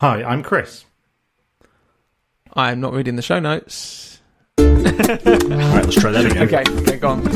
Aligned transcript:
Hi, 0.00 0.22
I'm 0.22 0.42
Chris. 0.42 0.86
I'm 2.54 2.80
not 2.80 2.94
reading 2.94 3.16
the 3.16 3.22
show 3.22 3.38
notes. 3.38 4.22
All 4.56 4.64
right, 4.64 5.26
let's 5.26 5.94
try 5.94 6.10
that 6.10 6.24
again. 6.24 6.44
Okay, 6.44 6.64
okay, 6.80 6.96
go 6.96 7.08
on. 7.10 7.26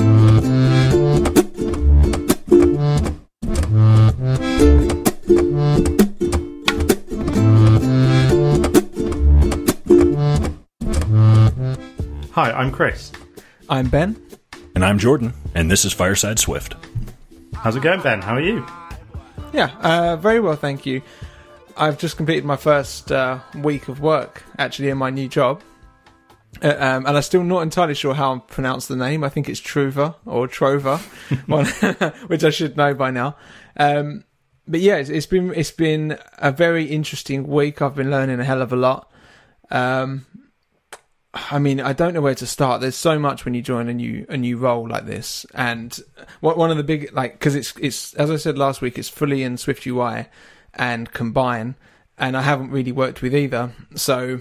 Hi, 12.30 12.50
I'm 12.50 12.72
Chris. 12.72 13.12
I'm 13.68 13.90
Ben. 13.90 14.16
And 14.74 14.82
I'm 14.82 14.98
Jordan, 14.98 15.34
and 15.54 15.70
this 15.70 15.84
is 15.84 15.92
Fireside 15.92 16.38
Swift. 16.38 16.76
How's 17.56 17.76
it 17.76 17.82
going, 17.82 18.00
Ben? 18.00 18.22
How 18.22 18.36
are 18.36 18.40
you? 18.40 18.66
Yeah, 19.52 19.70
uh, 19.82 20.16
very 20.16 20.40
well, 20.40 20.56
thank 20.56 20.86
you. 20.86 21.02
I've 21.76 21.98
just 21.98 22.16
completed 22.16 22.44
my 22.44 22.56
first 22.56 23.10
uh, 23.10 23.40
week 23.56 23.88
of 23.88 24.00
work 24.00 24.42
actually 24.58 24.90
in 24.90 24.98
my 24.98 25.10
new 25.10 25.28
job. 25.28 25.62
Uh, 26.62 26.68
um, 26.78 27.06
and 27.06 27.16
I'm 27.16 27.22
still 27.22 27.42
not 27.42 27.62
entirely 27.62 27.94
sure 27.94 28.14
how 28.14 28.36
I 28.36 28.38
pronounce 28.38 28.86
the 28.86 28.96
name. 28.96 29.24
I 29.24 29.28
think 29.28 29.48
it's 29.48 29.60
Truva 29.60 30.14
or 30.24 30.46
Trova, 30.46 30.98
one, 31.48 31.66
which 32.28 32.44
I 32.44 32.50
should 32.50 32.76
know 32.76 32.94
by 32.94 33.10
now. 33.10 33.36
Um, 33.76 34.24
but 34.66 34.80
yeah, 34.80 34.96
it's, 34.96 35.10
it's 35.10 35.26
been 35.26 35.52
it's 35.54 35.72
been 35.72 36.18
a 36.38 36.52
very 36.52 36.84
interesting 36.84 37.46
week. 37.46 37.82
I've 37.82 37.96
been 37.96 38.10
learning 38.10 38.40
a 38.40 38.44
hell 38.44 38.62
of 38.62 38.72
a 38.72 38.76
lot. 38.76 39.10
Um, 39.70 40.26
I 41.34 41.58
mean, 41.58 41.80
I 41.80 41.92
don't 41.92 42.14
know 42.14 42.20
where 42.20 42.36
to 42.36 42.46
start. 42.46 42.80
There's 42.80 42.94
so 42.94 43.18
much 43.18 43.44
when 43.44 43.54
you 43.54 43.62
join 43.62 43.88
a 43.88 43.94
new 43.94 44.24
a 44.28 44.36
new 44.36 44.56
role 44.56 44.88
like 44.88 45.06
this, 45.06 45.44
and 45.54 45.98
what 46.40 46.56
one 46.56 46.70
of 46.70 46.76
the 46.76 46.84
big 46.84 47.12
like 47.12 47.32
because 47.32 47.56
it's 47.56 47.74
it's 47.80 48.14
as 48.14 48.30
I 48.30 48.36
said 48.36 48.56
last 48.56 48.80
week, 48.80 48.96
it's 48.96 49.08
fully 49.08 49.42
in 49.42 49.56
Swift 49.56 49.86
UI 49.86 50.26
and 50.76 51.12
Combine, 51.12 51.76
and 52.18 52.36
I 52.36 52.42
haven't 52.42 52.70
really 52.70 52.92
worked 52.92 53.22
with 53.22 53.34
either, 53.34 53.72
so 53.94 54.40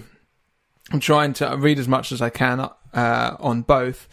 I'm 0.92 1.00
trying 1.00 1.32
to 1.34 1.56
read 1.56 1.78
as 1.78 1.88
much 1.88 2.12
as 2.12 2.20
I 2.20 2.30
can 2.30 2.60
uh, 2.60 3.36
on 3.38 3.62
both. 3.62 4.08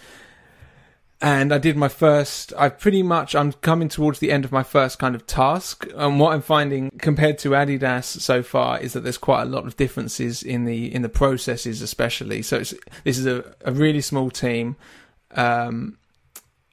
And 1.23 1.53
I 1.53 1.59
did 1.59 1.77
my 1.77 1.87
first. 1.87 2.51
I 2.57 2.69
pretty 2.69 3.03
much. 3.03 3.35
I'm 3.35 3.53
coming 3.53 3.89
towards 3.89 4.17
the 4.17 4.31
end 4.31 4.43
of 4.43 4.51
my 4.51 4.63
first 4.63 4.97
kind 4.97 5.13
of 5.13 5.27
task. 5.27 5.85
And 5.95 6.19
what 6.19 6.33
I'm 6.33 6.41
finding 6.41 6.89
compared 6.97 7.37
to 7.39 7.49
Adidas 7.49 8.05
so 8.05 8.41
far 8.41 8.79
is 8.79 8.93
that 8.93 9.01
there's 9.01 9.19
quite 9.19 9.43
a 9.43 9.45
lot 9.45 9.67
of 9.67 9.77
differences 9.77 10.41
in 10.41 10.65
the 10.65 10.91
in 10.91 11.03
the 11.03 11.09
processes, 11.09 11.83
especially. 11.83 12.41
So 12.41 12.57
it's, 12.57 12.73
this 13.03 13.19
is 13.19 13.27
a, 13.27 13.53
a 13.63 13.71
really 13.71 14.01
small 14.01 14.31
team, 14.31 14.77
um, 15.35 15.99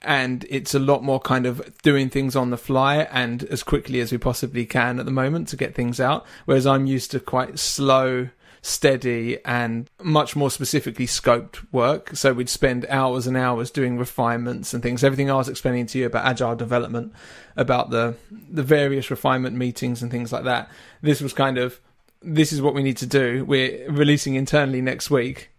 and 0.02 0.46
it's 0.48 0.74
a 0.74 0.78
lot 0.78 1.02
more 1.02 1.20
kind 1.20 1.46
of 1.46 1.77
doing 1.82 2.08
things 2.08 2.36
on 2.36 2.50
the 2.50 2.56
fly 2.56 2.98
and 3.10 3.42
as 3.44 3.62
quickly 3.62 4.00
as 4.00 4.12
we 4.12 4.18
possibly 4.18 4.64
can 4.64 4.98
at 5.00 5.06
the 5.06 5.12
moment 5.12 5.48
to 5.48 5.56
get 5.56 5.74
things 5.74 6.00
out. 6.00 6.24
Whereas 6.44 6.66
I'm 6.66 6.86
used 6.86 7.10
to 7.12 7.20
quite 7.20 7.58
slow 7.58 8.28
steady 8.62 9.38
and 9.44 9.88
much 10.02 10.36
more 10.36 10.50
specifically 10.50 11.06
scoped 11.06 11.64
work. 11.72 12.16
So 12.16 12.32
we'd 12.32 12.48
spend 12.48 12.86
hours 12.88 13.26
and 13.26 13.36
hours 13.36 13.70
doing 13.70 13.98
refinements 13.98 14.74
and 14.74 14.82
things. 14.82 15.02
Everything 15.02 15.30
I 15.30 15.34
was 15.34 15.48
explaining 15.48 15.86
to 15.86 15.98
you 15.98 16.06
about 16.06 16.26
agile 16.26 16.56
development, 16.56 17.12
about 17.56 17.91
the 17.91 18.16
the 18.30 18.62
various 18.62 19.10
refinement 19.10 19.56
meetings 19.56 20.02
and 20.02 20.10
things 20.10 20.32
like 20.32 20.44
that. 20.44 20.70
This 21.02 21.20
was 21.20 21.32
kind 21.32 21.58
of 21.58 21.80
this 22.22 22.52
is 22.52 22.60
what 22.60 22.74
we 22.74 22.82
need 22.82 22.96
to 22.98 23.06
do. 23.06 23.44
We're 23.44 23.91
releasing 23.91 24.34
internally 24.34 24.80
next 24.80 25.10
week. 25.10 25.50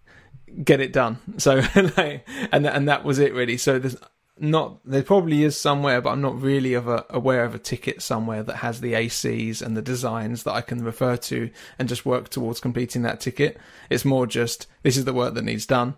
Get 0.64 0.80
it 0.80 0.92
done. 0.94 1.20
So 1.38 1.62
like, 1.98 2.28
and 2.52 2.66
and 2.68 2.88
that 2.88 3.04
was 3.04 3.20
it 3.20 3.34
really. 3.34 3.58
So 3.58 3.80
there's 3.80 3.98
not 4.40 4.80
there 4.86 5.04
probably 5.04 5.44
is 5.44 5.58
somewhere, 5.58 6.02
but 6.02 6.12
I'm 6.12 6.22
not 6.22 6.42
really 6.42 6.74
of 6.74 6.88
a, 6.88 7.06
aware 7.10 7.44
of 7.44 7.56
a 7.56 7.60
ticket 7.60 8.02
somewhere 8.02 8.44
that 8.44 8.58
has 8.58 8.82
the 8.82 8.94
ACs 8.94 9.62
and 9.62 9.76
the 9.76 9.82
designs 9.82 10.44
that 10.44 10.54
I 10.54 10.62
can 10.62 10.84
refer 10.84 11.18
to 11.18 11.50
and 11.78 11.90
just 11.90 12.06
work 12.06 12.30
towards 12.30 12.60
completing 12.60 13.02
that 13.04 13.20
ticket. 13.20 13.58
It's 13.90 14.06
more 14.06 14.26
just 14.26 14.68
this 14.84 14.98
is 14.98 15.06
the 15.06 15.14
work 15.14 15.34
that 15.34 15.44
needs 15.44 15.66
done. 15.66 15.96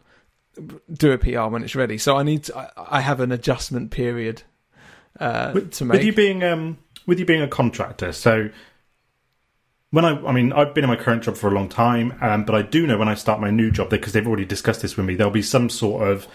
Do 0.91 1.11
a 1.11 1.17
PR 1.17 1.47
when 1.47 1.63
it's 1.63 1.75
ready. 1.75 1.97
So 1.97 2.17
I 2.17 2.23
need 2.23 2.43
to, 2.45 2.57
I, 2.57 2.97
I 2.97 3.01
have 3.01 3.19
an 3.19 3.31
adjustment 3.31 3.91
period 3.91 4.43
uh, 5.19 5.51
with, 5.53 5.71
to 5.73 5.85
make. 5.85 5.97
With 5.97 6.05
you 6.05 6.13
being 6.13 6.43
um, 6.43 6.77
with 7.05 7.19
you 7.19 7.25
being 7.25 7.41
a 7.41 7.47
contractor, 7.47 8.11
so 8.11 8.49
when 9.91 10.05
I, 10.05 10.11
I 10.25 10.31
mean, 10.31 10.53
I've 10.53 10.73
been 10.73 10.85
in 10.85 10.89
my 10.89 10.95
current 10.95 11.23
job 11.23 11.35
for 11.35 11.49
a 11.49 11.53
long 11.53 11.69
time, 11.69 12.17
um, 12.21 12.45
but 12.45 12.55
I 12.55 12.61
do 12.61 12.87
know 12.87 12.97
when 12.97 13.09
I 13.09 13.15
start 13.15 13.41
my 13.41 13.51
new 13.51 13.71
job, 13.71 13.89
because 13.89 14.13
they've 14.13 14.25
already 14.25 14.45
discussed 14.45 14.81
this 14.81 14.95
with 14.95 15.05
me, 15.05 15.15
there'll 15.15 15.31
be 15.31 15.41
some 15.41 15.69
sort 15.69 16.07
of 16.07 16.27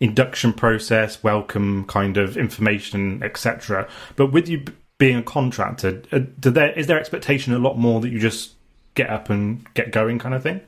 induction 0.00 0.52
process, 0.52 1.22
welcome 1.22 1.84
kind 1.86 2.16
of 2.16 2.36
information, 2.36 3.22
etc. 3.22 3.88
But 4.16 4.32
with 4.32 4.48
you 4.48 4.64
being 4.98 5.16
a 5.16 5.22
contractor, 5.22 6.02
uh, 6.12 6.20
do 6.38 6.50
there 6.50 6.72
is 6.72 6.86
there 6.86 6.98
expectation 6.98 7.54
a 7.54 7.58
lot 7.58 7.78
more 7.78 8.00
that 8.00 8.10
you 8.10 8.18
just 8.18 8.54
get 8.94 9.10
up 9.10 9.30
and 9.30 9.66
get 9.74 9.90
going 9.90 10.18
kind 10.18 10.34
of 10.34 10.42
thing? 10.42 10.60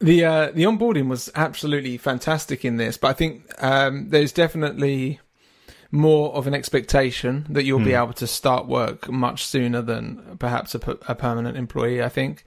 The 0.00 0.24
uh, 0.24 0.50
the 0.52 0.62
onboarding 0.62 1.08
was 1.08 1.30
absolutely 1.34 1.96
fantastic 1.98 2.64
in 2.64 2.76
this, 2.76 2.96
but 2.96 3.08
I 3.08 3.12
think 3.14 3.44
um, 3.62 4.10
there's 4.10 4.32
definitely 4.32 5.20
more 5.90 6.34
of 6.34 6.46
an 6.46 6.52
expectation 6.54 7.46
that 7.48 7.64
you'll 7.64 7.78
be 7.84 7.94
able 7.94 8.12
to 8.12 8.26
start 8.26 8.66
work 8.66 9.08
much 9.10 9.46
sooner 9.46 9.80
than 9.80 10.36
perhaps 10.38 10.74
a, 10.74 10.78
a 11.08 11.14
permanent 11.14 11.56
employee. 11.56 12.02
I 12.02 12.08
think. 12.10 12.44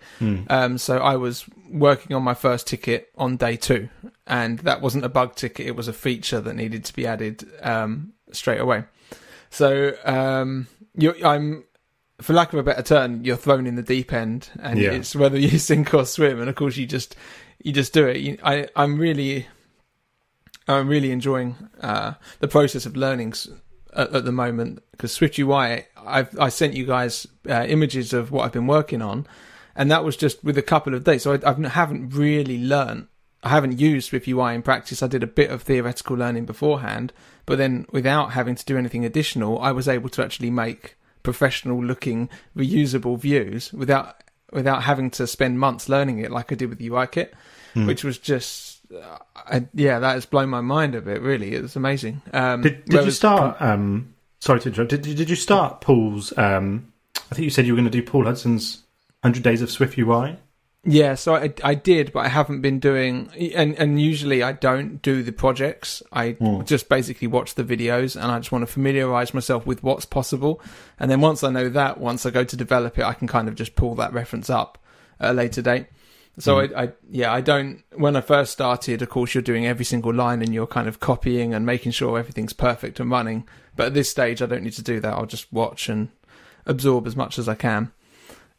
Um, 0.50 0.78
so 0.78 1.00
I 1.00 1.16
was 1.16 1.46
working 1.70 2.16
on 2.16 2.22
my 2.24 2.34
first 2.36 2.68
ticket 2.68 3.10
on 3.18 3.38
day 3.38 3.56
two, 3.58 3.90
and 4.28 4.60
that 4.60 4.82
wasn't 4.82 5.06
a 5.06 5.10
bug 5.10 5.36
ticket; 5.36 5.66
it 5.66 5.76
was 5.76 5.88
a 5.88 5.94
feature 5.94 6.40
that 6.42 6.56
needed 6.56 6.86
to 6.86 6.94
be 6.94 7.08
added 7.08 7.44
um, 7.64 8.14
straight 8.32 8.60
away. 8.62 8.84
So 9.50 9.94
um, 10.06 10.68
I'm 11.26 11.64
for 12.22 12.34
lack 12.34 12.54
of 12.54 12.60
a 12.60 12.64
better 12.64 12.84
term, 12.84 13.24
you're 13.26 13.36
thrown 13.36 13.66
in 13.66 13.74
the 13.76 13.82
deep 13.82 14.14
end, 14.14 14.50
and 14.62 14.78
Yeah. 14.80 14.92
it's 14.92 15.16
whether 15.16 15.40
you 15.40 15.58
sink 15.58 15.94
or 15.96 16.06
swim. 16.06 16.40
And 16.40 16.48
of 16.50 16.56
course, 16.56 16.78
you 16.78 16.86
just 16.86 17.16
you 17.64 17.74
just 17.74 17.92
do 17.94 18.06
it. 18.08 18.18
You, 18.18 18.38
I 18.44 18.68
I'm 18.76 19.00
really 19.00 19.48
I'm 20.68 20.88
really 20.88 21.12
enjoying 21.12 21.56
uh, 21.82 22.14
the 22.40 22.48
process 22.48 22.86
of 22.86 22.96
learning 22.96 23.34
at, 23.94 24.14
at 24.14 24.26
the 24.26 24.32
moment 24.32 24.84
because 24.92 25.12
Swift 25.12 25.38
UI. 25.40 25.86
I've 25.98 26.38
I 26.40 26.50
sent 26.50 26.74
you 26.74 26.86
guys 26.86 27.28
uh, 27.50 27.66
images 27.68 28.14
of 28.14 28.32
what 28.32 28.46
I've 28.46 28.52
been 28.52 28.68
working 28.68 29.02
on, 29.02 29.28
and 29.76 29.90
that 29.92 30.04
was 30.04 30.18
just 30.18 30.44
with 30.44 30.58
a 30.58 30.64
couple 30.64 30.94
of 30.94 31.04
days. 31.04 31.24
So 31.24 31.34
I, 31.34 31.50
I 31.50 31.68
haven't 31.68 32.10
really 32.10 32.64
learned. 32.64 33.08
I 33.44 33.50
haven't 33.50 33.80
used 33.80 34.10
Swift 34.10 34.28
UI 34.28 34.54
in 34.54 34.62
practice. 34.62 35.02
I 35.02 35.08
did 35.08 35.24
a 35.24 35.28
bit 35.28 35.50
of 35.50 35.64
theoretical 35.64 36.16
learning 36.16 36.46
beforehand, 36.46 37.12
but 37.46 37.58
then 37.58 37.88
without 37.92 38.34
having 38.34 38.56
to 38.56 38.66
do 38.66 38.78
anything 38.78 39.04
additional, 39.04 39.60
I 39.60 39.72
was 39.72 39.88
able 39.88 40.10
to 40.10 40.24
actually 40.24 40.52
make 40.52 40.96
professional 41.24 41.84
looking 41.84 42.30
reusable 42.56 43.18
views 43.18 43.72
without 43.74 44.24
without 44.52 44.84
having 44.84 45.10
to 45.10 45.26
spend 45.26 45.60
months 45.60 45.88
learning 45.88 46.20
it 46.20 46.30
like 46.30 46.52
I 46.52 46.56
did 46.56 46.70
with 46.70 46.80
UIKit, 46.80 47.30
which 47.88 48.04
was 48.04 48.18
just 48.18 48.71
I, 49.36 49.68
yeah, 49.74 50.00
that 50.00 50.14
has 50.14 50.26
blown 50.26 50.50
my 50.50 50.62
mind 50.62 50.96
a 50.96 51.02
bit. 51.02 51.22
Really, 51.22 51.54
it 51.56 51.62
was 51.62 51.76
amazing. 51.76 52.22
Um, 52.34 52.62
Did, 52.62 52.86
did 52.86 53.06
you 53.06 53.12
start? 53.12 53.62
Um, 53.62 54.14
sorry 54.40 54.60
to 54.62 54.70
interrupt. 54.70 54.90
Did, 54.92 55.02
did 55.02 55.30
you 55.30 55.36
start 55.36 55.82
Paul's? 55.82 56.38
Um, 56.38 56.92
I 57.16 57.36
think 57.36 57.46
you 57.46 57.50
said 57.50 57.66
you 57.66 57.74
were 57.74 57.78
going 57.78 57.92
to 57.92 57.92
do 57.92 58.04
Paul 58.04 58.26
Hudson's 58.26 58.84
Hundred 59.24 59.44
Days 59.44 59.62
of 59.62 59.72
Swift 59.72 59.98
UI. 59.98 60.38
Yeah, 60.84 61.14
so 61.14 61.36
I 61.36 61.54
I 61.64 61.76
did, 61.76 62.12
but 62.12 62.22
I 62.26 62.28
haven't 62.28 62.62
been 62.62 62.80
doing, 62.80 63.30
and 63.56 63.78
and 63.78 64.02
usually 64.02 64.42
I 64.42 64.54
don't 64.54 65.00
do 65.02 65.22
the 65.22 65.32
projects. 65.32 66.02
I 66.12 66.38
just 66.66 66.90
basically 66.90 67.28
watch 67.28 67.54
the 67.54 67.64
videos, 67.64 68.16
and 68.16 68.32
I 68.32 68.40
just 68.40 68.52
want 68.52 68.66
to 68.66 68.72
familiarize 68.72 69.32
myself 69.32 69.68
with 69.68 69.84
what's 69.84 70.06
possible. 70.06 70.60
And 71.00 71.12
then 71.12 71.22
once 71.22 71.44
I 71.44 71.52
know 71.52 71.70
that, 71.70 72.00
once 72.00 72.26
I 72.26 72.32
go 72.32 72.44
to 72.44 72.56
develop 72.58 72.98
it, 72.98 73.06
I 73.06 73.14
can 73.14 73.28
kind 73.28 73.48
of 73.48 73.54
just 73.54 73.76
pull 73.76 73.94
that 73.96 74.12
reference 74.12 74.50
up 74.50 74.80
at 75.20 75.30
a 75.30 75.34
later 75.34 75.62
date. 75.62 75.86
So 76.40 76.60
I, 76.60 76.84
I, 76.84 76.92
yeah, 77.10 77.32
I 77.32 77.42
don't. 77.42 77.84
When 77.94 78.16
I 78.16 78.22
first 78.22 78.54
started, 78.54 79.02
of 79.02 79.10
course, 79.10 79.34
you're 79.36 79.42
doing 79.42 79.66
every 79.66 79.86
single 79.86 80.14
line, 80.14 80.42
and 80.42 80.54
you're 80.54 80.68
kind 80.68 80.88
of 80.88 81.00
copying 81.00 81.54
and 81.54 81.66
making 81.66 81.92
sure 81.92 82.18
everything's 82.18 82.54
perfect 82.54 83.00
and 83.00 83.12
running. 83.12 83.48
But 83.76 83.88
at 83.88 83.94
this 83.94 84.10
stage, 84.10 84.42
I 84.42 84.46
don't 84.46 84.64
need 84.64 84.74
to 84.74 84.82
do 84.82 85.00
that. 85.02 85.14
I'll 85.14 85.26
just 85.26 85.52
watch 85.52 85.90
and 85.90 86.10
absorb 86.66 87.06
as 87.08 87.16
much 87.16 87.38
as 87.38 87.50
I 87.50 87.56
can. 87.56 87.92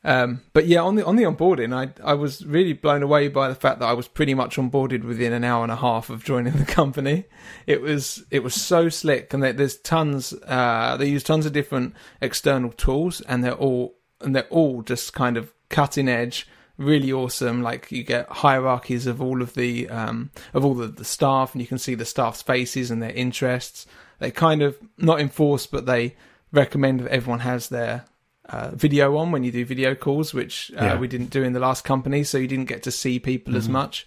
Um, 0.04 0.42
but 0.52 0.66
yeah, 0.66 0.80
on 0.80 0.96
the 0.96 1.06
on 1.06 1.16
the 1.16 1.22
onboarding, 1.22 1.72
I 1.72 1.92
I 2.04 2.14
was 2.14 2.44
really 2.44 2.72
blown 2.72 3.02
away 3.02 3.28
by 3.28 3.48
the 3.48 3.54
fact 3.54 3.78
that 3.78 3.86
I 3.86 3.92
was 3.92 4.08
pretty 4.08 4.34
much 4.34 4.56
onboarded 4.56 5.04
within 5.04 5.32
an 5.32 5.44
hour 5.44 5.62
and 5.62 5.70
a 5.70 5.76
half 5.76 6.10
of 6.10 6.24
joining 6.24 6.52
the 6.58 6.64
company. 6.64 7.24
It 7.66 7.80
was 7.80 8.24
it 8.30 8.42
was 8.42 8.54
so 8.54 8.88
slick, 8.88 9.32
and 9.32 9.42
there, 9.42 9.52
there's 9.52 9.76
tons. 9.76 10.34
Uh, 10.46 10.96
they 10.96 11.06
use 11.08 11.22
tons 11.22 11.46
of 11.46 11.52
different 11.52 11.94
external 12.20 12.72
tools, 12.72 13.20
and 13.22 13.44
they're 13.44 13.54
all 13.54 13.94
and 14.20 14.34
they're 14.34 14.48
all 14.50 14.82
just 14.82 15.12
kind 15.12 15.36
of 15.36 15.52
cutting 15.68 16.08
edge, 16.08 16.48
really 16.82 17.12
awesome. 17.12 17.62
Like 17.62 17.90
you 17.92 18.02
get 18.02 18.28
hierarchies 18.28 19.06
of 19.06 19.22
all 19.22 19.40
of 19.42 19.54
the 19.54 19.88
um, 19.88 20.30
of 20.54 20.64
all 20.64 20.80
of 20.82 20.96
the 20.96 21.04
staff, 21.04 21.52
and 21.54 21.60
you 21.60 21.66
can 21.66 21.78
see 21.78 21.94
the 21.94 22.04
staff's 22.04 22.42
faces 22.42 22.90
and 22.90 23.02
their 23.02 23.10
interests. 23.12 23.86
They 24.18 24.30
kind 24.30 24.62
of 24.62 24.76
not 24.98 25.20
enforce, 25.20 25.66
but 25.66 25.86
they 25.86 26.14
recommend 26.52 27.00
that 27.00 27.10
everyone 27.12 27.40
has 27.40 27.68
their 27.68 28.04
uh, 28.48 28.70
video 28.74 29.16
on 29.16 29.32
when 29.32 29.42
you 29.44 29.50
do 29.52 29.64
video 29.64 29.94
calls, 29.94 30.34
which 30.34 30.70
uh, 30.78 30.84
Yeah. 30.84 30.98
we 30.98 31.08
didn't 31.08 31.30
do 31.30 31.42
in 31.42 31.52
the 31.54 31.60
last 31.60 31.84
company, 31.84 32.24
so 32.24 32.38
you 32.38 32.46
didn't 32.48 32.68
get 32.68 32.82
to 32.82 32.90
see 32.90 33.18
people 33.18 33.56
as 33.56 33.68
much. 33.68 34.06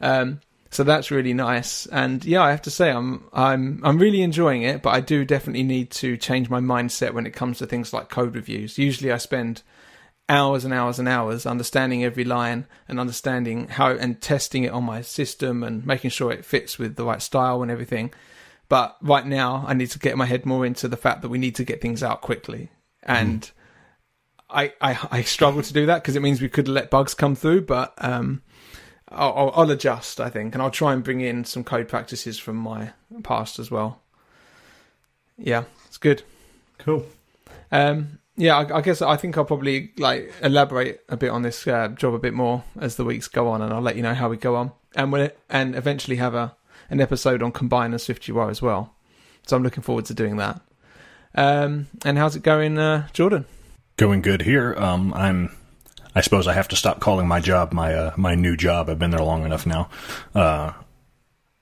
Um, 0.00 0.40
so 0.70 0.82
that's 0.84 1.10
really 1.10 1.32
nice, 1.32 1.86
and 1.86 2.22
yeah, 2.24 2.42
I 2.42 2.50
have 2.50 2.62
to 2.62 2.70
say 2.70 2.90
I'm 2.90 3.24
I'm 3.32 3.80
I'm 3.84 3.98
really 3.98 4.20
enjoying 4.22 4.62
it. 4.62 4.82
But 4.82 4.90
I 4.94 5.00
do 5.00 5.24
definitely 5.24 5.62
need 5.62 5.90
to 5.92 6.16
change 6.16 6.50
my 6.50 6.60
mindset 6.60 7.14
when 7.14 7.24
it 7.26 7.30
comes 7.32 7.58
to 7.58 7.66
things 7.66 7.92
like 7.92 8.08
code 8.10 8.34
reviews. 8.34 8.76
Usually, 8.76 9.12
I 9.12 9.16
spend 9.18 9.62
hours 10.28 10.64
and 10.64 10.74
hours 10.74 10.98
and 10.98 11.08
hours 11.08 11.46
understanding 11.46 12.04
every 12.04 12.24
line 12.24 12.66
and 12.88 12.98
understanding 12.98 13.68
how 13.68 13.90
and 13.90 14.20
testing 14.20 14.64
it 14.64 14.72
on 14.72 14.84
my 14.84 15.00
system 15.00 15.62
and 15.62 15.86
making 15.86 16.10
sure 16.10 16.32
it 16.32 16.44
fits 16.44 16.78
with 16.78 16.96
the 16.96 17.04
right 17.04 17.22
style 17.22 17.62
and 17.62 17.70
everything. 17.70 18.12
But 18.68 18.96
right 19.00 19.24
now, 19.24 19.64
I 19.66 19.74
need 19.74 19.90
to 19.90 19.98
get 19.98 20.16
my 20.16 20.26
head 20.26 20.44
more 20.44 20.66
into 20.66 20.88
the 20.88 20.96
fact 20.96 21.22
that 21.22 21.28
we 21.28 21.38
need 21.38 21.54
to 21.56 21.64
get 21.64 21.80
things 21.80 22.02
out 22.02 22.20
quickly, 22.20 22.70
and 23.04 23.42
mm. 23.42 23.50
I, 24.50 24.72
I, 24.80 25.08
I 25.10 25.22
struggle 25.22 25.62
to 25.62 25.72
do 25.72 25.86
that 25.86 26.02
because 26.02 26.16
it 26.16 26.22
means 26.22 26.42
we 26.42 26.48
could 26.48 26.66
let 26.66 26.90
bugs 26.90 27.14
come 27.14 27.36
through. 27.36 27.62
But 27.62 27.94
um, 27.98 28.42
I'll, 29.08 29.52
I'll 29.54 29.70
adjust, 29.70 30.20
I 30.20 30.30
think, 30.30 30.54
and 30.54 30.62
I'll 30.62 30.72
try 30.72 30.92
and 30.92 31.04
bring 31.04 31.20
in 31.20 31.44
some 31.44 31.62
code 31.62 31.86
practices 31.86 32.40
from 32.40 32.56
my 32.56 32.90
past 33.22 33.60
as 33.60 33.70
well. 33.70 34.00
Yeah, 35.38 35.64
it's 35.86 35.98
good. 35.98 36.24
Cool. 36.78 37.06
Um, 37.70 38.18
yeah, 38.36 38.58
I, 38.58 38.78
I, 38.78 38.80
guess 38.80 39.00
I 39.02 39.16
think 39.16 39.36
I'll 39.38 39.44
probably 39.44 39.92
like 39.98 40.32
elaborate 40.42 41.02
a 41.08 41.16
bit 41.16 41.30
on 41.30 41.42
this 41.42 41.66
uh, 41.66 41.88
job 41.88 42.14
a 42.14 42.18
bit 42.18 42.34
more 42.34 42.64
as 42.78 42.96
the 42.96 43.04
weeks 43.04 43.28
go 43.28 43.48
on, 43.48 43.62
and 43.62 43.72
I'll 43.72 43.80
let 43.80 43.96
you 43.96 44.02
know 44.02 44.14
how 44.14 44.28
we 44.28 44.36
go 44.36 44.56
on, 44.56 44.72
and 44.94 45.10
when 45.10 45.22
it, 45.22 45.38
and 45.48 45.74
eventually 45.74 46.16
have 46.16 46.34
a 46.34 46.56
an 46.90 47.00
episode 47.00 47.42
on 47.42 47.52
Combine 47.52 47.92
and 47.92 48.00
SwiftUI 48.00 48.50
as 48.50 48.62
well. 48.62 48.94
So 49.46 49.56
I'm 49.56 49.62
looking 49.62 49.82
forward 49.82 50.04
to 50.06 50.14
doing 50.14 50.36
that. 50.36 50.60
Um, 51.34 51.88
and 52.04 52.18
how's 52.18 52.36
it 52.36 52.42
going, 52.42 52.78
uh, 52.78 53.08
Jordan? 53.12 53.44
Going 53.96 54.22
good 54.22 54.42
here. 54.42 54.74
Um, 54.76 55.12
I'm. 55.14 55.54
I 56.14 56.22
suppose 56.22 56.46
I 56.46 56.54
have 56.54 56.68
to 56.68 56.76
stop 56.76 57.00
calling 57.00 57.28
my 57.28 57.40
job 57.40 57.72
my 57.72 57.94
uh, 57.94 58.12
my 58.16 58.34
new 58.34 58.56
job. 58.56 58.88
I've 58.88 58.98
been 58.98 59.10
there 59.10 59.20
long 59.20 59.44
enough 59.44 59.66
now. 59.66 59.90
Uh, 60.34 60.72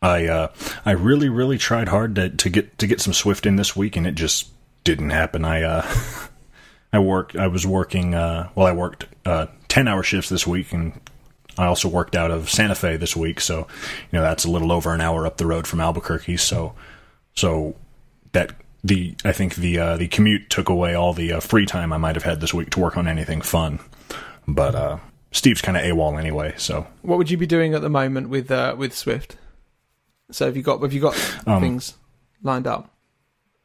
I 0.01 0.27
uh, 0.27 0.49
I 0.85 0.93
really 0.93 1.29
really 1.29 1.59
tried 1.59 1.89
hard 1.89 2.15
to, 2.17 2.31
to 2.31 2.51
get 2.51 2.79
to 2.79 2.87
get 2.87 3.01
some 3.01 3.13
Swift 3.13 3.47
in 3.47 3.57
this 3.57 3.75
week, 3.75 3.97
and 3.97 4.07
it 4.07 4.15
just 4.15 4.49
didn't 4.85 5.11
happen. 5.11 5.45
I 5.45 5.63
uh, 5.63 5.95
I 6.95 6.99
worked. 7.01 7.37
I 7.37 7.49
was 7.49 7.67
working. 7.67 8.15
Uh, 8.15 8.51
well, 8.55 8.67
I 8.67 8.73
worked 8.73 9.07
uh, 9.25 9.47
ten 9.69 9.89
hour 9.89 10.03
shifts 10.03 10.29
this 10.29 10.47
week, 10.47 10.73
and 10.73 10.93
I 11.59 11.67
also 11.67 11.89
worked 11.89 12.15
out 12.15 12.31
of 12.31 12.49
Santa 12.49 12.75
Fe 12.75 12.97
this 12.97 13.17
week. 13.17 13.41
So, 13.41 13.59
you 13.59 14.19
know, 14.19 14.23
that's 14.23 14.45
a 14.45 14.51
little 14.51 14.71
over 14.71 14.95
an 14.95 15.01
hour 15.01 15.27
up 15.27 15.37
the 15.37 15.47
road 15.47 15.67
from 15.67 15.81
Albuquerque. 15.81 16.37
So, 16.37 16.75
so 17.35 17.75
that 18.31 18.55
the 18.85 19.17
I 19.25 19.33
think 19.33 19.57
the 19.57 19.79
uh, 19.79 19.97
the 19.97 20.07
commute 20.07 20.51
took 20.51 20.69
away 20.69 20.95
all 20.95 21.13
the 21.13 21.33
uh, 21.33 21.41
free 21.41 21.67
time 21.67 21.93
I 21.93 21.97
might 21.97 22.15
have 22.15 22.25
had 22.25 22.41
this 22.41 22.55
week 22.55 22.71
to 22.71 22.81
work 22.81 22.97
on 22.97 23.09
anything 23.09 23.41
fun. 23.41 23.81
But 24.47 24.75
uh, 24.75 24.99
Steve's 25.33 25.63
kind 25.63 25.77
of 25.77 25.83
AWOL 25.83 26.17
anyway. 26.19 26.55
So, 26.59 26.87
what 27.03 27.19
would 27.19 27.31
you 27.31 27.37
be 27.37 27.47
doing 27.47 27.75
at 27.75 27.83
the 27.83 27.91
moment 27.91 28.29
with 28.29 28.53
uh, 28.53 28.77
with 28.79 28.95
Swift? 28.95 29.37
So, 30.31 30.47
have 30.47 30.57
you 30.57 30.63
got 30.63 30.81
have 30.81 30.93
you 30.93 31.01
got 31.01 31.17
um, 31.47 31.61
things 31.61 31.95
lined 32.43 32.69
up 32.69 32.95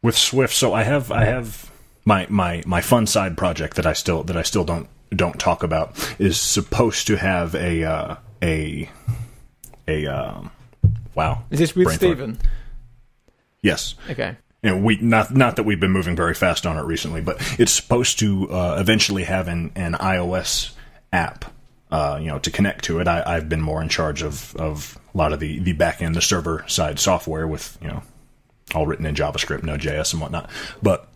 with 0.01 0.17
Swift? 0.17 0.55
So 0.55 0.73
I 0.73 0.81
have 0.81 1.11
I 1.11 1.25
have 1.25 1.71
my 2.09 2.25
my 2.27 2.63
my 2.65 2.81
fun 2.81 3.05
side 3.05 3.37
project 3.37 3.75
that 3.75 3.85
I 3.85 3.93
still 3.93 4.23
that 4.23 4.35
I 4.35 4.41
still 4.41 4.65
don't 4.65 4.89
don't 5.15 5.39
talk 5.39 5.63
about 5.63 5.95
is 6.19 6.39
supposed 6.39 7.07
to 7.07 7.15
have 7.15 7.53
a 7.55 7.83
uh, 7.83 8.15
a 8.41 8.89
a 9.87 10.07
um, 10.07 10.51
wow. 11.13 11.43
Is 11.51 11.59
this 11.59 11.75
with 11.75 11.93
Stephen? 11.93 12.39
Yes. 13.61 13.93
Okay. 14.09 14.35
And 14.63 14.83
we 14.83 14.97
not 14.97 15.33
not 15.33 15.55
that 15.55 15.63
we've 15.63 15.79
been 15.79 15.91
moving 15.91 16.15
very 16.15 16.33
fast 16.33 16.65
on 16.65 16.77
it 16.77 16.81
recently, 16.81 17.21
but 17.21 17.37
it's 17.59 17.71
supposed 17.71 18.19
to 18.19 18.51
uh, 18.51 18.77
eventually 18.79 19.23
have 19.23 19.47
an, 19.47 19.71
an 19.75 19.93
iOS 19.93 20.71
app, 21.13 21.45
uh, 21.91 22.17
you 22.19 22.27
know, 22.27 22.39
to 22.39 22.51
connect 22.51 22.85
to 22.85 22.99
it. 22.99 23.07
I, 23.07 23.35
have 23.35 23.47
been 23.47 23.61
more 23.61 23.81
in 23.81 23.87
charge 23.87 24.21
of, 24.21 24.55
of 24.57 24.99
a 25.13 25.17
lot 25.17 25.31
of 25.31 25.39
the 25.39 25.59
the 25.59 25.73
back 25.73 26.01
end, 26.01 26.15
the 26.15 26.21
server 26.21 26.65
side 26.67 26.99
software 26.99 27.47
with 27.47 27.77
you 27.81 27.87
know 27.87 28.03
all 28.75 28.85
written 28.85 29.05
in 29.05 29.15
JavaScript, 29.15 29.63
Node.js, 29.63 30.11
and 30.13 30.21
whatnot. 30.21 30.49
But 30.81 31.08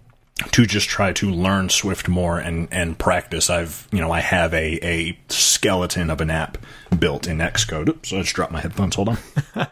to 0.52 0.66
just 0.66 0.90
try 0.90 1.14
to 1.14 1.30
learn 1.30 1.70
Swift 1.70 2.08
more 2.08 2.40
and, 2.40 2.68
and 2.72 2.98
practice. 2.98 3.50
I've, 3.50 3.88
you 3.92 4.00
know, 4.00 4.12
I 4.12 4.20
have 4.20 4.54
a, 4.54 4.80
a 4.86 5.20
skeleton 5.30 6.10
of 6.10 6.22
an 6.22 6.32
app 6.32 6.58
built 6.98 7.28
in 7.28 7.38
Xcode. 7.38 7.90
Oops, 7.90 8.12
I 8.12 8.22
just 8.22 8.34
dropped 8.34 8.52
my 8.52 8.62
headphones. 8.62 8.96
Hold 8.96 9.10
on. 9.10 9.18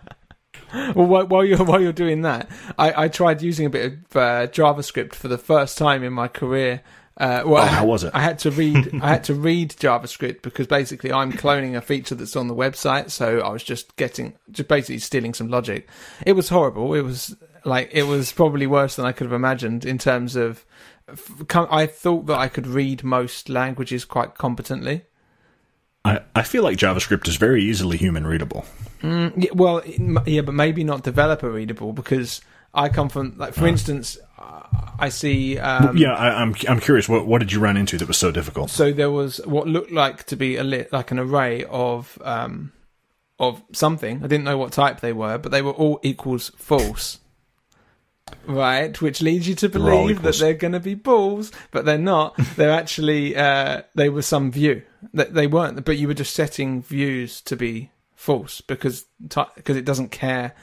well, 0.96 1.28
while 1.28 1.44
you're 1.44 1.64
while 1.64 1.82
you're 1.82 1.92
doing 1.92 2.22
that, 2.22 2.50
I, 2.78 3.06
I 3.06 3.08
tried 3.08 3.42
using 3.42 3.66
a 3.66 3.70
bit 3.70 3.86
of 3.86 4.16
uh, 4.16 4.48
JavaScript 4.48 5.14
for 5.14 5.28
the 5.28 5.38
first 5.38 5.78
time 5.78 6.04
in 6.04 6.14
my 6.14 6.28
career. 6.28 6.82
Uh, 7.18 7.44
well, 7.46 7.64
oh, 7.64 7.68
how 7.68 7.86
was 7.86 8.04
it? 8.04 8.12
I 8.14 8.22
had 8.22 8.40
to 8.40 8.52
read. 8.52 9.00
I 9.02 9.10
had 9.10 9.24
to 9.26 9.34
read 9.34 9.72
JavaScript 9.72 10.42
because 10.44 10.68
basically 10.68 11.12
I'm 11.12 11.34
cloning 11.34 11.76
a 11.76 11.82
feature 11.82 12.16
that's 12.16 12.36
on 12.36 12.48
the 12.48 12.56
website. 12.56 13.10
So 13.12 13.40
I 13.40 13.50
was 13.50 13.64
just 13.64 13.96
getting, 13.96 14.34
just 14.52 14.70
basically 14.70 15.00
stealing 15.00 15.34
some 15.34 15.50
logic. 15.50 15.90
It 16.26 16.34
was 16.34 16.50
horrible. 16.50 16.94
It 16.94 17.02
was 17.02 17.36
like 17.66 17.90
it 17.92 18.04
was 18.04 18.32
probably 18.32 18.68
worse 18.68 18.96
than 18.96 19.06
I 19.06 19.12
could 19.12 19.26
have 19.26 19.34
imagined 19.34 19.86
in 19.86 19.98
terms 19.98 20.36
of. 20.36 20.66
I 21.50 21.88
thought 21.88 22.28
that 22.28 22.38
I 22.38 22.48
could 22.48 22.68
read 22.68 23.04
most 23.04 23.50
languages 23.50 24.06
quite 24.06 24.36
competently. 24.36 25.04
I, 26.06 26.22
I 26.34 26.44
feel 26.44 26.64
like 26.64 26.78
JavaScript 26.78 27.28
is 27.28 27.36
very 27.36 27.64
easily 27.64 27.98
human 27.98 28.26
readable. 28.26 28.66
Mm, 29.02 29.34
yeah, 29.36 29.52
well, 29.54 29.84
yeah, 30.26 30.42
but 30.42 30.54
maybe 30.54 30.84
not 30.84 31.04
developer 31.04 31.52
readable 31.52 31.92
because 31.92 32.42
I 32.74 32.90
come 32.90 33.10
from 33.10 33.36
like, 33.38 33.54
for 33.54 33.66
uh. 33.66 33.68
instance, 33.68 34.18
I 35.02 35.10
see. 35.10 35.58
Um, 35.58 35.98
yeah, 35.98 36.14
I, 36.14 36.42
am 36.42 36.50
I'm, 36.50 36.56
I'm 36.70 36.80
curious. 36.80 37.10
What 37.10 37.26
what 37.26 37.40
did 37.40 37.52
you 37.52 37.60
run 37.60 37.78
into 37.78 37.98
that 37.98 38.08
was 38.08 38.18
so 38.18 38.32
difficult? 38.32 38.70
So 38.70 38.94
there 38.94 39.12
was 39.12 39.42
what 39.46 39.68
looked 39.68 39.92
like 39.92 40.26
to 40.26 40.36
be 40.36 40.58
a 40.58 40.64
lit, 40.64 40.94
like 40.94 41.12
an 41.12 41.20
array 41.20 41.66
of 41.66 42.18
um, 42.24 42.72
of 43.40 43.62
something. 43.74 44.18
I 44.24 44.28
didn't 44.28 44.44
know 44.44 44.58
what 44.58 44.72
type 44.72 45.00
they 45.00 45.14
were, 45.14 45.38
but 45.38 45.52
they 45.52 45.62
were 45.62 45.72
all 45.72 46.00
equals 46.04 46.52
false. 46.56 47.20
Right, 48.46 49.00
which 49.02 49.22
leads 49.22 49.48
you 49.48 49.56
to 49.56 49.70
believe 49.70 50.22
that 50.24 50.36
they're 50.36 50.54
going 50.54 50.74
to 50.74 50.80
be 50.80 50.96
bools, 50.96 51.52
but 51.72 51.86
they're 51.86 51.98
not. 51.98 52.36
they're 52.56 52.72
actually 52.72 53.36
uh, 53.36 53.84
they 53.96 54.10
were 54.10 54.22
some 54.22 54.52
view. 54.52 54.84
That 55.14 55.34
they 55.34 55.48
weren't, 55.48 55.84
but 55.84 55.98
you 55.98 56.08
were 56.08 56.14
just 56.14 56.36
setting 56.36 56.82
views 56.82 57.42
to 57.42 57.56
be 57.56 57.92
false 58.16 58.62
because 58.62 59.06
because 59.20 59.78
it 59.78 59.86
doesn't 59.86 60.10
care. 60.10 60.54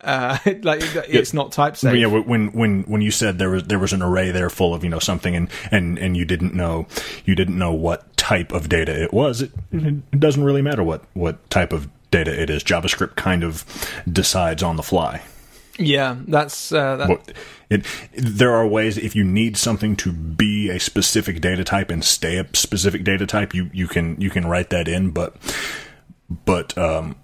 Uh, 0.00 0.38
like 0.62 0.80
it's 1.08 1.34
not 1.34 1.52
type 1.52 1.76
safe. 1.76 1.96
Yeah, 1.96 2.06
when 2.06 2.52
when 2.52 2.82
when 2.82 3.00
you 3.00 3.10
said 3.10 3.38
there 3.38 3.50
was 3.50 3.64
there 3.64 3.78
was 3.78 3.92
an 3.92 4.02
array 4.02 4.30
there 4.30 4.50
full 4.50 4.74
of 4.74 4.82
you 4.82 4.90
know 4.90 4.98
something 4.98 5.36
and 5.36 5.48
and 5.70 5.98
and 5.98 6.16
you 6.16 6.24
didn't 6.24 6.54
know 6.54 6.86
you 7.24 7.34
didn't 7.34 7.58
know 7.58 7.72
what 7.72 8.16
type 8.16 8.52
of 8.52 8.68
data 8.68 9.02
it 9.02 9.12
was. 9.12 9.42
It, 9.42 9.52
it 9.72 10.18
doesn't 10.18 10.42
really 10.42 10.62
matter 10.62 10.82
what 10.82 11.04
what 11.14 11.48
type 11.50 11.72
of 11.72 11.88
data 12.10 12.40
it 12.40 12.50
is. 12.50 12.64
JavaScript 12.64 13.16
kind 13.16 13.44
of 13.44 13.64
decides 14.10 14.62
on 14.62 14.76
the 14.76 14.82
fly. 14.82 15.22
Yeah, 15.80 16.16
that's 16.28 16.72
uh, 16.72 16.96
that. 16.96 17.32
It, 17.70 17.86
there 18.12 18.52
are 18.52 18.66
ways 18.66 18.98
if 18.98 19.16
you 19.16 19.24
need 19.24 19.56
something 19.56 19.96
to 19.96 20.12
be 20.12 20.68
a 20.68 20.78
specific 20.78 21.40
data 21.40 21.64
type 21.64 21.90
and 21.90 22.04
stay 22.04 22.36
a 22.36 22.46
specific 22.52 23.02
data 23.02 23.26
type, 23.26 23.54
you, 23.54 23.70
you 23.72 23.88
can 23.88 24.20
you 24.20 24.28
can 24.28 24.46
write 24.46 24.70
that 24.70 24.88
in, 24.88 25.10
but 25.10 25.36
but 26.44 26.76
um, 26.76 27.16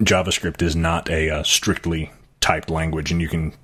JavaScript 0.00 0.62
is 0.62 0.76
not 0.76 1.10
a 1.10 1.30
uh, 1.30 1.42
strictly 1.42 2.12
typed 2.40 2.70
language, 2.70 3.10
and 3.10 3.20
you 3.20 3.28
can 3.28 3.54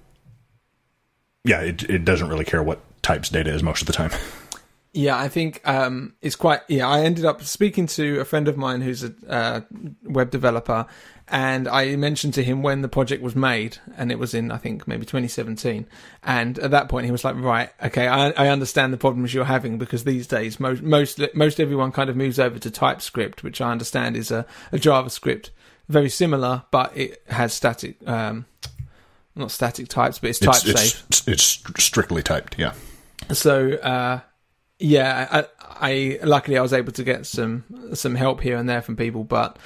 yeah, 1.45 1.61
it 1.61 1.85
it 1.85 2.05
doesn't 2.05 2.29
really 2.29 2.45
care 2.45 2.63
what 2.63 2.81
types 3.03 3.29
data 3.29 3.53
is 3.53 3.63
most 3.63 3.83
of 3.83 3.87
the 3.87 3.93
time. 3.93 4.11
Yeah, 4.95 5.19
I 5.19 5.29
think 5.29 5.67
um, 5.67 6.15
it's 6.21 6.37
quite. 6.37 6.61
Yeah, 6.69 6.87
I 6.87 7.01
ended 7.01 7.25
up 7.25 7.43
speaking 7.43 7.87
to 7.87 8.21
a 8.21 8.27
friend 8.27 8.47
of 8.47 8.59
mine 8.59 8.83
who's 8.83 9.03
a 9.03 9.15
uh, 9.27 9.61
web 10.05 10.31
developer, 10.31 10.87
and 11.29 11.67
I 11.67 11.97
mentioned 11.97 12.35
to 12.35 12.45
him 12.45 12.63
when 12.63 12.83
the 12.83 12.89
project 12.89 13.23
was 13.23 13.35
made, 13.35 13.79
and 13.97 14.13
it 14.13 14.19
was 14.19 14.35
in 14.35 14.51
I 14.51 14.59
think 14.59 14.87
maybe 14.87 15.07
2017. 15.07 15.87
And 16.23 16.59
at 16.59 16.73
that 16.73 16.91
point, 16.91 17.07
he 17.07 17.11
was 17.11 17.25
like, 17.25 17.37
"Right, 17.37 17.71
okay, 17.83 18.07
I, 18.07 18.33
I 18.33 18.49
understand 18.49 18.93
the 18.93 18.99
problems 18.99 19.33
you're 19.33 19.47
having 19.47 19.79
because 19.79 20.05
these 20.05 20.27
days 20.27 20.61
most 20.61 20.83
most 20.83 21.19
most 21.35 21.59
everyone 21.59 21.91
kind 21.91 22.11
of 22.11 22.17
moves 22.17 22.39
over 22.39 22.59
to 22.59 22.71
TypeScript, 22.71 23.43
which 23.43 23.63
I 23.63 23.73
understand 23.73 24.15
is 24.15 24.31
a, 24.31 24.45
a 24.73 24.77
JavaScript 24.77 25.51
very 25.89 26.11
similar, 26.11 26.65
but 26.71 26.95
it 26.95 27.23
has 27.29 27.55
static." 27.55 27.97
Um, 28.07 28.45
not 29.35 29.51
static 29.51 29.89
types, 29.89 30.19
but 30.19 30.29
it's 30.29 30.39
type 30.39 30.63
it's, 30.67 30.81
safe. 30.81 31.05
It's, 31.09 31.29
it's 31.29 31.83
strictly 31.83 32.23
typed, 32.23 32.59
yeah. 32.59 32.75
So, 33.31 33.73
uh, 33.77 34.21
yeah, 34.83 35.29
I, 35.31 35.45
I, 35.81 36.19
luckily 36.25 36.59
I 36.59 36.63
was 36.63 36.73
able 36.73 36.93
to 36.93 37.05
get 37.05 37.27
some 37.27 37.65
some 37.95 38.15
help 38.15 38.41
here 38.41 38.57
and 38.57 38.69
there 38.69 38.83
from 38.83 38.97
people, 38.97 39.25
but 39.25 39.59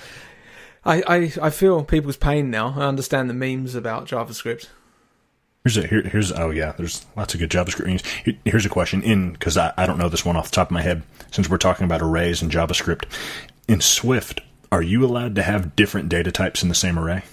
I, 0.85 1.03
I, 1.07 1.33
I 1.43 1.51
feel 1.51 1.85
people's 1.85 2.17
pain 2.17 2.51
now. 2.51 2.75
I 2.77 2.87
understand 2.87 3.31
the 3.31 3.35
memes 3.35 3.75
about 3.75 4.07
JavaScript. 4.07 4.69
Here's 5.65 5.77
a 5.77 5.87
here, 5.87 6.03
here's 6.03 6.33
oh 6.33 6.51
yeah, 6.51 6.73
there's 6.73 7.07
lots 7.17 7.35
of 7.35 7.41
good 7.41 7.51
JavaScript 7.51 7.87
memes. 7.87 8.03
here's 8.45 8.67
a 8.67 8.71
question 8.71 9.03
in 9.03 9.33
because 9.33 9.57
I, 9.57 9.73
I 9.77 9.87
don't 9.87 9.99
know 9.99 10.09
this 10.09 10.25
one 10.25 10.37
off 10.37 10.51
the 10.51 10.55
top 10.55 10.69
of 10.69 10.73
my 10.73 10.83
head. 10.83 11.03
Since 11.31 11.51
we're 11.51 11.59
talking 11.59 11.85
about 11.85 12.03
arrays 12.03 12.41
and 12.41 12.53
JavaScript, 12.53 13.05
in 13.67 13.81
Swift, 13.81 14.41
are 14.71 14.83
you 14.83 15.05
allowed 15.05 15.35
to 15.35 15.43
have 15.43 15.75
different 15.75 16.09
data 16.09 16.31
types 16.31 16.63
in 16.63 16.69
the 16.69 16.75
same 16.75 16.99
array? 16.99 17.25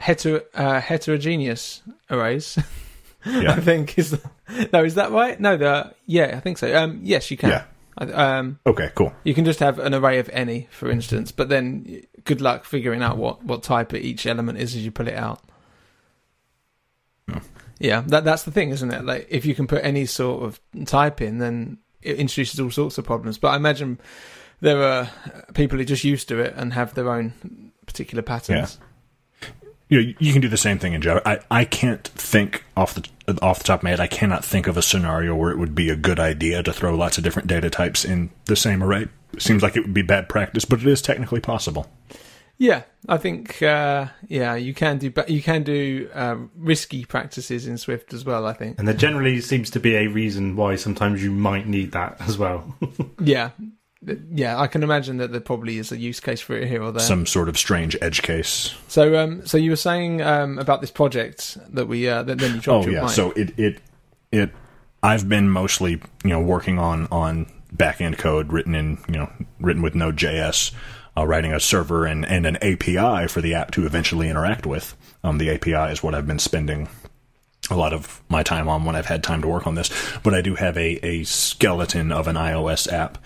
Heter, 0.00 0.44
uh, 0.54 0.80
heterogeneous 0.80 1.82
arrays. 2.08 2.58
Yeah. 3.26 3.52
I 3.52 3.60
think 3.60 3.98
is 3.98 4.18
no, 4.72 4.84
is 4.84 4.94
that 4.94 5.10
right? 5.10 5.38
No, 5.40 5.56
the 5.56 5.92
yeah, 6.06 6.34
I 6.36 6.40
think 6.40 6.56
so. 6.56 6.74
Um, 6.74 7.00
yes, 7.02 7.30
you 7.30 7.36
can. 7.36 7.50
Yeah. 7.50 7.64
Um, 8.00 8.60
okay, 8.64 8.90
cool. 8.94 9.12
You 9.24 9.34
can 9.34 9.44
just 9.44 9.58
have 9.58 9.78
an 9.80 9.92
array 9.92 10.18
of 10.20 10.28
any, 10.32 10.68
for 10.70 10.88
instance, 10.88 11.32
but 11.32 11.48
then 11.48 12.02
good 12.24 12.40
luck 12.40 12.64
figuring 12.64 13.02
out 13.02 13.16
what, 13.18 13.42
what 13.44 13.64
type 13.64 13.92
of 13.92 14.00
each 14.00 14.24
element 14.24 14.58
is 14.58 14.76
as 14.76 14.84
you 14.84 14.92
pull 14.92 15.08
it 15.08 15.14
out. 15.14 15.42
Yeah, 17.80 18.02
that 18.06 18.24
that's 18.24 18.42
the 18.42 18.50
thing, 18.50 18.70
isn't 18.70 18.92
it? 18.92 19.04
Like 19.04 19.26
if 19.30 19.44
you 19.44 19.54
can 19.54 19.66
put 19.66 19.84
any 19.84 20.06
sort 20.06 20.42
of 20.42 20.60
type 20.86 21.20
in, 21.20 21.38
then 21.38 21.78
it 22.02 22.18
introduces 22.18 22.58
all 22.58 22.70
sorts 22.70 22.98
of 22.98 23.04
problems. 23.04 23.38
But 23.38 23.48
I 23.48 23.56
imagine 23.56 24.00
there 24.60 24.82
are 24.82 25.10
people 25.54 25.78
who 25.78 25.82
are 25.82 25.86
just 25.86 26.04
used 26.04 26.28
to 26.28 26.40
it 26.40 26.54
and 26.56 26.72
have 26.72 26.94
their 26.94 27.10
own 27.10 27.72
particular 27.86 28.22
patterns. 28.22 28.78
You 29.88 30.02
know, 30.02 30.14
you 30.18 30.32
can 30.32 30.42
do 30.42 30.48
the 30.48 30.56
same 30.56 30.78
thing 30.78 30.92
in 30.92 31.02
Java. 31.02 31.22
I, 31.26 31.40
I 31.50 31.64
can't 31.64 32.06
think 32.08 32.64
off 32.76 32.94
the 32.94 33.08
off 33.42 33.58
the 33.58 33.64
top 33.64 33.80
of 33.80 33.84
my 33.84 33.90
head. 33.90 34.00
I 34.00 34.06
cannot 34.06 34.44
think 34.44 34.66
of 34.66 34.76
a 34.76 34.82
scenario 34.82 35.34
where 35.34 35.50
it 35.50 35.58
would 35.58 35.74
be 35.74 35.90
a 35.90 35.96
good 35.96 36.20
idea 36.20 36.62
to 36.62 36.72
throw 36.72 36.94
lots 36.94 37.18
of 37.18 37.24
different 37.24 37.48
data 37.48 37.70
types 37.70 38.04
in 38.04 38.30
the 38.46 38.56
same 38.56 38.82
array. 38.82 39.08
It 39.32 39.42
seems 39.42 39.62
like 39.62 39.76
it 39.76 39.80
would 39.80 39.94
be 39.94 40.02
bad 40.02 40.28
practice, 40.28 40.64
but 40.64 40.80
it 40.80 40.86
is 40.86 41.02
technically 41.02 41.40
possible. 41.40 41.90
Yeah, 42.58 42.82
I 43.08 43.18
think 43.18 43.62
uh, 43.62 44.06
yeah 44.26 44.56
you 44.56 44.74
can 44.74 44.98
do 44.98 45.10
but 45.10 45.30
you 45.30 45.40
can 45.40 45.62
do 45.62 46.10
um, 46.12 46.50
risky 46.56 47.04
practices 47.04 47.66
in 47.66 47.78
Swift 47.78 48.12
as 48.12 48.24
well. 48.24 48.46
I 48.46 48.52
think. 48.52 48.78
And 48.78 48.86
there 48.86 48.94
generally 48.94 49.40
seems 49.40 49.70
to 49.70 49.80
be 49.80 49.94
a 49.94 50.08
reason 50.08 50.56
why 50.56 50.76
sometimes 50.76 51.22
you 51.22 51.30
might 51.30 51.66
need 51.66 51.92
that 51.92 52.20
as 52.20 52.36
well. 52.36 52.74
Yeah, 53.20 53.50
yeah, 54.30 54.58
I 54.58 54.66
can 54.68 54.82
imagine 54.82 55.16
that 55.18 55.32
there 55.32 55.40
probably 55.40 55.78
is 55.78 55.90
a 55.90 55.96
use 55.96 56.20
case 56.20 56.40
for 56.40 56.56
it 56.56 56.68
here 56.68 56.82
or 56.82 56.92
there. 56.92 57.00
Some 57.00 57.26
sort 57.26 57.48
of 57.48 57.58
strange 57.58 57.96
edge 58.00 58.22
case. 58.22 58.74
So, 58.86 59.18
um, 59.18 59.44
so 59.46 59.58
you 59.58 59.70
were 59.70 59.76
saying 59.76 60.22
um, 60.22 60.58
about 60.58 60.80
this 60.80 60.90
project 60.90 61.58
that 61.74 61.86
we 61.86 62.08
uh, 62.08 62.22
that 62.22 62.38
then 62.38 62.54
you 62.54 62.60
dropped 62.60 62.86
Oh 62.86 62.90
yeah. 62.90 63.02
mic. 63.02 63.10
So 63.10 63.32
it 63.32 63.58
it 63.58 63.80
it. 64.30 64.50
I've 65.02 65.28
been 65.28 65.50
mostly 65.50 66.00
you 66.22 66.30
know 66.30 66.40
working 66.40 66.78
on 66.78 67.08
on 67.10 67.50
back 67.72 68.00
end 68.00 68.18
code 68.18 68.52
written 68.52 68.74
in 68.74 68.98
you 69.08 69.18
know 69.18 69.30
written 69.60 69.82
with 69.82 69.94
Node.js, 69.94 70.72
uh, 71.16 71.26
writing 71.26 71.52
a 71.52 71.60
server 71.60 72.06
and 72.06 72.24
and 72.24 72.46
an 72.46 72.56
API 72.56 73.26
for 73.26 73.40
the 73.40 73.54
app 73.54 73.72
to 73.72 73.84
eventually 73.84 74.28
interact 74.28 74.64
with. 74.64 74.96
Um, 75.24 75.38
the 75.38 75.50
API 75.50 75.92
is 75.92 76.02
what 76.02 76.14
I've 76.14 76.26
been 76.26 76.38
spending 76.38 76.88
a 77.70 77.76
lot 77.76 77.92
of 77.92 78.22
my 78.28 78.42
time 78.42 78.68
on 78.68 78.84
when 78.84 78.96
I've 78.96 79.06
had 79.06 79.22
time 79.22 79.42
to 79.42 79.48
work 79.48 79.66
on 79.66 79.74
this. 79.74 79.90
But 80.22 80.34
I 80.34 80.40
do 80.40 80.54
have 80.54 80.76
a, 80.76 81.04
a 81.06 81.24
skeleton 81.24 82.12
of 82.12 82.26
an 82.28 82.36
iOS 82.36 82.90
app 82.92 83.18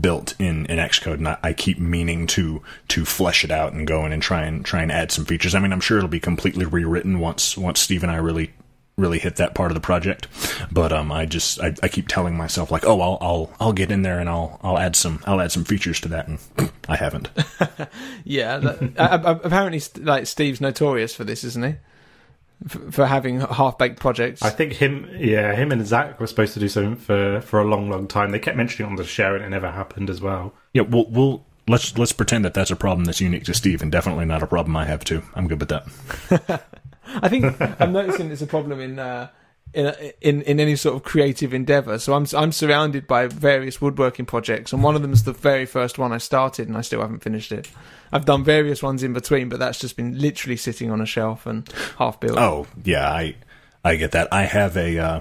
built 0.00 0.34
in, 0.38 0.66
in 0.66 0.78
Xcode, 0.78 1.14
and 1.14 1.28
I, 1.28 1.38
I 1.42 1.52
keep 1.52 1.78
meaning 1.78 2.26
to 2.28 2.62
to 2.88 3.04
flesh 3.04 3.44
it 3.44 3.50
out 3.50 3.72
and 3.72 3.86
go 3.86 4.04
in 4.06 4.12
and 4.12 4.22
try 4.22 4.44
and 4.44 4.64
try 4.64 4.82
and 4.82 4.92
add 4.92 5.12
some 5.12 5.24
features. 5.24 5.54
I 5.54 5.60
mean, 5.60 5.72
I'm 5.72 5.80
sure 5.80 5.98
it'll 5.98 6.08
be 6.08 6.20
completely 6.20 6.64
rewritten 6.64 7.18
once 7.20 7.56
once 7.56 7.80
Steve 7.80 8.02
and 8.02 8.12
I 8.12 8.16
really 8.16 8.52
really 9.00 9.18
hit 9.18 9.36
that 9.36 9.54
part 9.54 9.70
of 9.70 9.74
the 9.74 9.80
project. 9.80 10.28
But 10.70 10.92
um, 10.92 11.10
I 11.10 11.26
just 11.26 11.60
I, 11.60 11.74
I 11.82 11.88
keep 11.88 12.06
telling 12.06 12.36
myself 12.36 12.70
like, 12.70 12.84
oh, 12.84 13.00
I'll 13.00 13.18
I'll 13.20 13.50
I'll 13.58 13.72
get 13.72 13.90
in 13.90 14.02
there 14.02 14.20
and 14.20 14.28
I'll 14.28 14.60
I'll 14.62 14.78
add 14.78 14.94
some 14.94 15.22
I'll 15.26 15.40
add 15.40 15.52
some 15.52 15.64
features 15.64 16.00
to 16.00 16.08
that, 16.08 16.28
and 16.28 16.38
I 16.88 16.96
haven't. 16.96 17.30
yeah, 18.24 18.58
that, 18.58 19.40
apparently, 19.44 19.82
like 20.02 20.26
Steve's 20.26 20.60
notorious 20.60 21.14
for 21.14 21.24
this, 21.24 21.42
isn't 21.44 21.64
he? 21.64 21.74
For, 22.68 22.92
for 22.92 23.06
having 23.06 23.40
half 23.40 23.78
baked 23.78 24.00
projects. 24.00 24.42
I 24.42 24.50
think 24.50 24.74
him, 24.74 25.08
yeah, 25.18 25.54
him 25.54 25.72
and 25.72 25.86
Zach 25.86 26.20
were 26.20 26.26
supposed 26.26 26.52
to 26.54 26.60
do 26.60 26.68
something 26.68 26.96
for 26.96 27.40
for 27.40 27.58
a 27.58 27.64
long, 27.64 27.88
long 27.88 28.06
time. 28.06 28.32
They 28.32 28.38
kept 28.38 28.56
mentioning 28.56 28.86
it 28.86 28.90
on 28.90 28.96
the 28.96 29.04
show, 29.04 29.34
and 29.34 29.42
it 29.42 29.48
never 29.48 29.70
happened 29.70 30.10
as 30.10 30.20
well. 30.20 30.52
Yeah, 30.74 30.82
we'll 30.82 31.06
we'll 31.08 31.46
let's 31.68 31.96
let's 31.96 32.12
pretend 32.12 32.44
that 32.44 32.52
that's 32.52 32.70
a 32.70 32.76
problem 32.76 33.06
that's 33.06 33.20
unique 33.20 33.44
to 33.44 33.54
Steve, 33.54 33.80
and 33.80 33.90
definitely 33.90 34.26
not 34.26 34.42
a 34.42 34.46
problem 34.46 34.76
I 34.76 34.84
have 34.84 35.04
too. 35.04 35.22
I'm 35.34 35.48
good 35.48 35.60
with 35.60 35.70
that. 35.70 36.66
I 37.22 37.28
think 37.28 37.56
I'm 37.80 37.92
noticing 37.92 38.30
it's 38.30 38.42
a 38.42 38.46
problem 38.46 38.80
in 38.80 38.98
uh, 38.98 39.28
in, 39.72 39.94
in 40.20 40.42
in 40.42 40.60
any 40.60 40.76
sort 40.76 40.96
of 40.96 41.02
creative 41.02 41.54
endeavor. 41.54 41.98
So 41.98 42.14
I'm 42.14 42.26
I'm 42.36 42.52
surrounded 42.52 43.06
by 43.06 43.26
various 43.26 43.80
woodworking 43.80 44.26
projects, 44.26 44.72
and 44.72 44.82
one 44.82 44.96
of 44.96 45.02
them 45.02 45.12
is 45.12 45.24
the 45.24 45.32
very 45.32 45.66
first 45.66 45.98
one 45.98 46.12
I 46.12 46.18
started, 46.18 46.68
and 46.68 46.76
I 46.76 46.82
still 46.82 47.00
haven't 47.00 47.22
finished 47.22 47.52
it. 47.52 47.68
I've 48.12 48.24
done 48.24 48.44
various 48.44 48.82
ones 48.82 49.02
in 49.02 49.12
between, 49.12 49.48
but 49.48 49.58
that's 49.58 49.78
just 49.78 49.96
been 49.96 50.18
literally 50.18 50.56
sitting 50.56 50.90
on 50.90 51.00
a 51.00 51.06
shelf 51.06 51.46
and 51.46 51.68
half 51.98 52.20
built. 52.20 52.38
Oh 52.38 52.66
yeah, 52.84 53.08
I 53.10 53.36
I 53.84 53.96
get 53.96 54.12
that. 54.12 54.28
I 54.32 54.42
have 54.44 54.76
a 54.76 54.98
uh, 54.98 55.20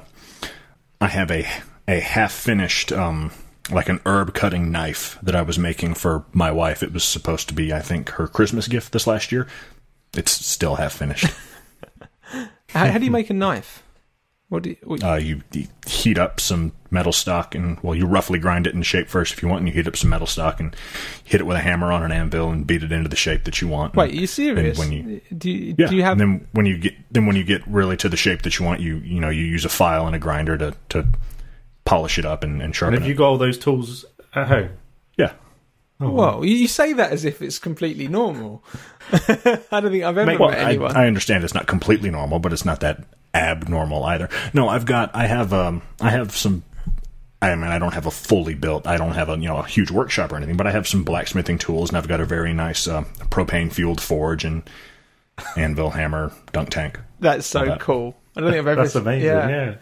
I 1.00 1.08
have 1.08 1.32
a 1.32 1.48
a 1.88 2.00
half 2.00 2.32
finished 2.32 2.92
um 2.92 3.32
like 3.72 3.90
an 3.90 4.00
herb 4.06 4.34
cutting 4.34 4.72
knife 4.72 5.18
that 5.22 5.36
I 5.36 5.42
was 5.42 5.60
making 5.60 5.94
for 5.94 6.26
my 6.34 6.52
wife. 6.52 6.82
It 6.82 6.92
was 6.94 7.04
supposed 7.04 7.48
to 7.50 7.54
be 7.54 7.74
I 7.74 7.80
think 7.80 8.10
her 8.12 8.28
Christmas 8.28 8.68
gift 8.68 8.92
this 8.94 9.08
last 9.08 9.32
year. 9.32 9.48
It's 10.16 10.32
still 10.32 10.76
half 10.76 10.94
finished. 10.94 11.28
How, 12.70 12.86
how 12.86 13.00
do 13.00 13.06
you 13.06 13.10
make 13.10 13.32
a 13.32 13.34
knife? 13.34 13.82
What 14.50 14.64
do 14.64 14.72
you, 14.72 14.78
what, 14.84 15.04
uh, 15.04 15.14
you, 15.16 15.42
you 15.54 15.68
heat 15.86 16.18
up 16.18 16.40
some 16.40 16.72
metal 16.90 17.14
stock 17.14 17.54
and 17.54 17.80
well 17.84 17.94
you 17.94 18.08
roughly 18.08 18.40
grind 18.40 18.66
it 18.66 18.74
in 18.74 18.82
shape 18.82 19.08
first 19.08 19.32
if 19.32 19.44
you 19.44 19.48
want 19.48 19.60
and 19.60 19.68
you 19.68 19.74
heat 19.76 19.88
up 19.88 19.96
some 19.96 20.10
metal 20.10 20.26
stock 20.26 20.60
and 20.60 20.76
hit 21.24 21.40
it 21.40 21.44
with 21.44 21.56
a 21.56 21.60
hammer 21.60 21.92
on 21.92 22.02
an 22.02 22.12
anvil 22.12 22.50
and 22.50 22.66
beat 22.66 22.82
it 22.82 22.92
into 22.92 23.08
the 23.08 23.16
shape 23.16 23.44
that 23.44 23.62
you 23.62 23.68
want 23.68 23.96
wait, 23.96 24.10
And- 24.10 24.18
are 24.18 24.22
you 24.22 24.26
serious? 24.28 24.80
when 24.80 24.92
you- 24.92 25.22
do 25.38 25.52
you, 25.52 25.76
yeah 25.78 25.86
do 25.88 25.96
you 25.96 26.02
have 26.02 26.20
and 26.20 26.22
then 26.42 26.48
when 26.54 26.66
you 26.66 26.80
get 26.80 26.96
then 27.12 27.28
when 27.28 27.36
you 27.36 27.44
get 27.44 27.62
really 27.68 27.96
to 27.98 28.10
the 28.10 28.18
shape 28.18 28.42
that 28.42 28.58
you 28.58 28.66
want 28.66 28.80
you 28.82 28.98
you 28.98 29.20
know 29.20 29.30
you 29.30 29.44
use 29.46 29.66
a 29.66 29.70
file 29.70 30.08
and 30.08 30.16
a 30.16 30.20
grinder 30.20 30.58
to 30.58 30.74
to 30.90 31.06
polish 31.86 32.18
it 32.18 32.26
up 32.26 32.44
and, 32.44 32.54
and 32.54 32.62
And 32.64 32.76
sharpen 32.76 33.00
have 33.00 33.08
you 33.08 33.14
got 33.16 33.28
all 33.28 33.38
those 33.38 33.60
tools 33.60 34.04
at 34.34 34.48
home? 34.48 34.70
yeah 35.16 35.34
Oh, 36.02 36.10
Well, 36.12 36.46
you 36.46 36.56
you 36.56 36.68
say 36.70 36.94
that 36.94 37.12
as 37.12 37.26
if 37.26 37.42
it's 37.42 37.60
completely 37.60 38.08
normal. 38.08 38.64
I 39.12 39.20
don't 39.82 39.92
think 39.92 40.04
I've 40.06 40.18
ever 40.18 40.26
Mate, 40.26 40.26
met 40.26 40.40
well, 40.40 40.50
I, 40.52 40.56
anyone. 40.70 40.96
I 40.96 41.08
understand 41.08 41.44
it's 41.44 41.54
not 41.54 41.68
completely 41.68 42.10
normal, 42.10 42.40
but 42.40 42.54
it's 42.54 42.64
not 42.64 42.80
that 42.80 43.04
abnormal 43.34 44.04
either. 44.04 44.30
No, 44.54 44.70
I've 44.70 44.86
got, 44.86 45.16
I 45.16 45.28
have, 45.28 45.54
um, 45.54 45.82
I 46.00 46.10
have 46.10 46.36
some. 46.36 46.64
I 47.42 47.56
mean, 47.56 47.64
I 47.66 47.80
don't 47.80 47.94
have 47.94 48.06
a 48.06 48.12
fully 48.12 48.54
built. 48.54 48.86
I 48.86 48.98
don't 48.98 49.14
have 49.14 49.30
a 49.30 49.38
you 49.38 49.48
know 49.48 49.58
a 49.58 49.66
huge 49.66 49.92
workshop 49.92 50.34
or 50.34 50.36
anything, 50.36 50.58
but 50.58 50.68
I 50.68 50.72
have 50.72 50.86
some 50.86 51.06
blacksmithing 51.06 51.58
tools, 51.58 51.90
and 51.90 51.98
I've 51.98 52.08
got 52.08 52.20
a 52.20 52.26
very 52.26 52.54
nice 52.54 52.86
uh, 52.86 53.06
propane 53.30 53.72
fueled 53.72 54.02
forge 54.02 54.44
and 54.44 54.70
anvil, 55.56 55.92
hammer, 55.92 56.34
dunk 56.52 56.70
tank. 56.70 57.00
That's 57.22 57.48
so 57.48 57.64
that. 57.64 57.80
cool. 57.80 58.18
I 58.36 58.42
don't 58.42 58.52
think 58.52 58.60
I've 58.60 58.68
ever. 58.68 58.82
that's 58.82 58.96
amazing. 58.96 59.28
Yeah. 59.28 59.76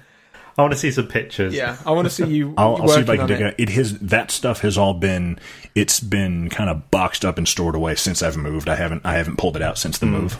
I 0.57 0.61
want 0.61 0.73
to 0.73 0.79
see 0.79 0.91
some 0.91 1.07
pictures. 1.07 1.53
Yeah, 1.53 1.77
I 1.85 1.91
want 1.91 2.05
to 2.07 2.09
see 2.09 2.25
you. 2.25 2.53
I'll, 2.57 2.77
I'll 2.81 2.87
see 2.87 3.01
if 3.01 3.09
I 3.09 3.17
can 3.17 3.27
dig 3.27 3.41
it. 3.41 3.47
it. 3.47 3.55
It 3.59 3.69
has 3.69 3.97
that 3.99 4.31
stuff 4.31 4.61
has 4.61 4.77
all 4.77 4.93
been. 4.93 5.39
It's 5.75 5.99
been 5.99 6.49
kind 6.49 6.69
of 6.69 6.89
boxed 6.89 7.23
up 7.23 7.37
and 7.37 7.47
stored 7.47 7.75
away 7.75 7.95
since 7.95 8.23
I've 8.23 8.37
moved. 8.37 8.67
I 8.67 8.75
haven't. 8.75 9.05
I 9.05 9.13
haven't 9.13 9.37
pulled 9.37 9.55
it 9.55 9.61
out 9.61 9.77
since 9.77 9.99
the 9.99 10.07
move. 10.07 10.37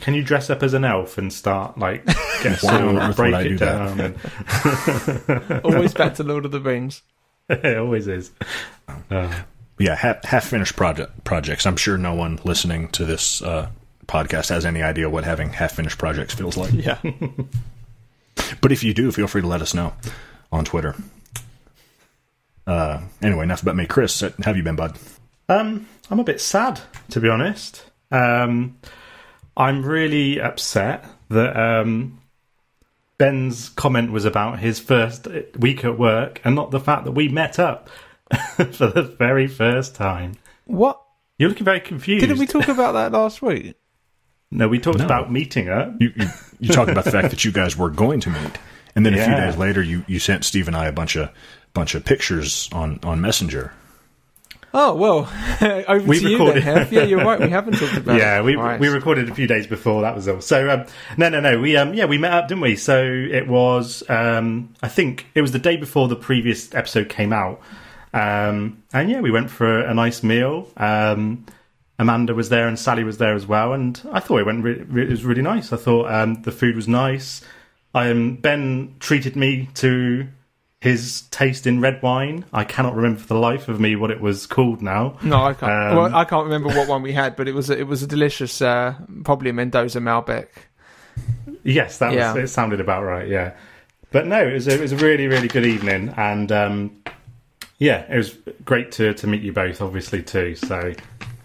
Can 0.00 0.14
you 0.14 0.22
dress 0.22 0.50
up 0.50 0.62
as 0.62 0.74
an 0.74 0.84
elf 0.84 1.18
and 1.18 1.32
start 1.32 1.78
like 1.78 2.04
get 2.42 2.62
Why 2.62 2.80
on 2.80 3.12
break 3.12 3.34
I 3.34 3.42
it 3.42 3.48
do 3.48 3.58
down? 3.58 4.00
And, 4.00 5.60
Always 5.64 5.94
back 5.94 6.14
to 6.16 6.22
Lord 6.22 6.44
of 6.44 6.52
the 6.52 6.60
Rings. 6.60 7.02
it 7.48 7.78
always 7.78 8.08
is. 8.08 8.32
Uh, 9.10 9.32
yeah, 9.78 9.94
half, 9.94 10.24
half 10.24 10.46
finished 10.46 10.74
project 10.74 11.24
projects. 11.24 11.64
I'm 11.64 11.76
sure 11.76 11.96
no 11.96 12.14
one 12.14 12.40
listening 12.44 12.88
to 12.88 13.04
this 13.04 13.40
uh, 13.40 13.68
podcast 14.06 14.48
has 14.48 14.66
any 14.66 14.82
idea 14.82 15.08
what 15.08 15.24
having 15.24 15.50
half 15.50 15.72
finished 15.72 15.98
projects 15.98 16.34
feels 16.34 16.56
like. 16.56 16.72
Yeah. 16.72 16.98
But 18.60 18.72
if 18.72 18.82
you 18.82 18.94
do, 18.94 19.12
feel 19.12 19.26
free 19.26 19.42
to 19.42 19.46
let 19.46 19.62
us 19.62 19.74
know 19.74 19.94
on 20.52 20.64
Twitter. 20.64 20.94
Uh, 22.66 23.00
anyway, 23.22 23.44
enough 23.44 23.62
about 23.62 23.76
me. 23.76 23.86
Chris, 23.86 24.20
how 24.20 24.30
have 24.42 24.56
you 24.56 24.62
been, 24.62 24.76
bud? 24.76 24.98
Um, 25.48 25.86
I'm 26.10 26.20
a 26.20 26.24
bit 26.24 26.40
sad, 26.40 26.80
to 27.10 27.20
be 27.20 27.28
honest. 27.28 27.84
Um, 28.10 28.78
I'm 29.56 29.84
really 29.84 30.40
upset 30.40 31.04
that 31.30 31.56
um, 31.56 32.20
Ben's 33.18 33.70
comment 33.70 34.12
was 34.12 34.24
about 34.24 34.58
his 34.58 34.78
first 34.78 35.26
week 35.58 35.84
at 35.84 35.98
work 35.98 36.40
and 36.44 36.54
not 36.54 36.70
the 36.70 36.80
fact 36.80 37.04
that 37.04 37.12
we 37.12 37.28
met 37.28 37.58
up 37.58 37.88
for 38.56 38.64
the 38.88 39.14
very 39.18 39.46
first 39.46 39.94
time. 39.94 40.34
What? 40.66 41.00
You're 41.38 41.48
looking 41.48 41.64
very 41.64 41.80
confused. 41.80 42.20
Didn't 42.22 42.38
we 42.38 42.46
talk 42.46 42.68
about 42.68 42.92
that 42.92 43.12
last 43.12 43.40
week? 43.42 43.74
No, 44.50 44.68
we 44.68 44.78
talked 44.78 44.98
No. 44.98 45.04
about 45.04 45.32
meeting 45.32 45.68
up. 45.68 45.94
You, 46.00 46.12
you, 46.16 46.26
you 46.60 46.68
talked 46.72 46.90
about 46.90 47.04
the 47.04 47.10
fact 47.10 47.30
that 47.30 47.44
you 47.44 47.52
guys 47.52 47.76
were 47.76 47.90
going 47.90 48.20
to 48.20 48.30
meet, 48.30 48.58
and 48.94 49.04
then 49.04 49.14
a 49.14 49.22
few 49.24 49.34
days 49.34 49.56
later, 49.56 49.82
you, 49.82 50.04
you 50.06 50.18
sent 50.18 50.44
Steve 50.44 50.66
and 50.68 50.76
I 50.76 50.86
a 50.86 50.92
bunch 50.92 51.16
of 51.16 51.30
bunch 51.74 51.94
of 51.94 52.04
pictures 52.04 52.68
on, 52.72 52.98
on 53.02 53.20
Messenger. 53.20 53.72
Oh 54.78 54.94
well, 54.94 55.28
over 55.88 56.06
We 56.06 56.18
to 56.20 56.28
you 56.28 56.36
recorded- 56.38 56.62
then, 56.64 56.76
Hef. 56.76 56.92
Yeah, 56.92 57.04
you're 57.04 57.24
right. 57.24 57.40
We 57.40 57.48
haven't 57.48 57.78
talked 57.78 57.96
about 57.96 58.16
it. 58.16 58.20
yeah, 58.20 58.42
we 58.42 58.56
Right. 58.56 58.78
we 58.78 58.88
recorded 58.88 59.28
a 59.30 59.34
few 59.34 59.46
days 59.46 59.66
before. 59.66 60.02
That 60.02 60.14
was 60.14 60.28
all. 60.28 60.42
So 60.42 60.68
um, 60.68 60.84
no, 61.16 61.30
no, 61.30 61.40
no. 61.40 61.58
We 61.58 61.76
um, 61.78 61.94
yeah, 61.94 62.04
we 62.04 62.18
met 62.18 62.32
up, 62.32 62.48
didn't 62.48 62.60
we? 62.60 62.76
So 62.76 63.02
it 63.02 63.48
was 63.48 64.02
um, 64.10 64.74
I 64.82 64.88
think 64.88 65.26
it 65.34 65.40
was 65.40 65.52
the 65.52 65.58
day 65.58 65.76
before 65.78 66.08
the 66.08 66.16
previous 66.16 66.74
episode 66.74 67.08
came 67.08 67.32
out, 67.32 67.60
um, 68.12 68.82
and 68.92 69.10
yeah, 69.10 69.20
we 69.20 69.30
went 69.30 69.50
for 69.50 69.80
a 69.80 69.94
nice 69.94 70.22
meal. 70.22 70.68
Um, 70.76 71.46
Amanda 71.98 72.34
was 72.34 72.50
there 72.50 72.68
and 72.68 72.78
Sally 72.78 73.02
was 73.04 73.16
there 73.16 73.32
as 73.34 73.46
well, 73.46 73.72
and 73.72 73.98
I 74.12 74.20
thought 74.20 74.40
it 74.40 74.44
went. 74.46 74.62
Re- 74.62 74.82
re- 74.82 75.04
it 75.04 75.10
was 75.10 75.24
really 75.24 75.40
nice. 75.42 75.72
I 75.72 75.76
thought 75.78 76.12
um, 76.12 76.42
the 76.42 76.52
food 76.52 76.76
was 76.76 76.86
nice. 76.86 77.40
Um, 77.94 78.36
ben 78.36 78.94
treated 79.00 79.36
me 79.36 79.70
to 79.76 80.28
his 80.86 81.22
taste 81.30 81.66
in 81.66 81.80
red 81.80 82.00
wine. 82.02 82.44
I 82.52 82.64
cannot 82.64 82.94
remember 82.94 83.20
for 83.20 83.26
the 83.28 83.34
life 83.38 83.68
of 83.68 83.80
me 83.80 83.96
what 83.96 84.10
it 84.10 84.20
was 84.20 84.46
called 84.46 84.80
now. 84.82 85.18
No, 85.22 85.42
I 85.42 85.54
can't. 85.54 85.72
Um, 85.72 85.96
well, 85.96 86.14
I 86.14 86.24
can't 86.24 86.44
remember 86.44 86.68
what 86.68 86.88
one 86.88 87.02
we 87.02 87.12
had, 87.12 87.36
but 87.36 87.48
it 87.48 87.54
was 87.54 87.70
a, 87.70 87.78
it 87.78 87.86
was 87.86 88.02
a 88.02 88.06
delicious, 88.06 88.62
uh, 88.62 88.94
probably 89.24 89.50
a 89.50 89.52
Mendoza 89.52 90.00
Malbec. 90.00 90.48
Yes, 91.62 91.98
that 91.98 92.12
Yeah. 92.12 92.32
was. 92.34 92.44
It 92.44 92.48
sounded 92.52 92.80
about 92.80 93.02
right. 93.04 93.26
Yeah, 93.28 93.52
but 94.12 94.26
no, 94.26 94.46
it 94.46 94.52
was 94.52 94.68
a, 94.68 94.74
it 94.74 94.80
was 94.80 94.92
a 94.92 94.96
really 94.96 95.26
really 95.26 95.48
good 95.48 95.66
evening, 95.66 96.12
and 96.16 96.50
um, 96.52 97.02
yeah, 97.78 98.04
it 98.12 98.16
was 98.16 98.36
great 98.64 98.92
to 98.92 99.14
to 99.14 99.26
meet 99.26 99.42
you 99.42 99.52
both, 99.52 99.82
obviously 99.82 100.22
too. 100.22 100.54
So 100.54 100.92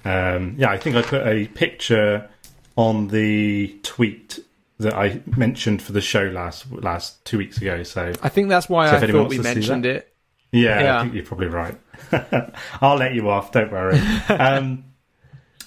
um, 0.06 0.56
yeah, 0.58 0.70
I 0.70 0.78
think 0.78 0.96
I 0.96 1.02
put 1.02 1.26
a 1.26 1.48
picture 1.48 2.30
on 2.76 3.08
the 3.10 3.76
tweet 3.84 4.40
that 4.82 4.94
I 4.94 5.22
mentioned 5.38 5.82
for 5.82 5.92
the 5.92 6.02
show 6.02 6.24
last 6.24 6.72
last 6.72 7.24
two 7.26 7.38
weeks 7.38 7.58
ago. 7.58 7.84
So 7.84 8.14
I 8.22 8.30
think 8.30 8.50
that's 8.50 8.70
why 8.70 8.90
So 8.90 8.98
I 8.98 9.00
thought 9.00 9.10
we 9.10 9.20
wants 9.20 9.36
to 9.38 9.44
see 9.44 9.54
mentioned 9.56 9.86
that. 9.86 9.96
it 9.96 10.14
Yeah, 10.52 10.82
Yeah. 10.82 11.00
I 11.00 11.02
think 11.04 11.14
you're 11.16 11.26
probably 11.26 11.48
right. 11.48 11.78
I'll 12.82 12.98
let 12.98 13.14
you 13.14 13.30
off. 13.30 13.52
Don't 13.52 13.72
worry. 13.72 14.00
um, 14.30 14.86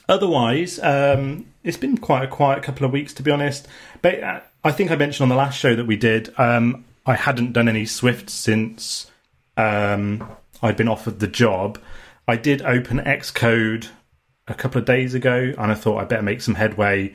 otherwise, 0.09 0.79
um, 0.81 1.47
it's 1.63 1.77
been 1.77 1.99
quite 1.99 2.25
a 2.25 2.29
quiet 2.29 2.63
couple 2.63 2.87
of 2.87 2.93
weeks, 2.93 3.15
to 3.15 3.23
be 3.23 3.31
honest. 3.31 3.67
But 4.03 4.23
uh, 4.23 4.41
I 4.63 4.73
think 4.73 4.91
I 4.91 4.97
mentioned 4.97 5.23
on 5.25 5.29
the 5.29 5.37
last 5.37 5.59
show 5.59 5.75
that 5.75 5.87
we 5.87 5.97
did. 5.97 6.33
Um, 6.39 6.85
I 7.07 7.15
hadn't 7.15 7.53
done 7.53 7.69
any 7.69 7.85
Swift 7.87 8.31
since 8.31 9.11
um, 9.57 10.27
I'd 10.63 10.77
been 10.77 10.89
offered 10.89 11.21
the 11.21 11.27
job. 11.27 11.79
I 12.27 12.37
did 12.37 12.63
open 12.63 12.99
Xcode 12.99 13.89
a 14.49 14.55
couple 14.55 14.79
of 14.79 14.87
days 14.87 15.15
ago, 15.15 15.53
and 15.59 15.71
I 15.71 15.75
thought 15.75 15.99
I 15.99 16.05
better 16.05 16.23
make 16.23 16.41
some 16.41 16.55
headway. 16.55 17.15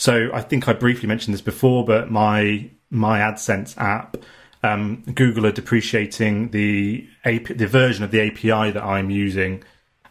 So 0.00 0.30
I 0.32 0.40
think 0.40 0.66
I 0.66 0.72
briefly 0.72 1.06
mentioned 1.06 1.34
this 1.34 1.42
before, 1.42 1.84
but 1.84 2.10
my 2.10 2.70
my 2.88 3.18
AdSense 3.18 3.76
app, 3.76 4.16
um, 4.62 5.02
Google 5.14 5.44
are 5.44 5.52
depreciating 5.52 6.52
the 6.52 7.06
AP, 7.26 7.48
the 7.48 7.66
version 7.66 8.02
of 8.02 8.10
the 8.10 8.22
API 8.22 8.70
that 8.70 8.82
I'm 8.82 9.10
using, 9.10 9.62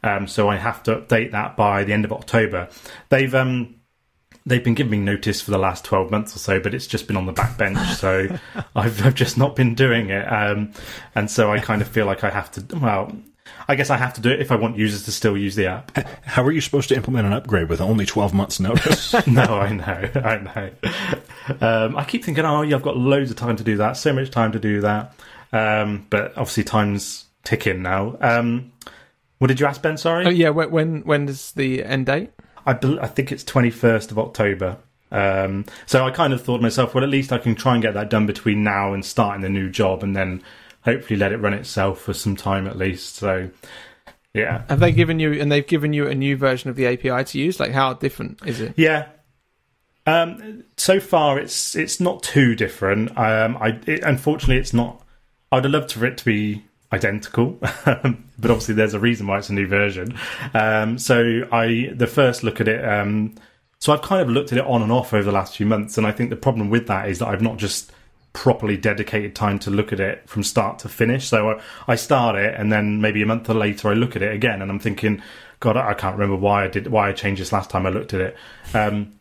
um, 0.03 0.27
so 0.27 0.48
I 0.48 0.58
have 0.58 0.84
to 0.84 0.96
update 0.96 1.31
that 1.31 1.58
by 1.58 1.84
the 1.84 1.93
end 1.93 2.05
of 2.05 2.13
October. 2.13 2.69
They've 3.10 3.34
um, 3.34 3.77
they've 4.46 4.63
been 4.63 4.75
giving 4.75 4.91
me 4.91 5.00
notice 5.00 5.41
for 5.41 5.50
the 5.50 5.58
last 5.58 5.86
12 5.86 6.12
months 6.12 6.36
or 6.36 6.39
so, 6.39 6.60
but 6.60 6.75
it's 6.75 6.86
just 6.86 7.08
been 7.08 7.17
on 7.17 7.25
the 7.25 7.34
back 7.34 7.58
bench. 7.58 7.79
So 7.96 8.27
I've, 8.75 9.03
I've 9.03 9.15
just 9.15 9.39
not 9.39 9.55
been 9.55 9.74
doing 9.74 10.12
it. 10.12 10.31
Um, 10.31 10.72
and 11.15 11.31
so 11.31 11.51
I 11.51 11.58
kind 11.58 11.81
of 11.81 11.88
feel 11.88 12.05
like 12.05 12.24
I 12.24 12.29
have 12.29 12.51
to, 12.51 12.77
well, 12.77 13.12
I 13.67 13.75
guess 13.75 13.89
I 13.89 13.97
have 13.97 14.13
to 14.15 14.21
do 14.21 14.29
it 14.29 14.39
if 14.39 14.51
I 14.51 14.55
want 14.55 14.77
users 14.77 15.03
to 15.03 15.11
still 15.11 15.37
use 15.37 15.55
the 15.55 15.67
app. 15.67 15.97
How 16.25 16.43
are 16.43 16.51
you 16.51 16.61
supposed 16.61 16.89
to 16.89 16.95
implement 16.95 17.27
an 17.27 17.33
upgrade 17.33 17.69
with 17.69 17.81
only 17.81 18.05
12 18.05 18.33
months' 18.33 18.59
notice? 18.59 19.13
no, 19.27 19.43
I 19.43 19.73
know, 19.73 20.09
I 20.15 20.37
know. 20.37 20.71
Um, 21.61 21.95
I 21.97 22.03
keep 22.03 22.23
thinking, 22.23 22.45
oh, 22.45 22.61
yeah, 22.61 22.75
I've 22.75 22.83
got 22.83 22.97
loads 22.97 23.31
of 23.31 23.37
time 23.37 23.55
to 23.57 23.63
do 23.63 23.77
that, 23.77 23.93
so 23.93 24.13
much 24.13 24.31
time 24.31 24.51
to 24.53 24.59
do 24.59 24.81
that. 24.81 25.13
Um, 25.51 26.05
but 26.09 26.31
obviously, 26.31 26.63
time's 26.63 27.25
ticking 27.43 27.81
now. 27.81 28.17
Um, 28.21 28.71
what 29.39 29.47
did 29.47 29.59
you 29.59 29.65
ask, 29.65 29.81
Ben? 29.81 29.97
Sorry? 29.97 30.25
Oh 30.25 30.29
yeah, 30.29 30.49
when 30.49 30.69
when 30.69 31.01
when 31.01 31.27
is 31.27 31.53
the 31.53 31.83
end 31.83 32.05
date? 32.05 32.31
I, 32.65 32.73
bel 32.73 32.99
I 32.99 33.07
think 33.07 33.31
it's 33.31 33.43
21st 33.43 34.11
of 34.11 34.19
October. 34.19 34.77
Um, 35.11 35.65
so 35.87 36.05
I 36.05 36.11
kind 36.11 36.33
of 36.33 36.43
thought 36.43 36.57
to 36.57 36.61
myself, 36.61 36.93
well, 36.93 37.03
at 37.03 37.09
least 37.09 37.31
I 37.31 37.39
can 37.39 37.55
try 37.55 37.73
and 37.73 37.81
get 37.81 37.95
that 37.95 38.09
done 38.09 38.27
between 38.27 38.63
now 38.63 38.93
and 38.93 39.03
starting 39.03 39.41
the 39.41 39.49
new 39.49 39.69
job, 39.69 40.03
and 40.03 40.15
then 40.15 40.43
hopefully 40.81 41.19
let 41.19 41.31
it 41.31 41.38
run 41.38 41.53
itself 41.53 42.01
for 42.01 42.13
some 42.13 42.36
time 42.36 42.67
at 42.67 42.77
least. 42.77 43.15
So, 43.15 43.50
yeah, 44.33 44.63
Have 44.69 44.79
they 44.79 44.91
given 44.91 45.19
you 45.19 45.33
and 45.33 45.51
they've 45.51 45.65
given 45.65 45.93
you 45.93 46.07
a 46.07 46.15
new 46.15 46.38
version 46.38 46.69
of 46.69 46.75
the 46.75 46.88
API 46.88 47.24
to 47.25 47.39
use? 47.39 47.59
Like 47.59 47.71
how 47.71 47.93
different 47.93 48.39
is 48.45 48.62
it? 48.62 48.74
yeah. 48.77 49.07
Um, 50.05 50.63
so 50.77 51.00
far, 51.00 51.38
it's 51.38 51.75
it's 51.75 52.00
not 52.00 52.24
too 52.24 52.55
different. 52.55 53.15
Um, 53.17 53.57
I 53.57 53.79
it, 53.86 54.03
unfortunately, 54.03 54.57
it's 54.57 54.74
not. 54.74 55.03
I'd 55.51 55.63
have 55.65 55.71
loved 55.74 55.91
for 55.91 56.05
it 56.05 56.17
to 56.19 56.25
be 56.25 56.63
identical, 56.91 57.51
but 57.86 58.15
obviously, 58.43 58.74
there's 58.74 58.95
a 58.95 59.00
reason 59.00 59.27
why 59.27 59.38
it's 59.38 59.50
a 59.50 59.53
new 59.53 59.67
version. 59.67 60.17
Um, 60.55 60.98
so 60.98 61.48
I 61.51 61.91
the 61.93 62.07
first 62.07 62.43
look 62.43 62.59
at 62.59 62.67
it. 62.67 62.83
Um, 62.83 63.36
so 63.77 63.93
I've 63.93 64.01
kind 64.01 64.21
of 64.21 64.29
looked 64.29 64.51
at 64.51 64.57
it 64.57 64.65
on 64.65 64.81
and 64.81 64.91
off 64.91 65.13
over 65.13 65.24
the 65.24 65.31
last 65.31 65.55
few 65.57 65.65
months, 65.67 65.98
and 65.98 66.07
I 66.07 66.12
think 66.12 66.31
the 66.31 66.36
problem 66.36 66.69
with 66.71 66.88
that 66.88 67.07
is 67.07 67.19
that 67.19 67.27
I've 67.27 67.41
not 67.41 67.57
just 67.57 67.91
properly 68.33 68.77
dedicated 68.77 69.36
time 69.36 69.59
to 69.59 69.71
look 69.71 69.91
at 69.91 70.00
it 70.00 70.27
from 70.29 70.43
start 70.43 70.79
to 70.79 70.89
finish. 70.89 71.27
So 71.27 71.51
I, 71.51 71.62
I 71.88 71.95
start 71.95 72.36
it, 72.36 72.55
and 72.55 72.71
then 72.71 73.01
maybe 73.01 73.21
a 73.21 73.25
month 73.25 73.50
later 73.50 73.89
I 73.89 73.93
look 73.93 74.15
at 74.15 74.21
it 74.21 74.33
again, 74.33 74.62
and 74.62 74.71
I'm 74.71 74.79
thinking, 74.79 75.21
God, 75.59 75.77
I 75.77 75.93
can't 75.93 76.17
remember 76.17 76.36
why 76.36 76.65
I 76.65 76.67
did 76.67 76.88
why 76.88 77.09
I 77.09 77.13
changed 77.13 77.41
this 77.41 77.51
last 77.51 77.69
time 77.69 77.86
I 77.86 77.89
looked 77.89 78.13
at 78.13 78.21
it. 78.21 78.38
Um, 78.74 79.19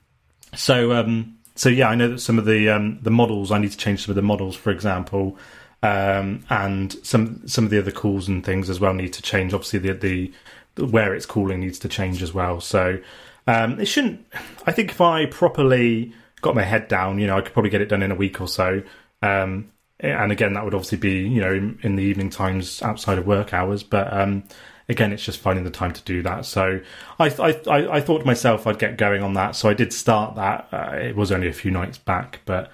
so 0.55 0.93
um, 0.93 1.39
so 1.55 1.69
yeah, 1.69 1.89
I 1.89 1.95
know 1.95 2.09
that 2.09 2.21
some 2.21 2.39
of 2.39 2.45
the 2.45 2.69
um, 2.69 3.01
the 3.03 3.11
models 3.11 3.51
I 3.51 3.59
need 3.59 3.73
to 3.73 3.77
change 3.77 4.05
some 4.05 4.13
of 4.13 4.17
the 4.17 4.23
models, 4.23 4.55
for 4.55 4.71
example, 4.71 5.37
um, 5.83 6.45
and 6.51 6.93
some 7.03 7.47
some 7.49 7.65
of 7.65 7.71
the 7.71 7.79
other 7.79 7.91
calls 7.91 8.29
and 8.29 8.45
things 8.45 8.71
as 8.71 8.79
well 8.79 8.95
need 8.95 9.13
to 9.15 9.23
change. 9.23 9.53
Obviously, 9.53 9.81
the 9.81 10.33
the, 10.77 10.87
where 10.87 11.15
it's 11.15 11.27
calling 11.27 11.61
needs 11.61 11.79
to 11.81 11.89
change 11.89 12.23
as 12.23 12.33
well. 12.33 12.61
So 12.61 13.01
um, 13.47 13.81
it 13.81 13.87
shouldn't. 13.87 14.25
I 14.67 14.73
think 14.73 14.91
if 14.91 15.01
I 15.01 15.27
properly 15.27 16.13
got 16.41 16.55
my 16.55 16.63
head 16.63 16.87
down, 16.87 17.19
you 17.19 17.27
know, 17.27 17.37
I 17.37 17.41
could 17.41 17.53
probably 17.53 17.71
get 17.71 17.81
it 17.81 17.89
done 17.89 18.03
in 18.03 18.13
a 18.13 18.15
week 18.15 18.41
or 18.41 18.47
so. 18.47 18.83
Um, 19.23 19.73
and 20.01 20.31
again, 20.31 20.53
that 20.55 20.65
would 20.65 20.75
obviously 20.75 20.99
be 20.99 21.21
you 21.29 21.41
know 21.41 21.53
in, 21.53 21.79
in 21.83 21.97
the 21.97 22.05
evening 22.05 22.31
times 22.31 22.83
outside 22.83 23.19
of 23.19 23.27
work 23.27 23.53
hours, 23.53 23.83
but. 23.83 24.13
Um, 24.13 24.45
again, 24.89 25.13
it's 25.13 25.25
just 25.25 25.39
finding 25.39 25.65
the 25.65 25.71
time 25.71 25.93
to 25.93 26.03
do 26.03 26.23
that. 26.23 26.47
So 26.47 26.81
I, 27.19 27.29
I, 27.29 27.97
I, 27.97 28.01
thought 28.01 28.21
to 28.21 28.25
myself 28.25 28.67
I'd 28.67 28.79
get 28.79 28.97
going 28.97 29.23
on 29.23 29.35
that. 29.35 29.55
So 29.55 29.69
I 29.69 29.75
did 29.75 29.93
start 29.93 30.37
that. 30.37 30.69
Uh, 30.73 30.97
it 30.97 31.15
was 31.15 31.31
only 31.31 31.49
a 31.49 31.53
few 31.53 31.71
nights 31.71 31.99
back, 31.99 32.41
but 32.47 32.71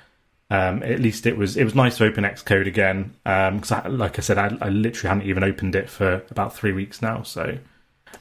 um, 0.50 0.82
at 0.82 1.00
least 1.00 1.26
it 1.26 1.36
was 1.36 1.56
it 1.56 1.64
was 1.64 1.74
nice 1.74 1.96
to 1.98 2.04
open 2.04 2.24
Xcode 2.24 2.66
again. 2.66 3.14
Because, 3.24 3.72
I, 3.72 3.88
like 3.88 4.18
I 4.18 4.22
said, 4.22 4.38
I, 4.38 4.56
I 4.60 4.68
literally 4.68 5.08
hadn't 5.08 5.28
even 5.28 5.42
opened 5.42 5.74
it 5.74 5.90
for 5.90 6.22
about 6.30 6.54
three 6.54 6.72
weeks 6.72 7.02
now. 7.02 7.22
So, 7.22 7.58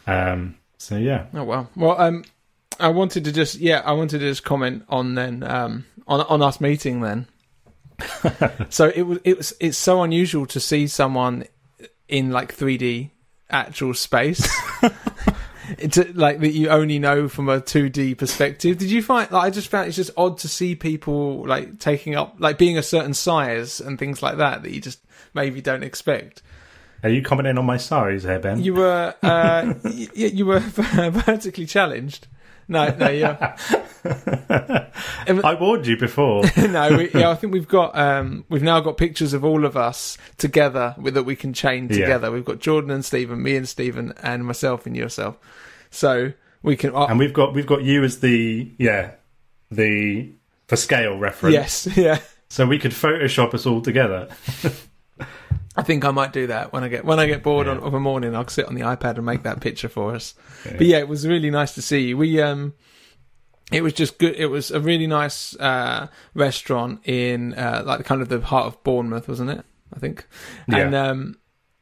um, 0.07 0.57
so 0.77 0.97
yeah, 0.97 1.27
Oh 1.33 1.43
wow. 1.43 1.67
Well, 1.75 1.99
um, 1.99 2.23
I 2.79 2.89
wanted 2.89 3.25
to 3.25 3.31
just 3.31 3.55
yeah, 3.55 3.81
I 3.85 3.91
wanted 3.91 4.19
to 4.19 4.29
just 4.29 4.43
comment 4.43 4.83
on 4.89 5.15
then 5.15 5.43
um 5.43 5.85
on 6.07 6.21
on 6.21 6.41
us 6.41 6.59
meeting 6.59 7.01
then. 7.01 7.27
so 8.69 8.91
it 8.95 9.03
was 9.03 9.19
it 9.23 9.37
was 9.37 9.53
it's 9.59 9.77
so 9.77 10.01
unusual 10.03 10.45
to 10.47 10.59
see 10.59 10.87
someone 10.87 11.45
in 12.07 12.31
like 12.31 12.55
3D 12.55 13.09
actual 13.49 13.93
space. 13.93 14.47
It's 15.77 15.97
like 16.13 16.41
that 16.41 16.51
you 16.51 16.67
only 16.67 16.99
know 16.99 17.29
from 17.29 17.47
a 17.47 17.61
2D 17.61 18.17
perspective. 18.17 18.77
Did 18.77 18.91
you 18.91 19.01
find 19.01 19.31
like 19.31 19.45
I 19.45 19.49
just 19.49 19.69
found 19.69 19.87
it's 19.87 19.95
just 19.95 20.11
odd 20.17 20.37
to 20.39 20.49
see 20.49 20.75
people 20.75 21.47
like 21.47 21.79
taking 21.79 22.15
up 22.15 22.35
like 22.37 22.57
being 22.57 22.77
a 22.77 22.83
certain 22.83 23.13
size 23.13 23.79
and 23.79 23.97
things 23.97 24.21
like 24.21 24.37
that 24.37 24.63
that 24.63 24.71
you 24.71 24.81
just 24.81 24.99
maybe 25.33 25.61
don't 25.61 25.83
expect. 25.83 26.41
are 27.01 27.09
you 27.09 27.21
commenting 27.21 27.57
on 27.57 27.65
my 27.65 27.77
size 27.77 28.23
here, 28.23 28.39
Ben? 28.39 28.61
You 28.61 28.73
were 28.73 29.15
uh, 29.23 29.73
y- 29.85 30.09
you 30.13 30.45
were 30.45 30.59
vertically 30.59 31.65
challenged. 31.65 32.27
No, 32.73 32.89
no, 32.95 33.09
yeah. 33.09 33.55
I 35.43 35.57
warned 35.59 35.87
you 35.87 35.97
before. 35.97 36.43
no, 36.57 36.97
we, 36.97 37.09
yeah, 37.11 37.29
I 37.29 37.35
think 37.35 37.53
we've 37.53 37.67
got 37.67 37.97
um, 37.97 38.43
we've 38.49 38.63
now 38.63 38.79
got 38.81 38.97
pictures 38.97 39.33
of 39.33 39.45
all 39.45 39.65
of 39.65 39.77
us 39.77 40.17
together 40.37 40.95
with, 40.97 41.13
that 41.13 41.23
we 41.23 41.35
can 41.35 41.53
chain 41.53 41.87
Yeah. 41.89 41.97
together. 41.99 42.31
We've 42.31 42.43
got 42.45 42.59
Jordan 42.59 42.91
and 42.91 43.05
Stephen, 43.05 43.41
me 43.41 43.55
and 43.55 43.67
Stephen, 43.67 44.13
and 44.21 44.45
myself 44.45 44.85
and 44.85 44.95
yourself. 44.97 45.37
So 45.89 46.33
we 46.61 46.75
can. 46.75 46.95
Uh, 46.95 47.05
and 47.05 47.19
we've 47.19 47.33
got 47.33 47.53
we've 47.53 47.67
got 47.67 47.83
you 47.83 48.03
as 48.03 48.19
the 48.19 48.71
yeah 48.77 49.11
the 49.71 50.31
for 50.67 50.75
scale 50.75 51.17
reference. 51.17 51.53
yes, 51.53 51.87
yeah. 51.97 52.19
So 52.49 52.65
we 52.67 52.77
could 52.79 52.91
Photoshop 52.91 53.53
us 53.53 53.65
all 53.65 53.81
together. 53.81 54.29
I 55.75 55.81
think 55.81 56.05
I 56.05 56.11
might 56.11 56.33
do 56.33 56.47
that 56.47 56.71
when 56.71 56.83
I 56.83 56.87
get 56.87 57.03
when 57.05 57.19
I 57.19 57.25
get 57.25 57.41
bored 57.43 57.65
Yeah. 57.67 57.73
on, 57.73 57.79
of 57.79 57.93
a 57.93 57.99
morning. 57.99 58.35
I'll 58.35 58.47
sit 58.47 58.65
on 58.67 58.75
the 58.75 58.81
iPad 58.81 59.15
and 59.17 59.25
make 59.25 59.43
that 59.43 59.59
picture 59.59 59.89
for 59.89 60.13
us. 60.13 60.35
But 60.63 60.81
yeah, 60.85 60.97
it 60.99 61.07
was 61.07 61.27
really 61.27 61.49
nice 61.49 61.73
to 61.75 61.81
see 61.81 62.09
you. 62.09 62.17
We 62.17 62.39
um, 62.41 62.73
it 63.71 63.81
was 63.81 63.93
just 63.93 64.19
good. 64.19 64.35
It 64.35 64.47
was 64.47 64.69
a 64.71 64.79
really 64.79 65.07
nice 65.07 65.55
uh 65.59 66.07
restaurant 66.35 67.01
in 67.07 67.53
uh 67.55 67.83
like 67.85 68.05
kind 68.05 68.21
of 68.21 68.29
the 68.29 68.41
heart 68.41 68.67
of 68.67 68.83
Bournemouth, 68.83 69.27
wasn't 69.27 69.49
it? 69.49 69.65
I 69.95 69.99
think. 69.99 70.27
And 70.67 70.93
Yeah. 70.93 71.07
um, 71.09 71.37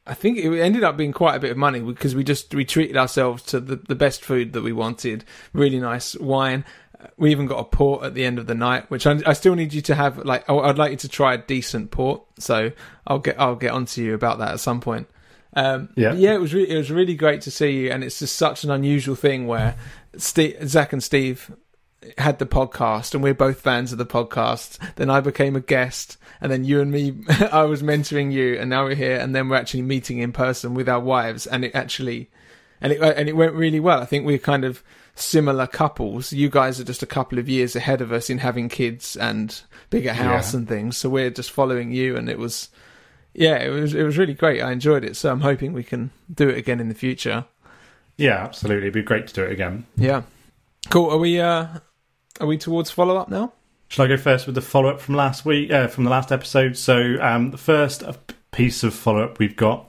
I 0.07 0.13
think 0.15 0.37
it 0.39 0.51
ended 0.59 0.83
up 0.83 0.97
being 0.97 1.11
quite 1.13 1.35
a 1.35 1.39
bit 1.39 1.51
of 1.51 1.57
money 1.57 1.79
because 1.79 2.15
we 2.15 2.23
just 2.23 2.55
we 2.55 2.65
treated 2.65 2.97
ourselves 2.97 3.43
to 3.43 3.59
the 3.59 3.75
the 3.75 3.95
best 3.95 4.23
food 4.23 4.53
that 4.53 4.63
we 4.63 4.71
wanted. 4.73 5.25
Really 5.53 5.79
nice 5.79 6.15
wine. 6.15 6.63
We 7.17 7.31
even 7.31 7.45
got 7.47 7.59
a 7.59 7.63
port 7.63 8.03
at 8.03 8.13
the 8.13 8.25
end 8.25 8.39
of 8.39 8.47
the 8.47 8.55
night, 8.55 8.89
which 8.89 9.05
I, 9.07 9.19
I 9.25 9.33
still 9.33 9.55
need 9.55 9.73
you 9.73 9.81
to 9.81 9.95
have. 9.95 10.17
Like, 10.25 10.49
I- 10.49 10.55
I'd 10.55 10.77
like 10.77 10.91
you 10.91 10.97
to 10.97 11.09
try 11.09 11.33
a 11.33 11.37
decent 11.37 11.91
port. 11.91 12.21
So 12.39 12.71
I'll 13.07 13.19
get 13.19 13.39
I'll 13.39 13.55
get 13.55 13.71
onto 13.71 14.01
you 14.01 14.13
about 14.13 14.39
that 14.39 14.51
at 14.51 14.59
some 14.59 14.81
point. 14.81 15.07
Um, 15.53 15.89
Yeah. 15.97 16.13
yeah, 16.13 16.33
it 16.33 16.39
was 16.41 16.53
re- 16.53 16.69
it 16.69 16.77
was 16.77 16.89
really 16.91 17.15
great 17.15 17.41
to 17.41 17.51
see 17.51 17.71
you, 17.71 17.91
and 17.91 18.03
it's 18.03 18.19
just 18.19 18.35
such 18.37 18.63
an 18.63 18.71
unusual 18.71 19.15
thing 19.15 19.47
where 19.47 19.75
Steve, 20.17 20.57
Zach 20.67 20.93
and 20.93 21.03
Steve 21.03 21.51
had 22.17 22.39
the 22.39 22.45
podcast, 22.45 23.13
and 23.13 23.21
we're 23.21 23.33
both 23.33 23.59
fans 23.61 23.91
of 23.91 23.97
the 23.97 24.05
podcast. 24.05 24.77
Then 24.95 25.09
I 25.09 25.19
became 25.19 25.55
a 25.55 25.59
guest, 25.59 26.17
and 26.39 26.51
then 26.51 26.63
you 26.63 26.79
and 26.81 26.89
me, 26.91 27.15
I 27.51 27.63
was 27.63 27.83
mentoring 27.83 28.31
you, 28.31 28.57
and 28.57 28.69
now 28.69 28.85
we're 28.85 28.95
here, 28.95 29.17
and 29.17 29.35
then 29.35 29.49
we're 29.49 29.57
actually 29.57 29.83
meeting 29.83 30.19
in 30.19 30.31
person 30.31 30.73
with 30.73 30.87
our 30.87 30.99
wives, 31.01 31.45
and 31.45 31.65
it 31.65 31.75
actually, 31.75 32.29
and 32.79 32.93
it 32.93 33.01
and 33.01 33.27
it 33.27 33.35
went 33.35 33.53
really 33.53 33.79
well. 33.81 33.99
I 34.01 34.05
think 34.05 34.25
we're 34.25 34.37
kind 34.39 34.63
of 34.63 34.81
similar 35.21 35.67
couples. 35.67 36.33
You 36.33 36.49
guys 36.49 36.79
are 36.79 36.83
just 36.83 37.03
a 37.03 37.07
couple 37.07 37.39
of 37.39 37.47
years 37.47 37.75
ahead 37.75 38.01
of 38.01 38.11
us 38.11 38.29
in 38.29 38.39
having 38.39 38.67
kids 38.69 39.15
and 39.15 39.59
bigger 39.89 40.13
house 40.13 40.53
Yeah. 40.53 40.59
and 40.59 40.67
things, 40.67 40.97
so 40.97 41.09
we're 41.09 41.29
just 41.29 41.51
following 41.51 41.91
you, 41.91 42.15
and 42.17 42.29
it 42.29 42.37
was. 42.39 42.69
Yeah, 43.33 43.55
it 43.57 43.69
was 43.69 43.93
it 43.93 44.03
was 44.03 44.17
really 44.17 44.33
great. 44.33 44.61
I 44.61 44.71
enjoyed 44.73 45.05
it, 45.05 45.15
so 45.15 45.31
I'm 45.31 45.39
hoping 45.41 45.71
we 45.71 45.83
can 45.85 46.11
do 46.33 46.49
it 46.49 46.57
again 46.57 46.79
in 46.81 46.89
the 46.89 46.95
future. 46.95 47.45
Yeah, 48.17 48.43
absolutely. 48.43 48.83
It'd 48.87 48.93
be 48.93 49.03
great 49.03 49.27
to 49.27 49.33
do 49.33 49.43
it 49.43 49.51
again. 49.53 49.85
Yeah. 49.95 50.23
Cool. 50.89 51.09
Are 51.11 51.17
we 51.17 51.39
uh 51.39 51.67
are 52.41 52.47
we 52.47 52.57
towards 52.57 52.91
follow 52.91 53.15
up 53.17 53.29
now? 53.29 53.53
Shall 53.87 54.05
I 54.05 54.07
go 54.09 54.17
first 54.17 54.45
with 54.47 54.55
the 54.55 54.61
follow 54.61 54.89
up 54.89 54.99
from 54.99 55.15
last 55.15 55.45
week, 55.45 55.71
uh, 55.71 55.87
from 55.87 56.03
the 56.05 56.09
last 56.09 56.31
episode? 56.31 56.77
So, 56.77 57.17
um, 57.21 57.51
the 57.51 57.57
first 57.57 58.03
piece 58.51 58.83
of 58.83 58.93
follow 58.93 59.23
up 59.23 59.37
we've 59.39 59.55
got 59.55 59.85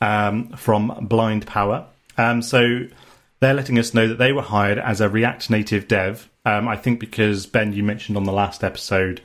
um, 0.00 0.50
from 0.56 0.96
Blind 1.02 1.46
Power. 1.46 1.86
Um, 2.18 2.42
so, 2.42 2.86
they're 3.40 3.54
letting 3.54 3.78
us 3.78 3.94
know 3.94 4.06
that 4.06 4.18
they 4.18 4.32
were 4.32 4.42
hired 4.42 4.78
as 4.78 5.00
a 5.00 5.08
React 5.08 5.50
Native 5.50 5.88
dev. 5.88 6.30
Um, 6.44 6.68
I 6.68 6.76
think 6.76 7.00
because, 7.00 7.46
Ben, 7.46 7.72
you 7.72 7.82
mentioned 7.82 8.16
on 8.16 8.24
the 8.24 8.32
last 8.32 8.62
episode 8.62 9.22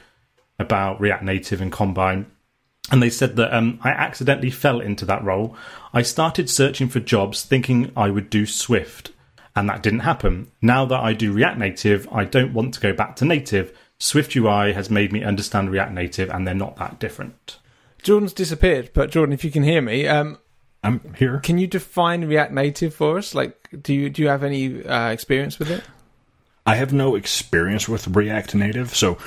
about 0.57 0.99
React 0.99 1.23
Native 1.23 1.61
and 1.61 1.71
Combine. 1.71 2.25
and 2.91 3.01
they 3.01 3.09
said 3.09 3.35
that 3.35 3.53
um, 3.53 3.79
I 3.83 3.89
accidentally 3.89 4.51
fell 4.51 4.79
into 4.79 5.05
that 5.05 5.23
role. 5.23 5.55
I 5.93 6.01
started 6.01 6.49
searching 6.49 6.87
for 6.87 6.99
jobs 6.99 7.43
thinking 7.43 7.91
I 7.95 8.09
would 8.09 8.29
do 8.29 8.45
Swift, 8.45 9.11
and 9.55 9.67
that 9.69 9.83
didn't 9.83 10.01
happen. 10.01 10.51
Now 10.61 10.85
that 10.85 10.99
I 10.99 11.13
do 11.13 11.33
React 11.33 11.57
Native, 11.57 12.07
I 12.11 12.25
don't 12.25 12.53
want 12.53 12.73
to 12.75 12.79
go 12.79 12.93
back 12.93 13.15
to 13.17 13.25
native. 13.25 13.75
Swift 13.99 14.35
UI 14.35 14.73
has 14.73 14.89
made 14.89 15.11
me 15.11 15.23
understand 15.23 15.71
React 15.71 15.93
Native, 15.93 16.29
and 16.29 16.45
they're 16.45 16.53
not 16.53 16.77
that 16.77 16.99
different. 16.99 17.57
Jordan's 18.03 18.33
disappeared, 18.33 18.91
but 18.93 19.09
Jordan, 19.09 19.33
if 19.33 19.43
you 19.43 19.51
can 19.51 19.63
hear 19.63 19.81
me, 19.81 20.07
um, 20.07 20.37
I'm 20.85 21.01
here. 21.15 21.39
can 21.39 21.57
you 21.57 21.67
define 21.67 22.25
React 22.25 22.53
Native 22.53 22.93
for 22.93 23.17
us? 23.17 23.33
Like, 23.33 23.69
do 23.81 23.93
you 23.93 24.09
do 24.09 24.21
you 24.21 24.27
have 24.27 24.43
any 24.43 24.85
uh, 24.85 25.09
experience 25.09 25.59
with 25.59 25.71
it? 25.71 25.83
I 26.65 26.75
have 26.75 26.93
no 26.93 27.15
experience 27.15 27.87
with 27.89 28.07
React 28.07 28.55
Native, 28.55 28.95
so 28.95 29.17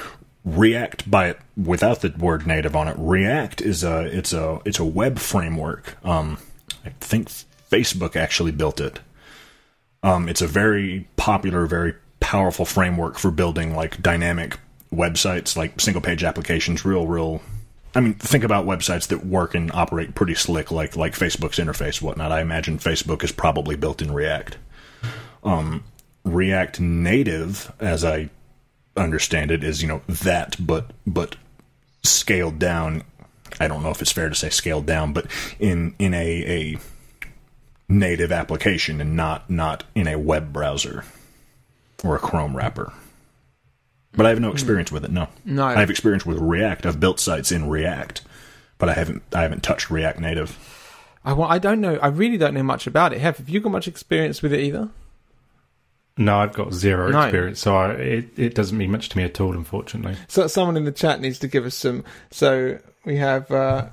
React 0.45 1.11
by 1.11 1.29
it 1.29 1.39
without 1.57 2.01
the 2.01 2.15
word 2.17 2.47
native 2.47 2.75
on 2.75 2.89
it. 2.89 2.97
React 2.99 3.61
is 3.61 3.85
a 3.85 4.05
it's 4.05 4.33
a 4.33 4.61
it's 4.65 4.79
a 4.79 4.85
web 4.85 5.19
framework. 5.19 5.97
Um, 6.05 6.39
I 6.85 6.91
think 7.01 7.29
Facebook 7.71 8.17
actually 8.17 8.53
built 8.53 8.81
it. 8.81 9.01
Um, 10.03 10.29
it's 10.29 10.41
a 10.41 10.47
very 10.47 11.09
popular, 11.17 11.67
very 11.67 11.95
powerful 12.21 12.65
framework 12.65 13.19
for 13.19 13.31
building 13.31 13.75
like 13.75 14.01
dynamic 14.01 14.59
websites, 14.93 15.57
like 15.57 15.81
single 15.81 16.01
page 16.01 16.25
applications. 16.25 16.85
Real, 16.85 17.07
real. 17.07 17.43
I 17.99 18.01
mean, 18.01 18.15
think 18.15 18.45
about 18.45 18.65
websites 18.65 19.09
that 19.09 19.27
work 19.27 19.57
and 19.57 19.73
operate 19.73 20.15
pretty 20.15 20.37
slick, 20.37 20.71
like 20.71 20.95
like 20.95 21.15
Facebook's 21.15 21.59
interface, 21.59 22.01
whatnot. 22.01 22.31
I 22.31 22.41
imagine 22.41 22.79
Facebook 22.79 23.25
is 23.25 23.33
probably 23.33 23.75
built 23.75 24.01
in 24.01 24.13
React. 24.13 24.57
Um, 25.43 25.83
React 26.23 26.79
Native, 26.79 27.73
as 27.81 28.05
I 28.05 28.31
understand 28.97 29.51
it, 29.51 29.65
is 29.65 29.83
you 29.83 29.89
know 29.89 30.03
that, 30.07 30.55
but 30.65 30.93
but 31.09 31.35
scaled 32.05 32.61
down. 32.61 33.03
I 33.59 33.67
don't 33.67 33.83
know 33.83 33.91
if 33.91 34.01
it's 34.01 34.13
fair 34.13 34.29
to 34.29 34.35
say 34.37 34.51
scaled 34.51 34.87
down, 34.87 35.13
but 35.13 35.27
in 35.59 35.97
in 35.99 36.15
a 36.15 36.77
a 36.77 36.79
native 37.89 38.31
application 38.31 39.01
and 39.01 39.17
not 39.17 39.51
not 39.51 39.83
in 39.97 40.07
a 40.07 40.17
web 40.17 40.53
browser 40.53 41.03
or 42.05 42.15
a 42.15 42.21
Chrome 42.21 42.57
wrapper. 42.57 42.93
But 44.19 44.27
I 44.27 44.31
have 44.31 44.41
no 44.41 44.51
experience 44.51 44.91
with 44.91 45.05
it. 45.05 45.13
No, 45.13 45.29
No. 45.45 45.65
I 45.65 45.75
have 45.79 45.91
experience 45.91 46.27
with 46.27 46.39
React. 46.39 46.87
I've 46.87 46.99
built 46.99 47.21
sites 47.21 47.53
in 47.53 47.69
React, 47.69 48.23
but 48.77 48.89
I 48.89 48.95
haven't 48.95 49.23
I 49.33 49.43
haven't 49.43 49.63
touched 49.63 49.91
React 49.91 50.19
Native. 50.19 50.59
I, 51.25 51.33
well, 51.35 51.47
I 51.49 51.59
don't 51.61 51.81
know. 51.81 51.99
I 52.03 52.09
really 52.09 52.37
don't 52.37 52.53
know 52.55 52.65
much 52.65 52.89
about 52.89 53.13
it. 53.13 53.21
Have, 53.21 53.37
have 53.39 53.49
you 53.49 53.61
got 53.61 53.71
much 53.71 53.87
experience 53.87 54.43
with 54.43 54.53
it 54.53 54.59
either? 54.61 54.91
No, 56.17 56.39
I've 56.39 56.53
got 56.53 56.73
zero 56.75 57.11
No. 57.13 57.21
experience, 57.23 57.61
so 57.61 57.77
I, 57.77 57.91
it, 57.93 58.29
it 58.37 58.55
doesn't 58.57 58.77
mean 58.77 58.91
much 58.91 59.09
to 59.11 59.17
me 59.17 59.23
at 59.23 59.41
all, 59.41 59.53
unfortunately. 59.53 60.17
So 60.27 60.49
someone 60.49 60.77
in 60.77 60.85
the 60.85 60.91
chat 60.91 61.21
needs 61.21 61.39
to 61.39 61.47
give 61.47 61.65
us 61.65 61.77
some. 61.77 62.03
So 62.33 62.79
we 63.05 63.17
have 63.19 63.49
uh, 63.53 63.89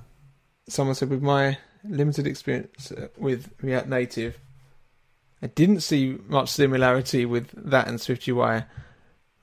someone 0.68 0.96
said 0.96 1.12
with 1.12 1.22
my 1.22 1.60
limited 1.88 2.26
experience 2.26 2.92
uh, 2.92 3.10
with 3.20 3.52
React 3.62 3.90
Native, 3.90 4.40
I 5.44 5.48
didn't 5.48 5.82
see 5.82 6.18
much 6.28 6.50
similarity 6.50 7.26
with 7.26 7.52
that 7.70 7.88
and 7.88 8.02
Swift 8.02 8.28
UI. 8.28 8.64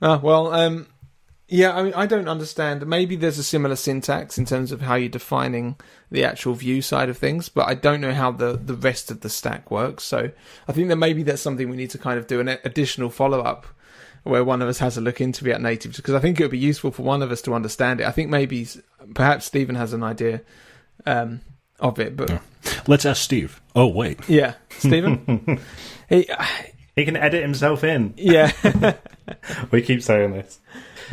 Ah, 0.03 0.19
well, 0.21 0.53
um, 0.53 0.87
yeah, 1.47 1.73
I 1.73 1.81
mean, 1.83 1.93
I 1.93 2.05
don't 2.05 2.27
understand. 2.27 2.85
Maybe 2.85 3.15
there's 3.15 3.39
a 3.39 3.43
similar 3.43 3.77
syntax 3.77 4.37
in 4.37 4.45
terms 4.45 4.73
of 4.73 4.81
how 4.81 4.95
you're 4.95 5.07
defining 5.07 5.77
the 6.11 6.25
actual 6.25 6.55
view 6.55 6.81
side 6.81 7.07
of 7.07 7.17
things, 7.17 7.47
but 7.47 7.69
I 7.69 7.73
don't 7.73 8.01
know 8.01 8.13
how 8.13 8.31
the, 8.31 8.57
the 8.57 8.75
rest 8.75 9.09
of 9.09 9.21
the 9.21 9.29
stack 9.29 9.71
works. 9.71 10.03
So 10.03 10.29
I 10.67 10.71
think 10.73 10.89
that 10.89 10.97
maybe 10.97 11.23
that's 11.23 11.41
something 11.41 11.69
we 11.69 11.77
need 11.77 11.91
to 11.91 11.97
kind 11.97 12.19
of 12.19 12.27
do 12.27 12.41
an 12.41 12.49
additional 12.49 13.09
follow 13.09 13.39
up 13.39 13.65
where 14.23 14.43
one 14.43 14.61
of 14.61 14.67
us 14.67 14.79
has 14.79 14.97
a 14.97 15.01
look 15.01 15.21
into 15.21 15.45
React 15.45 15.61
Native 15.61 15.95
because 15.95 16.13
I 16.13 16.19
think 16.19 16.39
it 16.39 16.43
would 16.43 16.51
be 16.51 16.57
useful 16.57 16.91
for 16.91 17.03
one 17.03 17.21
of 17.21 17.31
us 17.31 17.41
to 17.43 17.53
understand 17.53 18.01
it. 18.01 18.07
I 18.07 18.11
think 18.11 18.29
maybe 18.29 18.67
perhaps 19.13 19.45
Stephen 19.45 19.75
has 19.75 19.93
an 19.93 20.03
idea 20.03 20.41
um, 21.05 21.41
of 21.79 21.97
it, 21.99 22.17
but 22.17 22.41
Let's 22.87 23.05
ask 23.05 23.21
Steve. 23.21 23.61
Oh 23.75 23.87
wait, 23.87 24.19
yeah, 24.27 24.53
Stephen, 24.69 25.59
he, 26.09 26.29
He 26.95 27.05
can 27.05 27.15
edit 27.15 27.41
himself 27.41 27.83
in. 27.83 28.13
yeah. 28.17 28.51
We 29.71 29.81
keep 29.81 30.03
saying 30.03 30.33
this. 30.33 30.59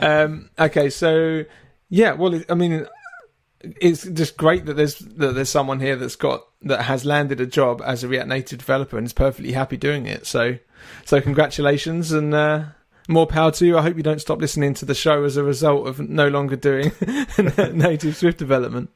Um, 0.00 0.50
okay, 0.58 0.90
so 0.90 1.44
yeah, 1.88 2.12
well, 2.12 2.40
I 2.48 2.54
mean, 2.54 2.86
it's 3.62 4.04
just 4.04 4.36
great 4.36 4.66
that 4.66 4.74
there's 4.74 4.98
that 4.98 5.34
there's 5.34 5.48
someone 5.48 5.80
here 5.80 5.96
that's 5.96 6.16
got 6.16 6.44
that 6.62 6.82
has 6.82 7.04
landed 7.04 7.40
a 7.40 7.46
job 7.46 7.82
as 7.84 8.02
a 8.02 8.08
React 8.08 8.28
Native 8.28 8.58
developer 8.58 8.98
and 8.98 9.06
is 9.06 9.12
perfectly 9.12 9.52
happy 9.52 9.76
doing 9.76 10.06
it. 10.06 10.26
So, 10.26 10.58
so 11.04 11.20
congratulations 11.20 12.12
and 12.12 12.34
uh, 12.34 12.64
more 13.08 13.26
power 13.26 13.50
to 13.52 13.66
you. 13.66 13.78
I 13.78 13.82
hope 13.82 13.96
you 13.96 14.02
don't 14.02 14.20
stop 14.20 14.40
listening 14.40 14.74
to 14.74 14.84
the 14.84 14.94
show 14.94 15.24
as 15.24 15.36
a 15.36 15.44
result 15.44 15.86
of 15.86 16.00
no 16.00 16.28
longer 16.28 16.56
doing 16.56 16.92
native 17.72 18.16
Swift 18.16 18.38
development. 18.38 18.90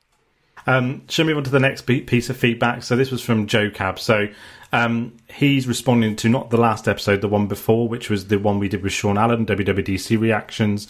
Um, 0.66 1.06
shall 1.08 1.26
we 1.26 1.32
move 1.32 1.38
on 1.38 1.44
to 1.44 1.50
the 1.50 1.60
next 1.60 1.82
piece 1.82 2.30
of 2.30 2.36
feedback? 2.36 2.82
So 2.82 2.96
this 2.96 3.10
was 3.10 3.22
from 3.22 3.46
Joe 3.46 3.70
Cab. 3.70 3.98
So 3.98 4.28
um, 4.74 5.16
he's 5.32 5.68
responding 5.68 6.16
to 6.16 6.28
not 6.28 6.50
the 6.50 6.56
last 6.56 6.88
episode, 6.88 7.20
the 7.20 7.28
one 7.28 7.46
before, 7.46 7.86
which 7.88 8.10
was 8.10 8.26
the 8.26 8.40
one 8.40 8.58
we 8.58 8.68
did 8.68 8.82
with 8.82 8.92
Sean 8.92 9.16
Allen, 9.16 9.46
WWDC 9.46 10.18
reactions. 10.18 10.88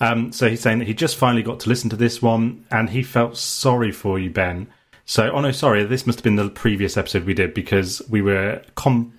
Um, 0.00 0.32
so 0.32 0.48
he's 0.48 0.62
saying 0.62 0.78
that 0.78 0.88
he 0.88 0.94
just 0.94 1.16
finally 1.16 1.42
got 1.42 1.60
to 1.60 1.68
listen 1.68 1.90
to 1.90 1.96
this 1.96 2.22
one, 2.22 2.64
and 2.70 2.88
he 2.88 3.02
felt 3.02 3.36
sorry 3.36 3.92
for 3.92 4.18
you, 4.18 4.30
Ben. 4.30 4.68
So, 5.04 5.30
oh 5.32 5.42
no, 5.42 5.52
sorry, 5.52 5.84
this 5.84 6.06
must 6.06 6.20
have 6.20 6.24
been 6.24 6.36
the 6.36 6.48
previous 6.48 6.96
episode 6.96 7.26
we 7.26 7.34
did 7.34 7.52
because 7.52 8.00
we 8.08 8.22
were 8.22 8.62
com- 8.74 9.12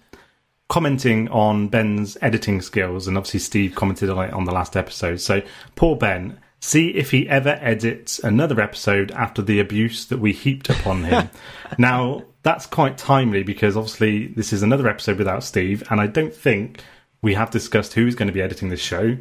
commenting 0.67 1.27
on 1.27 1.67
Ben's 1.67 2.17
editing 2.23 2.59
skills, 2.63 3.07
and 3.07 3.19
obviously 3.19 3.39
Steve 3.39 3.75
commented 3.75 4.09
on 4.09 4.25
it 4.25 4.33
on 4.33 4.45
the 4.45 4.51
last 4.51 4.75
episode. 4.75 5.21
So, 5.21 5.43
poor 5.75 5.95
Ben. 5.95 6.39
See 6.63 6.89
if 6.89 7.09
he 7.11 7.27
ever 7.27 7.57
edits 7.59 8.19
another 8.19 8.61
episode 8.61 9.11
after 9.11 9.41
the 9.41 9.59
abuse 9.59 10.05
that 10.05 10.19
we 10.19 10.31
heaped 10.31 10.69
upon 10.69 11.03
him. 11.03 11.29
now, 11.79 12.23
that's 12.43 12.67
quite 12.67 12.97
timely 12.99 13.41
because 13.41 13.75
obviously 13.75 14.27
this 14.27 14.53
is 14.53 14.61
another 14.61 14.87
episode 14.87 15.17
without 15.17 15.43
Steve, 15.43 15.83
and 15.89 15.99
I 15.99 16.07
don't 16.07 16.33
think 16.33 16.83
we 17.21 17.33
have 17.33 17.49
discussed 17.49 17.93
who's 17.93 18.13
going 18.13 18.27
to 18.27 18.33
be 18.33 18.41
editing 18.41 18.69
this 18.69 18.79
show. 18.79 19.17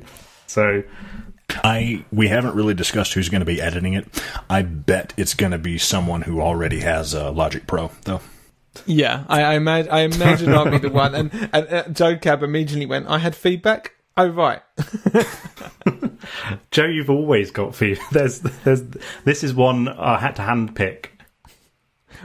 So, 0.47 0.83
I 1.65 2.05
we 2.13 2.29
haven't 2.29 2.55
really 2.55 2.75
discussed 2.75 3.15
who's 3.15 3.29
going 3.29 3.41
to 3.41 3.47
be 3.47 3.61
editing 3.61 3.95
it. 3.95 4.07
I 4.49 4.63
bet 4.63 5.15
it's 5.17 5.35
going 5.35 5.53
to 5.53 5.59
be 5.59 5.79
someone 5.79 6.23
who 6.23 6.41
already 6.41 6.81
has 6.81 7.15
uh, 7.15 7.33
Logic 7.33 7.67
Pro, 7.67 7.91
though. 8.05 8.21
Yeah, 8.87 9.25
I, 9.29 9.55
I, 9.55 9.59
imag- 9.59 9.91
I 9.91 10.01
imagine 10.03 10.53
I'll 10.53 10.71
be 10.71 10.79
the 10.79 10.91
one. 10.91 11.15
And, 11.15 11.51
and 11.53 11.69
uh, 11.69 11.89
Joe 11.89 12.17
Cab 12.17 12.43
immediately 12.43 12.87
went, 12.87 13.09
I 13.09 13.19
had 13.19 13.35
feedback. 13.35 13.95
Oh, 14.21 14.29
right. 14.29 14.61
Joe, 16.71 16.85
you've 16.85 17.09
always 17.09 17.51
got 17.51 17.75
fever. 17.75 18.03
There's, 18.13 18.41
there's, 18.41 18.83
this 19.25 19.43
is 19.43 19.55
one 19.55 19.89
I 19.89 20.19
had 20.19 20.37
to 20.37 20.43
handpick. 20.43 21.07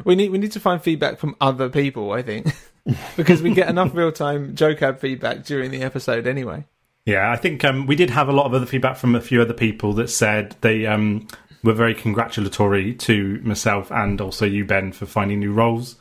We 0.03 0.15
need 0.15 0.29
we 0.31 0.38
need 0.38 0.51
to 0.51 0.60
find 0.60 0.81
feedback 0.81 1.19
from 1.19 1.38
other 1.39 1.69
people, 1.69 2.12
I 2.12 2.21
think, 2.21 2.47
because 3.15 3.41
we 3.41 3.53
get 3.53 3.69
enough 3.69 3.95
real 3.95 4.12
time 4.12 4.55
Joe 4.55 4.75
Cab 4.75 4.99
feedback 4.99 5.45
during 5.45 5.71
the 5.71 5.84
episode 5.84 6.27
anyway. 6.27 6.65
Yeah, 7.05 7.31
I 7.31 7.38
think 7.38 7.63
um, 7.63 7.86
we 7.86 7.95
did 7.95 8.10
have 8.10 8.27
a 8.27 8.34
lot 8.34 8.45
of 8.45 8.53
other 8.53 8.65
feedback 8.65 8.97
from 8.97 9.15
a 9.15 9.21
few 9.21 9.41
other 9.41 9.53
people 9.53 9.93
that 9.93 10.10
said 10.10 10.58
they 10.60 10.86
um, 10.86 11.29
were 11.63 11.71
very 11.71 11.95
congratulatory 11.95 12.93
to 12.95 13.39
myself 13.41 13.89
and 13.89 14.19
also 14.19 14.45
you, 14.45 14.65
Ben, 14.65 14.91
for 14.91 15.05
finding 15.05 15.39
new 15.39 15.53
roles. 15.53 15.95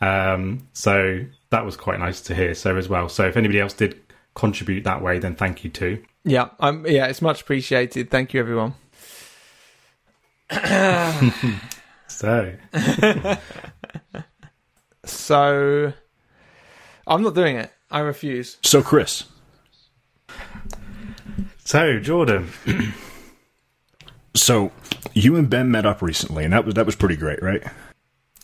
Um, 0.00 0.66
so 0.72 1.26
that 1.50 1.66
was 1.66 1.76
quite 1.76 2.00
nice 2.00 2.22
to 2.22 2.34
hear. 2.34 2.54
So 2.54 2.76
as 2.76 2.88
well. 2.88 3.10
So 3.10 3.26
if 3.26 3.36
anybody 3.36 3.60
else 3.60 3.74
did 3.74 4.00
contribute 4.36 4.84
that 4.84 5.02
way, 5.02 5.18
then 5.18 5.34
thank 5.34 5.64
you 5.64 5.70
too. 5.70 6.04
Yeah, 6.24 6.50
um, 6.60 6.86
yeah, 6.86 7.06
it's 7.06 7.20
much 7.20 7.40
appreciated. 7.40 8.10
Thank 8.10 8.32
you, 8.34 8.40
everyone. 8.40 8.74
So 12.08 12.52
So, 15.04 15.92
I'm 17.06 17.22
not 17.22 17.34
doing 17.34 17.56
it. 17.56 17.72
I 17.90 17.98
refuse. 18.00 18.56
So, 18.62 18.82
Chris, 18.82 19.24
so 21.64 21.98
Jordan, 22.00 22.48
so 24.34 24.72
you 25.14 25.36
and 25.36 25.50
Ben 25.50 25.70
met 25.70 25.84
up 25.86 26.00
recently, 26.02 26.44
and 26.44 26.52
that 26.52 26.64
was 26.64 26.74
that 26.74 26.86
was 26.86 26.96
pretty 26.96 27.16
great, 27.16 27.42
right? 27.42 27.62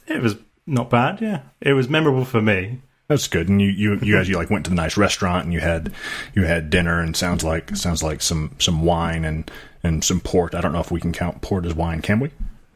it 0.07 0.21
was 0.23 0.37
not 0.67 0.91
bad. 0.91 1.21
Yeah, 1.21 1.43
it 1.61 1.73
was 1.73 1.89
memorable 1.89 2.25
for 2.25 2.43
me. 2.43 2.81
That's 3.13 3.29
good. 3.29 3.49
And 3.49 3.61
you, 3.61 3.69
you, 3.69 3.99
you 4.03 4.15
guys, 4.17 4.29
you 4.29 4.37
like 4.37 4.51
went 4.51 4.65
to 4.65 4.71
the 4.71 4.75
nice 4.77 4.97
restaurant 4.97 5.45
and 5.45 5.53
you 5.53 5.61
had, 5.61 5.93
you 6.35 6.45
had 6.45 6.71
dinner 6.71 7.01
and 7.01 7.17
sounds 7.17 7.45
like, 7.45 7.77
sounds 7.77 8.03
like 8.03 8.23
some, 8.23 8.57
some 8.59 8.83
wine 8.85 9.25
and, 9.25 9.51
and 9.83 10.03
some 10.03 10.21
port. 10.21 10.55
I 10.55 10.61
don't 10.61 10.73
know 10.73 10.81
if 10.81 10.91
we 10.91 11.01
can 11.01 11.13
count 11.13 11.43
port 11.43 11.67
as 11.67 11.75
wine, 11.75 12.01
can 12.03 12.21
we? 12.21 12.31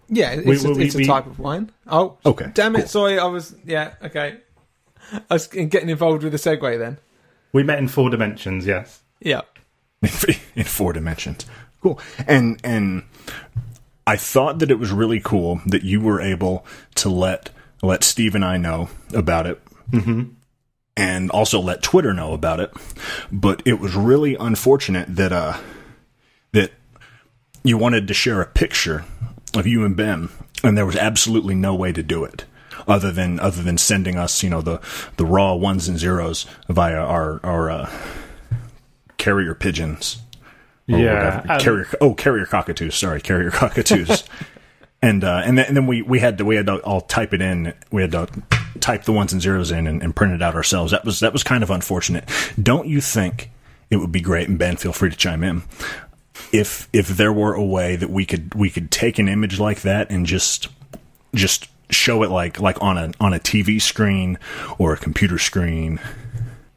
Yeah, 0.09 0.33
it's, 0.33 0.46
We- 0.62 0.70
a, 0.70 0.75
we- 0.75 0.85
it's 0.85 0.94
a 0.94 0.99
we- 0.99 1.07
type 1.07 1.27
of 1.27 1.38
wine. 1.38 1.70
Oh, 1.87 2.18
Okay, 2.25 2.51
Damn 2.55 2.77
it! 2.77 2.81
cool. 2.81 2.88
Sorry, 2.88 3.18
I 3.18 3.25
was. 3.25 3.55
Yeah, 3.64 3.94
okay. 4.05 4.37
I 5.12 5.35
was 5.35 5.46
getting 5.46 5.88
involved 5.88 6.22
with 6.22 6.33
the 6.33 6.38
segue 6.38 6.79
then. 6.79 6.99
We 7.53 7.62
met 7.62 7.79
in 7.79 7.88
four 7.88 8.11
dimensions. 8.11 8.66
Yes. 8.66 9.01
Yeah. 9.20 9.42
in 10.55 10.64
four 10.64 10.92
dimensions. 10.92 11.46
Cool. 11.81 11.99
And 12.27 12.61
and 12.62 13.05
I 14.07 14.16
thought 14.16 14.59
that 14.61 14.70
it 14.70 14.79
was 14.79 14.92
really 14.92 15.20
cool 15.20 15.61
that 15.66 15.83
you 15.83 16.01
were 16.01 16.20
able 16.20 16.64
to 16.96 17.09
let 17.09 17.51
let 17.83 18.05
Steve 18.05 18.35
and 18.35 18.44
I 18.44 18.57
know 18.59 18.88
about 19.14 19.46
it. 19.46 19.61
Mm-hmm. 19.90 20.31
And 20.99 21.31
also 21.31 21.61
let 21.61 21.83
Twitter 21.83 22.14
know 22.14 22.33
about 22.33 22.59
it. 22.59 22.72
But 23.31 23.62
it 23.66 23.81
was 23.81 23.94
really 23.94 24.35
unfortunate 24.35 25.14
that 25.14 25.33
uh 25.33 25.59
that 26.53 26.72
you 27.62 27.77
wanted 27.77 28.09
to 28.09 28.14
share 28.14 28.40
a 28.40 28.46
picture 28.46 29.05
of 29.55 29.66
you 29.66 29.85
and 29.85 29.96
Ben, 29.96 30.31
and 30.64 30.77
there 30.77 30.87
was 30.87 30.96
absolutely 30.96 31.55
no 31.55 31.75
way 31.75 31.92
to 31.92 32.03
do 32.03 32.25
it 32.25 32.44
other 32.87 33.11
than 33.11 33.40
other 33.40 33.62
than 33.62 33.79
sending 33.79 34.16
us, 34.16 34.42
you 34.42 34.51
know, 34.51 34.61
the 34.61 34.81
the 35.16 35.27
raw 35.27 35.55
ones 35.55 35.88
and 35.88 35.99
zeros 35.99 36.46
via 36.68 36.96
our 36.96 37.40
our 37.44 37.70
uh, 37.70 37.90
carrier 39.18 39.55
pigeons. 39.55 40.18
Yeah, 40.87 41.44
um, 41.49 41.59
carrier. 41.59 41.88
Oh, 42.01 42.14
carrier 42.14 42.46
cockatoos. 42.46 42.94
Sorry, 42.94 43.20
carrier 43.20 43.51
cockatoos. 43.53 44.25
and 45.03 45.25
uh, 45.25 45.42
and 45.44 45.59
then 45.59 45.66
and 45.66 45.77
then 45.77 45.87
we 45.87 46.03
we 46.03 46.20
had 46.20 46.38
to 46.38 46.44
we 46.44 46.57
had 46.57 46.66
to 46.66 46.79
all 46.79 47.01
type 47.01 47.35
it 47.35 47.42
in. 47.42 47.75
We 47.90 48.03
had 48.03 48.12
to 48.12 48.29
type 48.81 49.05
the 49.05 49.12
ones 49.12 49.33
and 49.33 49.43
zeros 49.43 49.71
in 49.71 49.87
and, 49.87 50.03
and 50.03 50.15
print 50.15 50.35
it 50.35 50.43
out 50.43 50.55
ourselves. 50.55 50.93
That 50.93 51.05
was 51.05 51.21
that 51.21 51.33
was 51.33 51.43
kind 51.43 51.62
of 51.62 51.71
unfortunate. 51.71 52.29
Don't 52.61 52.87
you 52.87 53.01
think 53.01 53.51
it 53.91 53.97
would 53.97 54.12
be 54.12 54.21
great? 54.21 54.49
And 54.49 54.59
Ben, 54.59 54.77
feel 54.77 54.93
free 54.93 55.11
to 55.11 55.17
chime 55.17 55.45
in. 55.45 55.62
If 56.53 56.89
if 56.93 57.09
there 57.09 57.33
were 57.33 57.55
a 57.55 57.65
way 57.65 57.97
that 57.97 58.11
we 58.11 58.27
could 58.27 58.55
we 58.55 58.71
could 58.71 58.91
take 58.91 59.19
an 59.19 59.29
image 59.29 59.59
like 59.59 59.83
that 59.83 60.11
and 60.11 60.27
just 60.27 60.69
just 61.35 61.69
show 61.91 62.23
it 62.23 62.31
like 62.31 62.61
like 62.61 62.81
on 62.83 62.99
a 62.99 63.12
on 63.21 63.33
a 63.33 63.39
TV 63.39 63.81
screen 63.81 64.39
or 64.79 64.93
a 64.93 64.97
computer 64.97 65.39
screen. 65.39 66.01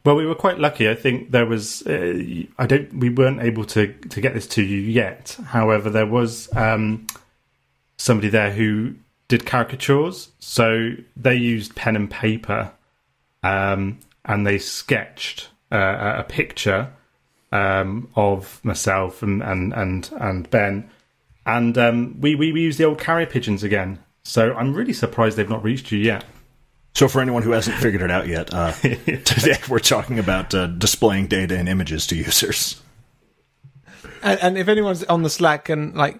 Well, 0.05 0.15
we 0.15 0.25
were 0.25 0.35
quite 0.35 0.59
lucky. 0.59 0.89
I 0.89 0.95
think 0.95 1.31
there 1.31 1.45
was. 1.45 1.85
Uh, 1.85 2.45
I 2.57 2.65
don't. 2.65 2.93
We 2.93 3.09
weren't 3.09 3.41
able 3.41 3.65
to 3.65 3.93
to 3.93 4.21
get 4.21 4.33
this 4.33 4.47
to 4.47 4.63
you 4.63 4.77
yet. 4.77 5.37
However, 5.45 5.89
there 5.89 6.05
was 6.05 6.49
um, 6.55 7.05
somebody 7.97 8.29
there 8.29 8.51
who 8.51 8.95
did 9.29 9.45
caricatures. 9.45 10.29
So 10.39 10.91
they 11.15 11.35
used 11.35 11.75
pen 11.75 11.95
and 11.95 12.11
paper, 12.11 12.73
um, 13.41 13.99
and 14.25 14.45
they 14.45 14.57
sketched 14.57 15.47
uh, 15.71 16.15
a 16.17 16.23
picture 16.23 16.91
um, 17.53 18.09
of 18.15 18.59
myself 18.63 19.23
and 19.23 19.41
and 19.41 19.71
and 19.73 20.09
and 20.19 20.49
Ben, 20.49 20.89
and 21.45 21.77
um, 21.77 22.19
we 22.19 22.35
we 22.35 22.51
we 22.51 22.61
used 22.61 22.77
the 22.77 22.83
old 22.83 22.99
carrier 22.99 23.27
pigeons 23.27 23.63
again. 23.63 23.99
So 24.23 24.53
I'm 24.53 24.73
really 24.73 24.93
surprised 24.93 25.37
they've 25.37 25.49
not 25.49 25.63
reached 25.63 25.91
you 25.91 25.99
yet. 25.99 26.25
So 26.93 27.07
for 27.07 27.21
anyone 27.21 27.43
who 27.43 27.51
hasn't 27.51 27.77
figured 27.77 28.01
it 28.01 28.11
out 28.11 28.27
yet, 28.27 28.53
uh, 28.53 28.71
today 28.81 29.57
we're 29.69 29.79
talking 29.79 30.19
about 30.19 30.53
uh, 30.53 30.67
displaying 30.67 31.27
data 31.27 31.57
and 31.57 31.69
images 31.69 32.05
to 32.07 32.15
users. 32.15 32.81
And, 34.21 34.39
and 34.41 34.57
if 34.57 34.67
anyone's 34.67 35.03
on 35.05 35.23
the 35.23 35.29
Slack 35.29 35.69
and 35.69 35.95
like, 35.95 36.19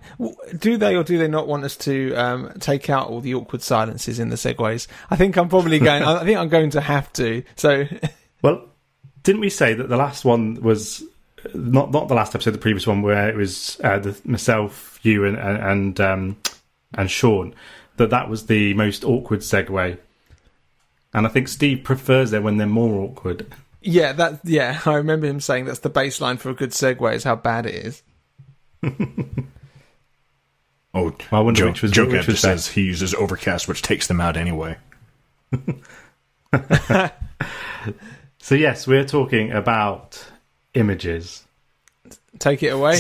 do 0.57 0.77
they 0.77 0.95
or 0.95 1.03
do 1.03 1.17
they 1.17 1.27
not 1.27 1.47
want 1.47 1.63
us 1.63 1.75
to 1.77 2.13
um, 2.15 2.53
take 2.59 2.89
out 2.89 3.07
all 3.07 3.21
the 3.21 3.33
awkward 3.35 3.61
silences 3.61 4.19
in 4.19 4.29
the 4.29 4.35
segues? 4.35 4.87
I 5.09 5.15
think 5.15 5.37
I'm 5.37 5.49
probably 5.49 5.79
going. 5.79 6.03
I 6.03 6.23
think 6.23 6.37
I'm 6.37 6.49
going 6.49 6.71
to 6.71 6.81
have 6.81 7.11
to. 7.13 7.43
So 7.55 7.85
Well, 8.41 8.65
didn't 9.23 9.41
we 9.41 9.49
say 9.49 9.73
that 9.73 9.89
the 9.89 9.97
last 9.97 10.23
one 10.25 10.61
was 10.61 11.03
not 11.53 11.91
not 11.91 12.07
the 12.07 12.15
last 12.15 12.35
episode, 12.35 12.51
the 12.51 12.57
previous 12.57 12.87
one 12.87 13.01
where 13.01 13.29
it 13.29 13.35
was 13.35 13.79
uh, 13.83 13.99
the, 13.99 14.19
myself, 14.23 14.99
you, 15.03 15.25
and 15.25 15.37
and 15.37 15.99
um, 15.99 16.37
and 16.93 17.09
Sean 17.11 17.53
that 17.99 18.09
that 18.09 18.29
was 18.29 18.45
the 18.45 18.73
most 18.75 19.03
awkward 19.03 19.41
segue. 19.41 19.97
And 21.13 21.25
I 21.25 21.29
think 21.29 21.47
Steve 21.47 21.83
prefers 21.83 22.31
it 22.33 22.41
when 22.41 22.57
they're 22.57 22.67
more 22.67 22.95
awkward. 23.01 23.45
Yeah, 23.81 24.11
that 24.13 24.39
yeah, 24.43 24.79
I 24.85 24.95
remember 24.95 25.27
him 25.27 25.39
saying 25.39 25.65
that's 25.65 25.79
the 25.79 25.89
baseline 25.89 26.39
for 26.39 26.49
a 26.49 26.53
good 26.53 26.71
segue 26.71 27.13
is 27.13 27.23
how 27.23 27.35
bad 27.35 27.65
it 27.65 27.75
is. 27.75 28.03
Oh, 30.91 31.13
I 31.31 31.39
wonder 31.41 31.59
Joe, 31.59 31.67
which 31.67 31.83
was- 31.83 31.91
Joe 31.91 32.09
which 32.09 32.25
was 32.25 32.39
says 32.39 32.65
he 32.67 32.81
uses 32.81 33.13
Overcast, 33.13 33.67
which 33.67 33.83
takes 33.83 34.07
them 34.07 34.19
out 34.19 34.35
anyway. 34.35 34.75
So 38.41 38.55
yes, 38.55 38.87
we're 38.87 39.05
talking 39.05 39.51
about 39.51 40.25
images. 40.73 41.45
Take 42.39 42.63
it 42.63 42.69
away. 42.69 42.97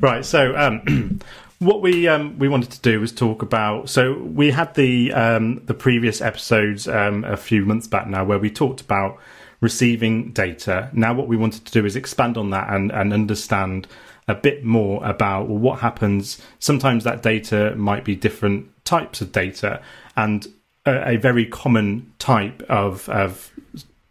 right. 0.00 0.24
So, 0.24 0.56
um, 0.56 1.20
what 1.60 1.82
we 1.82 2.08
um, 2.08 2.38
we 2.38 2.48
wanted 2.48 2.70
to 2.72 2.80
do 2.80 2.98
was 3.00 3.12
talk 3.12 3.42
about. 3.42 3.88
So 3.88 4.18
we 4.18 4.50
had 4.50 4.74
the 4.74 5.12
um, 5.12 5.64
the 5.66 5.74
previous 5.74 6.20
episodes 6.20 6.88
um, 6.88 7.24
a 7.24 7.36
few 7.36 7.64
months 7.64 7.86
back 7.86 8.08
now, 8.08 8.24
where 8.24 8.38
we 8.38 8.50
talked 8.50 8.80
about 8.80 9.18
receiving 9.62 10.32
data. 10.32 10.90
Now, 10.92 11.14
what 11.14 11.28
we 11.28 11.38
wanted 11.38 11.64
to 11.64 11.72
do 11.72 11.86
is 11.86 11.96
expand 11.96 12.36
on 12.36 12.50
that 12.50 12.68
and 12.68 12.92
and 12.92 13.14
understand 13.14 13.86
a 14.28 14.34
bit 14.34 14.64
more 14.64 15.02
about 15.04 15.48
what 15.48 15.78
happens. 15.78 16.42
Sometimes 16.58 17.04
that 17.04 17.22
data 17.22 17.74
might 17.76 18.04
be 18.04 18.14
different 18.14 18.68
types 18.84 19.22
of 19.22 19.32
data, 19.32 19.80
and 20.16 20.46
a, 20.84 21.14
a 21.14 21.16
very 21.16 21.46
common 21.46 22.12
type 22.18 22.62
of 22.68 23.08
of 23.08 23.50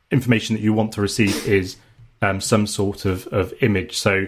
information 0.10 0.56
that 0.56 0.62
you 0.62 0.74
want 0.74 0.94
to 0.94 1.02
receive 1.02 1.48
is 1.48 1.78
um, 2.22 2.42
some 2.42 2.66
sort 2.68 3.06
of, 3.06 3.28
of 3.28 3.54
image. 3.62 3.98
So 3.98 4.28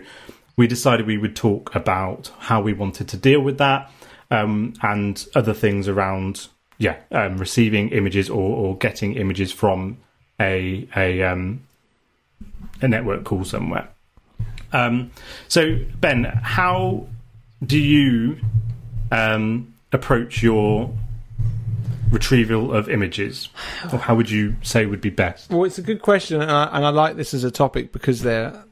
we 0.56 0.68
decided 0.68 1.08
we 1.08 1.18
would 1.18 1.36
talk 1.36 1.76
about 1.76 2.32
how 2.40 2.62
we 2.62 2.74
wanted 2.74 3.08
to 3.10 3.18
deal 3.18 3.42
with 3.42 3.58
that 3.58 3.92
um, 4.32 4.74
and 4.82 5.26
other 5.36 5.54
things 5.54 5.88
around, 5.88 6.48
yeah, 6.78 6.98
um, 7.12 7.38
receiving 7.38 7.90
images 7.90 8.30
or, 8.30 8.56
or 8.56 8.78
getting 8.78 9.16
images 9.16 9.52
from 9.52 9.98
a 10.40 10.88
a 10.96 11.24
um, 11.24 11.62
a 12.82 12.88
network 12.88 13.24
call 13.24 13.44
somewhere. 13.46 13.90
Um, 14.72 15.12
so 15.48 15.80
Ben, 16.00 16.24
how 16.24 17.08
do 17.66 17.78
you 17.78 18.38
um, 19.12 19.74
approach 19.92 20.42
your 20.42 20.92
retrieval 22.12 22.74
of 22.74 22.90
images, 22.90 23.50
or 23.92 24.00
how 24.00 24.16
would 24.16 24.30
you 24.30 24.56
say 24.62 24.86
would 24.86 25.02
be 25.02 25.10
best? 25.10 25.50
Well, 25.50 25.64
it's 25.64 25.78
a 25.78 25.84
good 25.84 26.02
question, 26.02 26.42
and 26.42 26.52
I, 26.52 26.66
and 26.72 26.86
I 26.86 26.90
like 26.90 27.16
this 27.16 27.34
as 27.34 27.44
a 27.44 27.52
topic 27.52 27.92
because 27.92 28.22
there, 28.22 28.64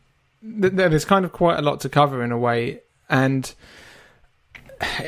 th- 0.43 0.73
there's 0.73 1.05
kind 1.05 1.25
of 1.25 1.31
quite 1.31 1.57
a 1.57 1.61
lot 1.61 1.81
to 1.81 1.89
cover 1.89 2.23
in 2.23 2.31
a 2.31 2.37
way, 2.37 2.81
and 3.09 3.53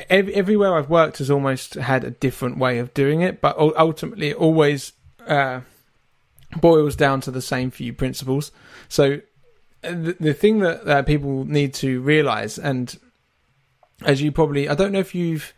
everywhere 0.10 0.76
I've 0.76 0.90
worked 0.90 1.18
has 1.18 1.32
almost 1.32 1.76
had 1.76 2.04
a 2.04 2.12
different 2.12 2.58
way 2.58 2.80
of 2.80 2.94
doing 2.94 3.22
it, 3.22 3.42
but 3.42 3.58
ultimately 3.58 4.30
it 4.30 4.38
always 4.38 4.94
uh, 5.28 5.62
boils 6.60 6.96
down 6.96 7.22
to 7.22 7.32
the 7.32 7.42
same 7.42 7.72
few 7.72 7.94
principles. 7.94 8.52
So 8.90 9.22
the, 9.82 10.16
the 10.20 10.34
thing 10.34 10.60
that 10.60 10.88
uh, 10.88 11.04
people 11.04 11.46
need 11.46 11.74
to 11.76 12.02
realize, 12.02 12.58
and 12.58 12.98
as 14.04 14.22
you 14.22 14.32
probably, 14.32 14.70
I 14.70 14.76
don't 14.76 14.92
know 14.92 15.00
if 15.00 15.14
you've 15.16 15.54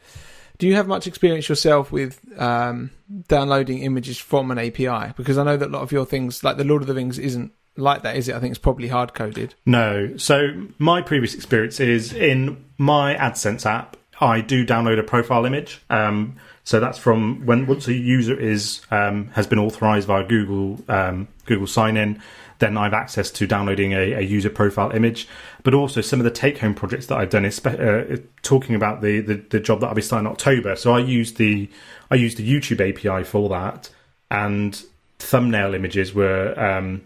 do 0.57 0.67
you 0.67 0.75
have 0.75 0.87
much 0.87 1.07
experience 1.07 1.49
yourself 1.49 1.91
with 1.91 2.21
um, 2.39 2.91
downloading 3.27 3.79
images 3.79 4.17
from 4.17 4.51
an 4.51 4.59
API? 4.59 5.13
Because 5.17 5.37
I 5.37 5.43
know 5.43 5.57
that 5.57 5.67
a 5.67 5.71
lot 5.71 5.81
of 5.81 5.91
your 5.91 6.05
things, 6.05 6.43
like 6.43 6.57
the 6.57 6.63
Lord 6.63 6.81
of 6.81 6.87
the 6.87 6.93
Rings, 6.93 7.19
isn't 7.19 7.51
like 7.75 8.03
that, 8.03 8.15
is 8.15 8.29
it? 8.29 8.35
I 8.35 8.39
think 8.39 8.51
it's 8.51 8.59
probably 8.59 8.87
hard 8.87 9.13
coded. 9.13 9.55
No. 9.65 10.15
So 10.17 10.67
my 10.77 11.01
previous 11.01 11.33
experience 11.33 11.79
is 11.79 12.13
in 12.13 12.63
my 12.77 13.15
AdSense 13.15 13.65
app. 13.65 13.97
I 14.21 14.39
do 14.39 14.65
download 14.65 14.97
a 14.97 15.03
profile 15.03 15.45
image. 15.45 15.81
Um, 15.89 16.37
so 16.65 16.79
that's 16.79 16.97
from 16.97 17.45
when 17.45 17.67
once 17.67 17.87
a 17.87 17.93
user 17.93 18.37
is 18.37 18.81
um, 18.89 19.27
has 19.29 19.45
been 19.45 19.59
authorized 19.59 20.07
via 20.07 20.23
Google 20.25 20.83
um, 20.89 21.27
Google 21.45 21.67
sign 21.67 21.95
in, 21.95 22.19
then 22.57 22.75
I 22.75 22.85
have 22.85 22.93
access 22.93 23.29
to 23.31 23.45
downloading 23.45 23.93
a, 23.93 24.13
a 24.13 24.21
user 24.21 24.49
profile 24.49 24.89
image. 24.89 25.27
But 25.61 25.75
also 25.75 26.01
some 26.01 26.19
of 26.19 26.23
the 26.23 26.31
take 26.31 26.57
home 26.57 26.73
projects 26.73 27.05
that 27.05 27.19
I've 27.19 27.29
done 27.29 27.45
is 27.45 27.63
uh, 27.63 28.17
talking 28.41 28.73
about 28.73 29.01
the, 29.01 29.19
the 29.19 29.35
the 29.35 29.59
job 29.59 29.79
that 29.81 29.87
I'll 29.87 29.93
be 29.93 30.01
starting 30.01 30.25
in 30.25 30.31
October. 30.31 30.75
So 30.75 30.91
I 30.93 30.99
use 30.99 31.35
the 31.35 31.69
I 32.09 32.15
use 32.15 32.33
the 32.33 32.51
YouTube 32.51 32.81
API 32.81 33.23
for 33.23 33.47
that, 33.49 33.91
and 34.31 34.83
thumbnail 35.19 35.75
images 35.75 36.15
were 36.15 36.59
um, 36.59 37.03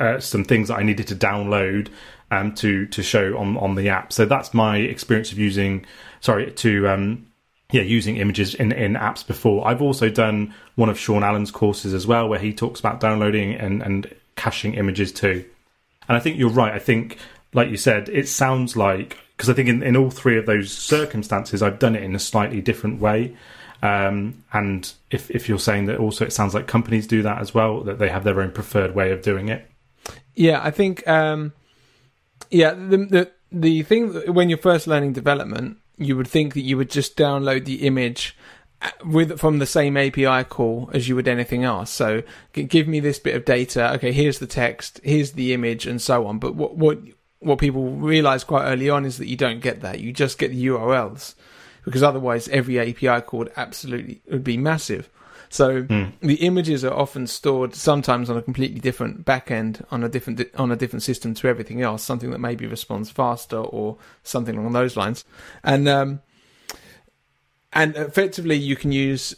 uh, 0.00 0.18
some 0.18 0.42
things 0.42 0.66
that 0.66 0.78
I 0.78 0.82
needed 0.82 1.06
to 1.06 1.14
download 1.14 1.90
um, 2.32 2.56
to 2.56 2.86
to 2.86 3.04
show 3.04 3.38
on 3.38 3.56
on 3.56 3.76
the 3.76 3.88
app. 3.88 4.12
So 4.12 4.24
that's 4.24 4.52
my 4.52 4.78
experience 4.78 5.30
of 5.30 5.38
using, 5.38 5.86
sorry, 6.20 6.50
to 6.50 6.88
um, 6.88 7.29
yeah, 7.72 7.82
using 7.82 8.16
images 8.16 8.54
in 8.54 8.72
in 8.72 8.94
apps 8.94 9.26
before. 9.26 9.66
I've 9.66 9.82
also 9.82 10.08
done 10.08 10.54
one 10.74 10.88
of 10.88 10.98
Sean 10.98 11.22
Allen's 11.22 11.50
courses 11.50 11.94
as 11.94 12.06
well, 12.06 12.28
where 12.28 12.38
he 12.38 12.52
talks 12.52 12.80
about 12.80 13.00
downloading 13.00 13.54
and 13.54 13.82
and 13.82 14.14
caching 14.36 14.74
images 14.74 15.12
too. 15.12 15.44
And 16.08 16.16
I 16.16 16.20
think 16.20 16.38
you're 16.38 16.50
right. 16.50 16.72
I 16.72 16.78
think, 16.78 17.18
like 17.52 17.70
you 17.70 17.76
said, 17.76 18.08
it 18.08 18.28
sounds 18.28 18.76
like 18.76 19.16
because 19.36 19.48
I 19.48 19.54
think 19.54 19.68
in, 19.68 19.82
in 19.82 19.96
all 19.96 20.10
three 20.10 20.36
of 20.36 20.46
those 20.46 20.72
circumstances, 20.72 21.62
I've 21.62 21.78
done 21.78 21.96
it 21.96 22.02
in 22.02 22.14
a 22.14 22.18
slightly 22.18 22.60
different 22.60 23.00
way. 23.00 23.36
Um, 23.82 24.44
and 24.52 24.92
if 25.10 25.30
if 25.30 25.48
you're 25.48 25.58
saying 25.58 25.86
that 25.86 25.98
also, 25.98 26.26
it 26.26 26.32
sounds 26.32 26.54
like 26.54 26.66
companies 26.66 27.06
do 27.06 27.22
that 27.22 27.38
as 27.38 27.54
well, 27.54 27.82
that 27.84 27.98
they 27.98 28.08
have 28.08 28.24
their 28.24 28.40
own 28.40 28.50
preferred 28.50 28.94
way 28.94 29.12
of 29.12 29.22
doing 29.22 29.48
it. 29.48 29.70
Yeah, 30.34 30.60
I 30.62 30.70
think. 30.70 31.06
Um, 31.08 31.52
yeah, 32.50 32.74
the 32.74 32.96
the 32.96 33.30
the 33.52 33.82
thing 33.82 34.12
when 34.32 34.48
you're 34.48 34.58
first 34.58 34.86
learning 34.86 35.12
development, 35.12 35.78
you 36.00 36.16
would 36.16 36.28
think 36.28 36.54
that 36.54 36.62
you 36.62 36.76
would 36.76 36.90
just 36.90 37.16
download 37.16 37.64
the 37.66 37.86
image 37.86 38.36
uh, 38.82 38.90
with 39.04 39.38
from 39.38 39.58
the 39.58 39.66
same 39.66 39.96
API 39.96 40.44
call 40.44 40.90
as 40.94 41.08
you 41.08 41.14
would 41.14 41.28
anything 41.28 41.62
else. 41.62 41.90
So 41.90 42.22
give 42.52 42.88
me 42.88 42.98
this 42.98 43.18
bit 43.18 43.36
of 43.36 43.44
data. 43.44 43.92
Okay, 43.94 44.10
here's 44.10 44.38
the 44.38 44.46
text, 44.46 45.00
here's 45.04 45.32
the 45.32 45.52
image, 45.52 45.86
and 45.86 46.00
so 46.00 46.26
on. 46.26 46.38
But 46.38 46.54
what 46.54 46.76
what 46.76 46.98
what 47.40 47.58
people 47.58 47.90
realize 47.90 48.44
quite 48.44 48.64
early 48.64 48.88
on 48.88 49.04
is 49.04 49.18
that 49.18 49.28
you 49.28 49.36
don't 49.36 49.60
get 49.60 49.82
that. 49.82 50.00
You 50.00 50.12
just 50.12 50.38
get 50.38 50.50
the 50.50 50.66
URLs 50.66 51.34
because 51.84 52.02
otherwise 52.02 52.48
every 52.48 52.78
API 52.78 53.22
call 53.22 53.40
would 53.40 53.52
absolutely 53.56 54.22
would 54.30 54.44
be 54.44 54.56
massive. 54.56 55.10
So 55.52 55.82
the 55.82 56.36
images 56.36 56.84
are 56.84 56.94
often 56.94 57.26
stored 57.26 57.74
sometimes 57.74 58.30
on 58.30 58.36
a 58.36 58.42
completely 58.42 58.78
different 58.78 59.24
backend 59.24 59.84
on 59.90 60.04
a 60.04 60.08
different 60.08 60.40
on 60.54 60.70
a 60.70 60.76
different 60.76 61.02
system 61.02 61.34
to 61.34 61.48
everything 61.48 61.82
else, 61.82 62.04
something 62.04 62.30
that 62.30 62.38
maybe 62.38 62.66
responds 62.66 63.10
faster 63.10 63.56
or 63.58 63.98
something 64.22 64.56
along 64.56 64.72
those 64.72 64.96
lines. 64.96 65.24
And 65.64 65.88
um, 65.88 66.20
and 67.72 67.96
effectively 67.96 68.56
you 68.56 68.76
can 68.76 68.92
use 68.92 69.34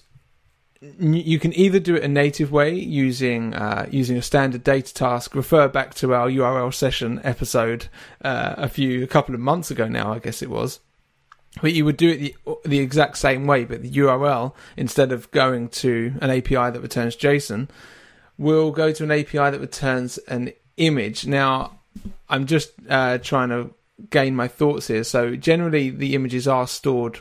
you 1.00 1.38
can 1.38 1.56
either 1.56 1.78
do 1.78 1.94
it 1.94 2.02
a 2.02 2.08
native 2.08 2.52
way 2.52 2.74
using 2.74 3.54
uh, 3.54 3.86
using 3.90 4.18
a 4.18 4.22
standard 4.22 4.62
data 4.62 4.92
task. 4.92 5.34
Refer 5.34 5.68
back 5.68 5.94
to 5.94 6.12
our 6.12 6.28
URL 6.28 6.74
session 6.74 7.22
episode 7.24 7.88
uh, 8.22 8.54
a 8.58 8.68
few 8.68 9.02
a 9.02 9.06
couple 9.06 9.34
of 9.34 9.40
months 9.40 9.70
ago 9.70 9.88
now, 9.88 10.12
I 10.12 10.18
guess 10.18 10.42
it 10.42 10.50
was. 10.50 10.80
But 11.60 11.72
you 11.74 11.84
would 11.84 11.98
do 11.98 12.08
it 12.10 12.18
the, 12.18 12.34
the 12.64 12.78
exact 12.78 13.18
same 13.18 13.46
way, 13.46 13.64
but 13.64 13.82
the 13.82 13.90
URL 13.90 14.54
instead 14.76 15.12
of 15.12 15.30
going 15.32 15.68
to 15.68 16.14
an 16.20 16.30
API 16.30 16.70
that 16.70 16.80
returns 16.80 17.14
JSON, 17.16 17.68
will 18.38 18.70
go 18.70 18.90
to 18.92 19.04
an 19.04 19.10
API 19.10 19.50
that 19.50 19.60
returns 19.60 20.18
an 20.28 20.52
image. 20.78 21.26
Now, 21.26 21.72
I'm 22.28 22.46
just 22.46 22.72
uh, 22.88 23.18
trying 23.18 23.50
to 23.50 23.74
gain 24.10 24.34
my 24.34 24.48
thoughts 24.48 24.88
here. 24.88 25.04
So 25.04 25.36
generally, 25.36 25.90
the 25.90 26.14
images 26.14 26.48
are 26.48 26.66
stored 26.66 27.20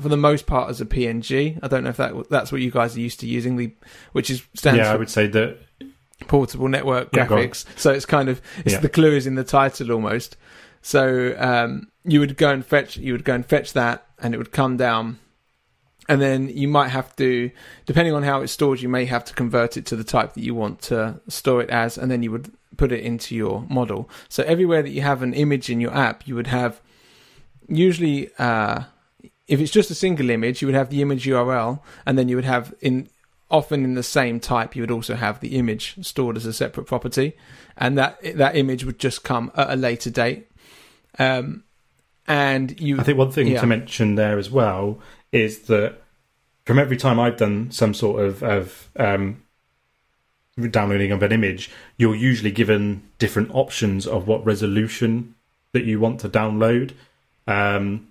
for 0.00 0.08
the 0.08 0.16
most 0.16 0.46
part 0.46 0.70
as 0.70 0.80
a 0.80 0.86
PNG. 0.86 1.58
I 1.62 1.68
don't 1.68 1.82
know 1.82 1.90
if 1.90 1.96
that 1.96 2.28
that's 2.30 2.52
what 2.52 2.60
you 2.60 2.70
guys 2.70 2.96
are 2.96 3.00
used 3.00 3.20
to 3.20 3.26
using, 3.26 3.56
the 3.56 3.74
which 4.12 4.30
is 4.30 4.42
stands 4.54 4.78
yeah, 4.78 4.84
for 4.84 4.90
I 4.92 4.96
would 4.96 5.10
say 5.10 5.26
that 5.26 5.58
portable 6.28 6.68
network 6.68 7.08
Yeah, 7.14 7.26
graphics. 7.26 7.64
so 7.76 7.90
it's 7.90 8.06
kind 8.06 8.28
of 8.28 8.40
it's 8.64 8.74
Yeah. 8.74 8.80
the 8.80 8.88
clue 8.88 9.16
is 9.16 9.26
in 9.26 9.34
the 9.34 9.44
title 9.44 9.90
almost. 9.90 10.36
So 10.82 11.34
um, 11.38 11.88
you 12.04 12.20
would 12.20 12.36
go 12.36 12.50
and 12.50 12.66
fetch 12.66 12.96
you 12.96 13.12
would 13.12 13.24
go 13.24 13.34
and 13.34 13.46
fetch 13.46 13.72
that, 13.72 14.06
and 14.18 14.34
it 14.34 14.38
would 14.38 14.52
come 14.52 14.76
down. 14.76 15.18
And 16.08 16.20
then 16.20 16.48
you 16.48 16.66
might 16.66 16.88
have 16.88 17.14
to, 17.16 17.50
depending 17.86 18.12
on 18.12 18.24
how 18.24 18.42
it's 18.42 18.52
stored, 18.52 18.80
you 18.80 18.88
may 18.88 19.04
have 19.04 19.24
to 19.26 19.34
convert 19.34 19.76
it 19.76 19.86
to 19.86 19.96
the 19.96 20.02
type 20.02 20.34
that 20.34 20.42
you 20.42 20.54
want 20.54 20.82
to 20.82 21.20
store 21.28 21.62
it 21.62 21.70
as, 21.70 21.96
and 21.96 22.10
then 22.10 22.24
you 22.24 22.32
would 22.32 22.52
put 22.76 22.90
it 22.90 23.04
into 23.04 23.36
your 23.36 23.64
model. 23.70 24.10
So 24.28 24.42
everywhere 24.42 24.82
that 24.82 24.90
you 24.90 25.02
have 25.02 25.22
an 25.22 25.32
image 25.32 25.70
in 25.70 25.80
your 25.80 25.94
app, 25.94 26.26
you 26.26 26.34
would 26.34 26.48
have 26.48 26.80
usually, 27.68 28.30
uh, 28.38 28.82
if 29.46 29.60
it's 29.60 29.70
just 29.70 29.92
a 29.92 29.94
single 29.94 30.28
image, 30.28 30.60
you 30.60 30.66
would 30.66 30.74
have 30.74 30.90
the 30.90 31.02
image 31.02 31.24
URL, 31.24 31.80
and 32.04 32.18
then 32.18 32.28
you 32.28 32.34
would 32.34 32.44
have 32.44 32.74
in 32.80 33.08
often 33.48 33.84
in 33.84 33.94
the 33.94 34.02
same 34.02 34.40
type, 34.40 34.74
you 34.74 34.82
would 34.82 34.90
also 34.90 35.14
have 35.14 35.38
the 35.40 35.56
image 35.56 35.94
stored 36.00 36.38
as 36.38 36.46
a 36.46 36.52
separate 36.52 36.86
property, 36.86 37.34
and 37.76 37.96
that 37.98 38.18
that 38.36 38.56
image 38.56 38.84
would 38.84 38.98
just 38.98 39.22
come 39.22 39.52
at 39.54 39.70
a 39.70 39.76
later 39.76 40.10
date. 40.10 40.48
Um, 41.18 41.64
and 42.26 42.78
you, 42.80 43.00
I 43.00 43.02
think 43.02 43.18
one 43.18 43.30
thing 43.30 43.48
Yeah. 43.48 43.60
to 43.60 43.66
mention 43.66 44.14
there 44.14 44.38
as 44.38 44.50
well 44.50 45.00
is 45.32 45.60
that 45.62 46.00
from 46.64 46.78
every 46.78 46.96
time 46.96 47.18
I've 47.18 47.36
done 47.36 47.70
some 47.70 47.94
sort 47.94 48.22
of, 48.24 48.42
of 48.42 48.88
um, 48.96 49.42
downloading 50.70 51.10
of 51.12 51.22
an 51.22 51.32
image, 51.32 51.70
you're 51.96 52.14
usually 52.14 52.52
given 52.52 53.02
different 53.18 53.50
options 53.52 54.06
of 54.06 54.28
what 54.28 54.44
resolution 54.46 55.34
that 55.72 55.84
you 55.84 55.98
want 55.98 56.20
to 56.20 56.28
download. 56.28 56.92
Um, 57.46 58.08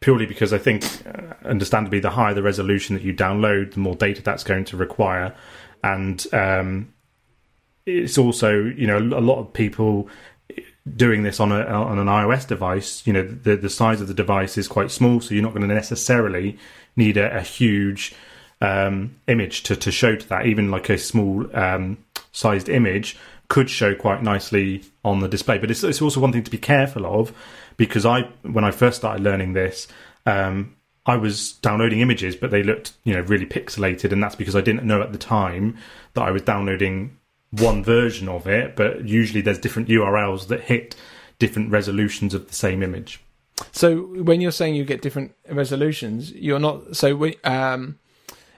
purely 0.00 0.26
because 0.26 0.52
I 0.52 0.58
think, 0.58 0.84
uh, 1.06 1.32
understandably, 1.48 1.98
the 1.98 2.10
higher 2.10 2.34
the 2.34 2.42
resolution 2.42 2.94
that 2.94 3.02
you 3.02 3.14
download, 3.14 3.72
the 3.72 3.80
more 3.80 3.94
data 3.94 4.20
that's 4.20 4.44
going 4.44 4.66
to 4.66 4.76
require, 4.76 5.34
and 5.82 6.26
um, 6.34 6.92
it's 7.86 8.18
also 8.18 8.52
you 8.52 8.86
know 8.86 8.98
a 8.98 9.24
lot 9.24 9.38
of 9.38 9.52
people 9.54 10.08
doing 10.96 11.22
this 11.22 11.40
on 11.40 11.50
a 11.50 11.60
on 11.62 11.98
an 11.98 12.06
iOS 12.06 12.46
device, 12.46 13.06
you 13.06 13.12
know, 13.12 13.22
the 13.22 13.56
the 13.56 13.70
size 13.70 14.00
of 14.00 14.08
the 14.08 14.14
device 14.14 14.58
is 14.58 14.68
quite 14.68 14.90
small, 14.90 15.20
so 15.20 15.34
you're 15.34 15.42
not 15.42 15.54
going 15.54 15.66
to 15.66 15.74
necessarily 15.74 16.58
need 16.96 17.16
a, 17.16 17.36
a 17.36 17.40
huge 17.40 18.14
um, 18.60 19.16
image 19.26 19.62
to 19.64 19.76
to 19.76 19.90
show 19.90 20.16
to 20.16 20.28
that. 20.28 20.46
Even 20.46 20.70
like 20.70 20.88
a 20.90 20.98
small 20.98 21.46
um, 21.56 21.98
sized 22.32 22.68
image 22.68 23.16
could 23.48 23.70
show 23.70 23.94
quite 23.94 24.22
nicely 24.22 24.82
on 25.04 25.20
the 25.20 25.28
display. 25.28 25.58
But 25.58 25.70
it's 25.70 25.82
it's 25.82 26.02
also 26.02 26.20
one 26.20 26.32
thing 26.32 26.44
to 26.44 26.50
be 26.50 26.58
careful 26.58 27.06
of 27.06 27.32
because 27.76 28.04
I 28.04 28.22
when 28.42 28.64
I 28.64 28.70
first 28.70 28.98
started 28.98 29.22
learning 29.22 29.54
this. 29.54 29.88
Um, 30.26 30.76
I 31.06 31.16
was 31.16 31.52
downloading 31.52 32.00
images, 32.00 32.34
but 32.34 32.50
they 32.50 32.62
looked, 32.62 32.94
you 33.04 33.12
know, 33.12 33.20
really 33.20 33.44
pixelated, 33.44 34.10
and 34.10 34.22
that's 34.22 34.34
because 34.34 34.56
I 34.56 34.62
didn't 34.62 34.84
know 34.84 35.02
at 35.02 35.12
the 35.12 35.18
time 35.18 35.76
that 36.14 36.22
I 36.22 36.30
was 36.30 36.40
downloading 36.40 37.18
one 37.58 37.82
version 37.84 38.28
of 38.28 38.46
it. 38.46 38.76
But 38.76 39.06
usually, 39.08 39.40
there's 39.40 39.58
different 39.58 39.88
URLs 39.88 40.48
that 40.48 40.62
hit 40.62 40.96
different 41.38 41.70
resolutions 41.70 42.34
of 42.34 42.48
the 42.48 42.54
same 42.54 42.82
image. 42.82 43.20
So 43.72 44.02
when 44.22 44.40
you're 44.40 44.50
saying 44.52 44.74
you 44.74 44.84
get 44.84 45.02
different 45.02 45.32
resolutions, 45.50 46.32
you're 46.32 46.58
not 46.58 46.96
so 46.96 47.14
we- 47.14 47.36
um 47.44 47.98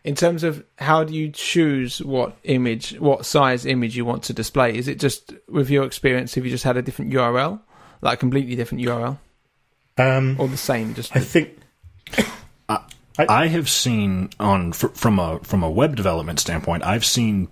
in 0.04 0.14
terms 0.14 0.44
of 0.44 0.64
how 0.78 1.02
do 1.02 1.12
you 1.12 1.30
choose 1.30 2.00
what 2.00 2.36
image, 2.44 2.96
what 3.00 3.26
size 3.26 3.66
image 3.66 3.96
you 3.96 4.04
want 4.04 4.22
to 4.22 4.32
display? 4.32 4.76
Is 4.76 4.86
it 4.86 5.00
just 5.00 5.34
with 5.48 5.68
your 5.68 5.84
experience 5.84 6.34
have 6.34 6.44
you 6.44 6.50
just 6.50 6.64
had 6.64 6.76
a 6.76 6.82
different 6.82 7.12
URL, 7.12 7.60
like 8.02 8.14
a 8.14 8.20
completely 8.20 8.54
different 8.54 8.84
URL 8.84 9.18
Um, 9.98 10.36
or 10.38 10.48
the 10.48 10.56
same 10.56 10.94
just 10.94 11.14
I 11.16 11.20
think 11.20 11.58
I 13.18 13.46
have 13.46 13.68
seen 13.68 14.30
on 14.38 14.72
fr- 14.72 14.88
from 14.88 15.18
a 15.18 15.40
from 15.42 15.62
a 15.62 15.70
web 15.70 15.96
development 15.96 16.38
standpoint, 16.38 16.84
I've 16.84 17.04
seen 17.04 17.48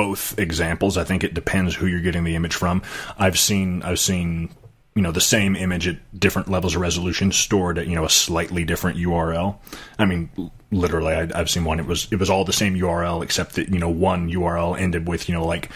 both 0.00 0.38
examples. 0.38 0.96
I 0.96 1.04
think 1.04 1.24
it 1.24 1.34
depends 1.34 1.74
who 1.74 1.86
you're 1.86 2.00
getting 2.08 2.24
the 2.24 2.34
image 2.36 2.54
from. 2.54 2.82
I've 3.18 3.38
seen 3.38 3.82
I've 3.82 3.98
seen 4.00 4.48
you 4.94 5.02
know 5.02 5.12
the 5.12 5.20
same 5.20 5.54
image 5.56 5.86
at 5.88 5.96
different 6.18 6.48
levels 6.50 6.74
of 6.74 6.80
resolution 6.80 7.32
stored 7.32 7.78
at 7.78 7.86
you 7.86 7.94
know 7.94 8.04
a 8.04 8.10
slightly 8.10 8.64
different 8.64 8.98
URL. 8.98 9.56
I 9.98 10.04
mean, 10.06 10.30
literally, 10.70 11.12
I, 11.14 11.28
I've 11.38 11.50
seen 11.50 11.64
one. 11.64 11.78
It 11.80 11.86
was 11.86 12.08
it 12.10 12.16
was 12.16 12.30
all 12.30 12.44
the 12.44 12.52
same 12.52 12.74
URL 12.74 13.22
except 13.22 13.54
that 13.56 13.68
you 13.68 13.78
know 13.78 13.90
one 13.90 14.30
URL 14.30 14.78
ended 14.78 15.06
with 15.06 15.28
you 15.28 15.34
know 15.34 15.44
like 15.46 15.70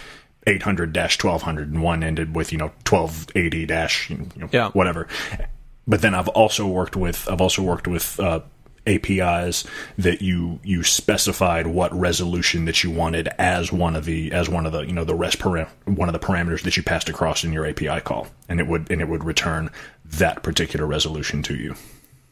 800 0.46 0.96
1200 0.96 1.68
and 1.72 1.82
one 1.82 2.02
ended 2.02 2.34
with 2.34 2.50
you 2.52 2.58
know 2.58 2.72
1280 2.88 3.66
dash 3.66 4.10
you 4.10 4.28
know, 4.36 4.48
Yeah. 4.52 4.70
whatever. 4.70 5.06
But 5.86 6.00
then 6.00 6.14
I've 6.14 6.28
also 6.28 6.66
worked 6.66 6.96
with 6.96 7.28
I've 7.30 7.40
also 7.42 7.62
worked 7.62 7.86
with 7.86 8.18
uh, 8.18 8.40
APIs 8.86 9.64
that 9.98 10.22
you 10.22 10.60
you 10.62 10.82
specified 10.82 11.66
what 11.66 11.92
resolution 11.98 12.64
that 12.66 12.84
you 12.84 12.90
wanted 12.90 13.28
as 13.38 13.72
one 13.72 13.96
of 13.96 14.04
the 14.04 14.32
as 14.32 14.48
one 14.48 14.66
of 14.66 14.72
the 14.72 14.80
you 14.82 14.92
know 14.92 15.04
the 15.04 15.14
rest 15.14 15.38
param- 15.38 15.68
one 15.86 16.08
of 16.08 16.12
the 16.12 16.18
parameters 16.18 16.62
that 16.62 16.76
you 16.76 16.82
passed 16.82 17.08
across 17.08 17.44
in 17.44 17.52
your 17.52 17.66
API 17.66 18.00
call, 18.00 18.26
and 18.48 18.60
it 18.60 18.66
would 18.66 18.90
and 18.90 19.00
it 19.00 19.08
would 19.08 19.24
return 19.24 19.70
that 20.04 20.42
particular 20.42 20.86
resolution 20.86 21.42
to 21.42 21.54
you 21.54 21.74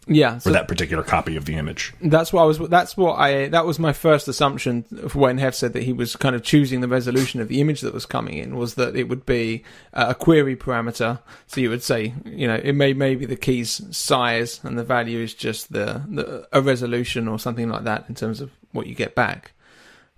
yeah. 0.06 0.34
for 0.34 0.40
So 0.40 0.52
that 0.52 0.68
particular 0.68 1.02
copy 1.02 1.36
of 1.36 1.44
the 1.44 1.54
image. 1.54 1.92
that's 2.00 2.32
what 2.32 2.42
I 2.42 2.44
was. 2.44 2.58
That's 2.58 2.96
what 2.96 3.18
I. 3.18 3.48
That 3.48 3.66
was 3.66 3.78
my 3.78 3.92
first 3.92 4.28
assumption 4.28 4.84
of 5.02 5.14
when 5.14 5.38
Hev 5.38 5.54
said 5.54 5.72
that 5.74 5.84
he 5.84 5.92
was 5.92 6.16
kind 6.16 6.34
of 6.34 6.42
choosing 6.42 6.80
the 6.80 6.88
resolution 6.88 7.40
of 7.40 7.48
the 7.48 7.60
image 7.60 7.80
that 7.82 7.94
was 7.94 8.06
coming 8.06 8.38
in 8.38 8.56
was 8.56 8.74
that 8.74 8.96
it 8.96 9.08
would 9.08 9.24
be 9.24 9.64
a 9.92 10.14
query 10.14 10.56
parameter. 10.56 11.20
So 11.46 11.60
you 11.60 11.70
would 11.70 11.82
say, 11.82 12.14
you 12.24 12.46
know, 12.46 12.56
it 12.56 12.72
may 12.72 12.92
maybe 12.92 13.26
the 13.26 13.36
key's 13.36 13.80
size 13.96 14.60
and 14.64 14.78
the 14.78 14.84
value 14.84 15.20
is 15.20 15.34
just 15.34 15.72
the, 15.72 16.02
the 16.08 16.48
a 16.52 16.60
resolution 16.60 17.28
or 17.28 17.38
something 17.38 17.68
like 17.68 17.84
that 17.84 18.06
in 18.08 18.14
terms 18.14 18.40
of 18.40 18.50
what 18.72 18.86
you 18.86 18.94
get 18.94 19.14
back. 19.14 19.52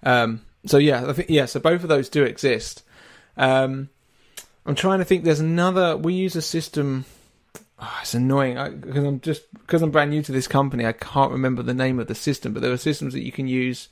Um, 0.03 0.43
so 0.67 0.79
yeah, 0.79 1.09
I 1.09 1.13
think 1.13 1.29
yeah. 1.29 1.45
So 1.45 1.61
both 1.61 1.83
of 1.83 1.89
those 1.89 2.09
do 2.09 2.25
exist. 2.25 2.83
Um, 3.37 3.91
I'm 4.67 4.75
trying 4.75 5.01
to 5.01 5.05
think. 5.05 5.25
There's 5.25 5.41
another. 5.41 5.97
We 5.97 6.15
use 6.15 6.37
a 6.37 6.43
system. 6.43 7.05
Oh, 7.79 7.99
it's 8.01 8.15
annoying 8.15 8.81
because 8.81 9.05
I'm 9.05 9.21
just 9.21 9.53
because 9.53 9.83
I'm 9.83 9.91
brand 9.91 10.11
new 10.11 10.23
to 10.23 10.33
this 10.33 10.47
company. 10.47 10.87
I 10.87 10.93
can't 10.93 11.33
remember 11.33 11.63
the 11.63 11.75
name 11.75 11.99
of 11.99 12.07
the 12.07 12.15
system, 12.15 12.53
but 12.53 12.63
there 12.63 12.73
are 12.73 12.77
systems 12.77 13.15
that 13.15 13.25
you 13.25 13.33
can 13.33 13.49
use 13.49 13.89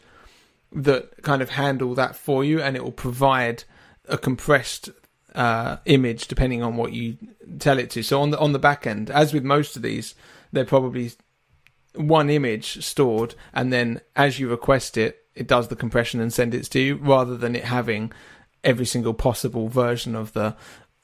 that 0.72 1.22
kind 1.22 1.42
of 1.42 1.50
handle 1.50 1.94
that 1.96 2.14
for 2.14 2.44
you, 2.44 2.62
and 2.62 2.76
it 2.76 2.84
will 2.84 2.92
provide 2.92 3.64
a 4.08 4.16
compressed 4.16 4.90
uh, 5.34 5.78
image 5.84 6.28
depending 6.28 6.62
on 6.62 6.76
what 6.76 6.92
you 6.92 7.18
tell 7.58 7.78
it 7.78 7.90
to. 7.90 8.02
So 8.02 8.22
on 8.22 8.30
the 8.30 8.38
on 8.38 8.52
the 8.52 8.58
back 8.58 8.86
end, 8.86 9.10
as 9.10 9.34
with 9.34 9.44
most 9.44 9.74
of 9.74 9.82
these, 9.82 10.14
they're 10.52 10.64
probably 10.64 11.10
one 11.94 12.30
image 12.30 12.84
stored, 12.84 13.34
and 13.52 13.72
then 13.72 14.00
as 14.14 14.38
you 14.38 14.48
request 14.48 14.96
it, 14.96 15.24
it 15.34 15.48
does 15.48 15.68
the 15.68 15.76
compression 15.76 16.20
and 16.20 16.32
send 16.32 16.54
it 16.54 16.64
to 16.64 16.80
you, 16.80 16.96
rather 16.96 17.36
than 17.36 17.56
it 17.56 17.64
having 17.64 18.12
every 18.64 18.86
single 18.86 19.12
possible 19.12 19.68
version 19.68 20.14
of 20.14 20.32
the 20.34 20.54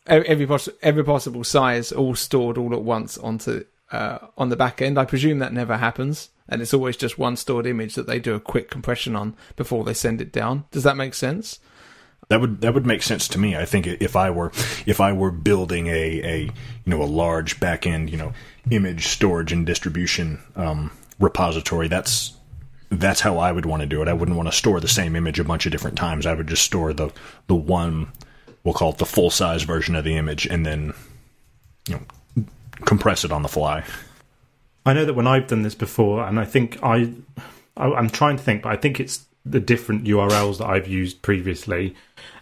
every 0.08 0.48
every 0.82 1.04
possible 1.04 1.44
size 1.44 1.92
all 1.92 2.14
stored 2.14 2.58
all 2.58 2.72
at 2.74 2.82
once 2.82 3.18
onto 3.18 3.64
uh, 3.92 4.18
on 4.36 4.48
the 4.48 4.56
back 4.56 4.82
end. 4.82 4.98
I 4.98 5.04
presume 5.04 5.38
that 5.38 5.52
never 5.52 5.76
happens, 5.76 6.30
and 6.48 6.60
it's 6.60 6.74
always 6.74 6.96
just 6.96 7.18
one 7.18 7.36
stored 7.36 7.66
image 7.66 7.94
that 7.94 8.06
they 8.06 8.18
do 8.18 8.34
a 8.34 8.40
quick 8.40 8.70
compression 8.70 9.16
on 9.16 9.36
before 9.56 9.84
they 9.84 9.94
send 9.94 10.20
it 10.20 10.32
down. 10.32 10.64
Does 10.70 10.82
that 10.82 10.96
make 10.96 11.14
sense? 11.14 11.58
That 12.28 12.40
would 12.40 12.60
that 12.60 12.74
would 12.74 12.86
make 12.86 13.02
sense 13.02 13.26
to 13.28 13.38
me. 13.38 13.56
I 13.56 13.64
think 13.64 13.86
if 13.86 14.14
I 14.14 14.30
were 14.30 14.52
if 14.86 15.00
I 15.00 15.12
were 15.12 15.30
building 15.30 15.86
a, 15.86 16.22
a 16.22 16.40
you 16.42 16.50
know 16.86 17.02
a 17.02 17.04
large 17.04 17.58
back 17.58 17.86
end 17.86 18.10
you 18.10 18.18
know 18.18 18.32
image 18.70 19.06
storage 19.06 19.52
and 19.52 19.64
distribution 19.64 20.38
um, 20.54 20.90
repository, 21.18 21.88
that's 21.88 22.34
that's 22.90 23.20
how 23.20 23.38
I 23.38 23.52
would 23.52 23.66
want 23.66 23.80
to 23.80 23.86
do 23.86 24.02
it. 24.02 24.08
I 24.08 24.12
wouldn't 24.12 24.36
want 24.36 24.48
to 24.48 24.56
store 24.56 24.80
the 24.80 24.88
same 24.88 25.16
image 25.16 25.38
a 25.38 25.44
bunch 25.44 25.64
of 25.66 25.72
different 25.72 25.96
times. 25.96 26.26
I 26.26 26.34
would 26.34 26.48
just 26.48 26.64
store 26.64 26.92
the 26.92 27.10
the 27.46 27.56
one 27.56 28.12
we'll 28.64 28.74
call 28.74 28.90
it 28.90 28.98
the 28.98 29.06
full 29.06 29.30
size 29.30 29.62
version 29.62 29.94
of 29.94 30.04
the 30.04 30.16
image, 30.16 30.46
and 30.46 30.64
then 30.64 30.92
you 31.88 32.00
know 32.36 32.44
compress 32.84 33.24
it 33.24 33.32
on 33.32 33.42
the 33.42 33.48
fly. 33.48 33.84
I 34.86 34.92
know 34.92 35.04
that 35.04 35.14
when 35.14 35.26
I've 35.26 35.48
done 35.48 35.62
this 35.62 35.74
before, 35.74 36.24
and 36.24 36.38
I 36.40 36.44
think 36.44 36.82
I, 36.82 37.12
I 37.76 37.86
I'm 37.86 38.10
trying 38.10 38.36
to 38.36 38.42
think, 38.42 38.62
but 38.62 38.72
I 38.72 38.76
think 38.76 39.00
it's 39.00 39.24
the 39.44 39.60
different 39.60 40.04
URLs 40.04 40.58
that 40.58 40.66
I've 40.66 40.88
used 40.88 41.22
previously, 41.22 41.94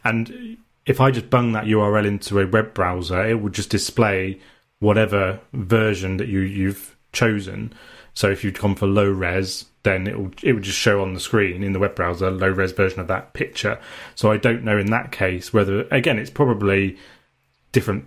and 0.04 0.58
if 0.86 1.00
I 1.00 1.10
just 1.10 1.30
bung 1.30 1.52
that 1.52 1.64
URL 1.64 2.06
into 2.06 2.40
a 2.40 2.46
web 2.46 2.72
browser, 2.72 3.26
it 3.26 3.40
would 3.40 3.52
just 3.52 3.70
display 3.70 4.40
whatever 4.78 5.40
version 5.52 6.16
that 6.18 6.28
you 6.28 6.40
you've 6.40 6.96
chosen. 7.12 7.72
So 8.16 8.30
if 8.30 8.42
you'd 8.42 8.58
gone 8.58 8.74
for 8.74 8.86
low 8.86 9.08
res, 9.08 9.66
then 9.84 10.06
it 10.08 10.18
will 10.18 10.32
it 10.42 10.54
would 10.54 10.62
just 10.64 10.78
show 10.78 11.00
on 11.02 11.14
the 11.14 11.20
screen 11.20 11.62
in 11.62 11.72
the 11.72 11.78
web 11.78 11.94
browser 11.94 12.30
low 12.30 12.48
res 12.48 12.72
version 12.72 12.98
of 12.98 13.06
that 13.08 13.32
picture. 13.34 13.78
So 14.16 14.32
I 14.32 14.36
don't 14.38 14.64
know 14.64 14.78
in 14.78 14.86
that 14.90 15.12
case 15.12 15.52
whether 15.52 15.82
again 15.92 16.18
it's 16.18 16.30
probably 16.30 16.96
different 17.72 18.06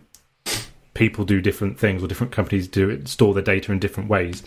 people 0.93 1.24
do 1.26 1.39
different 1.41 1.80
things 1.80 2.03
or 2.03 2.07
different 2.07 2.34
companies 2.34 2.68
do 2.68 2.89
it 2.89 3.07
store 3.07 3.34
their 3.34 3.43
data 3.43 3.72
in 3.72 3.80
different 3.80 4.10
ways. 4.10 4.43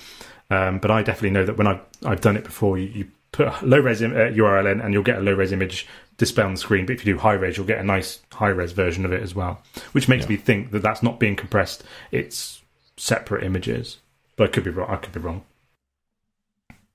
Um, 0.50 0.78
but 0.78 0.90
I 0.90 1.02
definitely 1.02 1.30
know 1.30 1.46
that 1.46 1.56
when 1.56 1.66
I've 1.68 1.80
I've 2.04 2.20
done 2.20 2.36
it 2.36 2.44
before, 2.44 2.76
you, 2.76 2.88
you 2.88 3.08
put 3.30 3.46
a 3.48 3.56
low 3.64 3.78
res 3.78 4.02
Im- 4.02 4.12
uh, 4.12 4.34
URL 4.34 4.70
in 4.70 4.80
and 4.80 4.92
you'll 4.92 5.02
get 5.04 5.18
a 5.18 5.22
low 5.22 5.32
res 5.32 5.52
image 5.52 5.86
display 6.18 6.44
on 6.44 6.54
the 6.54 6.60
screen. 6.60 6.86
But 6.86 6.94
if 6.96 7.06
you 7.06 7.14
do 7.14 7.18
high 7.20 7.32
res, 7.34 7.56
you'll 7.56 7.66
get 7.66 7.78
a 7.78 7.84
nice 7.84 8.18
high 8.32 8.48
res 8.48 8.72
version 8.72 9.04
of 9.06 9.12
it 9.12 9.22
as 9.22 9.34
well, 9.34 9.62
which 9.92 10.08
makes 10.08 10.24
Yeah. 10.24 10.30
me 10.30 10.36
think 10.38 10.72
that 10.72 10.82
that's 10.82 11.02
not 11.04 11.20
being 11.20 11.36
compressed. 11.36 11.84
It's 12.10 12.60
separate 12.96 13.44
images. 13.44 13.98
But 14.36 14.44
I 14.44 14.52
could 14.52 14.64
be 14.64 14.70
wrong. 14.70 14.90
I 14.90 14.96
could 14.96 15.12
be 15.12 15.20
wrong. 15.20 15.44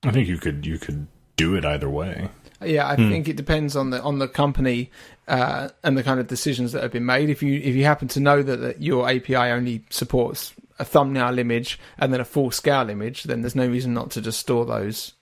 I 0.04 0.10
think 0.12 0.28
you 0.28 0.38
could 0.38 0.64
you 0.66 0.78
could 0.78 1.06
do 1.36 1.54
it 1.54 1.64
either 1.64 1.88
way. 1.90 2.28
Yeah, 2.64 2.88
I 2.88 2.96
Hmm. 2.96 3.08
think 3.08 3.28
it 3.28 3.36
depends 3.36 3.76
on 3.76 3.90
the 3.90 4.00
on 4.02 4.18
the 4.18 4.28
company 4.28 4.90
uh, 5.28 5.68
and 5.84 5.96
the 5.96 6.02
kind 6.02 6.18
of 6.20 6.26
decisions 6.26 6.72
that 6.72 6.82
have 6.82 6.92
been 6.92 7.06
made. 7.06 7.30
If 7.30 7.42
you 7.42 7.60
if 7.60 7.74
you 7.74 7.84
happen 7.84 8.08
to 8.08 8.20
know 8.20 8.42
that, 8.42 8.56
that 8.56 8.82
your 8.82 9.08
API 9.08 9.36
only 9.52 9.84
supports 9.90 10.54
a 10.78 10.84
thumbnail 10.84 11.38
image 11.38 11.78
and 11.98 12.12
then 12.12 12.20
a 12.20 12.24
full 12.24 12.50
scale 12.50 12.88
image, 12.88 13.24
then 13.24 13.42
there's 13.42 13.56
no 13.56 13.66
reason 13.68 13.92
not 13.94 14.10
to 14.12 14.20
just 14.20 14.38
store 14.40 14.64
those 14.64 15.12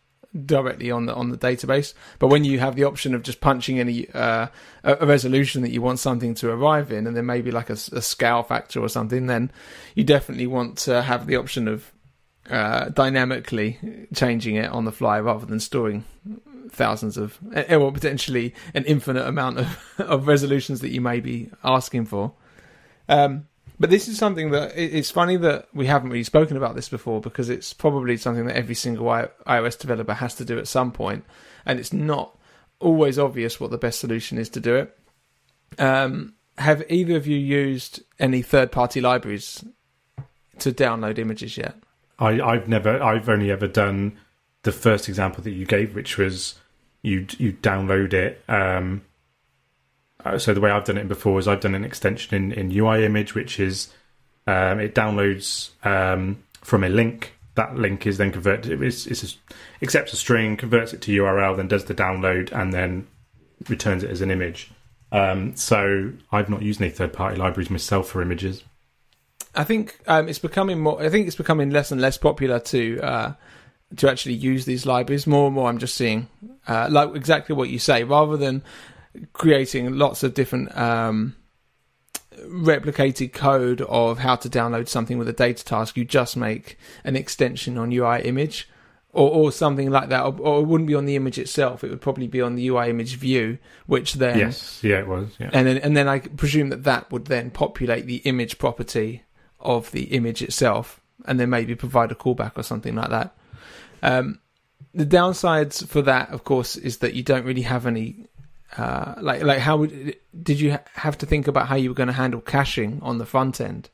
directly 0.44 0.90
on 0.90 1.06
the 1.06 1.14
on 1.14 1.30
the 1.30 1.38
database. 1.38 1.94
But 2.18 2.28
when 2.28 2.44
you 2.44 2.58
have 2.58 2.76
the 2.76 2.84
option 2.84 3.14
of 3.14 3.22
just 3.22 3.40
punching 3.40 3.78
in 3.78 3.88
a, 3.88 4.06
uh, 4.14 4.46
a 4.84 4.96
a 5.00 5.06
resolution 5.06 5.62
that 5.62 5.70
you 5.70 5.80
want 5.82 5.98
something 5.98 6.34
to 6.36 6.50
arrive 6.50 6.92
in, 6.92 7.06
and 7.06 7.16
then 7.16 7.24
maybe 7.26 7.50
like 7.50 7.70
a 7.70 7.76
scale 7.76 8.42
factor 8.42 8.80
or 8.80 8.88
something, 8.90 9.26
then 9.26 9.50
you 9.94 10.04
definitely 10.04 10.46
want 10.46 10.76
to 10.78 11.02
have 11.02 11.26
the 11.26 11.36
option 11.36 11.68
of 11.68 11.92
uh, 12.50 12.88
dynamically 12.90 13.78
changing 14.14 14.56
it 14.56 14.70
on 14.70 14.84
the 14.84 14.92
fly 14.92 15.20
rather 15.20 15.46
than 15.46 15.60
storing 15.60 16.04
thousands 16.70 17.16
of, 17.16 17.38
eh, 17.54 17.74
or 17.74 17.92
potentially 17.92 18.54
an 18.74 18.84
infinite 18.84 19.26
amount 19.26 19.58
of, 19.58 19.94
of 19.98 20.26
resolutions 20.26 20.80
that 20.80 20.90
you 20.90 21.00
may 21.00 21.20
be 21.20 21.50
asking 21.64 22.06
for. 22.06 22.32
Um, 23.08 23.46
but 23.78 23.90
this 23.90 24.08
is 24.08 24.16
something 24.16 24.50
that 24.52 24.72
it's 24.76 25.10
funny 25.10 25.36
that 25.36 25.68
we 25.74 25.86
haven't 25.86 26.10
really 26.10 26.24
spoken 26.24 26.56
about 26.56 26.74
this 26.74 26.88
before 26.88 27.20
because 27.20 27.50
it's 27.50 27.74
probably 27.74 28.16
something 28.16 28.46
that 28.46 28.56
every 28.56 28.74
single 28.74 29.06
iOS 29.06 29.78
developer 29.78 30.14
has 30.14 30.34
to 30.36 30.46
do 30.46 30.58
at 30.58 30.66
some 30.66 30.92
point, 30.92 31.24
and 31.66 31.78
it's 31.78 31.92
not 31.92 32.38
always 32.78 33.18
obvious 33.18 33.60
what 33.60 33.70
the 33.70 33.78
best 33.78 34.00
solution 34.00 34.38
is 34.38 34.48
to 34.50 34.60
do 34.60 34.76
it. 34.76 34.98
Um, 35.78 36.34
have 36.56 36.84
either 36.88 37.16
of 37.16 37.26
you 37.26 37.36
used 37.36 38.02
any 38.18 38.40
third-party 38.40 39.02
libraries 39.02 39.62
to 40.60 40.72
download 40.72 41.18
images 41.18 41.58
yet? 41.58 41.74
I, 42.18 42.40
I've 42.40 42.68
never. 42.68 43.02
I've 43.02 43.28
only 43.28 43.50
ever 43.50 43.66
done 43.66 44.18
the 44.62 44.72
first 44.72 45.08
example 45.08 45.42
that 45.44 45.52
you 45.52 45.66
gave, 45.66 45.94
which 45.94 46.18
was 46.18 46.54
you 47.02 47.26
you 47.38 47.52
download 47.52 48.12
it. 48.12 48.42
Um, 48.48 49.02
uh, 50.24 50.38
so 50.38 50.54
the 50.54 50.60
way 50.60 50.70
I've 50.70 50.84
done 50.84 50.98
it 50.98 51.08
before 51.08 51.38
is 51.38 51.46
I've 51.46 51.60
done 51.60 51.74
an 51.74 51.84
extension 51.84 52.34
in, 52.34 52.52
in 52.52 52.76
UI 52.76 53.04
image, 53.04 53.34
which 53.34 53.60
is 53.60 53.92
um, 54.46 54.80
it 54.80 54.94
downloads 54.94 55.70
um, 55.86 56.42
from 56.62 56.84
a 56.84 56.88
link. 56.88 57.34
That 57.54 57.76
link 57.76 58.06
is 58.06 58.18
then 58.18 58.32
converted. 58.32 58.82
It's, 58.82 59.06
it's 59.06 59.22
a, 59.24 59.28
accepts 59.82 60.12
a 60.12 60.16
string, 60.16 60.56
converts 60.56 60.92
it 60.92 61.00
to 61.02 61.22
URL, 61.22 61.56
then 61.56 61.68
does 61.68 61.84
the 61.84 61.94
download, 61.94 62.52
and 62.52 62.72
then 62.72 63.06
returns 63.68 64.02
it 64.02 64.10
as 64.10 64.20
an 64.20 64.30
image. 64.30 64.70
Um, 65.12 65.56
so 65.56 66.12
I've 66.32 66.50
not 66.50 66.62
used 66.62 66.80
any 66.82 66.90
third 66.90 67.12
party 67.12 67.36
libraries 67.36 67.70
myself 67.70 68.08
for 68.08 68.20
images. 68.20 68.64
I 69.56 69.64
think 69.64 69.98
um, 70.06 70.28
it's 70.28 70.38
becoming 70.38 70.80
more. 70.80 71.02
I 71.02 71.08
think 71.08 71.26
it's 71.26 71.36
becoming 71.36 71.70
less 71.70 71.90
and 71.90 72.00
less 72.00 72.18
popular 72.18 72.60
to 72.60 73.00
uh, 73.00 73.32
to 73.96 74.10
actually 74.10 74.34
use 74.34 74.66
these 74.66 74.84
libraries. 74.84 75.26
More 75.26 75.46
and 75.46 75.54
more, 75.54 75.68
I'm 75.68 75.78
just 75.78 75.94
seeing 75.94 76.28
uh, 76.68 76.88
like 76.90 77.14
exactly 77.14 77.54
what 77.54 77.70
you 77.70 77.78
say. 77.78 78.04
Rather 78.04 78.36
than 78.36 78.62
creating 79.32 79.96
lots 79.96 80.22
of 80.22 80.34
different 80.34 80.76
um, 80.76 81.36
replicated 82.44 83.32
code 83.32 83.80
of 83.82 84.18
how 84.18 84.36
to 84.36 84.48
download 84.48 84.88
something 84.88 85.16
with 85.16 85.28
a 85.28 85.32
data 85.32 85.64
task, 85.64 85.96
you 85.96 86.04
just 86.04 86.36
make 86.36 86.78
an 87.02 87.16
extension 87.16 87.78
on 87.78 87.92
UI 87.92 88.22
image. 88.22 88.68
Or, 89.12 89.30
or 89.30 89.50
something 89.50 89.88
like 89.88 90.10
that, 90.10 90.24
or, 90.24 90.36
or 90.40 90.60
it 90.60 90.64
wouldn't 90.64 90.88
be 90.88 90.94
on 90.94 91.06
the 91.06 91.16
image 91.16 91.38
itself. 91.38 91.82
It 91.82 91.88
would 91.88 92.02
probably 92.02 92.26
be 92.26 92.42
on 92.42 92.54
the 92.54 92.68
UI 92.68 92.90
image 92.90 93.16
view, 93.16 93.56
which 93.86 94.12
then 94.14 94.38
yes, 94.38 94.84
yeah, 94.84 94.98
it 94.98 95.08
was. 95.08 95.30
Yeah. 95.38 95.48
and 95.54 95.66
then 95.66 95.78
and 95.78 95.96
then 95.96 96.06
I 96.06 96.18
presume 96.18 96.68
that 96.68 96.84
that 96.84 97.10
would 97.10 97.24
then 97.24 97.50
populate 97.50 98.04
the 98.04 98.16
image 98.16 98.58
property 98.58 99.22
of 99.60 99.90
the 99.92 100.04
image 100.04 100.42
itself, 100.42 101.00
and 101.26 101.40
then 101.40 101.50
maybe 101.50 101.74
provide 101.74 102.12
a 102.12 102.14
callback 102.14 102.52
or 102.56 102.62
something 102.62 102.94
like 102.94 103.10
that. 103.10 103.34
Um, 104.02 104.40
the 104.94 105.06
downsides 105.06 105.86
for 105.86 106.02
that, 106.02 106.30
of 106.30 106.44
course, 106.44 106.76
is 106.76 106.98
that 106.98 107.14
you 107.14 107.22
don't 107.22 107.44
really 107.44 107.62
have 107.62 107.86
any. 107.86 108.26
Uh, 108.76 109.14
like, 109.20 109.42
like, 109.42 109.58
how 109.58 109.76
would 109.76 110.16
did 110.42 110.60
you 110.60 110.78
have 110.94 111.16
to 111.18 111.26
think 111.26 111.48
about 111.48 111.68
how 111.68 111.76
you 111.76 111.88
were 111.88 111.94
going 111.94 112.08
to 112.08 112.12
handle 112.12 112.40
caching 112.40 112.98
on 113.02 113.18
the 113.18 113.26
front 113.26 113.60
end 113.60 113.88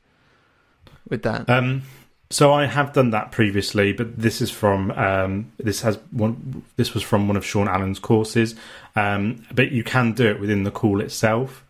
with 1.07 1.23
that? 1.23 1.49
Um, 1.49 1.83
so 2.29 2.51
I 2.51 2.65
have 2.65 2.93
done 2.93 3.11
that 3.11 3.31
previously, 3.31 3.93
but 3.93 4.17
this 4.17 4.41
is 4.41 4.49
from 4.49 4.91
um, 4.91 5.51
this 5.57 5.81
has 5.81 5.99
one. 6.11 6.63
This 6.77 6.93
was 6.93 7.03
from 7.03 7.27
one 7.27 7.37
of 7.37 7.45
Sean 7.45 7.67
Allen's 7.67 7.99
courses, 7.99 8.55
um, 8.95 9.45
but 9.53 9.71
you 9.71 9.83
can 9.83 10.13
do 10.13 10.27
it 10.27 10.39
within 10.39 10.63
the 10.63 10.71
call 10.71 10.99
itself. 11.01 11.63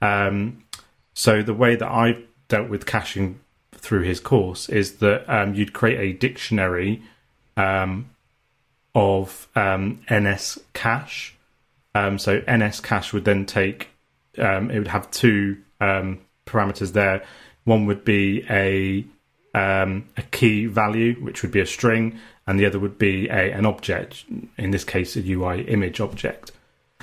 Um, 0.00 0.64
so 1.12 1.42
the 1.42 1.54
way 1.54 1.76
that 1.76 1.86
I 1.86 2.18
dealt 2.48 2.68
with 2.68 2.86
caching 2.86 3.40
through 3.72 4.02
his 4.02 4.20
course 4.20 4.68
is 4.68 4.96
that 4.96 5.24
um, 5.32 5.54
you'd 5.54 5.72
create 5.72 5.98
a 5.98 6.18
dictionary 6.18 7.02
um, 7.56 8.10
of 8.94 9.48
um, 9.54 10.00
NS 10.12 10.58
cache. 10.72 11.34
Um, 11.94 12.18
so 12.18 12.42
NS 12.50 12.80
cache 12.80 13.12
would 13.12 13.24
then 13.24 13.46
take. 13.46 13.90
Um, 14.38 14.70
it 14.70 14.78
would 14.78 14.88
have 14.88 15.10
two 15.10 15.58
um, 15.80 16.20
parameters 16.46 16.92
there. 16.92 17.24
One 17.64 17.86
would 17.86 18.04
be 18.04 18.44
a 18.50 19.04
a 19.54 20.22
key 20.32 20.66
value, 20.66 21.14
which 21.14 21.40
would 21.40 21.50
be 21.50 21.60
a 21.60 21.66
string, 21.66 22.18
and 22.46 22.60
the 22.60 22.66
other 22.66 22.78
would 22.78 22.98
be 22.98 23.26
a, 23.28 23.52
an 23.52 23.64
object, 23.64 24.26
in 24.58 24.70
this 24.70 24.84
case, 24.84 25.16
a 25.16 25.26
UI 25.26 25.62
image 25.62 25.98
object. 25.98 26.52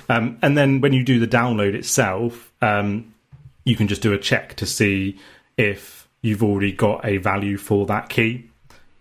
And 0.08 0.56
then 0.56 0.80
when 0.80 0.92
you 0.92 1.02
do 1.02 1.18
the 1.18 1.26
download 1.26 1.74
itself, 1.74 2.52
you 2.62 3.74
can 3.74 3.88
just 3.88 4.02
do 4.02 4.12
a 4.12 4.18
check 4.18 4.54
to 4.54 4.66
see 4.66 5.18
if 5.56 6.08
you've 6.22 6.42
already 6.42 6.72
got 6.72 7.04
a 7.04 7.18
value 7.18 7.56
for 7.56 7.86
that 7.86 8.08
key. 8.08 8.50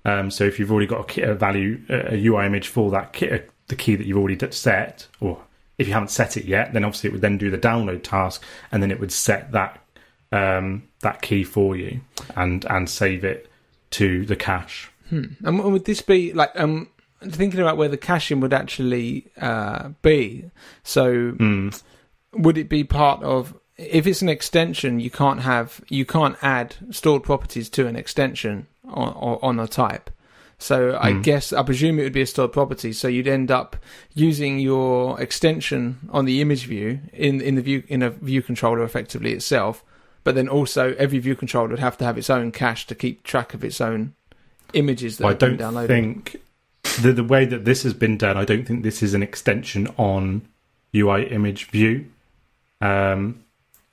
Um, 0.06 0.30
so 0.30 0.44
if 0.44 0.60
you've 0.60 0.72
already 0.72 0.88
got 0.88 1.02
a, 1.02 1.04
key, 1.06 1.22
a 1.22 1.34
value, 1.34 1.82
a 1.90 2.16
UI 2.26 2.46
image 2.46 2.68
for 2.68 2.92
that 2.92 3.14
key, 3.14 3.30
the 3.68 3.76
key 3.76 3.96
that 3.96 4.06
you've 4.06 4.18
already 4.18 4.38
set, 4.52 5.08
or 5.22 5.42
if 5.78 5.88
you 5.88 5.94
haven't 5.94 6.10
set 6.12 6.36
it 6.36 6.46
yet, 6.46 6.74
then 6.74 6.84
obviously 6.84 7.10
it 7.10 7.14
would 7.14 7.22
then 7.22 7.38
do 7.38 7.50
the 7.50 7.58
download 7.58 8.04
task, 8.04 8.44
and 8.72 8.84
then 8.84 8.92
it 8.92 9.00
would 9.00 9.12
set 9.12 9.52
that 9.54 9.80
um, 10.34 10.84
that 11.02 11.22
key 11.22 11.44
for 11.44 11.76
you 11.76 12.02
and 12.36 12.66
and 12.66 12.90
save 12.90 13.24
it 13.24 13.50
to 13.92 14.26
the 14.26 14.36
cache. 14.36 14.92
And 15.10 15.64
would 15.64 15.86
this 15.86 16.02
be 16.02 16.34
like 16.34 16.52
um 16.60 16.90
thinking 17.22 17.60
about 17.60 17.78
where 17.78 17.88
the 17.88 17.98
caching 17.98 18.40
would 18.42 18.54
actually 18.54 19.28
uh, 19.40 19.90
be? 20.02 20.50
So 20.84 21.34
Mm. 21.34 21.82
would 22.34 22.58
it 22.58 22.68
be 22.68 22.84
part 22.84 23.24
of 23.24 23.54
if 23.78 24.06
it's 24.06 24.22
an 24.22 24.30
extension 24.30 25.00
you 25.00 25.10
can't 25.10 25.42
have 25.42 25.82
you 25.90 26.06
can't 26.06 26.36
add 26.42 26.76
stored 26.92 27.24
properties 27.24 27.70
to 27.70 27.88
an 27.88 27.96
extension 27.96 28.68
on, 28.88 29.10
on, 29.14 29.40
on 29.42 29.60
a 29.60 29.68
type 29.68 30.10
so 30.60 30.98
i 31.02 31.12
Mm. 31.12 31.24
guess 31.24 31.52
i 31.54 31.64
presume 31.64 32.00
it 32.00 32.04
would 32.04 32.14
be 32.14 32.22
a 32.22 32.26
stored 32.28 32.52
property 32.54 32.94
so 32.94 33.08
you'd 33.08 33.28
end 33.28 33.50
up 33.52 33.76
using 34.14 34.60
your 34.60 35.20
extension 35.20 35.98
on 36.12 36.26
the 36.26 36.40
image 36.42 36.66
view 36.68 37.00
in 37.12 37.42
in 37.42 37.56
the 37.56 37.62
view 37.62 37.84
in 37.88 38.02
a 38.04 38.10
view 38.12 38.42
controller 38.42 38.84
effectively 38.84 39.34
itself 39.34 39.84
but 40.24 40.36
then 40.36 40.48
also 40.48 40.94
every 40.98 41.20
view 41.20 41.36
controller 41.36 41.70
would 41.70 41.80
have 41.80 41.98
to 41.98 42.06
have 42.06 42.18
its 42.18 42.30
own 42.30 42.52
cache 42.52 42.86
to 42.88 42.96
keep 42.96 43.24
track 43.24 43.54
of 43.54 43.64
its 43.64 43.82
own 43.82 44.14
images 44.74 45.18
that 45.18 45.26
I 45.26 45.30
have 45.30 45.40
been 45.40 45.58
don't 45.58 45.74
downloaded 45.74 45.88
think 45.88 46.36
the 47.02 47.12
the 47.12 47.24
way 47.24 47.46
that 47.46 47.66
this 47.66 47.84
has 47.84 47.94
been 47.94 48.18
done. 48.18 48.38
I 48.38 48.46
don't 48.46 48.66
think 48.66 48.84
this 48.84 49.02
is 49.02 49.14
an 49.14 49.24
extension 49.24 49.88
on 49.98 50.48
UI 50.96 51.26
image 51.28 51.66
view. 51.72 52.06
Um, 52.82 53.43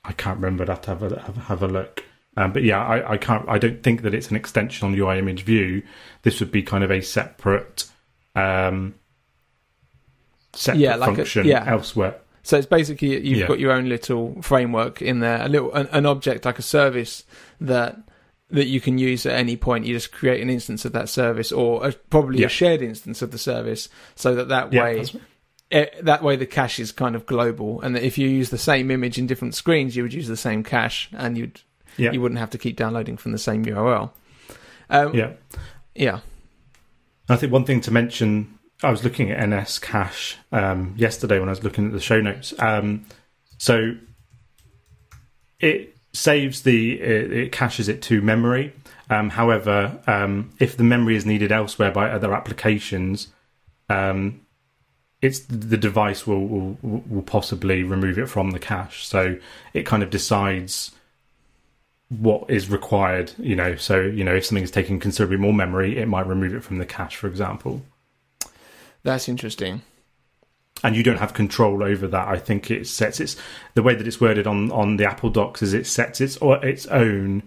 I 0.03 0.11
can't 0.13 0.37
remember. 0.37 0.63
I'd 0.63 0.69
have 0.69 0.81
to 0.81 0.89
have 0.91 1.03
a 1.03 1.19
have, 1.21 1.35
have 1.37 1.63
a 1.63 1.67
look. 1.67 2.03
Um, 2.37 2.53
but 2.53 2.63
yeah, 2.63 2.83
I, 2.83 3.13
I 3.13 3.17
can't. 3.17 3.47
I 3.49 3.57
don't 3.57 3.83
think 3.83 4.01
that 4.03 4.13
it's 4.13 4.29
an 4.29 4.35
extension 4.35 4.87
on 4.87 4.97
UI 4.97 5.19
image 5.19 5.43
view. 5.43 5.83
This 6.23 6.39
would 6.39 6.51
be 6.51 6.63
kind 6.63 6.83
of 6.83 6.89
a 6.89 7.01
separate, 7.01 7.89
um, 8.35 8.95
separate 10.53 10.79
Yeah, 10.81 10.95
like 10.95 11.11
a- 11.11 11.15
function 11.17 11.45
yeah. 11.45 11.65
elsewhere. 11.67 12.15
So 12.43 12.57
it's 12.57 12.65
basically 12.67 13.09
you've 13.25 13.39
Yeah. 13.39 13.47
got 13.47 13.59
your 13.59 13.71
own 13.71 13.87
little 13.89 14.41
framework 14.41 15.01
in 15.01 15.19
there, 15.19 15.41
a 15.43 15.47
little 15.47 15.71
an, 15.73 15.87
an 15.91 16.05
object 16.05 16.45
like 16.45 16.57
a 16.57 16.63
service 16.63 17.23
that 17.59 17.97
that 18.49 18.65
you 18.67 18.81
can 18.81 18.97
use 18.97 19.25
at 19.25 19.33
any 19.37 19.55
point. 19.55 19.85
You 19.85 19.93
just 19.93 20.11
create 20.11 20.41
an 20.41 20.49
instance 20.49 20.83
of 20.83 20.91
that 20.93 21.07
service, 21.07 21.51
or 21.51 21.87
a, 21.87 21.91
probably 21.91 22.39
Yeah. 22.39 22.47
a 22.47 22.49
shared 22.49 22.81
instance 22.81 23.21
of 23.21 23.31
the 23.31 23.37
service, 23.37 23.87
so 24.15 24.33
that 24.35 24.47
that 24.49 24.71
way 24.71 25.05
that's- 25.71 25.95
eh, 25.97 26.01
that 26.03 26.23
way 26.23 26.35
the 26.35 26.45
cache 26.45 26.79
is 26.79 26.91
kind 26.91 27.15
of 27.15 27.25
global. 27.25 27.81
And 27.81 27.97
if 27.97 28.17
you 28.17 28.27
use 28.27 28.49
the 28.49 28.57
same 28.57 28.91
image 28.91 29.17
in 29.17 29.27
different 29.27 29.55
screens, 29.55 29.95
you 29.95 30.03
would 30.03 30.13
use 30.13 30.27
the 30.27 30.37
same 30.37 30.63
cache, 30.63 31.09
and 31.13 31.37
you'd 31.37 31.61
yeah, 31.97 32.11
you 32.11 32.21
wouldn't 32.21 32.39
have 32.39 32.49
to 32.51 32.57
keep 32.57 32.75
downloading 32.75 33.17
from 33.17 33.31
the 33.31 33.37
same 33.37 33.65
URL. 33.65 34.11
Um, 34.89 35.15
yeah. 35.15 35.31
yeah. 35.95 36.19
I 37.29 37.37
think 37.37 37.51
one 37.51 37.63
thing 37.65 37.81
to 37.81 37.91
mention, 37.91 38.59
I 38.83 38.91
was 38.91 39.03
looking 39.03 39.31
at 39.31 39.47
NS 39.47 39.79
Cache 39.79 40.37
um, 40.51 40.93
yesterday 40.97 41.39
when 41.39 41.47
I 41.47 41.51
was 41.51 41.63
looking 41.63 41.87
at 41.87 41.93
the 41.93 41.99
show 42.01 42.19
notes. 42.19 42.53
Um, 42.59 43.05
so 43.57 43.95
it 45.59 45.95
saves 46.13 46.63
the 46.63 46.99
it, 46.99 47.31
it 47.31 47.51
caches 47.51 47.87
it 47.87 48.01
to 48.03 48.21
memory. 48.21 48.73
Um, 49.09 49.29
however, 49.29 49.99
um, 50.07 50.51
if 50.59 50.77
the 50.77 50.83
memory 50.83 51.15
is 51.15 51.25
needed 51.25 51.51
elsewhere 51.51 51.91
by 51.91 52.09
other 52.09 52.33
applications, 52.33 53.27
um, 53.89 54.40
it's 55.21 55.39
the 55.41 55.77
device 55.77 56.25
will, 56.25 56.45
will 56.45 56.77
will 56.81 57.21
possibly 57.21 57.83
remove 57.83 58.17
it 58.17 58.27
from 58.27 58.51
the 58.51 58.59
cache. 58.59 59.05
So 59.05 59.37
it 59.73 59.85
kind 59.85 60.03
of 60.03 60.09
decides 60.09 60.91
what 62.09 62.49
is 62.49 62.69
required. 62.69 63.33
You 63.37 63.55
know, 63.55 63.75
so 63.75 64.01
you 64.01 64.23
know 64.23 64.35
if 64.35 64.45
something 64.45 64.63
is 64.63 64.71
taking 64.71 64.99
considerably 64.99 65.37
more 65.37 65.53
memory, 65.53 65.97
it 65.97 66.07
might 66.07 66.27
remove 66.27 66.55
it 66.55 66.63
from 66.63 66.79
the 66.79 66.85
cache, 66.85 67.15
for 67.15 67.27
example. 67.27 67.83
That's 69.03 69.29
interesting. 69.29 69.81
And 70.83 70.95
you 70.95 71.03
don't 71.03 71.17
have 71.17 71.35
control 71.35 71.83
over 71.83 72.07
that. 72.07 72.27
I 72.27 72.37
think 72.37 72.71
it 72.71 72.87
sets 72.87 73.19
its 73.19 73.35
the 73.75 73.83
way 73.83 73.93
that 73.93 74.07
it's 74.07 74.19
worded 74.19 74.47
on 74.47 74.71
on 74.71 74.97
the 74.97 75.05
Apple 75.05 75.29
Docs 75.29 75.61
is 75.61 75.73
it 75.73 75.85
sets 75.85 76.19
its 76.19 76.37
or 76.37 76.63
its 76.65 76.87
own 76.87 77.43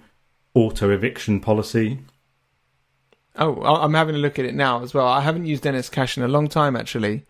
auto 0.55 0.91
eviction 0.91 1.41
policy. 1.41 1.99
Oh, 3.37 3.61
I'm 3.65 3.95
having 3.95 4.15
a 4.15 4.19
look 4.19 4.39
at 4.39 4.45
it 4.45 4.55
now 4.55 4.83
as 4.83 4.95
well. 4.95 5.09
I 5.09 5.21
haven't 5.21 5.47
used 5.47 5.69
NS 5.69 5.89
Cache 5.89 6.17
in 6.17 6.23
a 6.23 6.29
long 6.29 6.47
time 6.47 6.77
actually, 6.77 7.25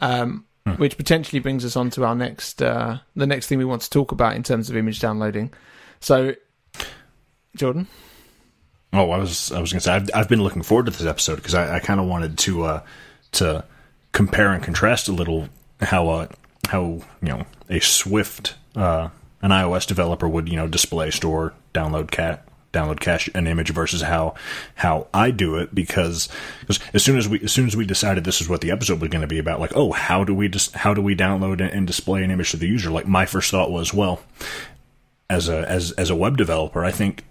um, 0.00 0.44
which 0.76 0.96
potentially 0.96 1.40
brings 1.40 1.64
us 1.64 1.76
on 1.76 1.90
to 1.90 2.04
our 2.04 2.14
next 2.14 2.62
uh, 2.62 2.98
the 3.16 3.26
next 3.26 3.46
thing 3.46 3.58
we 3.58 3.64
want 3.64 3.82
to 3.82 3.90
talk 3.90 4.12
about 4.12 4.36
in 4.36 4.42
terms 4.42 4.68
of 4.70 4.76
image 4.76 5.00
downloading. 5.00 5.52
So, 6.00 6.34
Jordan, 7.56 7.86
Oh, 8.92 9.10
I 9.10 9.18
was 9.18 9.52
I 9.52 9.60
was 9.60 9.72
gonna 9.72 9.80
say 9.80 9.92
I've 9.92 10.10
I've 10.14 10.28
been 10.28 10.42
looking 10.42 10.62
forward 10.62 10.86
to 10.86 10.92
this 10.92 11.06
episode 11.06 11.36
because 11.36 11.54
I, 11.54 11.76
I 11.76 11.78
kind 11.80 12.00
of 12.00 12.06
wanted 12.06 12.38
to 12.38 12.64
uh, 12.64 12.82
to 13.32 13.64
compare 14.12 14.52
and 14.52 14.62
contrast 14.62 15.08
a 15.08 15.12
little 15.12 15.48
how 15.80 16.08
uh, 16.08 16.26
how 16.68 16.82
you 17.22 17.28
know 17.28 17.44
a 17.68 17.80
Swift 17.80 18.54
uh, 18.74 19.10
an 19.42 19.50
iOS 19.50 19.86
developer 19.86 20.28
would 20.28 20.48
you 20.48 20.56
know 20.56 20.66
display 20.66 21.10
store 21.10 21.54
download 21.72 22.10
cat 22.10 22.46
download 22.72 23.00
cache 23.00 23.28
an 23.34 23.46
image 23.46 23.70
versus 23.70 24.02
how 24.02 24.34
how 24.76 25.08
I 25.12 25.30
do 25.30 25.56
it 25.56 25.74
because, 25.74 26.28
because 26.60 26.78
as 26.94 27.02
soon 27.02 27.18
as 27.18 27.28
we 27.28 27.40
as 27.40 27.52
soon 27.52 27.66
as 27.66 27.76
we 27.76 27.84
decided 27.84 28.24
this 28.24 28.40
is 28.40 28.48
what 28.48 28.60
the 28.60 28.70
episode 28.70 29.00
was 29.00 29.10
going 29.10 29.22
to 29.22 29.28
be 29.28 29.38
about 29.38 29.60
like 29.60 29.72
oh 29.74 29.92
how 29.92 30.24
do 30.24 30.34
we 30.34 30.48
just 30.48 30.74
how 30.74 30.94
do 30.94 31.02
we 31.02 31.16
download 31.16 31.60
and, 31.60 31.72
and 31.72 31.86
display 31.86 32.22
an 32.22 32.30
image 32.30 32.52
to 32.52 32.56
the 32.56 32.68
user 32.68 32.90
like 32.90 33.06
my 33.06 33.26
first 33.26 33.50
thought 33.50 33.70
was 33.70 33.92
well 33.92 34.20
as 35.28 35.48
a 35.48 35.68
as 35.68 35.92
as 35.92 36.10
a 36.10 36.16
web 36.16 36.36
developer 36.36 36.84
I 36.84 36.92
think 36.92 37.24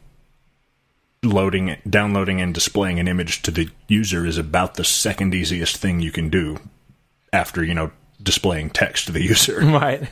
loading 1.23 1.77
downloading 1.89 2.41
and 2.41 2.53
displaying 2.53 2.99
an 2.99 3.07
image 3.07 3.41
to 3.43 3.51
the 3.51 3.69
user 3.87 4.25
is 4.25 4.37
about 4.37 4.75
the 4.75 4.83
second 4.83 5.33
easiest 5.33 5.77
thing 5.77 5.99
you 5.99 6.11
can 6.11 6.29
do 6.29 6.57
after 7.31 7.63
you 7.63 7.73
know 7.73 7.91
displaying 8.21 8.69
text 8.69 9.05
to 9.05 9.11
the 9.11 9.23
user 9.23 9.59
right? 9.59 10.09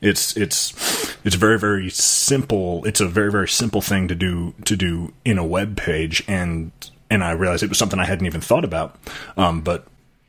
it's 0.00 0.36
it's 0.36 1.09
it's 1.24 1.36
very 1.36 1.58
very 1.58 1.90
simple 1.90 2.84
it's 2.84 3.00
a 3.00 3.08
very 3.08 3.30
very 3.30 3.48
simple 3.48 3.80
thing 3.80 4.08
to 4.08 4.14
do 4.14 4.54
to 4.64 4.76
do 4.76 5.12
in 5.24 5.38
a 5.38 5.44
web 5.44 5.76
page 5.76 6.22
and 6.26 6.72
and 7.10 7.24
I 7.24 7.32
realized 7.32 7.62
it 7.62 7.68
was 7.68 7.78
something 7.78 7.98
I 7.98 8.06
hadn't 8.06 8.26
even 8.26 8.40
thought 8.40 8.64
about. 8.64 8.96
Um, 9.36 9.60
but 9.60 9.86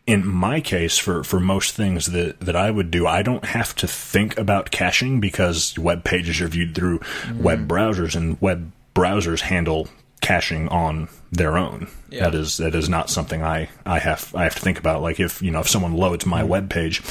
in 0.08 0.28
my 0.28 0.60
case 0.60 0.98
for 0.98 1.24
for 1.24 1.40
most 1.40 1.76
things 1.76 2.08
that 2.08 2.40
that 2.40 2.56
I 2.56 2.72
would 2.72 2.90
do 2.90 3.06
I 3.06 3.22
don't 3.22 3.46
have 3.46 3.76
to 3.76 3.88
think 3.88 4.38
about 4.38 4.72
caching 4.72 5.20
because 5.20 5.78
web 5.78 6.04
pages 6.04 6.42
are 6.42 6.48
viewed 6.48 6.74
through 6.74 7.00
web 7.36 7.68
browsers 7.68 8.16
and 8.16 8.42
web 8.42 8.72
browsers 8.96 9.42
handle 9.42 9.88
caching 10.20 10.68
on 10.70 11.08
their 11.32 11.58
own. 11.58 11.88
Yeah. 12.10 12.26
that 12.26 12.36
is 12.36 12.58
that 12.58 12.74
is 12.76 12.90
not 12.90 13.10
something 13.10 13.44
I 13.44 13.70
I 13.86 14.00
have 14.00 14.34
I 14.36 14.44
have 14.44 14.56
to 14.56 14.62
think 14.62 14.80
about. 14.80 15.04
Like 15.04 15.20
if 15.20 15.42
you 15.42 15.52
know 15.52 15.62
if 15.62 15.70
someone 15.70 15.94
loads 15.94 16.26
my 16.26 16.44
web 16.44 16.70
page 16.70 17.02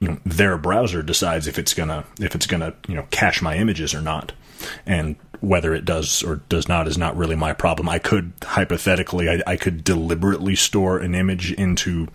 you 0.00 0.08
know 0.08 0.18
their 0.24 0.56
browser 0.56 1.02
decides 1.02 1.46
if 1.46 1.58
it's 1.58 1.74
gonna 1.74 2.04
if 2.20 2.34
it's 2.34 2.46
gonna 2.46 2.74
you 2.86 2.94
know 2.94 3.06
cache 3.10 3.42
my 3.42 3.56
images 3.56 3.94
or 3.94 4.00
not. 4.00 4.32
And 4.86 5.16
whether 5.40 5.72
it 5.72 5.84
does 5.84 6.22
or 6.22 6.36
does 6.48 6.68
not 6.68 6.88
is 6.88 6.98
not 6.98 7.16
really 7.16 7.36
my 7.36 7.52
problem. 7.52 7.88
I 7.88 7.98
could 7.98 8.32
hypothetically 8.42 9.28
i, 9.28 9.42
I 9.46 9.56
could 9.56 9.84
deliberately 9.84 10.56
store 10.56 10.98
an 10.98 11.14
image 11.14 11.52
into 11.52 12.08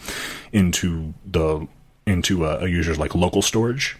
into 0.51 1.13
the 1.25 1.67
into 2.05 2.45
a, 2.45 2.65
a 2.65 2.67
user's 2.67 2.99
like 2.99 3.15
local 3.15 3.41
storage 3.41 3.97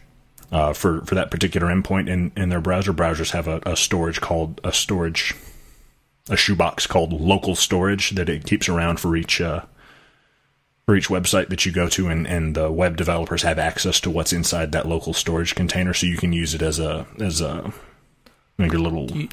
uh, 0.51 0.73
for 0.73 1.01
for 1.05 1.15
that 1.15 1.31
particular 1.31 1.67
endpoint 1.67 2.09
in 2.09 2.31
in 2.36 2.49
their 2.49 2.61
browser. 2.61 2.93
Browsers 2.93 3.31
have 3.31 3.47
a, 3.47 3.61
a 3.65 3.75
storage 3.75 4.21
called 4.21 4.61
a 4.63 4.71
storage 4.71 5.36
a 6.29 6.38
shoebox 6.38 6.88
called 6.88 7.11
local 7.11 7.55
storage 7.55 8.11
that 8.11 8.29
it 8.29 8.45
keeps 8.45 8.69
around 8.69 8.99
for 8.99 9.15
each 9.15 9.41
uh, 9.41 9.61
for 10.86 10.95
each 10.95 11.07
website 11.07 11.49
that 11.49 11.65
you 11.65 11.71
go 11.71 11.88
to, 11.89 12.07
and, 12.09 12.27
and 12.27 12.55
the 12.55 12.71
web 12.71 12.97
developers 12.97 13.43
have 13.43 13.57
access 13.59 13.99
to 14.01 14.09
what's 14.09 14.34
inside 14.34 14.71
that 14.73 14.88
local 14.88 15.13
storage 15.13 15.55
container, 15.55 15.93
so 15.93 16.05
you 16.05 16.17
can 16.17 16.34
use 16.34 16.53
it 16.53 16.61
as 16.61 16.79
a 16.79 17.05
as 17.19 17.39
a 17.41 17.71
like 18.57 18.71
your 18.71 18.81
little 18.81 19.09
you- 19.11 19.29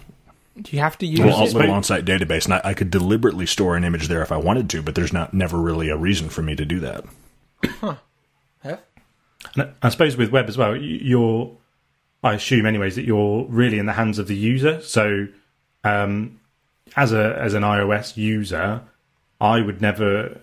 Do 0.61 0.77
you 0.77 0.81
have 0.81 0.97
to 0.99 1.07
use 1.07 1.21
little, 1.21 1.43
it? 1.43 1.55
little 1.55 1.71
on-site 1.73 2.05
database. 2.05 2.45
And 2.45 2.55
I, 2.55 2.61
I 2.65 2.75
could 2.75 2.91
deliberately 2.91 3.47
store 3.47 3.77
an 3.77 3.85
image 3.85 4.09
there 4.09 4.23
if 4.23 4.31
I 4.33 4.37
wanted 4.37 4.69
to, 4.71 4.83
but 4.83 4.95
there's 4.95 5.13
not 5.13 5.33
never 5.35 5.59
really 5.59 5.89
a 5.89 5.97
reason 5.97 6.29
for 6.29 6.43
me 6.43 6.55
to 6.57 6.65
do 6.65 6.81
that. 6.81 7.05
Hef? 8.63 8.81
And 9.57 9.73
I 9.83 9.89
suppose 9.89 10.17
with 10.17 10.31
web 10.31 10.49
as 10.49 10.59
well, 10.59 10.77
you're, 10.77 11.57
I 12.23 12.35
assume, 12.35 12.67
anyways, 12.67 12.97
that 12.97 13.05
you're 13.05 13.47
really 13.49 13.79
in 13.79 13.87
the 13.87 13.95
hands 13.95 14.19
of 14.19 14.29
the 14.29 14.37
user. 14.37 14.81
So, 14.83 15.29
um, 15.83 16.41
as 16.97 17.13
a 17.13 17.37
as 17.39 17.55
an 17.55 17.63
iOS 17.63 18.17
user, 18.17 18.83
I 19.41 19.61
would 19.61 19.81
never 19.81 20.41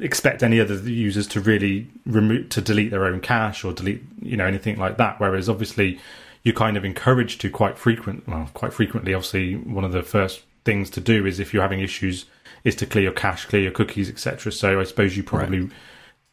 expect 0.00 0.42
any 0.42 0.60
other 0.60 0.76
users 0.76 1.26
to 1.28 1.40
really 1.40 1.88
remove 2.06 2.48
to 2.50 2.60
delete 2.60 2.90
their 2.90 3.04
own 3.04 3.20
cache 3.20 3.64
or 3.64 3.72
delete 3.72 4.02
you 4.20 4.36
know 4.36 4.46
anything 4.46 4.78
like 4.78 4.96
that. 4.96 5.20
Whereas 5.20 5.48
obviously, 5.48 5.98
you're 6.42 6.54
kind 6.54 6.76
of 6.76 6.84
encouraged 6.84 7.40
to 7.42 7.50
quite 7.50 7.78
frequent, 7.78 8.26
well, 8.28 8.50
quite 8.54 8.72
frequently. 8.72 9.14
Obviously, 9.14 9.56
one 9.56 9.84
of 9.84 9.92
the 9.92 10.02
first 10.02 10.42
things 10.64 10.90
to 10.90 11.00
do 11.00 11.26
is 11.26 11.40
if 11.40 11.52
you're 11.52 11.62
having 11.62 11.80
issues 11.80 12.26
is 12.64 12.74
to 12.76 12.86
clear 12.86 13.04
your 13.04 13.12
cache, 13.12 13.46
clear 13.46 13.62
your 13.62 13.72
cookies, 13.72 14.08
etc. 14.08 14.52
So 14.52 14.80
I 14.80 14.84
suppose 14.84 15.16
you 15.16 15.22
probably 15.22 15.70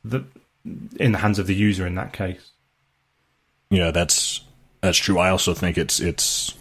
the 0.03 0.25
in 0.99 1.11
the 1.11 1.19
hands 1.19 1.39
of 1.39 1.47
the 1.47 1.55
user 1.55 1.85
in 1.85 1.95
that 1.95 2.13
case. 2.13 2.51
Yeah, 3.69 3.91
that's 3.91 4.41
that's 4.81 4.97
true. 4.97 5.17
I 5.17 5.29
also 5.29 5.53
think 5.53 5.77
it's 5.77 5.99
it's 5.99 6.53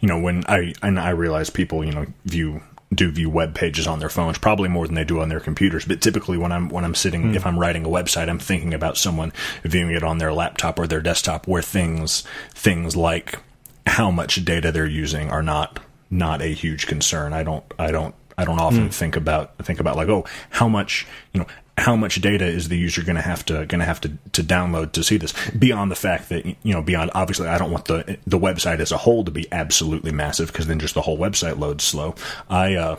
you 0.00 0.08
know 0.08 0.20
when 0.20 0.44
I 0.46 0.74
and 0.82 0.98
I 0.98 1.10
realize 1.10 1.50
people 1.50 1.84
you 1.84 1.92
know 1.92 2.06
view 2.24 2.62
do 2.92 3.10
view 3.10 3.30
web 3.30 3.54
pages 3.54 3.86
on 3.86 3.98
their 3.98 4.08
phones 4.08 4.38
probably 4.38 4.68
more 4.68 4.86
than 4.86 4.94
they 4.94 5.04
do 5.04 5.20
on 5.20 5.28
their 5.28 5.40
computers. 5.40 5.84
But 5.84 6.00
typically 6.00 6.38
when 6.38 6.52
i'm 6.52 6.68
when 6.68 6.84
i'm 6.84 6.94
sitting 6.94 7.22
hmm. 7.22 7.34
if 7.34 7.46
i'm 7.46 7.58
writing 7.58 7.84
a 7.84 7.88
website 7.88 8.28
i'm 8.28 8.38
thinking 8.38 8.74
about 8.74 8.96
someone 8.96 9.32
viewing 9.62 9.94
it 9.94 10.02
on 10.02 10.18
their 10.18 10.32
laptop 10.32 10.78
or 10.78 10.86
their 10.86 11.00
desktop 11.00 11.46
where 11.46 11.62
things 11.62 12.24
things 12.50 12.96
like 12.96 13.38
how 13.86 14.10
much 14.10 14.44
data 14.44 14.72
they're 14.72 14.86
using 14.86 15.30
are 15.30 15.42
not 15.42 15.80
not 16.10 16.40
a 16.40 16.46
huge 16.46 16.86
concern. 16.86 17.32
I 17.32 17.42
don't 17.42 17.64
i 17.78 17.90
don't 17.90 18.14
i 18.36 18.44
don't 18.44 18.60
often 18.60 18.84
hmm. 18.84 18.88
think 18.88 19.16
about 19.16 19.56
think 19.58 19.80
about 19.80 19.96
like 19.96 20.08
oh 20.08 20.24
how 20.50 20.68
much 20.68 21.06
you 21.32 21.40
know 21.40 21.46
how 21.76 21.96
much 21.96 22.20
data 22.20 22.46
is 22.46 22.68
the 22.68 22.78
user 22.78 23.02
going 23.02 23.16
to 23.16 23.22
have 23.22 23.44
to 23.44 23.66
going 23.66 23.80
to 23.80 23.84
have 23.84 24.00
to 24.00 24.10
to 24.32 24.42
download 24.42 24.92
to 24.92 25.02
see 25.02 25.16
this 25.16 25.34
beyond 25.50 25.90
the 25.90 25.96
fact 25.96 26.28
that 26.28 26.46
you 26.46 26.72
know 26.72 26.82
beyond 26.82 27.10
obviously 27.14 27.48
I 27.48 27.58
don't 27.58 27.72
want 27.72 27.86
the 27.86 28.18
the 28.26 28.38
website 28.38 28.78
as 28.78 28.92
a 28.92 28.96
whole 28.96 29.24
to 29.24 29.30
be 29.30 29.50
absolutely 29.52 30.12
massive 30.12 30.48
because 30.48 30.66
then 30.66 30.78
just 30.78 30.94
the 30.94 31.02
whole 31.02 31.18
website 31.18 31.58
loads 31.58 31.82
slow 31.82 32.14
I 32.48 32.74
uh 32.74 32.96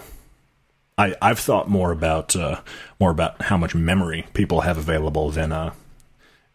I 0.97 1.15
I've 1.21 1.39
thought 1.39 1.69
more 1.69 1.91
about 1.91 2.35
uh 2.35 2.61
more 2.99 3.11
about 3.11 3.43
how 3.43 3.57
much 3.57 3.75
memory 3.75 4.27
people 4.33 4.61
have 4.61 4.77
available 4.77 5.29
than 5.31 5.53
uh 5.53 5.73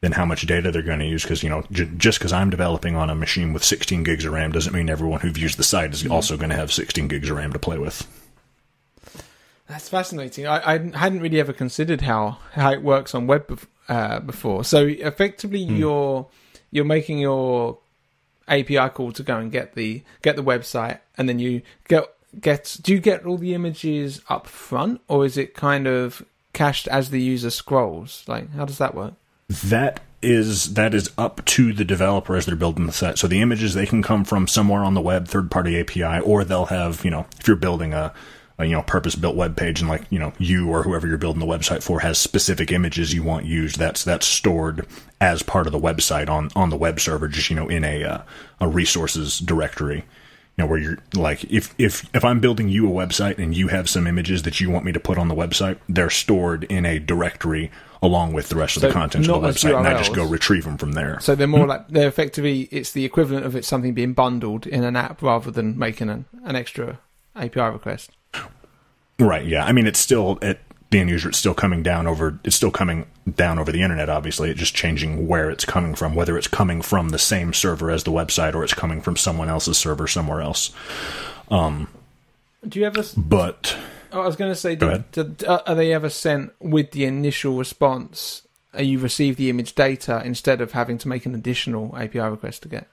than 0.01 0.13
how 0.13 0.25
much 0.25 0.47
data 0.47 0.71
they're 0.71 0.83
going 0.83 0.99
to 0.99 1.07
use 1.07 1.23
because 1.23 1.43
you 1.43 1.49
know 1.49 1.63
j- 1.71 1.91
just 1.97 2.19
because 2.19 2.33
I'm 2.33 2.51
developing 2.51 2.97
on 2.97 3.11
a 3.11 3.15
machine 3.15 3.53
with 3.53 3.65
16 3.65 4.03
gigs 4.03 4.25
of 4.25 4.33
RAM 4.33 4.53
doesn't 4.53 4.75
mean 4.75 4.91
everyone 4.91 5.21
who 5.21 5.31
views 5.31 5.57
the 5.57 5.65
site 5.65 5.93
is 5.93 6.07
also 6.07 6.37
going 6.37 6.51
to 6.51 6.57
have 6.57 6.73
16 6.73 7.09
gigs 7.09 7.31
of 7.31 7.37
RAM 7.37 7.53
to 7.53 7.59
play 7.59 7.79
with. 7.79 8.07
That's 9.71 9.89
fascinating. 9.89 10.49
I, 10.49 10.75
I 10.75 10.79
hadn't 10.97 11.21
really 11.21 11.39
ever 11.39 11.53
considered 11.53 12.01
how, 12.01 12.39
how 12.55 12.73
it 12.73 12.83
works 12.83 13.15
on 13.15 13.29
web 13.29 13.47
bef- 13.47 13.67
uh, 13.89 14.19
before. 14.19 14.65
So 14.65 14.87
effectively, 14.87 15.61
you're 15.61 16.27
you're 16.73 16.85
making 16.85 17.19
your 17.19 17.79
API 18.49 18.89
call 18.89 19.13
to 19.13 19.23
go 19.23 19.39
and 19.39 19.53
get 19.53 19.75
the 19.75 20.03
get 20.23 20.35
the 20.35 20.43
website, 20.43 20.99
and 21.17 21.29
then 21.29 21.39
you 21.39 21.63
get 21.87 22.05
get. 22.41 22.79
Do 22.83 22.93
you 22.93 22.99
get 22.99 23.25
all 23.25 23.39
the 23.39 23.55
images 23.55 24.21
up 24.29 24.49
front, 24.49 25.03
or 25.07 25.25
is 25.25 25.37
it 25.37 25.55
kind 25.55 25.87
of 25.87 26.25
cached 26.53 26.89
as 26.89 27.11
the 27.11 27.23
user 27.23 27.51
scrolls? 27.51 28.25
Like, 28.27 28.51
how 28.53 28.65
does 28.65 28.79
that 28.79 28.95
work? 28.95 29.15
that 29.51 30.01
is 30.23 30.75
that 30.75 30.95
is 30.95 31.11
up 31.17 31.45
to 31.45 31.73
the 31.73 31.85
developer 31.85 32.37
as 32.37 32.47
they're 32.47 32.57
building 32.57 32.87
the 32.87 32.93
site. 32.93 33.19
So 33.19 33.27
the 33.27 33.41
images 33.41 33.75
they 33.75 33.87
can 33.87 34.03
come 34.03 34.25
from 34.25 34.47
somewhere 34.47 34.83
on 34.83 34.95
the 34.95 35.01
web, 35.01 35.27
third 35.27 35.51
party 35.51 35.81
API, 35.81 36.21
or 36.21 36.45
they'll 36.45 36.67
have 36.67 37.05
you 37.05 37.11
know 37.11 37.27
if 37.39 37.49
you're 37.49 37.57
building 37.57 37.93
a 37.93 38.13
you 38.63 38.73
know 38.73 38.83
purpose 38.83 39.15
built 39.15 39.37
web 39.37 39.57
page 39.57 39.81
and 39.81 39.89
like 39.89 40.03
you 40.11 40.19
know 40.19 40.33
you 40.39 40.69
or 40.69 40.83
whoever 40.83 41.07
you're 41.07 41.19
building 41.19 41.41
the 41.41 41.47
website 41.47 41.83
for 41.83 42.01
has 42.01 42.19
specific 42.19 42.73
images 42.73 43.15
you 43.15 43.23
want 43.23 43.47
used. 43.47 43.79
That's 43.79 44.05
that's 44.05 44.27
stored 44.27 44.87
as 45.21 45.43
part 45.43 45.67
of 45.67 45.73
the 45.73 45.79
website 45.79 46.29
on 46.29 46.51
on 46.57 46.71
the 46.71 46.77
web 46.77 47.01
server, 47.01 47.29
just 47.29 47.51
you 47.51 47.57
know 47.57 47.69
in 47.69 47.85
a 47.85 48.05
uh, 48.05 48.23
a 48.61 48.69
resources 48.69 49.39
directory. 49.39 49.97
you 49.97 50.05
know, 50.59 50.67
where 50.67 50.79
you're 50.79 50.99
like, 51.15 51.45
if 51.45 51.75
if 51.79 52.09
if 52.15 52.25
I'm 52.25 52.41
building 52.41 52.69
you 52.69 52.89
a 52.89 52.91
website 52.91 53.39
and 53.39 53.57
you 53.57 53.69
have 53.69 53.89
some 53.89 54.07
images 54.07 54.43
that 54.43 54.61
you 54.61 54.71
want 54.71 54.85
me 54.85 54.93
to 54.93 55.01
put 55.01 55.19
on 55.19 55.29
the 55.29 55.35
website, 55.35 55.79
they're 55.89 56.11
stored 56.11 56.65
in 56.65 56.85
a 56.85 56.99
directory 56.99 57.71
along 58.03 58.33
with 58.33 58.49
the 58.49 58.57
rest 58.57 58.77
of 58.77 58.83
the 58.83 58.91
content 58.91 59.29
of 59.29 59.43
the 59.43 59.49
website, 59.49 59.77
and 59.79 59.87
I 59.87 59.99
just 59.99 60.15
go 60.15 60.25
retrieve 60.25 60.65
them 60.65 60.79
from 60.79 60.93
there. 60.93 61.19
So 61.21 61.35
they're 61.35 61.47
more 61.47 61.67
like 61.67 61.89
they're 61.89 62.09
effectively 62.09 62.63
it's 62.71 62.93
the 62.93 63.05
equivalent 63.05 63.45
of 63.45 63.55
it 63.55 63.65
something 63.65 63.95
being 63.95 64.15
bundled 64.15 64.67
in 64.67 64.85
an 64.85 64.97
app 64.97 65.23
rather 65.23 65.51
than 65.51 65.79
making 65.79 66.09
an, 66.09 66.25
an 66.45 66.57
extra 66.57 66.99
API 67.37 67.61
request. 67.61 68.11
Right. 69.19 69.45
Yeah. 69.45 69.65
I 69.65 69.73
mean, 69.73 69.87
it's 69.87 69.99
still 69.99 70.39
at 70.43 70.61
the 70.91 70.99
end 70.99 71.11
user. 71.11 71.29
It's 71.29 71.39
still 71.39 71.55
coming 71.55 71.83
down 71.83 72.07
over. 72.07 72.39
It's 72.45 72.57
still 72.57 72.71
coming 72.71 73.07
down 73.35 73.59
over 73.59 73.71
the 73.71 73.83
internet. 73.83 74.09
Obviously, 74.09 74.51
it's 74.51 74.59
just 74.59 74.75
changing 74.75 75.29
where 75.29 75.51
it's 75.51 75.65
coming 75.65 75.95
from. 75.95 76.15
Whether 76.15 76.37
it's 76.39 76.49
coming 76.49 76.83
from 76.83 77.11
the 77.11 77.19
same 77.19 77.53
server 77.53 77.91
as 77.91 78.05
the 78.05 78.13
website 78.13 78.55
or 78.55 78.65
it's 78.65 78.75
coming 78.75 79.01
from 79.01 79.17
someone 79.17 79.49
else's 79.49 79.79
server 79.79 80.07
somewhere 80.07 80.41
else. 80.41 80.73
Um. 81.51 81.89
Do 82.67 82.79
you 82.79 82.87
ever? 82.87 83.03
But 83.17 83.77
Oh, 84.13 84.23
I 84.23 84.27
was 84.27 84.37
going 84.37 84.51
to 84.51 84.57
say, 84.57 84.77
Go 84.77 84.91
did, 85.13 85.37
did, 85.39 85.45
uh, 85.45 85.63
are 85.67 85.75
they 85.75 85.93
ever 85.93 86.11
sent 86.11 86.53
with 86.61 86.91
the 86.93 87.05
initial 87.05 87.57
response? 87.57 88.43
You 88.77 88.99
receive 88.99 89.37
the 89.37 89.51
image 89.51 89.75
data 89.75 90.23
instead 90.25 90.61
of 90.61 90.73
having 90.73 90.99
to 90.99 91.09
make 91.09 91.27
an 91.27 91.35
additional 91.35 91.95
API 91.97 92.21
request 92.21 92.63
to 92.63 92.69
get 92.69 92.89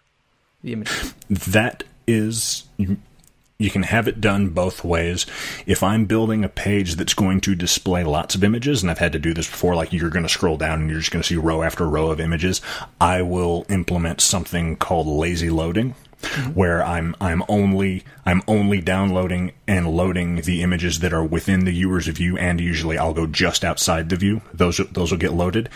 the 0.63 0.73
image. 0.73 0.89
that 1.29 1.83
is 2.07 2.65
you, 2.77 2.97
you 3.59 3.69
can 3.69 3.83
have 3.83 4.07
it 4.07 4.21
done 4.21 4.49
both 4.49 4.83
ways. 4.83 5.25
If 5.65 5.83
i'm 5.83 6.05
building 6.05 6.43
a 6.43 6.49
page 6.49 6.95
that's 6.95 7.13
going 7.13 7.41
to 7.41 7.55
display 7.55 8.03
lots 8.03 8.35
of 8.35 8.43
images 8.43 8.81
and 8.81 8.91
i've 8.91 8.99
had 8.99 9.13
to 9.13 9.19
do 9.19 9.33
this 9.33 9.49
before 9.49 9.75
like 9.75 9.93
you're 9.93 10.09
going 10.09 10.23
to 10.23 10.29
scroll 10.29 10.57
down 10.57 10.81
and 10.81 10.89
you're 10.89 10.99
just 10.99 11.11
going 11.11 11.21
to 11.21 11.27
see 11.27 11.35
row 11.35 11.63
after 11.63 11.87
row 11.87 12.11
of 12.11 12.19
images 12.19 12.61
i 12.99 13.21
will 13.21 13.65
implement 13.69 14.21
something 14.21 14.75
called 14.75 15.07
lazy 15.07 15.49
loading 15.49 15.95
mm-hmm. 16.21 16.51
where 16.51 16.83
i'm 16.83 17.15
i'm 17.19 17.43
only 17.47 18.03
i'm 18.25 18.41
only 18.47 18.81
downloading 18.81 19.51
and 19.67 19.87
loading 19.87 20.41
the 20.41 20.61
images 20.61 20.99
that 20.99 21.13
are 21.13 21.23
within 21.23 21.65
the 21.65 21.71
viewer's 21.71 22.07
view 22.07 22.37
and 22.37 22.59
usually 22.59 22.97
i'll 22.97 23.13
go 23.13 23.27
just 23.27 23.63
outside 23.63 24.09
the 24.09 24.15
view. 24.15 24.41
Those 24.53 24.77
those 24.91 25.11
will 25.11 25.17
get 25.17 25.33
loaded. 25.33 25.69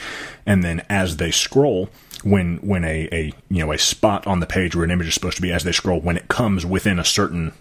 And 0.45 0.63
then 0.63 0.83
as 0.89 1.17
they 1.17 1.31
scroll 1.31 1.89
when 2.23 2.57
when 2.57 2.83
a, 2.83 3.07
a 3.11 3.33
you 3.49 3.65
know 3.65 3.71
a 3.71 3.77
spot 3.77 4.27
on 4.27 4.39
the 4.39 4.45
page 4.45 4.75
where 4.75 4.85
an 4.85 4.91
image 4.91 5.07
is 5.07 5.13
supposed 5.13 5.37
to 5.37 5.41
be 5.41 5.51
as 5.51 5.63
they 5.63 5.71
scroll 5.71 6.01
when 6.01 6.17
it 6.17 6.27
comes 6.27 6.65
within 6.65 6.99
a 6.99 7.05
certain 7.05 7.53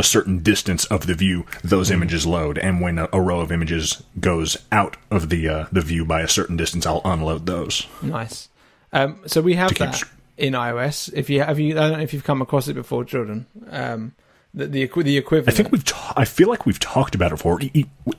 a 0.00 0.02
certain 0.02 0.42
distance 0.42 0.84
of 0.86 1.06
the 1.06 1.14
view 1.14 1.44
those 1.62 1.90
images 1.90 2.26
load 2.26 2.58
and 2.58 2.80
when 2.80 2.98
a, 2.98 3.08
a 3.12 3.20
row 3.20 3.40
of 3.40 3.52
images 3.52 4.02
goes 4.18 4.56
out 4.72 4.96
of 5.10 5.28
the 5.28 5.48
uh, 5.48 5.66
the 5.70 5.80
view 5.80 6.04
by 6.04 6.20
a 6.22 6.28
certain 6.28 6.56
distance 6.56 6.86
I'll 6.86 7.02
unload 7.04 7.46
those 7.46 7.86
Nice. 8.02 8.48
Um, 8.92 9.20
so 9.26 9.40
we 9.40 9.54
have 9.54 9.68
To 9.68 9.74
keep 9.74 9.92
that 9.92 10.02
in 10.36 10.54
iOS. 10.54 11.12
If 11.12 11.30
you 11.30 11.42
have 11.42 11.60
you, 11.60 11.78
I 11.78 11.88
don't 11.88 11.92
know 11.98 12.00
if 12.00 12.12
you've 12.12 12.24
come 12.24 12.42
across 12.42 12.66
it 12.66 12.74
before, 12.74 13.04
Jordan. 13.04 13.46
Um, 13.68 14.14
the 14.52 14.66
the, 14.66 14.86
the 14.86 15.44
I 15.46 15.52
think 15.52 15.70
we've 15.70 15.84
ta- 15.84 16.12
I 16.16 16.24
feel 16.24 16.48
like 16.48 16.66
we've 16.66 16.80
talked 16.80 17.14
about 17.14 17.30
it 17.30 17.36
before 17.36 17.60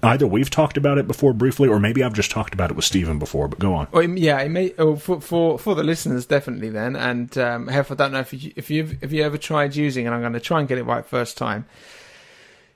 either 0.01 0.25
we've 0.25 0.49
talked 0.49 0.77
about 0.77 0.97
it 0.97 1.05
before 1.05 1.33
briefly 1.33 1.67
or 1.67 1.77
maybe 1.77 2.03
I've 2.03 2.13
just 2.13 2.31
talked 2.31 2.53
about 2.53 2.71
it 2.71 2.75
with 2.75 2.85
Stephen 2.85 3.19
before 3.19 3.49
but 3.49 3.59
go 3.59 3.73
on 3.73 3.87
Well, 3.91 4.03
yeah, 4.03 4.39
it 4.39 4.49
may 4.49 4.73
oh, 4.77 4.95
for 4.95 5.19
for 5.19 5.59
for 5.59 5.75
the 5.75 5.83
listeners 5.83 6.25
definitely 6.25 6.69
then. 6.69 6.95
And 6.95 7.37
um, 7.37 7.67
Hef, 7.67 7.91
I 7.91 7.95
don't 7.95 8.13
know 8.13 8.19
if 8.19 8.33
you 8.33 8.53
if 8.55 8.69
you 8.69 8.97
if 9.01 9.11
you 9.11 9.23
ever 9.23 9.37
tried 9.37 9.75
using, 9.75 10.05
and 10.05 10.15
I'm 10.15 10.21
going 10.21 10.33
to 10.33 10.39
try 10.39 10.59
and 10.59 10.69
get 10.69 10.77
it 10.77 10.83
right 10.83 11.05
first 11.05 11.37
time. 11.37 11.65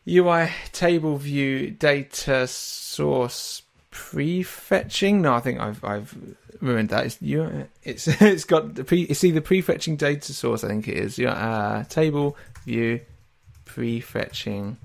UI 0.07 0.49
table 0.71 1.17
view 1.17 1.71
data 1.71 2.47
source 2.47 3.63
prefetching. 3.91 5.21
No, 5.21 5.33
I 5.33 5.39
think 5.39 5.61
I've 5.61 5.83
I've 5.83 6.13
ruined 6.61 6.89
that. 6.89 7.05
It's 7.05 7.21
you. 7.21 7.69
It's 7.83 8.07
it's 8.21 8.43
got 8.43 8.75
the 8.75 8.83
pre. 8.83 9.03
It's 9.03 9.23
either 9.23 9.39
prefetching 9.39 9.97
data 9.97 10.33
source. 10.33 10.65
I 10.65 10.67
think 10.67 10.89
it 10.89 10.97
is. 10.97 11.17
Yeah, 11.17 11.31
uh, 11.31 11.83
table 11.85 12.35
view 12.65 12.99
prefetching. 13.75 14.77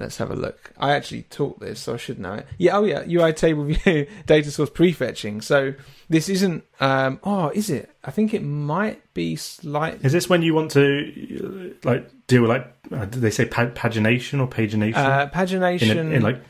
Let's 0.00 0.16
have 0.16 0.32
a 0.32 0.34
look. 0.34 0.72
I 0.76 0.90
actually 0.92 1.22
taught 1.22 1.60
this, 1.60 1.78
so 1.78 1.94
I 1.94 1.98
should 1.98 2.18
know 2.18 2.34
it. 2.34 2.48
Yeah, 2.58 2.78
oh 2.78 2.84
yeah, 2.84 3.04
UI 3.08 3.32
table 3.32 3.62
view 3.64 4.08
data 4.26 4.50
source 4.50 4.70
prefetching. 4.70 5.40
So 5.40 5.74
this 6.08 6.28
isn't. 6.28 6.64
Um, 6.80 7.20
oh, 7.22 7.50
is 7.54 7.70
it? 7.70 7.90
I 8.02 8.10
think 8.10 8.34
it 8.34 8.42
might 8.42 9.00
be 9.14 9.36
slight. 9.36 10.04
Is 10.04 10.10
this 10.12 10.28
when 10.28 10.42
you 10.42 10.52
want 10.52 10.72
to 10.72 11.76
like 11.84 12.10
deal 12.26 12.42
with 12.42 12.50
like 12.50 12.66
uh, 12.90 13.04
did 13.04 13.20
they 13.22 13.30
say 13.30 13.44
pa- 13.44 13.66
pagination 13.66 14.40
or 14.40 14.48
pagination 14.48 14.96
Uh, 14.96 15.22
in, 15.22 15.30
pagination. 15.30 15.96
a, 15.96 16.10
in 16.12 16.22
like 16.22 16.42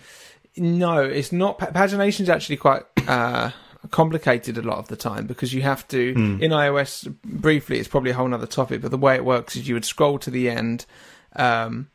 No, 0.56 1.02
it's 1.02 1.30
not. 1.30 1.58
Pagination 1.58 2.20
is 2.20 2.30
actually 2.30 2.56
quite 2.56 2.84
uh, 3.06 3.50
complicated 3.90 4.56
a 4.56 4.62
lot 4.62 4.78
of 4.78 4.88
the 4.88 4.96
time 4.96 5.26
because 5.26 5.52
you 5.52 5.60
have 5.60 5.86
to. 5.88 6.14
Hmm. 6.14 6.42
In 6.42 6.50
iOS, 6.50 7.14
briefly, 7.22 7.78
it's 7.78 7.88
probably 7.88 8.12
a 8.12 8.14
whole 8.14 8.32
other 8.32 8.46
topic, 8.46 8.80
but 8.80 8.90
the 8.90 8.96
way 8.96 9.16
it 9.16 9.24
works 9.26 9.54
is 9.54 9.68
you 9.68 9.74
would 9.74 9.84
scroll 9.84 10.18
to 10.20 10.30
the 10.30 10.48
end, 10.48 10.86
um, 11.36 11.88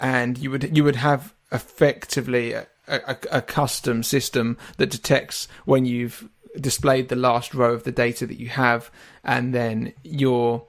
and 0.00 0.38
you 0.38 0.50
would 0.50 0.76
you 0.76 0.84
would 0.84 0.96
have 0.96 1.34
effectively 1.52 2.52
a, 2.52 2.66
a, 2.88 3.16
a 3.30 3.42
custom 3.42 4.02
system 4.02 4.56
that 4.76 4.90
detects 4.90 5.48
when 5.64 5.86
you've 5.86 6.28
displayed 6.60 7.08
the 7.08 7.16
last 7.16 7.54
row 7.54 7.72
of 7.72 7.84
the 7.84 7.92
data 7.92 8.26
that 8.26 8.38
you 8.38 8.48
have, 8.48 8.90
and 9.24 9.54
then 9.54 9.92
your 10.02 10.64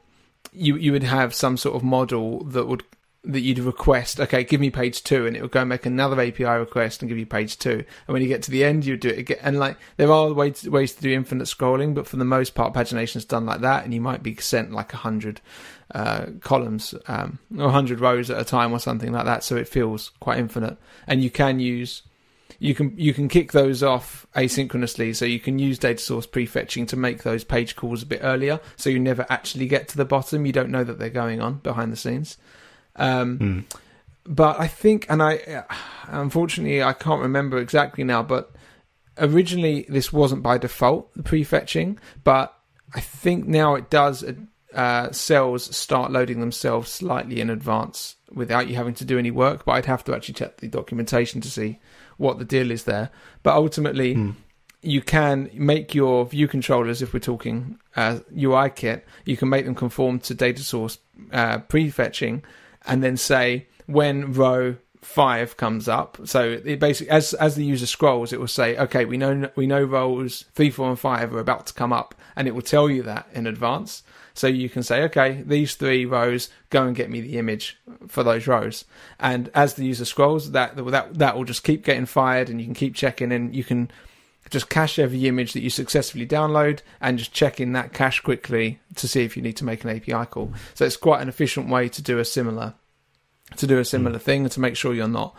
you 0.53 0.75
you 0.75 0.91
would 0.91 1.03
have 1.03 1.33
some 1.33 1.57
sort 1.57 1.75
of 1.75 1.83
model 1.83 2.43
that 2.45 2.67
would 2.67 2.83
that 3.27 3.41
you'd 3.41 3.59
request, 3.59 4.19
okay, 4.19 4.43
give 4.43 4.61
me 4.61 4.69
page 4.69 5.03
two, 5.03 5.27
and 5.27 5.35
it 5.35 5.41
would 5.41 5.51
go 5.51 5.59
and 5.59 5.69
make 5.69 5.85
another 5.85 6.19
API 6.21 6.45
request 6.45 7.01
and 7.01 7.09
give 7.09 7.17
you 7.17 7.25
page 7.25 7.59
two. 7.59 7.83
And 8.07 8.13
when 8.13 8.21
you 8.21 8.27
get 8.27 8.41
to 8.43 8.51
the 8.51 8.63
end, 8.63 8.85
you 8.85 8.93
would 8.93 9.01
do 9.01 9.09
it 9.09 9.19
again. 9.19 9.37
And 9.41 9.59
like, 9.59 9.77
there 9.97 10.11
are 10.11 10.33
ways, 10.33 10.67
ways 10.67 10.93
to 10.93 11.01
do 11.01 11.11
infinite 11.11 11.43
scrolling, 11.43 11.93
but 11.93 12.07
for 12.07 12.15
the 12.15 12.25
most 12.25 12.55
part, 12.55 12.73
pagination 12.73 13.17
is 13.17 13.25
done 13.25 13.45
like 13.45 13.61
that, 13.61 13.83
and 13.83 13.93
you 13.93 14.01
might 14.01 14.23
be 14.23 14.35
sent 14.37 14.71
like 14.71 14.93
a 14.93 14.97
hundred 14.97 15.41
uh, 15.93 16.27
columns 16.39 16.95
um, 17.07 17.39
or 17.57 17.65
a 17.65 17.71
hundred 17.71 17.99
rows 17.99 18.29
at 18.29 18.39
a 18.39 18.45
time 18.45 18.71
or 18.71 18.79
something 18.79 19.11
like 19.11 19.25
that. 19.25 19.43
So 19.43 19.57
it 19.57 19.67
feels 19.67 20.11
quite 20.19 20.39
infinite, 20.39 20.77
and 21.05 21.21
you 21.21 21.29
can 21.29 21.59
use. 21.59 22.03
You 22.59 22.73
can 22.73 22.97
you 22.97 23.13
can 23.13 23.27
kick 23.27 23.51
those 23.51 23.83
off 23.83 24.25
asynchronously, 24.35 25.15
so 25.15 25.25
you 25.25 25.39
can 25.39 25.59
use 25.59 25.77
data 25.77 26.01
source 26.01 26.25
prefetching 26.25 26.87
to 26.87 26.95
make 26.95 27.21
those 27.21 27.43
page 27.43 27.75
calls 27.75 28.01
a 28.01 28.07
bit 28.07 28.21
earlier, 28.23 28.59
so 28.77 28.89
you 28.89 28.99
never 28.99 29.27
actually 29.29 29.67
get 29.67 29.87
to 29.89 29.97
the 29.97 30.05
bottom. 30.05 30.45
You 30.45 30.53
don't 30.53 30.71
know 30.71 30.83
that 30.83 30.97
they're 30.97 31.09
going 31.09 31.39
on 31.39 31.55
behind 31.59 31.91
the 31.91 31.97
scenes. 31.97 32.37
Um, 32.97 33.37
hmm. 33.37 33.59
but 34.25 34.59
I 34.59 34.67
think, 34.67 35.05
and 35.09 35.21
I 35.21 35.63
unfortunately 36.07 36.81
I 36.83 36.93
can't 36.93 37.21
remember 37.21 37.57
exactly 37.57 38.03
now, 38.03 38.23
but 38.23 38.51
originally 39.17 39.85
this 39.89 40.11
wasn't 40.13 40.43
by 40.43 40.57
default 40.57 41.13
the 41.13 41.23
prefetching, 41.23 41.97
but 42.23 42.53
I 42.93 42.99
think 42.99 43.47
now 43.47 43.75
it 43.75 43.89
does. 43.89 44.23
Uh, 44.73 45.11
cells 45.11 45.75
start 45.75 46.11
loading 46.11 46.39
themselves 46.39 46.91
slightly 46.91 47.39
in 47.39 47.49
advance 47.49 48.15
without 48.31 48.67
you 48.67 48.75
having 48.75 48.93
to 48.93 49.05
do 49.05 49.17
any 49.17 49.31
work. 49.31 49.65
But 49.65 49.71
I'd 49.71 49.85
have 49.85 50.03
to 50.03 50.13
actually 50.13 50.35
check 50.35 50.57
the 50.57 50.67
documentation 50.67 51.41
to 51.41 51.49
see 51.49 51.79
what 52.17 52.37
the 52.37 52.45
deal 52.45 52.69
is 52.69 52.83
there. 52.83 53.09
But 53.43 53.55
ultimately, 53.55 54.13
Hmm. 54.13 54.31
you 54.81 55.01
can 55.01 55.49
make 55.53 55.95
your 55.95 56.25
view 56.25 56.47
controllers, 56.47 57.01
if 57.01 57.13
we're 57.13 57.19
talking 57.19 57.79
uh, 57.95 58.19
UI 58.37 58.69
kit, 58.69 59.05
you 59.25 59.37
can 59.37 59.49
make 59.49 59.65
them 59.65 59.73
conform 59.73 60.19
to 60.19 60.33
data 60.35 60.63
source 60.63 60.99
uh, 61.31 61.59
prefetching, 61.59 62.43
and 62.87 63.03
then 63.03 63.17
say 63.17 63.67
when 63.85 64.33
row 64.33 64.77
five 65.01 65.55
comes 65.57 65.87
up. 65.87 66.17
So 66.25 66.59
it 66.63 66.79
basically, 66.79 67.11
as 67.11 67.33
as 67.35 67.55
the 67.55 67.63
user 67.63 67.85
scrolls, 67.85 68.33
it 68.33 68.39
will 68.39 68.47
say, 68.47 68.77
okay, 68.77 69.05
we 69.05 69.17
know 69.17 69.49
we 69.55 69.67
know 69.67 69.83
rows 69.83 70.45
three, 70.53 70.69
four, 70.69 70.89
and 70.89 70.99
five 70.99 71.33
are 71.33 71.39
about 71.39 71.67
to 71.67 71.73
come 71.73 71.93
up, 71.93 72.15
and 72.35 72.47
it 72.47 72.55
will 72.55 72.61
tell 72.61 72.89
you 72.89 73.03
that 73.03 73.27
in 73.33 73.47
advance. 73.47 74.03
So 74.33 74.45
you 74.45 74.69
can 74.69 74.83
say, 74.83 75.01
okay, 75.03 75.41
these 75.43 75.73
three 75.73 76.05
rows, 76.05 76.49
go 76.69 76.85
and 76.85 76.95
get 76.95 77.09
me 77.09 77.21
the 77.21 77.39
image 77.39 77.79
for 78.07 78.21
those 78.21 78.45
rows. 78.45 78.85
And 79.19 79.49
as 79.55 79.73
the 79.73 79.85
user 79.85 80.05
scrolls, 80.05 80.51
that 80.51 80.75
that 80.75 81.13
that 81.15 81.35
will 81.35 81.45
just 81.45 81.63
keep 81.63 81.83
getting 81.83 82.05
fired, 82.05 82.49
and 82.49 82.59
you 82.59 82.65
can 82.65 82.75
keep 82.75 82.93
checking, 82.93 83.31
and 83.31 83.55
you 83.55 83.63
can 83.63 83.89
just 84.49 84.69
cache 84.69 84.99
every 84.99 85.27
image 85.27 85.53
that 85.53 85.61
you 85.61 85.69
successfully 85.69 86.25
download 86.25 86.79
and 87.01 87.17
just 87.17 87.33
check 87.33 87.59
in 87.59 87.73
that 87.73 87.93
cache 87.93 88.21
quickly 88.21 88.79
to 88.95 89.07
see 89.07 89.23
if 89.23 89.35
you 89.35 89.43
need 89.43 89.57
to 89.57 89.65
make 89.65 89.83
an 89.83 89.89
API 89.89 90.25
call. 90.25 90.53
So 90.73 90.85
it's 90.85 90.97
quite 90.97 91.21
an 91.21 91.29
efficient 91.29 91.69
way 91.69 91.89
to 91.89 92.01
do 92.01 92.19
a 92.19 92.25
similar 92.25 92.73
to 93.55 93.65
do 93.65 93.79
a 93.79 93.85
similar 93.85 94.19
thing 94.19 94.43
and 94.43 94.51
to 94.51 94.59
make 94.59 94.75
sure 94.75 94.93
you're 94.93 95.07
not 95.07 95.33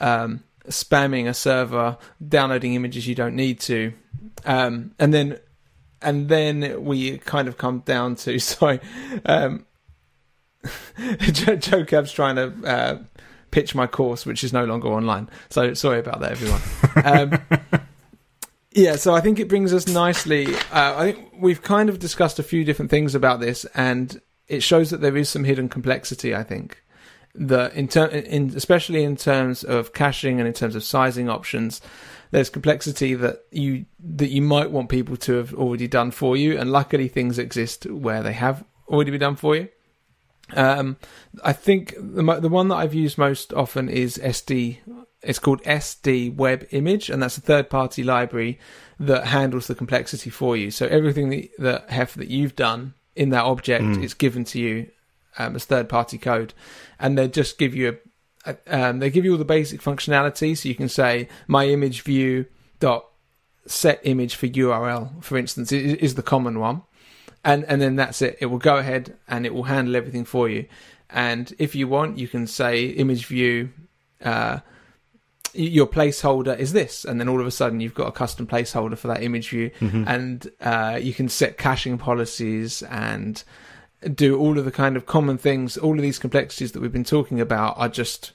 um, 0.00 0.44
spamming 0.68 1.28
a 1.28 1.34
server, 1.34 1.98
downloading 2.26 2.74
images 2.74 3.08
you 3.08 3.14
don't 3.14 3.34
need 3.34 3.58
to, 3.60 3.92
um, 4.44 4.92
and 4.98 5.12
then 5.12 5.38
and 6.02 6.28
then 6.28 6.84
we 6.84 7.18
kind 7.18 7.48
of 7.48 7.58
come 7.58 7.80
down 7.80 8.14
to 8.16 8.38
sorry, 8.40 8.80
um, 9.24 9.66
Joe, 11.32 11.56
Joe 11.56 11.84
Cab's 11.84 12.12
trying 12.12 12.36
to 12.36 12.52
uh, 12.64 12.98
pitch 13.50 13.74
my 13.74 13.86
course, 13.86 14.24
which 14.24 14.44
is 14.44 14.52
no 14.52 14.64
longer 14.64 14.88
online. 14.88 15.28
So 15.50 15.74
sorry 15.74 15.98
about 15.98 16.20
that, 16.20 16.32
everyone. 16.32 16.60
Um, 17.02 17.79
yeah, 18.72 18.96
so 18.96 19.14
I 19.14 19.20
think 19.20 19.40
it 19.40 19.48
brings 19.48 19.72
us 19.72 19.88
nicely. 19.88 20.54
Uh, 20.72 20.94
I 20.96 21.12
think 21.12 21.32
we've 21.36 21.62
kind 21.62 21.88
of 21.88 21.98
discussed 21.98 22.38
a 22.38 22.44
few 22.44 22.64
different 22.64 22.90
things 22.90 23.14
about 23.14 23.40
this, 23.40 23.64
and 23.74 24.20
it 24.46 24.62
shows 24.62 24.90
that 24.90 25.00
there 25.00 25.16
is 25.16 25.28
some 25.28 25.44
hidden 25.44 25.68
complexity. 25.68 26.34
I 26.34 26.44
think 26.44 26.82
that 27.34 27.72
in, 27.74 27.88
ter- 27.88 28.06
in 28.06 28.52
especially 28.56 29.02
in 29.02 29.16
terms 29.16 29.64
of 29.64 29.92
caching 29.92 30.38
and 30.38 30.46
in 30.46 30.54
terms 30.54 30.76
of 30.76 30.84
sizing 30.84 31.28
options, 31.28 31.80
there's 32.30 32.50
complexity 32.50 33.14
that 33.14 33.44
you 33.50 33.86
that 33.98 34.30
you 34.30 34.42
might 34.42 34.70
want 34.70 34.88
people 34.88 35.16
to 35.16 35.34
have 35.34 35.52
already 35.54 35.88
done 35.88 36.12
for 36.12 36.36
you, 36.36 36.56
and 36.56 36.70
luckily 36.70 37.08
things 37.08 37.38
exist 37.38 37.86
where 37.86 38.22
they 38.22 38.34
have 38.34 38.64
already 38.88 39.10
been 39.10 39.20
done 39.20 39.36
for 39.36 39.56
you. 39.56 39.68
Um, 40.54 40.96
I 41.42 41.52
think 41.52 41.94
the 41.98 42.22
the 42.40 42.48
one 42.48 42.68
that 42.68 42.76
I've 42.76 42.94
used 42.94 43.18
most 43.18 43.52
often 43.52 43.88
is 43.88 44.16
SD. 44.18 44.78
It's 45.22 45.38
called 45.38 45.62
SD 45.64 46.34
Web 46.34 46.66
Image, 46.70 47.10
and 47.10 47.22
that's 47.22 47.36
a 47.36 47.42
third 47.42 47.68
party 47.68 48.02
library 48.02 48.58
that 48.98 49.26
handles 49.26 49.66
the 49.66 49.74
complexity 49.74 50.30
for 50.30 50.56
you. 50.56 50.70
So 50.70 50.86
everything 50.86 51.30
that, 51.30 51.48
that 51.58 51.90
Hef 51.90 52.14
that 52.14 52.28
you've 52.28 52.56
done 52.56 52.94
in 53.14 53.30
that 53.30 53.44
object 53.44 53.84
Mm. 53.84 54.02
is 54.02 54.14
given 54.14 54.44
to 54.44 54.58
you 54.58 54.88
um, 55.38 55.56
as 55.56 55.64
third 55.64 55.88
party 55.88 56.16
code, 56.18 56.54
and 56.98 57.18
they 57.18 57.28
just 57.28 57.58
give 57.58 57.74
you 57.74 57.98
a, 58.46 58.54
a 58.66 58.88
um, 58.88 58.98
they 59.00 59.10
give 59.10 59.24
you 59.24 59.32
all 59.32 59.38
the 59.38 59.44
basic 59.44 59.82
functionality. 59.82 60.56
So 60.56 60.68
you 60.68 60.74
can 60.74 60.88
say 60.88 61.28
my 61.46 61.66
image 61.66 62.02
view 62.02 62.46
dot 62.78 63.04
set 63.66 64.00
image 64.04 64.34
for 64.36 64.48
URL, 64.48 65.22
for 65.22 65.36
instance, 65.36 65.70
is, 65.70 65.94
is 65.94 66.14
the 66.14 66.22
common 66.22 66.58
one, 66.58 66.82
and 67.44 67.64
and 67.64 67.80
then 67.82 67.96
that's 67.96 68.22
it. 68.22 68.38
It 68.40 68.46
will 68.46 68.58
go 68.58 68.76
ahead 68.78 69.16
and 69.28 69.44
it 69.44 69.52
will 69.54 69.64
handle 69.64 69.96
everything 69.96 70.24
for 70.24 70.48
you. 70.48 70.66
And 71.10 71.52
if 71.58 71.74
you 71.74 71.88
want, 71.88 72.18
you 72.18 72.26
can 72.28 72.46
say 72.46 72.86
image 72.86 73.26
view. 73.26 73.70
Uh, 74.24 74.60
your 75.52 75.86
placeholder 75.86 76.58
is 76.58 76.72
this, 76.72 77.04
and 77.04 77.18
then 77.20 77.28
all 77.28 77.40
of 77.40 77.46
a 77.46 77.50
sudden 77.50 77.80
you've 77.80 77.94
got 77.94 78.08
a 78.08 78.12
custom 78.12 78.46
placeholder 78.46 78.96
for 78.96 79.08
that 79.08 79.22
image 79.22 79.48
view, 79.50 79.70
Mhm. 79.80 80.04
and 80.06 80.50
uh, 80.60 80.98
you 81.00 81.12
can 81.12 81.28
set 81.28 81.58
caching 81.58 81.98
policies 81.98 82.82
and 82.84 83.42
do 84.14 84.38
all 84.38 84.58
of 84.58 84.64
the 84.64 84.70
kind 84.70 84.96
of 84.96 85.06
common 85.06 85.36
things. 85.38 85.76
All 85.76 85.94
of 85.96 86.02
these 86.02 86.18
complexities 86.18 86.72
that 86.72 86.80
we've 86.80 86.92
been 86.92 87.04
talking 87.04 87.40
about 87.40 87.78
are 87.78 87.88
just 87.88 88.32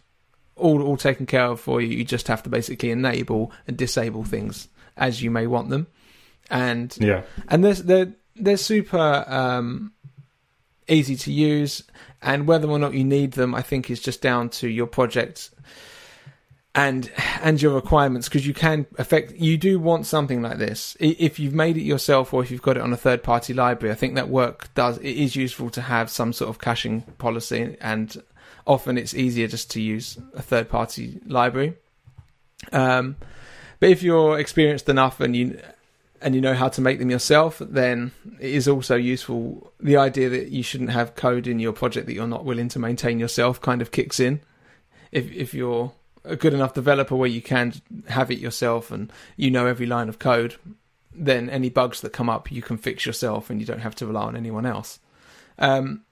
all 0.55 0.82
all 0.82 0.97
taken 0.97 1.26
care 1.26 1.45
of 1.45 1.59
for 1.59 1.82
you. 1.82 1.97
You 1.97 2.03
just 2.05 2.28
have 2.28 2.43
to 2.43 2.49
basically 2.49 2.91
enable 2.91 3.51
and 3.68 3.76
disable 3.76 4.24
things 4.24 4.68
as 4.95 5.22
you 5.22 5.30
may 5.32 5.47
want 5.47 5.70
them, 5.70 5.88
and 6.49 6.95
yeah. 6.99 7.24
and 7.47 7.63
they're 7.63 7.74
they're 7.74 8.13
they're 8.36 8.57
super 8.57 9.26
um, 9.28 9.91
easy 10.88 11.16
to 11.16 11.32
use, 11.32 11.84
and 12.22 12.47
whether 12.47 12.70
or 12.70 12.78
not 12.80 12.93
you 12.93 13.03
need 13.03 13.34
them, 13.34 13.55
I 13.55 13.61
think, 13.61 13.89
is 13.89 13.99
just 13.99 14.22
down 14.22 14.49
to 14.49 14.68
your 14.70 14.88
project 14.88 15.49
and 16.76 17.09
and 17.41 17.61
your 17.61 17.73
requirements 17.73 18.28
because 18.28 18.45
you 18.45 18.53
can 18.53 18.86
affect 18.97 19.32
you 19.32 19.57
do 19.57 19.80
want 19.80 20.05
something 20.05 20.41
like 20.41 20.57
this. 20.57 20.97
If 20.99 21.39
you've 21.39 21.53
made 21.53 21.78
it 21.78 21.84
yourself 21.84 22.34
or 22.34 22.43
if 22.43 22.51
you've 22.51 22.61
got 22.61 22.76
it 22.76 22.84
on 22.84 22.91
a 22.91 22.97
third 22.97 23.23
party 23.23 23.53
library 23.53 23.91
i 23.91 23.95
think 23.95 24.15
that 24.15 24.30
work 24.30 24.73
does 24.76 24.97
it 24.97 25.15
is 25.15 25.36
useful 25.36 25.69
to 25.71 25.82
have 25.82 26.09
some 26.09 26.34
sort 26.34 26.49
of 26.49 26.59
caching 26.59 27.01
policy 27.17 27.78
and 27.80 28.21
often 28.67 28.97
it's 28.97 29.13
easier 29.13 29.47
just 29.47 29.71
to 29.71 29.82
use 29.82 30.17
a 30.34 30.41
third 30.41 30.69
party 30.69 31.19
library. 31.26 31.76
Um, 32.71 33.15
but 33.80 33.89
if 33.89 34.03
you're 34.03 34.39
experienced 34.39 34.89
enough 34.89 35.19
and 35.19 35.36
you 35.36 35.59
and 36.21 36.34
you 36.34 36.41
know 36.41 36.53
how 36.53 36.69
to 36.69 36.82
make 36.82 36.97
them 36.97 37.11
yourself 37.11 37.61
then 37.63 38.11
it 38.39 38.51
is 38.51 38.67
also 38.67 38.95
useful. 38.95 39.71
The 39.80 39.97
idea 39.97 40.30
that 40.30 40.49
you 40.49 40.63
shouldn't 40.63 40.89
have 40.89 41.15
code 41.15 41.47
in 41.47 41.59
your 41.59 41.73
project 41.73 42.07
that 42.07 42.13
you're 42.13 42.28
not 42.28 42.43
willing 42.43 42.67
to 42.69 42.80
maintain 42.80 43.19
yourself 43.19 43.61
kind 43.61 43.82
of 43.82 43.91
kicks 43.91 44.19
in. 44.19 44.41
If 45.11 45.32
if 45.32 45.53
you're 45.53 45.93
a 46.26 46.36
good 46.36 46.53
enough 46.53 46.73
developer 46.73 47.15
where 47.15 47.30
you 47.30 47.41
can 47.41 47.73
have 48.07 48.32
it 48.32 48.39
yourself 48.39 48.91
and 48.91 49.11
you 49.38 49.49
know 49.51 49.65
every 49.67 49.86
line 49.86 50.09
of 50.09 50.19
code, 50.19 50.55
then 51.13 51.49
any 51.49 51.69
bugs 51.69 52.01
that 52.01 52.11
come 52.11 52.30
up 52.30 52.51
you 52.51 52.61
can 52.61 52.78
fix 52.78 53.05
yourself 53.05 53.49
and 53.49 53.59
you 53.59 53.65
don't 53.65 53.80
have 53.80 53.95
to 53.95 54.05
rely 54.05 54.23
on 54.23 54.36
anyone 54.36 54.65
else. 54.65 54.99
Um, 55.57 56.03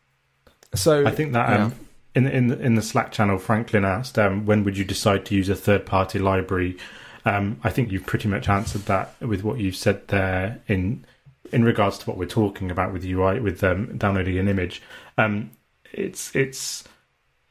so 0.75 1.05
I 1.05 1.11
think 1.11 1.33
that 1.33 1.49
um, 1.61 1.75
in 2.15 2.27
in 2.27 2.47
the- 2.47 2.59
in 2.59 2.75
the 2.75 2.81
Slack 2.81 3.11
channel, 3.11 3.37
Franklin 3.37 3.85
asked, 3.85 4.17
um, 4.17 4.45
"When 4.45 4.63
would 4.63 4.77
you 4.77 4.85
decide 4.85 5.25
to 5.25 5.35
use 5.35 5.49
a 5.49 5.55
third 5.55 5.85
party 5.85 6.19
library?" 6.19 6.77
Um, 7.25 7.59
I 7.63 7.69
think 7.69 7.91
you've 7.91 8.05
pretty 8.05 8.27
much 8.27 8.49
answered 8.49 8.81
that 8.85 9.15
with 9.21 9.43
what 9.43 9.59
you've 9.59 9.75
said 9.75 10.07
there 10.07 10.61
in 10.67 11.05
in 11.51 11.63
regards 11.63 11.99
to 11.99 12.05
what 12.09 12.17
we're 12.17 12.25
talking 12.27 12.71
about 12.71 12.91
with 12.91 13.05
UI 13.05 13.39
with 13.39 13.63
um, 13.63 13.97
downloading 13.97 14.37
an 14.39 14.47
image. 14.47 14.81
Um, 15.17 15.51
it's 15.91 16.35
it's 16.35 16.83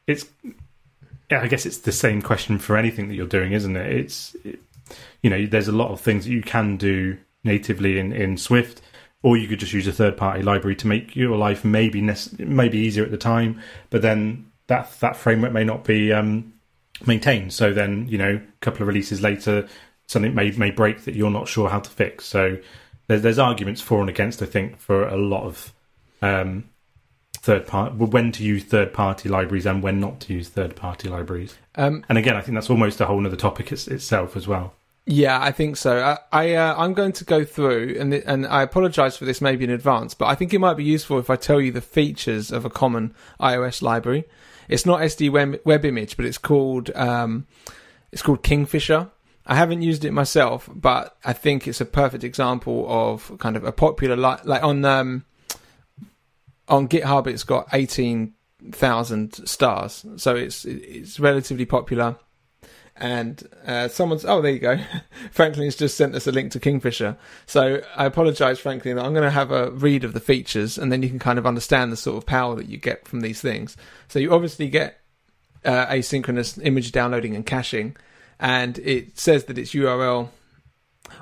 it's 0.07 0.25
yeah, 1.33 1.41
I 1.41 1.47
guess 1.47 1.65
it's 1.65 1.79
the 1.79 1.91
same 1.91 2.21
question 2.21 2.59
for 2.59 2.77
anything 2.77 3.07
that 3.07 3.15
you're 3.15 3.25
doing, 3.25 3.53
isn't 3.53 3.75
it? 3.75 3.91
It's 3.91 4.35
it, 4.43 4.59
you 5.23 5.29
know, 5.29 5.45
there's 5.47 5.67
a 5.67 5.71
lot 5.71 5.89
of 5.91 5.99
things 5.99 6.25
that 6.25 6.31
you 6.31 6.43
can 6.43 6.77
do 6.77 7.17
natively 7.43 7.97
in 7.97 8.13
in 8.13 8.37
Swift 8.37 8.81
or 9.23 9.37
you 9.37 9.47
could 9.47 9.59
just 9.59 9.73
use 9.73 9.87
a 9.87 9.91
third 9.91 10.15
party 10.15 10.43
library 10.43 10.75
to 10.75 10.85
make 10.85 11.15
your 11.15 11.35
life 11.35 11.65
maybe 11.65 12.01
maybe 12.37 12.77
easier 12.77 13.03
at 13.03 13.11
the 13.11 13.17
time 13.17 13.59
but 13.89 14.01
then 14.01 14.45
that 14.67 14.91
that 14.99 15.15
framework 15.15 15.51
may 15.51 15.63
not 15.63 15.83
be 15.83 16.13
um, 16.13 16.53
maintained 17.07 17.51
so 17.51 17.73
then 17.73 18.07
you 18.07 18.17
know 18.17 18.35
a 18.35 18.59
couple 18.59 18.81
of 18.81 18.87
releases 18.87 19.21
later 19.21 19.67
something 20.07 20.35
may 20.35 20.51
may 20.51 20.71
break 20.71 21.03
that 21.05 21.15
you're 21.15 21.31
not 21.31 21.47
sure 21.47 21.69
how 21.69 21.79
to 21.79 21.89
fix 21.89 22.25
so 22.25 22.57
there's, 23.07 23.21
there's 23.21 23.39
arguments 23.39 23.81
for 23.81 24.01
and 24.01 24.09
against 24.09 24.41
i 24.41 24.45
think 24.45 24.77
for 24.79 25.07
a 25.07 25.17
lot 25.17 25.43
of 25.43 25.73
um, 26.21 26.69
third 27.43 27.67
part 27.67 27.93
when 27.95 28.31
to 28.31 28.41
use 28.41 28.63
third 28.63 28.93
party 28.93 29.27
libraries 29.27 29.65
and 29.65 29.83
when 29.83 29.99
not 29.99 30.21
to 30.21 30.33
use 30.33 30.47
third 30.47 30.75
party 30.77 31.09
libraries 31.09 31.57
um, 31.75 32.03
and 32.07 32.17
again 32.17 32.37
i 32.37 32.41
think 32.41 32.55
that's 32.55 32.69
almost 32.69 33.01
a 33.01 33.05
whole 33.05 33.25
other 33.25 33.35
topic 33.35 33.69
it's, 33.71 33.87
itself 33.87 34.37
as 34.37 34.47
well 34.47 34.73
yeah, 35.05 35.41
I 35.41 35.51
think 35.51 35.75
so. 35.75 35.99
I, 35.99 36.17
I 36.31 36.53
uh, 36.55 36.75
I'm 36.77 36.93
going 36.93 37.11
to 37.11 37.25
go 37.25 37.43
through 37.43 37.97
and 37.99 38.11
th- 38.13 38.23
and 38.25 38.47
I 38.47 38.61
apologise 38.61 39.17
for 39.17 39.25
this 39.25 39.41
maybe 39.41 39.65
in 39.65 39.69
advance, 39.69 40.13
but 40.13 40.27
I 40.27 40.35
think 40.35 40.53
it 40.53 40.59
might 40.59 40.75
be 40.75 40.85
useful 40.85 41.19
if 41.19 41.29
I 41.29 41.35
tell 41.35 41.59
you 41.59 41.73
the 41.73 41.81
features 41.81 42.53
of 42.53 42.63
a 42.63 42.69
common 42.69 43.13
iOS 43.37 43.81
library. 43.81 44.23
It's 44.69 44.85
not 44.85 45.01
SD 45.01 45.29
web, 45.29 45.59
web 45.65 45.83
image, 45.83 46.15
but 46.15 46.25
it's 46.25 46.37
called 46.37 46.89
um, 46.95 47.47
it's 48.13 48.21
called 48.21 48.43
Kingfisher. 48.43 49.09
I 49.45 49.55
haven't 49.55 49.81
used 49.81 50.05
it 50.05 50.13
myself, 50.13 50.69
but 50.73 51.17
I 51.25 51.33
think 51.33 51.67
it's 51.67 51.81
a 51.81 51.85
perfect 51.85 52.23
example 52.23 52.85
of 52.87 53.37
kind 53.39 53.57
of 53.57 53.65
a 53.65 53.73
popular 53.73 54.15
li- 54.15 54.41
like 54.45 54.63
on 54.63 54.85
um, 54.85 55.25
on 56.73 56.87
GitHub. 56.87 57.27
It's 57.27 57.43
got 57.43 57.67
eighteen 57.71 58.33
thousand 58.71 59.47
stars, 59.47 60.05
so 60.17 60.35
it's 60.35 60.65
it's 60.65 61.19
relatively 61.19 61.65
popular. 61.65 62.17
And 62.95 63.47
uh, 63.65 63.87
someone's 63.87 64.23
oh 64.23 64.41
there 64.41 64.51
you 64.51 64.59
go, 64.59 64.79
Franklin's 65.31 65.75
just 65.75 65.97
sent 65.97 66.13
us 66.13 66.27
a 66.27 66.31
link 66.31 66.51
to 66.51 66.59
Kingfisher. 66.59 67.17
So 67.45 67.81
I 67.95 68.05
apologise, 68.05 68.59
Franklin. 68.59 68.99
I'm 68.99 69.13
going 69.13 69.23
to 69.23 69.31
have 69.31 69.51
a 69.51 69.71
read 69.71 70.03
of 70.03 70.13
the 70.13 70.19
features, 70.19 70.77
and 70.77 70.91
then 70.91 71.01
you 71.01 71.09
can 71.09 71.19
kind 71.19 71.39
of 71.39 71.47
understand 71.47 71.91
the 71.91 71.97
sort 71.97 72.17
of 72.17 72.25
power 72.25 72.55
that 72.55 72.67
you 72.67 72.77
get 72.77 73.07
from 73.07 73.21
these 73.21 73.41
things. 73.41 73.77
So 74.07 74.19
you 74.19 74.31
obviously 74.31 74.69
get 74.69 74.99
uh, 75.65 75.87
asynchronous 75.87 76.63
image 76.63 76.91
downloading 76.91 77.35
and 77.35 77.45
caching, 77.45 77.95
and 78.39 78.77
it 78.79 79.17
says 79.17 79.45
that 79.45 79.57
it's 79.57 79.73
URL. 79.73 80.29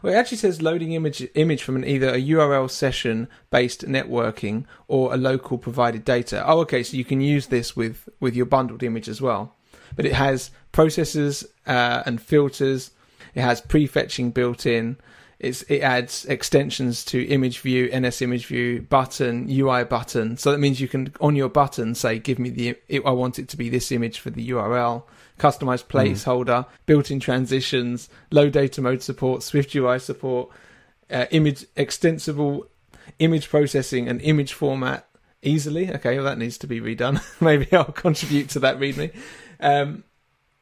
Well, 0.01 0.13
it 0.13 0.17
actually 0.17 0.37
says 0.37 0.61
loading 0.61 0.93
image 0.93 1.27
image 1.35 1.63
from 1.63 1.75
an, 1.75 1.85
either 1.85 2.09
a 2.09 2.21
URL 2.21 2.69
session 2.69 3.27
based 3.49 3.87
networking 3.87 4.65
or 4.87 5.13
a 5.13 5.17
local 5.17 5.57
provided 5.57 6.05
data. 6.05 6.43
Oh, 6.45 6.59
okay, 6.61 6.83
so 6.83 6.97
you 6.97 7.05
can 7.05 7.21
use 7.21 7.47
this 7.47 7.75
with 7.75 8.07
with 8.19 8.35
your 8.35 8.45
bundled 8.45 8.83
image 8.83 9.09
as 9.09 9.21
well. 9.21 9.55
But 9.95 10.05
it 10.05 10.13
has 10.13 10.51
processors 10.71 11.45
uh, 11.67 12.03
and 12.05 12.21
filters. 12.21 12.91
It 13.33 13.41
has 13.41 13.61
prefetching 13.61 14.33
built 14.33 14.65
in. 14.65 14.97
It's, 15.41 15.63
it 15.63 15.79
adds 15.79 16.25
extensions 16.25 17.03
to 17.05 17.25
image 17.25 17.61
view, 17.61 17.89
NS 17.91 18.21
image 18.21 18.45
view, 18.45 18.83
button, 18.83 19.47
UI 19.49 19.83
button. 19.83 20.37
So 20.37 20.51
that 20.51 20.59
means 20.59 20.79
you 20.79 20.87
can 20.87 21.15
on 21.19 21.35
your 21.35 21.49
button 21.49 21.95
say, 21.95 22.19
"Give 22.19 22.37
me 22.37 22.51
the 22.51 22.75
it, 22.87 23.01
I 23.03 23.09
want 23.09 23.39
it 23.39 23.47
to 23.49 23.57
be 23.57 23.67
this 23.67 23.91
image 23.91 24.19
for 24.19 24.29
the 24.29 24.47
URL." 24.51 25.03
Customized 25.39 25.85
placeholder, 25.85 26.67
built-in 26.85 27.19
transitions, 27.19 28.07
low 28.29 28.51
data 28.51 28.83
mode 28.83 29.01
support, 29.01 29.41
Swift 29.41 29.73
UI 29.73 29.97
support, 29.97 30.51
uh, 31.09 31.25
image 31.31 31.65
extensible 31.75 32.67
image 33.17 33.49
processing 33.49 34.07
and 34.07 34.21
image 34.21 34.53
format 34.53 35.07
easily. 35.41 35.91
Okay, 35.91 36.17
well 36.17 36.25
that 36.25 36.37
needs 36.37 36.59
to 36.59 36.67
be 36.67 36.79
redone. 36.79 37.19
Maybe 37.41 37.67
I'll 37.75 37.85
contribute 37.85 38.49
to 38.49 38.59
that 38.59 38.77
readme. 38.77 39.11
Um, 39.59 40.03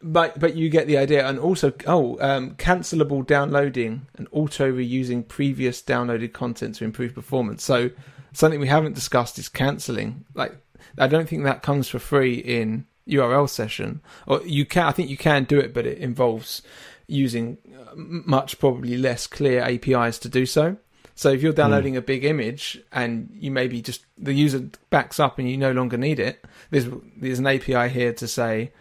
but 0.02 0.40
but 0.40 0.56
you 0.56 0.70
get 0.70 0.88
the 0.88 0.98
idea, 0.98 1.28
and 1.28 1.40
also 1.40 1.74
oh, 1.86 2.18
um, 2.22 2.56
cancelable 2.56 3.26
downloading 3.26 4.08
and 4.16 4.28
auto 4.32 4.72
reusing 4.72 5.28
previous 5.28 5.82
downloaded 5.82 6.34
content 6.34 6.76
to 6.76 6.86
improve 6.86 7.14
performance. 7.14 7.64
So 7.64 7.92
something 8.34 8.60
we 8.60 8.68
haven't 8.68 8.94
discussed 8.94 9.38
is 9.38 9.50
canceling. 9.50 10.26
Like 10.34 10.56
I 10.98 11.08
don't 11.08 11.28
think 11.28 11.44
that 11.44 11.64
comes 11.64 11.90
for 11.90 12.00
free 12.00 12.36
in 12.36 12.86
URL 13.08 13.50
session, 13.50 14.02
or 14.26 14.42
you 14.46 14.66
can. 14.66 14.86
I 14.86 14.92
think 14.92 15.10
you 15.10 15.18
can 15.18 15.44
do 15.44 15.60
it, 15.60 15.74
but 15.74 15.86
it 15.86 15.98
involves 15.98 16.62
using 17.08 17.58
uh, 17.76 17.92
much 17.96 18.60
probably 18.60 18.98
less 18.98 19.28
clear 19.28 19.62
APIs 19.62 20.20
to 20.20 20.30
do 20.30 20.46
so. 20.46 20.78
So 21.16 21.32
if 21.32 21.42
you're 21.42 21.52
downloading 21.52 21.98
a 21.98 22.02
big 22.02 22.24
image 22.24 22.82
and 22.94 23.30
you 23.34 23.52
maybe 23.52 23.82
just 23.82 24.06
the 24.18 24.34
user 24.34 24.70
backs 24.90 25.20
up 25.20 25.38
and 25.38 25.50
you 25.50 25.58
no 25.58 25.74
longer 25.74 25.98
need 25.98 26.18
it, 26.18 26.46
there's 26.70 26.86
there's 27.18 27.40
an 27.40 27.48
API 27.48 27.90
here 27.90 28.14
to 28.14 28.26
say 28.26 28.72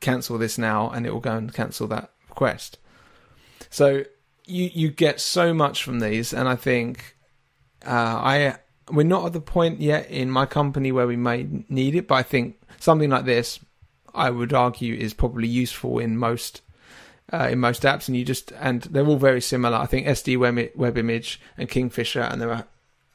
cancel 0.00 0.38
this 0.38 0.58
now 0.58 0.90
and 0.90 1.06
it 1.06 1.12
will 1.12 1.20
go 1.20 1.36
and 1.36 1.52
cancel 1.52 1.86
that 1.88 2.10
request. 2.28 2.78
So 3.70 4.04
you 4.46 4.70
you 4.72 4.90
get 4.90 5.20
so 5.20 5.52
much 5.52 5.82
from 5.82 6.00
these, 6.00 6.32
and 6.32 6.48
I 6.48 6.56
think 6.56 7.16
uh, 7.86 7.90
I 7.90 8.56
we're 8.90 9.02
not 9.02 9.26
at 9.26 9.32
the 9.32 9.40
point 9.40 9.80
yet 9.80 10.10
in 10.10 10.30
my 10.30 10.46
company 10.46 10.92
where 10.92 11.06
we 11.06 11.16
may 11.16 11.46
need 11.68 11.94
it, 11.94 12.08
but 12.08 12.14
I 12.14 12.22
think 12.22 12.58
something 12.78 13.10
like 13.10 13.26
this, 13.26 13.60
I 14.14 14.30
would 14.30 14.54
argue, 14.54 14.94
is 14.94 15.12
probably 15.12 15.48
useful 15.48 15.98
in 15.98 16.16
most 16.16 16.62
uh, 17.32 17.48
in 17.50 17.58
most 17.58 17.82
apps, 17.82 18.08
and 18.08 18.16
you 18.16 18.24
just 18.24 18.52
and 18.52 18.82
they're 18.82 19.06
all 19.06 19.18
very 19.18 19.40
similar. 19.40 19.76
I 19.76 19.86
think 19.86 20.06
SD 20.06 20.38
Web, 20.38 20.70
Web 20.74 20.96
Image 20.96 21.40
and 21.58 21.68
Kingfisher, 21.68 22.22
and 22.22 22.40
there 22.40 22.50
are 22.50 22.66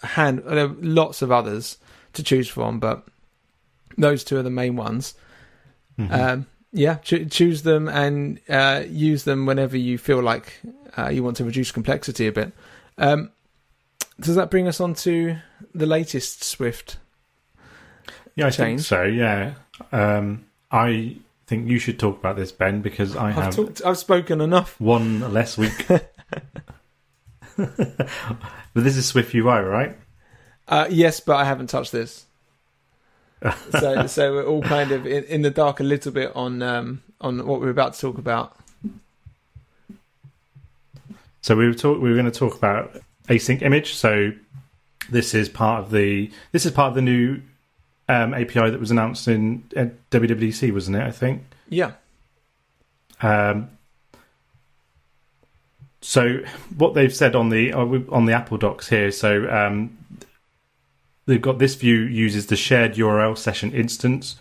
a 0.04 0.08
hand 0.08 0.44
there 0.46 0.66
are 0.66 0.76
lots 0.82 1.22
of 1.22 1.32
others 1.32 1.78
to 2.14 2.24
choose 2.24 2.48
from, 2.48 2.80
but 2.80 3.08
Those 3.98 4.24
two 4.24 4.38
are 4.38 4.44
the 4.44 4.50
main 4.50 4.76
ones. 4.76 5.14
Mhm. 6.00 6.12
Um, 6.12 6.46
yeah, 6.74 6.96
cho- 6.96 7.24
choose 7.26 7.62
them 7.62 7.88
and 7.88 8.40
uh, 8.50 8.84
use 8.88 9.24
them 9.24 9.46
whenever 9.46 9.78
you 9.78 9.98
feel 9.98 10.22
like 10.22 10.60
uh, 10.98 11.10
you 11.10 11.24
want 11.24 11.38
to 11.38 11.46
reduce 11.46 11.72
complexity 11.72 12.28
a 12.28 12.32
bit. 12.32 12.52
Um, 12.98 13.32
does 14.20 14.36
that 14.36 14.50
bring 14.52 14.68
us 14.68 14.80
on 14.82 14.94
to 14.96 15.38
the 15.74 15.86
latest 15.86 16.44
Swift? 16.44 16.98
yeah, 18.36 18.48
I 18.48 18.50
change. 18.50 18.58
think 18.58 18.80
so. 18.82 19.04
Yeah, 19.04 19.54
um, 19.92 20.46
I 20.72 21.18
think 21.48 21.70
you 21.70 21.80
should 21.80 22.00
talk 22.00 22.18
about 22.20 22.36
this, 22.36 22.52
Ben, 22.52 22.82
because 22.82 23.16
I 23.16 23.30
I've 23.30 23.36
have 23.36 23.56
talked, 23.56 23.82
I've 23.86 23.98
spoken 23.98 24.42
enough. 24.42 24.80
one 24.82 25.32
less 25.34 25.58
week. 25.58 25.88
but 27.58 28.08
this 28.74 28.98
is 28.98 29.06
Swift 29.06 29.34
UI, 29.36 29.60
right? 29.60 29.96
Uh, 30.68 30.88
yes, 30.90 31.20
but 31.20 31.36
I 31.36 31.46
haven't 31.46 31.68
touched 31.68 31.92
this. 31.92 32.26
so, 33.72 34.08
so 34.08 34.34
we're 34.34 34.46
all 34.46 34.62
kind 34.62 34.92
of 34.92 35.06
in, 35.06 35.24
in 35.26 35.42
the 35.42 35.50
dark 35.50 35.80
a 35.80 35.84
little 35.84 36.12
bit 36.12 36.32
on 36.36 36.62
um, 36.62 37.02
on 37.22 37.46
what 37.46 37.60
we're 37.60 37.70
about 37.70 37.94
to 37.94 38.02
talk 38.02 38.18
about. 38.18 38.56
So 41.42 41.56
we 41.56 41.68
were 41.68 41.74
talk, 41.74 42.02
we 42.02 42.10
were 42.10 42.16
going 42.16 42.32
to 42.32 42.40
talk 42.40 42.56
about 42.56 43.02
async 43.28 43.62
image. 43.62 43.96
So 43.96 44.32
this 45.10 45.34
is 45.34 45.50
part 45.50 45.84
of 45.84 45.92
the 45.92 46.32
this 46.52 46.66
is 46.66 46.72
part 46.72 46.90
of 46.90 46.96
the 46.96 47.02
new 47.02 47.42
um, 48.08 48.34
API 48.34 48.70
that 48.70 48.80
was 48.80 48.92
announced 48.92 49.28
in 49.28 49.64
uh, 49.76 49.88
WWDC, 50.12 50.74
wasn't 50.74 50.98
it? 50.98 51.04
I 51.04 51.12
think. 51.12 51.44
Yeah, 51.70 51.94
Um, 53.22 53.70
so 56.02 56.40
what 56.76 56.94
they've 56.94 57.16
said 57.16 57.36
on 57.36 57.50
the 57.50 57.74
on 57.74 58.26
the 58.26 58.34
Apple 58.34 58.58
Docs 58.58 58.90
here. 58.90 59.10
So 59.12 59.50
um, 59.50 59.98
they've 61.26 61.42
got 61.42 61.60
this 61.60 61.76
view 61.76 61.98
uses 61.98 62.48
the 62.48 62.56
shared 62.56 62.96
URL 62.96 63.38
session 63.38 63.72
instance 63.74 64.36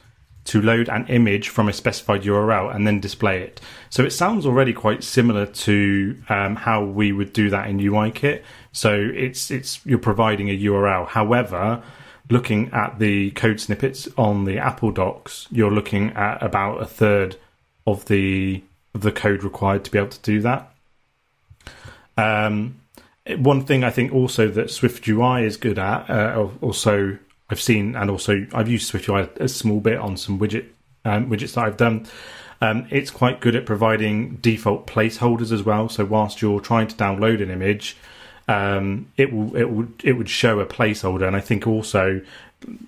to 0.44 0.60
load 0.60 0.88
an 0.88 1.06
image 1.06 1.48
from 1.48 1.68
a 1.68 1.72
specified 1.72 2.22
URL 2.22 2.74
and 2.74 2.86
then 2.86 2.98
display 2.98 3.42
it. 3.42 3.60
So 3.90 4.04
it 4.04 4.10
sounds 4.10 4.44
already 4.44 4.72
quite 4.72 5.04
similar 5.04 5.46
to 5.46 6.16
um, 6.28 6.56
how 6.56 6.84
we 6.84 7.12
would 7.12 7.32
do 7.32 7.48
that 7.50 7.68
in 7.68 7.78
UIKit. 7.78 8.42
So 8.72 8.92
it's 9.14 9.50
it's 9.50 9.84
you're 9.86 9.98
providing 9.98 10.48
a 10.48 10.58
URL. 10.58 11.06
However, 11.06 11.82
looking 12.28 12.70
at 12.72 12.98
the 12.98 13.30
code 13.32 13.60
snippets 13.60 14.08
on 14.18 14.44
the 14.44 14.58
Apple 14.58 14.90
Docs, 14.90 15.46
you're 15.50 15.70
looking 15.70 16.10
at 16.10 16.42
about 16.42 16.82
a 16.82 16.86
third 16.86 17.36
of 17.86 18.06
the 18.06 18.62
of 18.94 19.02
the 19.02 19.12
code 19.12 19.44
required 19.44 19.84
to 19.84 19.90
be 19.90 19.98
able 19.98 20.08
to 20.08 20.20
do 20.22 20.40
that. 20.40 20.72
Um, 22.16 22.81
one 23.38 23.64
thing 23.64 23.84
I 23.84 23.90
think 23.90 24.12
also 24.12 24.48
that 24.48 24.70
Swift 24.70 25.06
UI 25.06 25.44
is 25.44 25.56
good 25.56 25.78
at, 25.78 26.10
uh, 26.10 26.48
also 26.60 27.18
I've 27.50 27.60
seen 27.60 27.94
and 27.94 28.10
also 28.10 28.46
I've 28.52 28.68
used 28.68 28.88
Swift 28.88 29.08
UI 29.08 29.28
a 29.36 29.48
small 29.48 29.80
bit 29.80 29.98
on 29.98 30.16
some 30.16 30.38
widget 30.38 30.66
um, 31.04 31.30
widgets 31.30 31.54
that 31.54 31.64
I've 31.64 31.76
done. 31.76 32.06
Um, 32.60 32.86
it's 32.90 33.10
quite 33.10 33.40
good 33.40 33.56
at 33.56 33.66
providing 33.66 34.36
default 34.36 34.86
placeholders 34.86 35.50
as 35.50 35.62
well. 35.62 35.88
So 35.88 36.04
whilst 36.04 36.40
you're 36.40 36.60
trying 36.60 36.86
to 36.86 36.96
download 36.96 37.42
an 37.42 37.50
image, 37.50 37.96
um, 38.48 39.10
it 39.16 39.32
will 39.32 39.54
it 39.56 39.70
would 39.70 40.00
it 40.04 40.12
would 40.12 40.28
show 40.28 40.60
a 40.60 40.66
placeholder, 40.66 41.26
and 41.26 41.36
I 41.36 41.40
think 41.40 41.66
also 41.66 42.22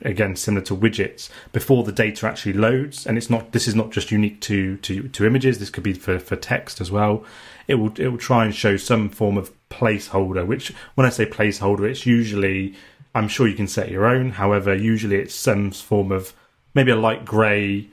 again 0.02 0.36
similar 0.36 0.64
to 0.64 0.76
widgets 0.76 1.28
before 1.50 1.82
the 1.82 1.90
data 1.90 2.28
actually 2.28 2.52
loads 2.52 3.09
and 3.09 3.18
it's 3.18 3.28
not 3.28 3.50
this 3.50 3.66
is 3.66 3.74
not 3.74 3.90
just 3.90 4.12
unique 4.12 4.40
to 4.40 4.76
to, 4.76 5.09
to 5.09 5.26
images 5.26 5.59
this 5.59 5.68
could 5.68 5.82
be 5.82 5.92
for, 5.92 6.20
for 6.20 6.36
text 6.36 6.80
as 6.80 6.92
well 6.92 7.24
it 7.66 7.74
will 7.74 7.92
it 7.98 8.07
will 8.07 8.16
try 8.16 8.44
and 8.44 8.55
show 8.55 8.76
some 8.76 9.09
form 9.09 9.36
of 9.36 9.50
placeholder 9.70 10.46
which 10.46 10.68
when 10.94 11.05
i 11.05 11.11
say 11.11 11.26
placeholder 11.26 11.90
it's 11.90 12.07
usually 12.07 12.72
i'm 13.14 13.28
sure 13.28 13.46
you 13.46 13.55
can 13.55 13.68
set 13.68 13.90
your 13.90 14.07
own. 14.07 14.30
However 14.30 14.74
usually 14.74 15.16
it's 15.16 15.34
some 15.34 15.70
form 15.70 16.12
of 16.12 16.34
maybe 16.74 16.90
a 16.90 16.96
light 16.96 17.24
gray 17.24 17.88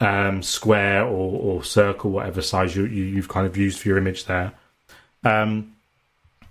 um, 0.00 0.42
square 0.42 1.04
or, 1.04 1.40
or 1.58 1.64
circle 1.64 2.10
whatever 2.10 2.42
size 2.42 2.76
you, 2.76 2.84
you 2.86 3.04
you've 3.04 3.28
kind 3.28 3.46
of 3.46 3.56
used 3.56 3.80
for 3.80 3.88
your 3.88 3.98
image 3.98 4.26
there. 4.26 4.52
Um, 5.24 5.76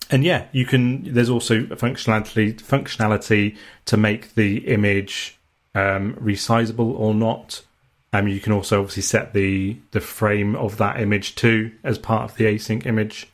and 0.09 0.23
yeah, 0.23 0.45
you 0.51 0.65
can. 0.65 1.13
There's 1.13 1.29
also 1.29 1.61
functionality 1.61 2.59
functionality 2.61 3.57
to 3.85 3.97
make 3.97 4.35
the 4.35 4.59
image 4.67 5.37
um, 5.75 6.15
resizable 6.15 6.97
or 6.99 7.13
not. 7.13 7.63
Um, 8.11 8.27
you 8.27 8.39
can 8.39 8.53
also 8.53 8.79
obviously 8.79 9.03
set 9.03 9.33
the 9.33 9.77
the 9.91 10.01
frame 10.01 10.55
of 10.55 10.77
that 10.77 10.99
image 10.99 11.35
too 11.35 11.71
as 11.83 11.97
part 11.99 12.29
of 12.29 12.37
the 12.37 12.45
async 12.45 12.85
image 12.85 13.27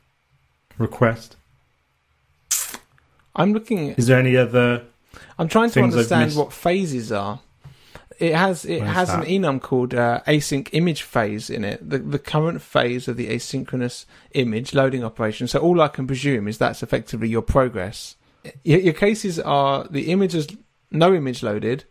request. 0.78 1.38
I'm 3.36 3.53
looking. 3.53 3.91
Is 3.91 4.07
there 4.07 4.19
any 4.19 4.36
other? 4.36 4.84
I'm 5.39 5.47
trying 5.47 5.69
to 5.71 5.82
understand 5.82 6.36
what 6.36 6.51
phases 6.51 7.11
are. 7.11 7.39
It 8.20 8.34
has 8.34 8.66
it 8.66 8.82
has 8.82 9.09
an 9.09 9.24
enum 9.24 9.61
called 9.61 9.93
uh, 9.93 10.22
async 10.28 10.70
image 10.72 11.03
phase 11.03 11.49
in 11.49 11.63
it. 11.63 11.88
The 11.88 11.99
the 11.99 12.20
current 12.20 12.61
phase 12.61 13.07
of 13.07 13.18
the 13.18 13.30
asynchronous 13.30 14.05
image 14.32 14.74
loading 14.74 15.03
operation. 15.03 15.47
So 15.47 15.59
all 15.59 15.82
I 15.82 15.88
can 15.88 16.07
presume 16.07 16.47
is 16.47 16.57
that's 16.57 16.82
effectively 16.84 17.28
your 17.28 17.41
progress. 17.41 18.16
Your, 18.63 18.80
your 18.80 18.93
cases 18.93 19.39
are 19.39 19.86
the 19.89 20.11
image 20.11 20.36
is 20.36 20.47
no 20.91 21.13
image 21.13 21.43
loaded, 21.43 21.86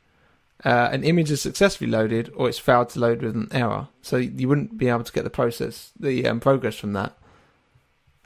uh, 0.64 0.88
an 0.92 1.04
image 1.04 1.30
is 1.30 1.42
successfully 1.42 1.90
loaded, 1.90 2.32
or 2.34 2.48
it's 2.48 2.58
failed 2.58 2.88
to 2.90 2.98
load 2.98 3.22
with 3.22 3.34
an 3.34 3.48
error. 3.50 3.88
So 4.02 4.16
you 4.16 4.48
wouldn't 4.48 4.78
be 4.78 4.88
able 4.88 5.04
to 5.04 5.12
get 5.12 5.24
the 5.24 5.30
process 5.30 5.92
the 5.98 6.26
um, 6.26 6.40
progress 6.40 6.76
from 6.76 6.94
that. 6.94 7.16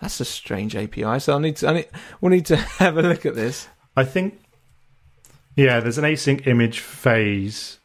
That's 0.01 0.21
a 0.21 0.25
strange 0.25 0.77
API. 0.77 1.19
So 1.19 1.35
I 1.35 1.39
need 1.41 1.57
to 1.57 1.69
I 1.69 1.73
need, 1.73 1.89
we'll 2.21 2.31
need 2.31 2.47
to 2.47 2.57
have 2.79 2.97
a 2.97 3.03
look 3.03 3.27
at 3.27 3.35
this. 3.35 3.69
I 3.97 4.05
think. 4.05 4.41
Yeah, 5.57 5.81
there's 5.81 5.99
an 5.99 6.05
async 6.05 6.47
image 6.47 6.79
phase 6.79 7.78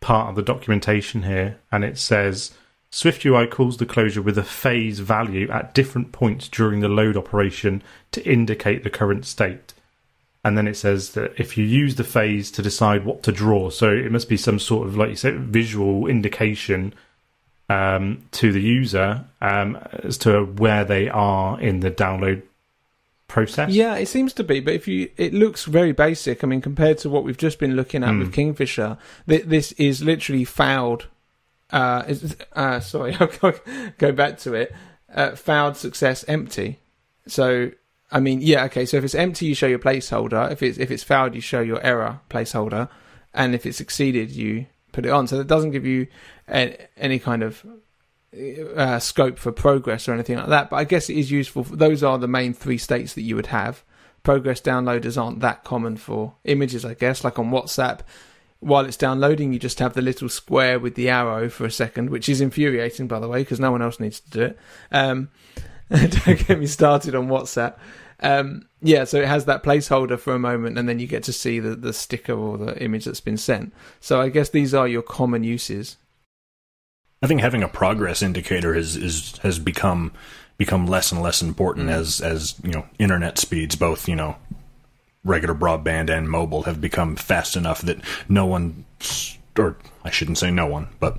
part 0.00 0.30
of 0.30 0.36
the 0.36 0.42
documentation 0.42 1.22
here, 1.22 1.58
and 1.70 1.84
it 1.84 1.98
says 1.98 2.52
SwiftUI 2.90 3.50
calls 3.50 3.76
the 3.76 3.86
closure 3.86 4.22
with 4.22 4.36
a 4.36 4.42
phase 4.42 4.98
value 4.98 5.48
at 5.50 5.74
different 5.74 6.12
points 6.12 6.48
during 6.48 6.80
the 6.80 6.88
load 6.88 7.16
operation 7.16 7.82
to 8.12 8.24
indicate 8.26 8.82
the 8.82 8.90
current 8.90 9.24
state. 9.24 9.74
And 10.42 10.56
then 10.56 10.66
it 10.66 10.76
says 10.76 11.10
that 11.12 11.38
if 11.38 11.58
you 11.58 11.64
use 11.64 11.96
the 11.96 12.04
phase 12.04 12.50
to 12.52 12.62
decide 12.62 13.04
what 13.04 13.22
to 13.24 13.32
draw, 13.32 13.70
so 13.70 13.90
it 13.90 14.10
must 14.10 14.28
be 14.28 14.38
some 14.38 14.58
sort 14.58 14.88
of, 14.88 14.96
like 14.96 15.10
you 15.10 15.16
said, 15.16 15.38
visual 15.38 16.06
indication 16.06 16.94
um, 17.68 18.26
to 18.32 18.50
the 18.50 18.60
user 18.60 19.24
um, 19.40 19.76
as 20.02 20.18
to 20.18 20.44
where 20.44 20.84
they 20.84 21.08
are 21.08 21.60
in 21.60 21.80
the 21.80 21.90
download 21.90 22.42
process. 23.30 23.70
Yeah, 23.70 23.94
it 23.96 24.06
seems 24.06 24.32
to 24.34 24.44
be, 24.44 24.60
but 24.60 24.74
if 24.74 24.86
you, 24.88 25.08
it 25.16 25.32
looks 25.32 25.64
very 25.64 25.92
basic. 25.92 26.44
I 26.44 26.46
mean, 26.46 26.60
compared 26.60 26.98
to 26.98 27.08
what 27.08 27.24
we've 27.24 27.36
just 27.38 27.58
been 27.58 27.76
looking 27.76 28.02
at 28.04 28.10
Hmm. 28.10 28.18
with 28.18 28.32
Kingfisher, 28.32 28.98
th- 29.28 29.44
this 29.44 29.72
is 29.72 30.02
literally 30.02 30.44
fouled. 30.44 31.06
Uh, 31.70 32.02
is, 32.08 32.36
uh, 32.54 32.80
sorry, 32.80 33.16
I'll 33.20 33.54
go, 33.98 34.12
back 34.12 34.38
to 34.38 34.54
it. 34.54 34.74
Uh, 35.14 35.34
failed 35.36 35.76
success 35.76 36.24
empty. 36.28 36.78
So, 37.26 37.70
I 38.12 38.18
mean, 38.20 38.40
yeah, 38.42 38.64
okay. 38.64 38.84
So 38.86 38.96
if 38.96 39.04
it's 39.04 39.14
empty, 39.14 39.46
you 39.46 39.54
show 39.54 39.66
your 39.68 39.78
placeholder. 39.78 40.50
If 40.50 40.62
it's 40.62 40.78
if 40.78 40.90
it's 40.90 41.04
fouled, 41.04 41.34
you 41.34 41.40
show 41.40 41.60
your 41.60 41.80
error 41.82 42.20
placeholder, 42.28 42.88
and 43.32 43.54
if 43.54 43.64
it's 43.66 43.78
succeeded, 43.78 44.30
you 44.30 44.66
put 44.92 45.06
it 45.06 45.10
on. 45.10 45.26
So 45.28 45.38
that 45.38 45.46
doesn't 45.46 45.70
give 45.70 45.86
you 45.86 46.08
a, 46.48 46.76
any 46.96 47.18
kind 47.20 47.42
of 47.44 47.64
uh, 48.76 48.98
scope 48.98 49.38
for 49.38 49.52
progress 49.52 50.08
or 50.08 50.14
anything 50.14 50.36
like 50.36 50.48
that. 50.48 50.70
But 50.70 50.76
I 50.76 50.84
guess 50.84 51.10
it 51.10 51.16
is 51.16 51.30
useful. 51.30 51.64
Those 51.64 52.02
are 52.02 52.18
the 52.18 52.28
main 52.28 52.54
three 52.54 52.78
states 52.78 53.14
that 53.14 53.22
you 53.22 53.36
would 53.36 53.46
have. 53.46 53.82
Progress 54.22 54.60
downloaders 54.60 55.20
aren't 55.20 55.40
that 55.40 55.64
common 55.64 55.96
for 55.96 56.34
images, 56.44 56.84
I 56.84 56.94
guess. 56.94 57.24
Like 57.24 57.38
on 57.38 57.50
WhatsApp, 57.50 58.00
while 58.60 58.84
it's 58.84 58.96
downloading, 58.96 59.52
you 59.52 59.58
just 59.58 59.78
have 59.78 59.94
the 59.94 60.02
little 60.02 60.28
square 60.28 60.78
with 60.78 60.94
the 60.94 61.08
arrow 61.08 61.48
for 61.48 61.64
a 61.64 61.70
second, 61.70 62.10
which 62.10 62.28
is 62.28 62.40
infuriating, 62.40 63.08
by 63.08 63.18
the 63.18 63.28
way, 63.28 63.40
because 63.40 63.58
no 63.58 63.72
one 63.72 63.82
else 63.82 63.98
needs 63.98 64.20
to 64.20 64.30
do 64.30 64.42
it. 64.42 64.58
Um, 64.92 65.30
don't 65.90 66.46
get 66.46 66.58
me 66.58 66.66
started 66.66 67.14
on 67.14 67.28
WhatsApp. 67.28 67.76
Um, 68.22 68.68
yeah, 68.82 69.04
so 69.04 69.18
it 69.18 69.28
has 69.28 69.46
that 69.46 69.62
placeholder 69.62 70.18
for 70.18 70.34
a 70.34 70.38
moment, 70.38 70.78
and 70.78 70.88
then 70.88 70.98
you 70.98 71.06
get 71.06 71.22
to 71.24 71.32
see 71.32 71.58
the, 71.58 71.74
the 71.74 71.94
sticker 71.94 72.34
or 72.34 72.58
the 72.58 72.82
image 72.82 73.06
that's 73.06 73.20
been 73.20 73.38
sent. 73.38 73.72
So 73.98 74.20
I 74.20 74.28
guess 74.28 74.50
these 74.50 74.74
are 74.74 74.86
your 74.86 75.02
common 75.02 75.42
uses. 75.42 75.96
I 77.22 77.26
think 77.26 77.40
having 77.40 77.62
a 77.62 77.68
progress 77.68 78.22
indicator 78.22 78.74
is, 78.74 78.96
is 78.96 79.36
has 79.38 79.58
become 79.58 80.12
become 80.56 80.86
less 80.86 81.12
and 81.12 81.20
less 81.22 81.42
important 81.42 81.88
Mm. 81.88 81.92
as 81.92 82.20
as 82.20 82.54
you 82.64 82.70
know 82.72 82.86
internet 82.98 83.38
speeds, 83.38 83.76
both 83.76 84.08
you 84.08 84.16
know 84.16 84.36
regular 85.24 85.54
broadband 85.54 86.08
and 86.10 86.30
mobile, 86.30 86.62
have 86.62 86.80
become 86.80 87.16
fast 87.16 87.56
enough 87.56 87.82
that 87.82 87.98
no 88.28 88.46
one, 88.46 88.86
or 89.58 89.76
I 90.02 90.10
shouldn't 90.10 90.38
say 90.38 90.50
no 90.50 90.66
one, 90.66 90.88
but 90.98 91.18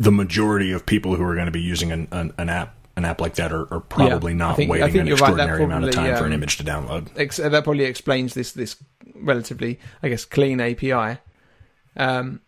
the 0.00 0.10
majority 0.10 0.72
of 0.72 0.84
people 0.84 1.14
who 1.14 1.22
are 1.22 1.34
going 1.34 1.46
to 1.46 1.52
be 1.52 1.60
using 1.60 1.92
an, 1.92 2.08
an, 2.10 2.32
an 2.38 2.48
app 2.48 2.74
an 2.96 3.04
app 3.04 3.20
like 3.20 3.34
that 3.36 3.52
are, 3.52 3.72
are 3.72 3.80
probably 3.80 4.32
I 4.32 4.36
not 4.36 4.56
think- 4.56 4.70
waiting 4.70 5.00
an 5.00 5.06
you're 5.06 5.16
right, 5.16 5.28
extraordinary 5.30 5.62
amount 5.64 5.84
of 5.84 5.90
time 5.92 6.16
for 6.16 6.24
an 6.24 6.32
um, 6.32 6.34
image 6.34 6.56
to 6.58 6.64
download. 6.64 7.08
ex- 7.16 7.36
that 7.36 7.62
probably 7.64 7.84
explains 7.84 8.34
this 8.34 8.50
this 8.52 8.76
relatively, 9.14 9.78
I 10.02 10.08
guess, 10.08 10.24
clean 10.24 10.60
API. 10.60 11.18
Um, 11.96 12.40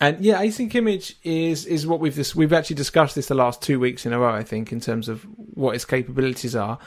and 0.00 0.24
yeah, 0.24 0.42
async 0.42 0.74
image 0.74 1.16
is 1.24 1.66
is 1.66 1.86
what 1.86 2.00
we've 2.00 2.14
dis- 2.14 2.34
we've 2.34 2.52
actually 2.52 2.76
discussed 2.76 3.14
this 3.14 3.26
the 3.26 3.34
last 3.34 3.60
two 3.60 3.80
weeks 3.80 4.06
in 4.06 4.12
a 4.12 4.18
row. 4.18 4.32
I 4.32 4.44
think 4.44 4.72
in 4.72 4.80
terms 4.80 5.08
of 5.08 5.22
what 5.54 5.74
its 5.74 5.84
capabilities 5.84 6.54
are, 6.54 6.78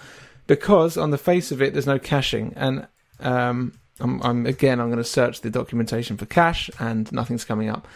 because 0.47 0.97
on 0.97 1.12
the 1.12 1.18
face 1.18 1.51
of 1.51 1.62
it, 1.62 1.74
there's 1.74 1.88
no 1.88 1.99
caching, 1.99 2.53
and 2.55 2.88
um, 3.20 3.74
I'm, 3.99 4.22
I'm 4.22 4.45
again. 4.45 4.80
I'm 4.80 4.88
going 4.88 4.97
to 4.97 5.03
search 5.03 5.41
the 5.41 5.49
documentation 5.49 6.16
for 6.16 6.26
cache, 6.26 6.70
and 6.80 7.12
nothing's 7.12 7.43
coming 7.43 7.70
up. 7.70 7.88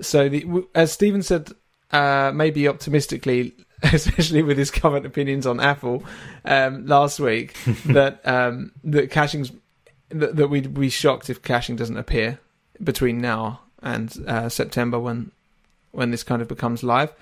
So, 0.00 0.28
the, 0.28 0.64
as 0.74 0.92
Stephen 0.92 1.22
said, 1.22 1.50
uh, 1.92 2.32
maybe 2.34 2.66
optimistically, 2.66 3.54
especially 3.82 4.42
with 4.42 4.58
his 4.58 4.70
current 4.70 5.06
opinions 5.06 5.46
on 5.46 5.60
Apple 5.60 6.04
um, 6.44 6.86
last 6.86 7.20
week, 7.20 7.56
that 7.86 8.26
um, 8.26 8.72
that 8.82 9.10
caching's 9.10 9.52
that, 10.08 10.34
that 10.34 10.48
we'd 10.48 10.74
be 10.74 10.90
shocked 10.90 11.30
if 11.30 11.42
caching 11.42 11.76
doesn't 11.76 11.96
appear 11.96 12.40
between 12.82 13.20
now 13.20 13.60
and 13.82 14.14
uh, 14.26 14.48
September 14.48 14.98
when 14.98 15.32
when 15.92 16.10
this 16.10 16.22
kind 16.22 16.40
of 16.40 16.48
becomes 16.48 16.82
live. 16.82 17.12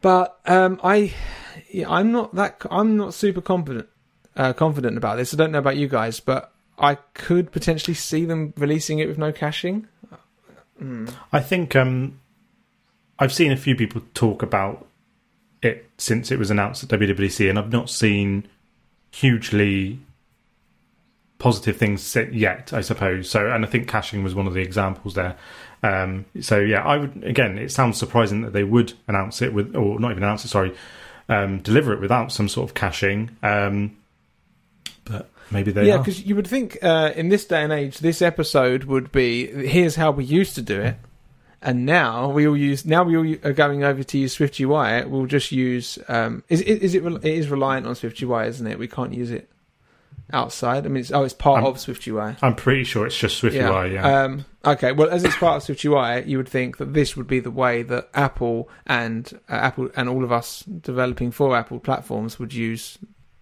But 0.00 0.38
um, 0.46 0.80
I, 0.82 1.12
yeah, 1.70 1.90
I'm 1.90 2.10
not 2.12 2.34
that. 2.34 2.64
I'm 2.70 2.96
not 2.96 3.14
super 3.14 3.40
confident 3.40 3.88
uh, 4.36 4.52
confident 4.52 4.96
about 4.96 5.16
this. 5.16 5.34
I 5.34 5.36
don't 5.36 5.52
know 5.52 5.58
about 5.58 5.76
you 5.76 5.88
guys, 5.88 6.20
but 6.20 6.52
I 6.78 6.94
could 6.94 7.52
potentially 7.52 7.94
see 7.94 8.24
them 8.24 8.54
releasing 8.56 8.98
it 8.98 9.08
with 9.08 9.18
no 9.18 9.32
caching. 9.32 9.86
Mm. 10.80 11.12
I 11.32 11.40
think 11.40 11.76
um, 11.76 12.20
I've 13.18 13.32
seen 13.32 13.52
a 13.52 13.56
few 13.56 13.76
people 13.76 14.02
talk 14.14 14.42
about 14.42 14.86
it 15.62 15.90
since 15.98 16.30
it 16.30 16.38
was 16.38 16.50
announced 16.50 16.82
at 16.82 16.88
WWDC, 16.88 17.50
and 17.50 17.58
I've 17.58 17.72
not 17.72 17.90
seen 17.90 18.48
hugely 19.10 20.00
positive 21.40 21.76
things 21.76 22.14
yet. 22.30 22.72
I 22.72 22.82
suppose 22.82 23.28
so, 23.28 23.50
and 23.50 23.64
I 23.64 23.68
think 23.68 23.88
caching 23.88 24.22
was 24.22 24.36
one 24.36 24.46
of 24.46 24.54
the 24.54 24.60
examples 24.60 25.14
there. 25.14 25.36
Um, 25.82 26.26
so 26.40 26.60
yeah, 26.60 26.84
I 26.84 26.98
would 26.98 27.24
again. 27.24 27.58
It 27.58 27.72
sounds 27.72 27.98
surprising 27.98 28.42
that 28.42 28.52
they 28.52 28.62
would 28.62 28.92
announce 29.08 29.42
it 29.42 29.52
with, 29.52 29.74
or 29.74 29.98
not 29.98 30.12
even 30.12 30.22
announce 30.22 30.44
it. 30.44 30.48
Sorry, 30.48 30.76
um, 31.28 31.58
deliver 31.58 31.92
it 31.92 32.00
without 32.00 32.30
some 32.30 32.48
sort 32.48 32.70
of 32.70 32.74
caching. 32.74 33.36
Um, 33.42 33.96
but 35.04 35.28
maybe 35.50 35.72
they 35.72 35.88
yeah, 35.88 35.96
because 35.96 36.24
you 36.24 36.36
would 36.36 36.46
think 36.46 36.78
uh, 36.82 37.12
in 37.16 37.30
this 37.30 37.46
day 37.46 37.64
and 37.64 37.72
age, 37.72 37.98
this 37.98 38.22
episode 38.22 38.84
would 38.84 39.10
be 39.10 39.46
here's 39.66 39.96
how 39.96 40.12
we 40.12 40.24
used 40.24 40.54
to 40.56 40.62
do 40.62 40.78
it, 40.78 40.96
and 41.62 41.86
now 41.86 42.28
we 42.28 42.46
all 42.46 42.56
use 42.56 42.84
now 42.84 43.02
we 43.02 43.16
all 43.16 43.48
are 43.48 43.54
going 43.54 43.82
over 43.82 44.04
to 44.04 44.18
use 44.18 44.34
Swift 44.34 44.60
UI. 44.60 45.06
We'll 45.06 45.26
just 45.26 45.50
use 45.50 45.98
um, 46.06 46.44
is 46.50 46.60
is 46.60 46.94
it 46.94 47.02
it 47.02 47.24
is 47.24 47.48
reliant 47.48 47.86
on 47.86 47.94
Swift 47.94 48.20
UI, 48.20 48.46
isn't 48.48 48.66
it? 48.66 48.78
We 48.78 48.88
can't 48.88 49.14
use 49.14 49.30
it 49.30 49.48
outside. 50.32 50.84
I 50.86 50.88
mean, 50.88 51.00
it's, 51.00 51.12
oh, 51.12 51.22
it's 51.24 51.34
part 51.34 51.62
I'm- 51.62 51.66
of 51.66 51.76
SwiftUI. 51.76 52.36
I'm 52.42 52.54
pretty 52.54 52.84
sure 52.84 53.06
it's 53.06 53.18
just 53.18 53.38
Swift 53.38 53.56
UI. 53.56 53.94
Yeah. 53.94 54.22
Um, 54.24 54.44
okay. 54.64 54.92
Well, 54.92 55.10
as 55.10 55.24
it's 55.24 55.36
part 55.36 55.68
of 55.68 55.76
SwiftUI, 55.76 56.26
you 56.26 56.36
would 56.36 56.48
think 56.48 56.78
that 56.78 56.94
this 56.94 57.16
would 57.16 57.26
be 57.26 57.40
the 57.40 57.50
way 57.50 57.82
that 57.82 58.08
Apple 58.14 58.68
and 58.86 59.32
uh, 59.48 59.54
Apple 59.54 59.90
and 59.96 60.08
all 60.08 60.24
of 60.24 60.32
us 60.32 60.62
developing 60.62 61.30
for 61.30 61.56
Apple 61.56 61.80
platforms 61.80 62.38
would 62.38 62.54
use. 62.54 62.98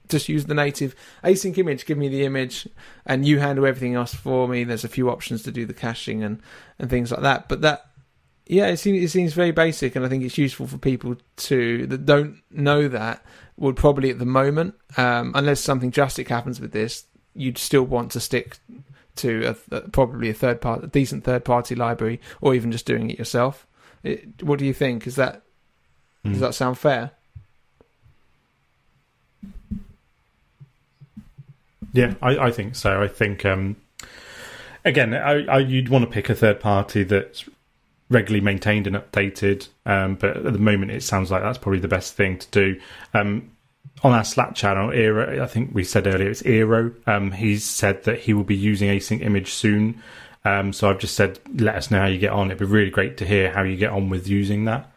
Just 0.08 0.28
use 0.30 0.46
the 0.46 0.54
native 0.54 0.94
async 1.22 1.58
image. 1.58 1.84
Give 1.84 1.98
me 1.98 2.08
the 2.08 2.24
image, 2.24 2.66
and 3.04 3.26
you 3.26 3.40
handle 3.40 3.66
everything 3.66 3.94
else 3.94 4.14
for 4.14 4.48
me. 4.48 4.64
There's 4.64 4.84
a 4.84 4.88
few 4.88 5.10
options 5.10 5.42
to 5.42 5.52
do 5.52 5.66
the 5.66 5.74
caching 5.74 6.22
and 6.22 6.40
and 6.78 6.88
things 6.88 7.10
like 7.10 7.20
that. 7.20 7.46
But 7.46 7.60
that, 7.60 7.90
yeah, 8.46 8.68
it 8.68 8.78
seems 8.78 9.02
it 9.04 9.08
seems 9.08 9.34
very 9.34 9.50
basic, 9.50 9.96
and 9.96 10.06
I 10.06 10.08
think 10.08 10.24
it's 10.24 10.38
useful 10.38 10.66
for 10.66 10.78
people 10.78 11.16
to 11.36 11.86
that 11.88 12.06
don't 12.06 12.40
know 12.50 12.88
that 12.88 13.22
would 13.58 13.76
probably 13.76 14.10
at 14.10 14.18
the 14.18 14.24
moment, 14.26 14.74
um, 14.96 15.32
unless 15.34 15.60
something 15.60 15.90
drastic 15.90 16.28
happens 16.28 16.60
with 16.60 16.72
this, 16.72 17.04
you'd 17.34 17.58
still 17.58 17.82
want 17.82 18.12
to 18.12 18.20
stick 18.20 18.58
to 19.16 19.54
a, 19.70 19.74
a, 19.76 19.80
probably 19.88 20.30
a 20.30 20.34
third 20.34 20.60
part, 20.60 20.82
a 20.84 20.86
decent 20.86 21.24
third 21.24 21.44
party 21.44 21.74
library, 21.74 22.20
or 22.40 22.54
even 22.54 22.70
just 22.72 22.86
doing 22.86 23.10
it 23.10 23.18
yourself. 23.18 23.66
It, 24.02 24.42
what 24.42 24.58
do 24.58 24.64
you 24.64 24.72
think? 24.74 25.06
Is 25.06 25.16
that 25.16 25.42
Mm. 26.24 26.32
does 26.32 26.40
that 26.40 26.54
sound 26.54 26.76
fair? 26.76 27.12
Yeah, 31.92 32.14
I, 32.20 32.38
I 32.38 32.50
think 32.50 32.74
so. 32.74 33.02
I 33.02 33.08
think 33.08 33.44
um, 33.46 33.76
again, 34.84 35.14
I, 35.14 35.44
I, 35.46 35.58
you'd 35.58 35.88
want 35.88 36.04
to 36.04 36.10
pick 36.10 36.28
a 36.28 36.34
third 36.34 36.60
party 36.60 37.02
that's 37.04 37.44
regularly 38.10 38.44
maintained 38.44 38.86
and 38.86 38.96
updated. 38.96 39.68
Um, 39.86 40.14
but 40.16 40.36
at 40.36 40.52
the 40.52 40.58
moment, 40.58 40.90
it 40.90 41.02
sounds 41.02 41.30
like 41.30 41.42
that's 41.42 41.58
probably 41.58 41.80
the 41.80 41.88
best 41.88 42.14
thing 42.14 42.38
to 42.38 42.48
do. 42.50 42.80
Um, 43.14 43.50
on 44.02 44.12
our 44.12 44.24
Slack 44.24 44.54
channel, 44.54 44.90
Eero, 44.90 45.40
I 45.40 45.46
think 45.46 45.74
we 45.74 45.82
said 45.84 46.06
earlier, 46.06 46.30
it's 46.30 46.42
Eero. 46.42 46.94
Um, 47.08 47.32
he's 47.32 47.64
said 47.64 48.04
that 48.04 48.20
he 48.20 48.32
will 48.32 48.44
be 48.44 48.56
using 48.56 48.88
async 48.88 49.20
image 49.22 49.52
soon. 49.52 50.02
Um, 50.44 50.72
so 50.72 50.88
I've 50.88 51.00
just 51.00 51.16
said, 51.16 51.40
let 51.56 51.74
us 51.74 51.90
know 51.90 51.98
how 52.00 52.06
you 52.06 52.18
get 52.18 52.32
on. 52.32 52.46
It'd 52.46 52.58
be 52.58 52.64
really 52.64 52.90
great 52.90 53.16
to 53.18 53.26
hear 53.26 53.52
how 53.52 53.62
you 53.62 53.76
get 53.76 53.90
on 53.90 54.08
with 54.08 54.28
using 54.28 54.64
that. 54.66 54.90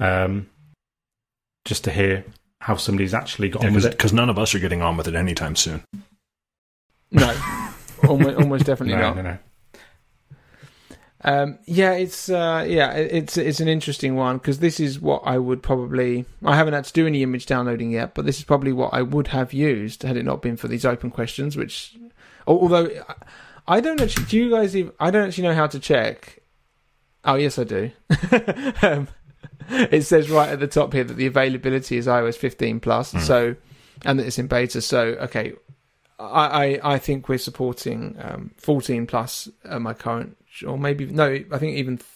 Um, 0.00 0.48
just 1.64 1.84
to 1.84 1.92
hear 1.92 2.24
how 2.60 2.76
somebody's 2.76 3.14
actually 3.14 3.48
got 3.48 3.64
on 3.64 3.74
with 3.74 3.86
it. 3.86 3.92
Because 3.92 4.12
none 4.12 4.28
of 4.28 4.38
us 4.38 4.54
are 4.54 4.58
getting 4.58 4.82
on 4.82 4.96
with 4.96 5.06
it 5.08 5.14
anytime 5.14 5.54
soon. 5.56 5.82
No, 7.12 7.28
almost, 8.08 8.36
almost 8.36 8.66
definitely 8.66 8.94
No, 8.96 9.00
not. 9.00 9.16
no, 9.16 9.22
no. 9.22 9.38
Um, 11.24 11.58
yeah, 11.66 11.92
it's 11.92 12.28
uh, 12.28 12.64
yeah, 12.68 12.92
it's 12.92 13.36
it's 13.36 13.60
an 13.60 13.68
interesting 13.68 14.16
one 14.16 14.38
because 14.38 14.58
this 14.58 14.80
is 14.80 14.98
what 15.00 15.22
I 15.24 15.38
would 15.38 15.62
probably. 15.62 16.24
I 16.44 16.56
haven't 16.56 16.74
had 16.74 16.84
to 16.86 16.92
do 16.92 17.06
any 17.06 17.22
image 17.22 17.46
downloading 17.46 17.92
yet, 17.92 18.14
but 18.14 18.26
this 18.26 18.38
is 18.38 18.44
probably 18.44 18.72
what 18.72 18.92
I 18.92 19.02
would 19.02 19.28
have 19.28 19.52
used 19.52 20.02
had 20.02 20.16
it 20.16 20.24
not 20.24 20.42
been 20.42 20.56
for 20.56 20.66
these 20.66 20.84
open 20.84 21.10
questions. 21.10 21.56
Which, 21.56 21.96
although 22.46 22.90
I 23.68 23.80
don't 23.80 24.00
actually, 24.00 24.26
do 24.26 24.36
you 24.36 24.50
guys? 24.50 24.74
Even, 24.76 24.92
I 24.98 25.12
don't 25.12 25.28
actually 25.28 25.44
know 25.44 25.54
how 25.54 25.68
to 25.68 25.78
check. 25.78 26.40
Oh 27.24 27.36
yes, 27.36 27.56
I 27.56 27.64
do. 27.64 27.90
um, 28.82 29.06
it 29.70 30.02
says 30.04 30.28
right 30.28 30.48
at 30.50 30.58
the 30.58 30.66
top 30.66 30.92
here 30.92 31.04
that 31.04 31.14
the 31.14 31.26
availability 31.26 31.96
is 31.98 32.08
iOS 32.08 32.34
15 32.36 32.80
plus, 32.80 33.12
Mm. 33.14 33.20
so 33.20 33.56
and 34.04 34.18
that 34.18 34.26
it's 34.26 34.40
in 34.40 34.48
beta. 34.48 34.82
So 34.82 34.98
okay, 35.20 35.52
I 36.18 36.80
I, 36.82 36.94
I 36.94 36.98
think 36.98 37.28
we're 37.28 37.38
supporting 37.38 38.16
um, 38.20 38.50
14 38.58 39.06
plus 39.06 39.48
my 39.78 39.94
current, 39.94 40.36
or 40.66 40.76
maybe 40.78 41.06
no, 41.06 41.26
I 41.50 41.58
think 41.58 41.76
even 41.76 41.96
th- 41.98 42.06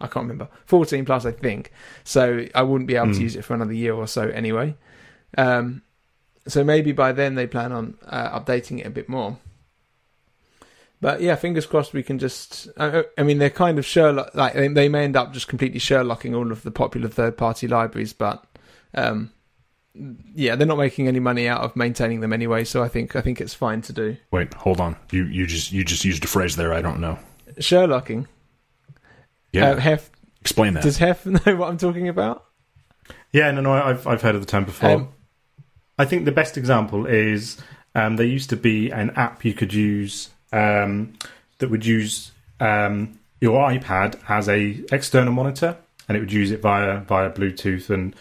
I 0.00 0.06
can't 0.06 0.24
remember 0.24 0.48
14 0.66 1.04
plus. 1.04 1.24
I 1.24 1.32
think 1.32 1.70
so. 2.04 2.46
I 2.54 2.62
wouldn't 2.62 2.88
be 2.88 2.96
able 2.96 3.06
Mm. 3.08 3.16
to 3.16 3.22
use 3.22 3.36
it 3.36 3.44
for 3.44 3.54
another 3.54 3.72
year 3.72 3.94
or 3.94 4.06
so 4.06 4.28
anyway. 4.28 4.74
Um, 5.38 5.82
so 6.48 6.64
maybe 6.64 6.90
by 6.92 7.12
then 7.12 7.36
they 7.36 7.46
plan 7.46 7.70
on 7.72 7.94
uh, 8.06 8.38
updating 8.40 8.80
it 8.80 8.86
a 8.86 8.90
bit 8.90 9.08
more. 9.08 9.38
But 11.00 11.20
yeah, 11.20 11.34
fingers 11.34 11.66
crossed 11.66 11.92
we 11.92 12.02
can 12.02 12.18
just. 12.18 12.68
I, 12.76 13.04
I 13.18 13.22
mean, 13.24 13.38
they're 13.38 13.50
kind 13.50 13.78
of 13.78 13.84
Sherlock. 13.86 14.34
Like 14.34 14.54
they, 14.54 14.68
they 14.68 14.88
may 14.88 15.04
end 15.04 15.16
up 15.16 15.32
just 15.32 15.48
completely 15.48 15.80
Sherlocking 15.80 16.36
all 16.36 16.52
of 16.52 16.62
the 16.62 16.70
popular 16.70 17.08
third-party 17.08 17.66
libraries, 17.66 18.12
but 18.12 18.44
um, 18.94 19.32
yeah, 20.34 20.54
they're 20.54 20.66
not 20.66 20.78
making 20.78 21.08
any 21.08 21.18
money 21.18 21.48
out 21.48 21.60
of 21.62 21.74
maintaining 21.74 22.20
them 22.20 22.32
anyway. 22.32 22.62
So 22.64 22.84
I 22.84 22.88
think 22.88 23.16
I 23.16 23.20
think 23.20 23.40
it's 23.40 23.54
fine 23.54 23.82
to 23.82 23.92
do 23.92 24.16
Wait, 24.30 24.54
hold 24.54 24.80
on. 24.80 24.96
You 25.10 25.24
you 25.24 25.46
just 25.46 25.72
you 25.72 25.82
just 25.84 26.04
used 26.04 26.24
a 26.24 26.28
phrase 26.28 26.54
there. 26.54 26.72
I 26.72 26.80
don't 26.80 27.00
know. 27.00 27.18
Sherlocking. 27.56 28.26
Yeah, 29.52 29.70
Uh, 29.70 29.76
Hef, 29.76 30.10
explain 30.40 30.74
that. 30.74 30.82
does 30.82 30.98
Hef 30.98 31.26
know 31.46 31.56
what 31.56 31.68
I'm 31.68 31.78
talking 31.78 32.08
about? 32.08 32.44
Yeah, 33.32 33.50
no, 33.50 33.60
no, 33.60 33.72
I've 33.72 34.06
I've 34.06 34.22
heard 34.22 34.34
of 34.34 34.40
the 34.40 34.46
term 34.46 34.64
before. 34.64 34.90
Um, 34.90 35.08
I 35.98 36.04
think 36.04 36.24
the 36.24 36.32
best 36.32 36.56
example 36.56 37.06
is 37.06 37.58
um, 37.94 38.16
there 38.16 38.26
used 38.26 38.50
to 38.50 38.56
be 38.56 38.90
an 38.90 39.10
app 39.10 39.44
you 39.44 39.54
could 39.54 39.72
use 39.72 40.30
um, 40.52 41.14
that 41.58 41.70
would 41.70 41.84
use 41.84 42.32
um, 42.60 43.18
your 43.40 43.60
iPad 43.68 44.18
as 44.28 44.48
a 44.48 44.82
external 44.92 45.32
monitor, 45.32 45.76
and 46.08 46.16
it 46.16 46.20
would 46.20 46.32
use 46.32 46.50
it 46.50 46.60
via 46.60 47.00
via 47.00 47.30
Bluetooth, 47.30 47.90
and 47.90 48.14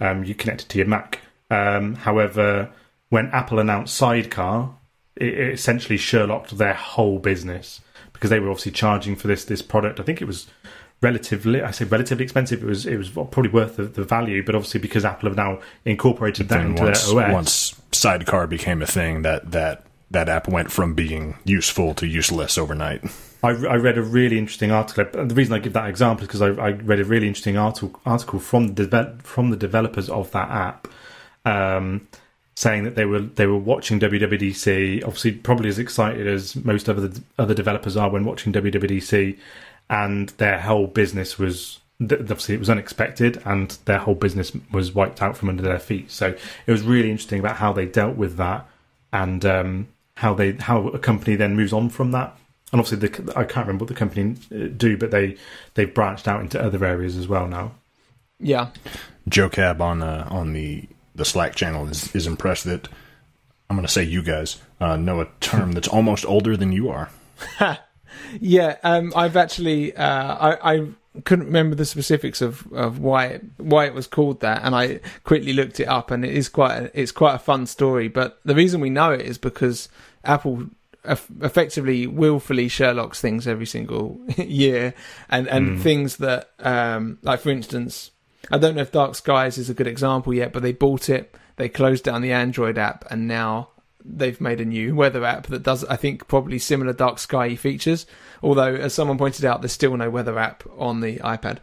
um, 0.00 0.24
you 0.24 0.34
connect 0.34 0.62
it 0.62 0.68
to 0.70 0.78
your 0.78 0.86
Mac. 0.86 1.20
Um, 1.50 1.94
however, 1.94 2.70
when 3.08 3.26
Apple 3.28 3.58
announced 3.58 3.94
Sidecar, 3.94 4.74
it, 5.16 5.28
it 5.28 5.52
essentially 5.54 5.96
Sherlocked 5.98 6.50
their 6.58 6.74
whole 6.74 7.18
business 7.18 7.80
because 8.18 8.30
they 8.30 8.40
were 8.40 8.50
obviously 8.50 8.72
charging 8.72 9.14
for 9.16 9.28
this 9.28 9.44
this 9.44 9.62
product. 9.62 10.00
I 10.00 10.02
think 10.02 10.20
it 10.20 10.24
was 10.24 10.48
relatively 11.00 11.62
I 11.62 11.70
say 11.70 11.84
relatively 11.84 12.24
expensive. 12.24 12.62
It 12.62 12.66
was 12.66 12.86
it 12.86 12.96
was 12.96 13.10
probably 13.10 13.50
worth 13.50 13.76
the, 13.76 13.84
the 13.84 14.04
value, 14.04 14.42
but 14.44 14.54
obviously 14.54 14.80
because 14.80 15.04
Apple 15.04 15.28
have 15.28 15.36
now 15.36 15.60
incorporated 15.84 16.48
that 16.48 16.64
into 16.64 16.82
once 16.82 17.10
their 17.10 17.26
OS. 17.28 17.32
once 17.32 17.80
Sidecar 17.92 18.46
became 18.46 18.82
a 18.82 18.86
thing, 18.86 19.22
that 19.22 19.52
that 19.52 19.84
that 20.10 20.28
app 20.28 20.48
went 20.48 20.72
from 20.72 20.94
being 20.94 21.38
useful 21.44 21.94
to 21.94 22.06
useless 22.06 22.56
overnight. 22.58 23.04
I, 23.42 23.50
I 23.50 23.76
read 23.76 23.98
a 23.98 24.02
really 24.02 24.38
interesting 24.38 24.72
article. 24.72 25.26
The 25.26 25.34
reason 25.34 25.54
I 25.54 25.58
give 25.60 25.74
that 25.74 25.88
example 25.88 26.22
is 26.22 26.28
because 26.28 26.42
I, 26.42 26.48
I 26.48 26.70
read 26.70 26.98
a 26.98 27.04
really 27.04 27.28
interesting 27.28 27.56
article 27.56 28.00
article 28.04 28.40
from 28.40 28.74
the 28.74 29.16
from 29.22 29.50
the 29.50 29.56
developers 29.56 30.10
of 30.10 30.30
that 30.32 30.50
app, 30.50 30.88
um, 31.44 32.08
saying 32.58 32.82
that 32.82 32.96
they 32.96 33.04
were 33.04 33.20
they 33.20 33.46
were 33.46 33.56
watching 33.56 34.00
WWDC. 34.00 35.04
Obviously, 35.04 35.30
probably 35.30 35.68
as 35.68 35.78
excited 35.78 36.26
as 36.26 36.56
most 36.56 36.88
other 36.88 37.08
other 37.38 37.54
developers 37.54 37.96
are 37.96 38.10
when 38.10 38.24
watching 38.24 38.52
WWDC, 38.52 39.38
and 39.88 40.30
their 40.30 40.58
whole 40.58 40.88
business 40.88 41.38
was 41.38 41.78
obviously 42.02 42.56
it 42.56 42.58
was 42.58 42.68
unexpected, 42.68 43.40
and 43.44 43.78
their 43.84 43.98
whole 43.98 44.16
business 44.16 44.50
was 44.72 44.92
wiped 44.92 45.22
out 45.22 45.36
from 45.36 45.50
under 45.50 45.62
their 45.62 45.78
feet. 45.78 46.10
So 46.10 46.34
it 46.66 46.72
was 46.72 46.82
really 46.82 47.12
interesting 47.12 47.38
about 47.38 47.56
how 47.56 47.72
they 47.72 47.86
dealt 47.86 48.16
with 48.16 48.36
that, 48.38 48.68
and 49.12 49.46
um, 49.46 49.88
how 50.14 50.34
they 50.34 50.52
how 50.54 50.88
a 50.88 50.98
company 50.98 51.36
then 51.36 51.54
moves 51.54 51.72
on 51.72 51.90
from 51.90 52.10
that. 52.10 52.36
And 52.72 52.80
obviously, 52.80 53.08
the, 53.08 53.38
I 53.38 53.44
can't 53.44 53.68
remember 53.68 53.84
what 53.84 53.88
the 53.88 53.94
company 53.94 54.34
uh, 54.52 54.66
do, 54.76 54.96
but 54.96 55.12
they 55.12 55.36
they've 55.74 55.94
branched 55.94 56.26
out 56.26 56.40
into 56.40 56.60
other 56.60 56.84
areas 56.84 57.16
as 57.16 57.28
well 57.28 57.46
now. 57.46 57.70
Yeah, 58.40 58.70
Joe 59.28 59.48
Cab 59.48 59.80
on 59.80 60.02
uh, 60.02 60.26
on 60.28 60.54
the 60.54 60.88
the 61.18 61.24
Slack 61.24 61.54
channel 61.54 61.86
is, 61.88 62.14
is 62.14 62.26
impressed 62.26 62.64
that 62.64 62.88
I'm 63.68 63.76
going 63.76 63.86
to 63.86 63.92
say 63.92 64.02
you 64.02 64.22
guys 64.22 64.58
uh, 64.80 64.96
know 64.96 65.20
a 65.20 65.28
term 65.40 65.72
that's 65.72 65.88
almost 65.88 66.24
older 66.24 66.56
than 66.56 66.72
you 66.72 66.88
are. 66.88 67.10
Yeah, 68.40 68.76
um, 68.82 69.12
I've 69.16 69.36
actually 69.36 69.96
uh, 69.96 70.34
I, 70.34 70.74
I 70.74 70.88
couldn't 71.24 71.46
remember 71.46 71.76
the 71.76 71.84
specifics 71.84 72.40
of, 72.40 72.70
of 72.72 72.98
why 72.98 73.26
it, 73.26 73.44
why 73.56 73.86
it 73.86 73.94
was 73.94 74.06
called 74.06 74.40
that, 74.40 74.62
and 74.64 74.74
I 74.74 75.00
quickly 75.24 75.52
looked 75.52 75.80
it 75.80 75.88
up, 75.88 76.10
and 76.10 76.24
it 76.24 76.34
is 76.34 76.48
quite 76.48 76.76
a, 76.76 77.00
it's 77.00 77.12
quite 77.12 77.34
a 77.34 77.38
fun 77.38 77.66
story. 77.66 78.08
But 78.08 78.38
the 78.44 78.54
reason 78.54 78.80
we 78.80 78.90
know 78.90 79.12
it 79.12 79.22
is 79.22 79.38
because 79.38 79.88
Apple 80.24 80.68
effectively 81.04 82.06
willfully 82.06 82.68
Sherlock's 82.68 83.20
things 83.20 83.46
every 83.46 83.66
single 83.66 84.20
year, 84.36 84.94
and 85.28 85.48
and 85.48 85.80
things 85.80 86.18
that 86.18 86.50
um, 86.60 87.18
like 87.22 87.40
for 87.40 87.50
instance, 87.50 88.10
I 88.50 88.58
don't 88.58 88.74
know 88.74 88.82
if 88.82 88.92
Dark 88.92 89.14
Skies 89.14 89.58
is 89.58 89.68
a 89.68 89.74
good 89.74 89.86
example 89.86 90.32
yet, 90.32 90.52
but 90.52 90.62
they 90.62 90.72
bought 90.72 91.08
it, 91.08 91.34
they 91.56 91.68
closed 91.68 92.04
down 92.04 92.22
the 92.22 92.32
Android 92.32 92.78
app, 92.78 93.04
and 93.10 93.28
now 93.28 93.70
they've 94.04 94.40
made 94.40 94.60
a 94.60 94.64
new 94.64 94.94
weather 94.94 95.24
app 95.24 95.46
that 95.48 95.62
does, 95.62 95.84
I 95.84 95.96
think, 95.96 96.28
probably 96.28 96.58
similar 96.58 96.92
dark 96.92 97.18
sky 97.18 97.54
features. 97.56 98.06
Although, 98.42 98.74
as 98.74 98.94
someone 98.94 99.18
pointed 99.18 99.44
out, 99.44 99.60
there's 99.60 99.72
still 99.72 99.96
no 99.96 100.10
weather 100.10 100.38
app 100.38 100.64
on 100.78 101.00
the 101.00 101.16
iPad. 101.16 101.58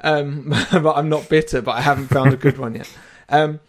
Um, 0.00 0.54
but 0.72 0.96
I'm 0.96 1.08
not 1.08 1.28
bitter, 1.28 1.60
but 1.60 1.72
I 1.72 1.80
haven't 1.80 2.08
found 2.08 2.32
a 2.32 2.36
good 2.36 2.58
one 2.58 2.76
yet. 2.76 2.90
Um, 3.28 3.60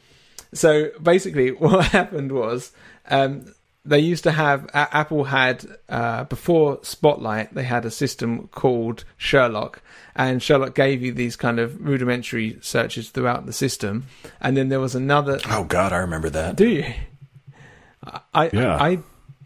so 0.54 0.92
basically, 1.02 1.52
what 1.52 1.86
happened 1.88 2.32
was 2.32 2.72
um, 3.10 3.54
they 3.86 4.00
used 4.00 4.24
to 4.24 4.32
have 4.32 4.66
A- 4.74 4.96
Apple 4.96 5.26
had 5.26 5.66
uh, 5.90 6.24
before 6.26 6.80
Spotlight, 6.84 7.54
they 7.54 7.64
had 7.64 7.86
a 7.86 7.92
system 7.92 8.48
called 8.48 9.04
Sherlock, 9.18 9.82
and 10.16 10.42
Sherlock 10.42 10.76
gave 10.76 11.02
you 11.02 11.12
these 11.12 11.36
kind 11.36 11.60
of 11.60 11.84
rudimentary 11.84 12.58
searches 12.62 13.10
throughout 13.10 13.46
the 13.46 13.54
system. 13.54 14.06
And 14.40 14.56
then 14.56 14.70
there 14.70 14.80
was 14.80 14.96
another. 14.96 15.40
Oh 15.50 15.64
God, 15.66 15.92
I 15.92 15.98
remember 15.98 16.30
that. 16.30 16.56
Do 16.56 16.68
you? 16.68 16.86
I 18.34 18.50
Yeah. 18.54 18.76
I 18.76 19.00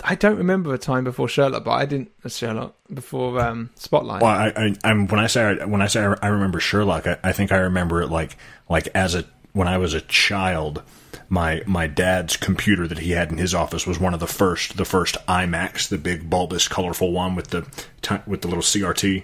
I 0.03 0.15
don't 0.15 0.37
remember 0.37 0.73
a 0.73 0.77
time 0.77 1.03
before 1.03 1.27
Sherlock, 1.27 1.63
but 1.63 1.71
I 1.71 1.85
didn't 1.85 2.11
uh, 2.23 2.29
Sherlock 2.29 2.75
before 2.93 3.39
um, 3.39 3.71
Spotlight. 3.75 4.21
Well, 4.21 4.31
I, 4.31 4.53
I, 4.55 4.75
I'm 4.83 5.07
when 5.07 5.19
I 5.19 5.27
say 5.27 5.41
I, 5.43 5.65
when 5.65 5.81
I 5.81 5.87
say 5.87 6.05
I, 6.05 6.15
I 6.21 6.27
remember 6.27 6.59
Sherlock, 6.59 7.07
I, 7.07 7.17
I 7.23 7.31
think 7.31 7.51
I 7.51 7.57
remember 7.57 8.01
it 8.01 8.09
like 8.09 8.37
like 8.69 8.87
as 8.93 9.15
a 9.15 9.25
when 9.57 9.67
I 9.67 9.77
was 9.77 9.93
a 9.93 10.01
child. 10.01 10.83
My 11.29 11.61
my 11.65 11.87
dad's 11.87 12.37
computer 12.37 12.87
that 12.87 12.99
he 12.99 13.11
had 13.11 13.31
in 13.31 13.37
his 13.37 13.53
office 13.53 13.85
was 13.85 13.99
one 13.99 14.13
of 14.13 14.21
the 14.21 14.27
first 14.27 14.77
the 14.77 14.85
first 14.85 15.17
iMacs, 15.27 15.89
the 15.89 15.97
big 15.97 16.29
bulbous, 16.29 16.69
colorful 16.69 17.11
one 17.11 17.35
with 17.35 17.47
the 17.47 17.65
ti- 18.01 18.21
with 18.25 18.41
the 18.41 18.47
little 18.47 18.63
CRT 18.63 19.23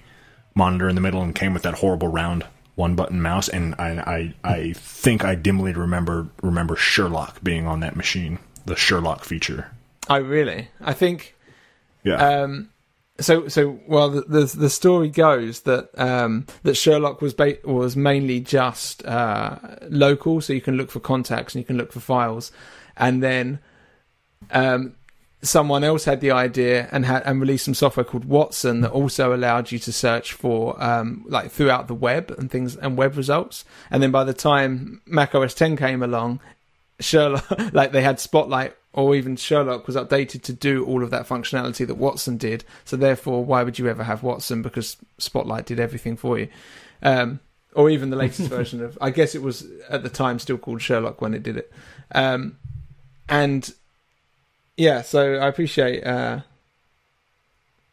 monitor 0.53 0.89
in 0.89 0.95
the 0.95 1.01
middle, 1.01 1.21
and 1.21 1.33
came 1.33 1.53
with 1.53 1.63
that 1.63 1.75
horrible 1.75 2.09
round 2.09 2.45
one 2.75 2.95
button 2.95 3.21
mouse. 3.21 3.47
And 3.47 3.73
I 3.75 4.33
I, 4.43 4.49
I 4.57 4.73
think 4.73 5.23
I 5.23 5.35
dimly 5.35 5.71
remember 5.71 6.27
remember 6.41 6.75
Sherlock 6.75 7.41
being 7.41 7.67
on 7.67 7.79
that 7.79 7.95
machine, 7.95 8.39
the 8.65 8.75
Sherlock 8.75 9.23
feature. 9.23 9.71
I 10.09 10.17
really, 10.17 10.67
I 10.81 10.91
think 10.91 11.35
Yeah. 12.03 12.15
um, 12.15 12.69
so. 13.19 13.47
So 13.47 13.79
well, 13.87 14.09
the, 14.09 14.21
the 14.21 14.45
the 14.57 14.69
story 14.69 15.09
goes 15.09 15.61
that 15.61 15.89
um, 15.99 16.45
that 16.63 16.75
Sherlock 16.75 17.21
was 17.21 17.33
ba- 17.33 17.59
was 17.63 17.95
mainly 17.95 18.39
just 18.39 19.05
uh, 19.05 19.57
local, 19.89 20.41
so 20.41 20.53
you 20.53 20.61
can 20.61 20.77
look 20.77 20.91
for 20.91 20.99
contacts 20.99 21.55
and 21.55 21.61
you 21.61 21.65
can 21.65 21.77
look 21.77 21.91
for 21.91 21.99
files, 21.99 22.51
and 22.97 23.21
then 23.21 23.59
um, 24.51 24.95
someone 25.43 25.83
else 25.83 26.05
had 26.05 26.21
the 26.21 26.31
idea 26.31 26.87
and 26.91 27.05
had 27.05 27.21
and 27.23 27.39
released 27.39 27.65
some 27.65 27.73
software 27.73 28.03
called 28.03 28.25
Watson 28.25 28.81
that 28.81 28.91
also 28.91 29.35
allowed 29.35 29.71
you 29.71 29.79
to 29.79 29.91
search 29.91 30.33
for 30.33 30.81
um, 30.81 31.25
like 31.27 31.51
throughout 31.51 31.87
the 31.87 31.93
web 31.93 32.33
and 32.37 32.49
things 32.49 32.75
and 32.77 32.97
web 32.97 33.17
results. 33.17 33.65
And 33.91 34.01
then 34.01 34.11
by 34.11 34.23
the 34.23 34.33
time 34.33 35.01
Mac 35.05 35.35
OS 35.35 35.53
10 35.53 35.75
came 35.75 36.01
along, 36.01 36.39
Sherlock 36.99 37.45
like 37.73 37.91
they 37.91 38.01
had 38.01 38.19
Spotlight 38.19 38.75
or 38.93 39.15
even 39.15 39.35
Sherlock 39.35 39.87
was 39.87 39.95
updated 39.95 40.43
to 40.43 40.53
do 40.53 40.85
all 40.85 41.03
of 41.03 41.09
that 41.09 41.27
functionality 41.27 41.85
that 41.87 41.95
Watson 41.95 42.37
did. 42.37 42.63
So 42.85 42.95
therefore, 42.95 43.43
why 43.43 43.63
would 43.63 43.79
you 43.79 43.87
ever 43.87 44.03
have 44.03 44.21
Watson? 44.21 44.61
Because 44.61 44.97
Spotlight 45.17 45.65
did 45.65 45.79
everything 45.79 46.15
for 46.15 46.37
you. 46.37 46.47
Um, 47.01 47.39
or 47.75 47.89
even 47.89 48.11
the 48.11 48.15
latest 48.15 48.49
version 48.49 48.83
of, 48.83 48.97
I 49.01 49.09
guess 49.09 49.33
it 49.33 49.41
was 49.41 49.67
at 49.89 50.03
the 50.03 50.09
time 50.09 50.37
still 50.37 50.59
called 50.59 50.81
Sherlock 50.81 51.21
when 51.21 51.33
it 51.33 51.41
did 51.41 51.57
it. 51.57 51.71
Um, 52.13 52.57
and 53.27 53.73
yeah, 54.77 55.01
so 55.01 55.35
I 55.35 55.47
appreciate. 55.47 56.05
Uh, 56.05 56.41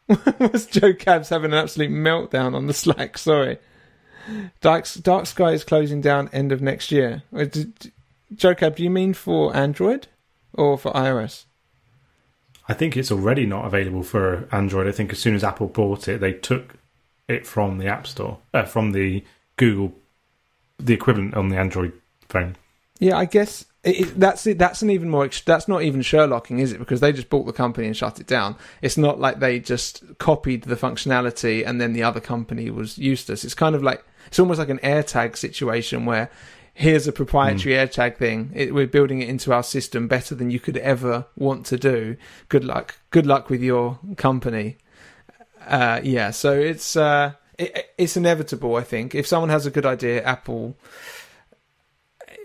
was 0.39 0.65
Joe 0.65 0.93
Cabs 0.93 1.29
having 1.29 1.51
an 1.51 1.57
absolute 1.57 1.89
meltdown 1.89 2.53
on 2.53 2.67
the 2.67 2.73
Slack? 2.73 3.17
Sorry, 3.17 3.57
Dark 4.59 4.87
Dark 5.01 5.25
Sky 5.25 5.51
is 5.51 5.63
closing 5.63 6.01
down 6.01 6.29
end 6.33 6.51
of 6.51 6.61
next 6.61 6.91
year. 6.91 7.23
Uh, 7.35 7.45
d- 8.31 8.35
d- 8.35 8.41
Joe 8.41 8.55
Cab, 8.55 8.75
do 8.75 8.83
you 8.83 8.89
mean 8.89 9.13
for 9.13 9.55
Android 9.55 10.07
or 10.53 10.77
for 10.77 10.91
iOS? 10.93 11.45
I 12.67 12.73
think 12.73 12.95
it's 12.95 13.11
already 13.11 13.45
not 13.45 13.65
available 13.65 14.03
for 14.03 14.47
Android. 14.51 14.87
I 14.87 14.91
think 14.91 15.11
as 15.11 15.19
soon 15.19 15.35
as 15.35 15.43
Apple 15.43 15.67
bought 15.67 16.07
it, 16.07 16.21
they 16.21 16.33
took 16.33 16.75
it 17.27 17.45
from 17.45 17.77
the 17.77 17.87
App 17.87 18.07
Store, 18.07 18.39
uh, 18.53 18.63
from 18.63 18.91
the 18.91 19.23
Google, 19.57 19.93
the 20.79 20.93
equivalent 20.93 21.33
on 21.35 21.49
the 21.49 21.57
Android 21.57 21.93
phone. 22.29 22.55
Yeah, 22.99 23.17
I 23.17 23.25
guess 23.25 23.65
it, 23.83 23.99
it, 23.99 24.19
that's 24.19 24.45
it. 24.45 24.59
That's 24.59 24.81
an 24.81 24.91
even 24.91 25.09
more. 25.09 25.27
That's 25.45 25.67
not 25.67 25.81
even 25.81 26.01
Sherlocking, 26.01 26.59
is 26.59 26.71
it? 26.71 26.79
Because 26.79 26.99
they 26.99 27.11
just 27.11 27.29
bought 27.29 27.45
the 27.45 27.53
company 27.53 27.87
and 27.87 27.97
shut 27.97 28.19
it 28.19 28.27
down. 28.27 28.55
It's 28.81 28.97
not 28.97 29.19
like 29.19 29.39
they 29.39 29.59
just 29.59 30.03
copied 30.19 30.63
the 30.63 30.75
functionality 30.75 31.65
and 31.65 31.81
then 31.81 31.93
the 31.93 32.03
other 32.03 32.19
company 32.19 32.69
was 32.69 32.97
useless. 32.97 33.43
It's 33.43 33.55
kind 33.55 33.75
of 33.75 33.83
like 33.83 34.05
it's 34.27 34.39
almost 34.39 34.59
like 34.59 34.69
an 34.69 34.79
AirTag 34.79 35.35
situation 35.35 36.05
where 36.05 36.29
here's 36.73 37.07
a 37.07 37.11
proprietary 37.11 37.75
AirTag 37.75 38.17
thing. 38.17 38.51
It, 38.55 38.73
we're 38.73 38.87
building 38.87 39.21
it 39.21 39.29
into 39.29 39.53
our 39.53 39.63
system 39.63 40.07
better 40.07 40.35
than 40.35 40.51
you 40.51 40.59
could 40.59 40.77
ever 40.77 41.25
want 41.35 41.65
to 41.67 41.77
do. 41.77 42.17
Good 42.49 42.63
luck. 42.63 42.97
Good 43.09 43.25
luck 43.25 43.49
with 43.49 43.61
your 43.61 43.99
company. 44.17 44.77
Uh, 45.65 45.99
yeah, 46.03 46.31
so 46.31 46.53
it's 46.53 46.95
uh, 46.95 47.33
it, 47.57 47.93
it's 47.97 48.17
inevitable. 48.17 48.75
I 48.75 48.83
think 48.83 49.13
if 49.13 49.27
someone 49.27 49.49
has 49.49 49.65
a 49.65 49.71
good 49.71 49.85
idea, 49.85 50.23
Apple 50.23 50.75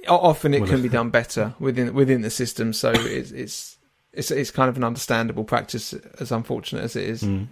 often 0.09 0.55
it 0.55 0.61
Well, 0.61 0.69
can 0.71 0.83
be 0.83 0.89
done 0.89 1.11
better 1.11 1.55
within 1.59 1.95
within 1.95 2.21
the 2.21 2.31
system. 2.31 2.73
So 2.73 2.91
it's 2.95 3.31
it's 3.31 3.79
it's 4.13 4.31
it's 4.31 4.51
kind 4.51 4.69
of 4.69 4.77
an 4.77 4.85
understandable 4.85 5.45
practice, 5.45 5.93
as 6.21 6.31
unfortunate 6.31 6.85
as 6.85 6.95
it 6.97 7.05
is. 7.09 7.23
Mm. 7.23 7.49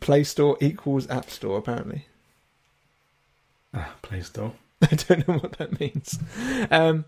Play 0.00 0.24
Store 0.24 0.56
equals 0.60 1.08
App 1.08 1.30
Store. 1.30 1.58
Apparently, 1.58 2.06
Ah, 3.74 3.94
Play 4.02 4.20
Store. 4.20 4.52
I 4.90 4.94
don't 4.94 5.26
know 5.28 5.34
what 5.38 5.52
that 5.58 5.78
means. 5.80 6.18
Um, 6.70 7.04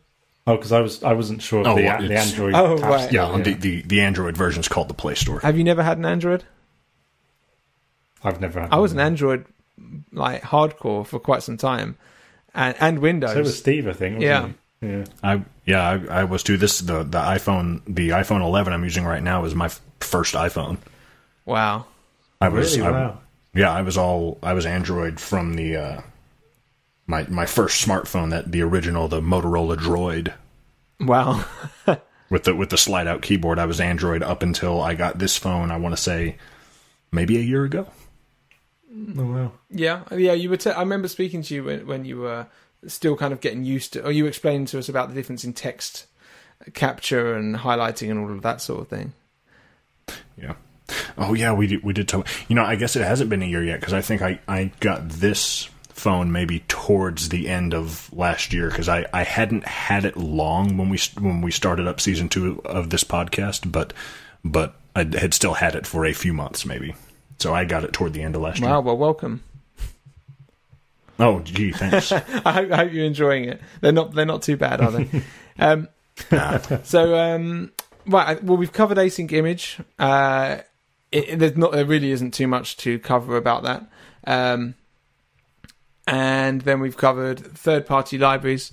Oh, 0.46 0.56
because 0.56 0.72
I 0.72 0.80
was 0.80 1.02
I 1.02 1.14
wasn't 1.14 1.40
sure 1.40 1.60
of 1.62 1.66
Oh, 1.68 1.74
the, 1.76 1.84
well, 1.84 2.02
the 2.06 2.14
Android. 2.18 2.54
Oh, 2.54 2.74
App 2.76 2.82
right. 2.82 3.00
Store, 3.10 3.14
yeah, 3.38 3.42
the, 3.42 3.54
the 3.54 3.82
the 3.82 4.00
Android 4.02 4.36
version 4.36 4.60
is 4.60 4.68
called 4.68 4.88
the 4.88 4.94
Play 4.94 5.14
Store. 5.14 5.40
have 5.40 5.56
you 5.56 5.64
never 5.64 5.82
had 5.82 5.96
an 5.96 6.04
Android? 6.04 6.44
I've 8.22 8.40
never. 8.40 8.60
Had 8.60 8.72
I 8.72 8.76
was 8.76 8.92
an. 8.92 9.00
Android 9.00 9.46
like 10.12 10.42
hardcore 10.42 11.06
for 11.06 11.18
quite 11.18 11.42
some 11.42 11.56
time, 11.56 11.96
and 12.54 12.76
and 12.78 12.98
Windows. 12.98 13.32
So 13.32 13.40
was 13.40 13.58
Steve, 13.58 13.88
I 13.88 13.92
think. 13.94 14.18
Wasn't 14.20 14.56
He? 14.80 14.86
Yeah. 14.88 15.04
I 15.22 15.42
yeah, 15.64 15.80
I, 16.10 16.20
I 16.20 16.24
was 16.24 16.42
too. 16.42 16.56
This 16.58 16.78
the 16.80 17.02
the 17.04 17.18
iPhone 17.20 17.80
the 17.86 18.10
iPhone 18.10 18.42
11 18.42 18.72
I'm 18.72 18.84
using 18.84 19.04
right 19.04 19.22
now 19.22 19.44
is 19.46 19.54
my 19.54 19.66
f- 19.66 19.80
first 20.00 20.34
iPhone. 20.34 20.76
wow. 21.46 21.86
I 22.40 22.48
was 22.50 22.76
Really? 22.76 22.86
I- 22.86 22.90
Wow. 22.90 23.20
yeah, 23.54 23.72
I 23.72 23.80
was 23.80 23.96
all 23.96 24.38
I 24.42 24.52
was 24.52 24.66
Android 24.66 25.18
from 25.20 25.54
the 25.54 25.76
uh, 25.76 26.00
my 27.06 27.26
my 27.28 27.46
first 27.46 27.86
smartphone 27.86 28.30
that 28.30 28.50
the 28.52 28.62
original 28.62 29.08
the 29.08 29.20
Motorola 29.20 29.76
Droid 29.76 30.32
Wow. 31.00 31.44
with 32.30 32.44
the 32.44 32.54
with 32.54 32.70
the 32.70 32.78
slide 32.78 33.06
out 33.06 33.22
keyboard. 33.22 33.58
I 33.58 33.66
was 33.66 33.80
Android 33.80 34.22
up 34.22 34.42
until 34.42 34.80
I 34.80 34.94
got 34.94 35.18
this 35.18 35.36
phone. 35.36 35.70
I 35.70 35.76
want 35.76 35.94
to 35.96 36.00
say 36.02 36.36
maybe 37.12 37.36
a 37.36 37.40
year 37.40 37.64
ago. 37.64 37.86
Oh 39.18 39.24
wow. 39.24 39.52
Yeah, 39.70 40.02
yeah. 40.12 40.32
You 40.32 40.50
were. 40.50 40.56
T- 40.56 40.70
I 40.70 40.80
remember 40.80 41.08
speaking 41.08 41.42
to 41.42 41.54
you 41.54 41.64
when, 41.64 41.86
when 41.86 42.04
you 42.04 42.18
were 42.18 42.46
still 42.86 43.16
kind 43.16 43.32
of 43.32 43.40
getting 43.40 43.64
used 43.64 43.94
to, 43.94 44.04
or 44.04 44.12
you 44.12 44.26
explained 44.26 44.68
to 44.68 44.78
us 44.78 44.88
about 44.88 45.08
the 45.08 45.14
difference 45.14 45.44
in 45.44 45.52
text 45.52 46.06
capture 46.74 47.34
and 47.34 47.56
highlighting 47.56 48.10
and 48.10 48.20
all 48.20 48.30
of 48.30 48.42
that 48.42 48.60
sort 48.60 48.82
of 48.82 48.88
thing. 48.88 49.12
Yeah. 50.40 50.54
Oh 51.18 51.34
yeah, 51.34 51.52
we 51.52 51.66
did, 51.66 51.82
we 51.82 51.92
did 51.92 52.08
talk. 52.08 52.28
You 52.48 52.54
know, 52.54 52.64
I 52.64 52.76
guess 52.76 52.94
it 52.94 53.02
hasn't 53.02 53.30
been 53.30 53.42
a 53.42 53.46
year 53.46 53.64
yet 53.64 53.80
because 53.80 53.94
I 53.94 54.00
think 54.00 54.22
I 54.22 54.38
I 54.46 54.70
got 54.80 55.08
this 55.08 55.68
phone 55.94 56.32
maybe 56.32 56.60
towards 56.68 57.28
the 57.30 57.48
end 57.48 57.72
of 57.72 58.12
last 58.12 58.52
year 58.52 58.68
because 58.68 58.88
I 58.88 59.06
I 59.12 59.22
hadn't 59.22 59.64
had 59.66 60.04
it 60.04 60.16
long 60.16 60.76
when 60.76 60.88
we 60.90 60.98
when 61.18 61.40
we 61.40 61.50
started 61.50 61.86
up 61.86 62.00
season 62.00 62.28
two 62.28 62.60
of 62.64 62.90
this 62.90 63.04
podcast, 63.04 63.70
but 63.70 63.92
but 64.44 64.74
I 64.96 65.00
had 65.04 65.32
still 65.34 65.54
had 65.54 65.74
it 65.74 65.86
for 65.86 66.04
a 66.04 66.12
few 66.12 66.32
months 66.34 66.66
maybe. 66.66 66.94
So 67.38 67.54
I 67.54 67.64
got 67.64 67.84
it 67.84 67.92
toward 67.92 68.12
the 68.12 68.22
end 68.22 68.36
of 68.36 68.42
last 68.42 68.60
Wow. 68.60 68.68
year. 68.68 68.80
Well, 68.80 68.96
welcome. 68.96 69.42
Oh, 71.18 71.40
gee, 71.40 71.70
thanks. 71.72 72.10
I 72.12 72.18
hope, 72.52 72.72
I 72.72 72.76
hope 72.76 72.92
you're 72.92 73.04
enjoying 73.04 73.44
it. 73.44 73.60
They're 73.80 73.92
not. 73.92 74.14
They're 74.14 74.26
not 74.26 74.42
too 74.42 74.56
bad, 74.56 74.80
are 74.80 74.90
they? 74.90 75.22
um, 75.60 75.88
so, 76.82 77.16
um, 77.16 77.72
right. 78.06 78.42
Well, 78.42 78.56
we've 78.56 78.72
covered 78.72 78.98
async 78.98 79.30
image. 79.32 79.78
Uh, 79.98 80.58
it, 81.12 81.28
it- 81.28 81.38
there's 81.38 81.56
not. 81.56 81.72
There 81.72 81.84
really 81.84 82.10
isn't 82.10 82.32
too 82.34 82.48
much 82.48 82.76
to 82.78 82.98
cover 82.98 83.36
about 83.36 83.62
that. 83.62 83.86
Um, 84.26 84.74
and 86.06 86.62
then 86.62 86.80
we've 86.80 86.96
covered 86.96 87.40
third-party 87.40 88.18
libraries. 88.18 88.72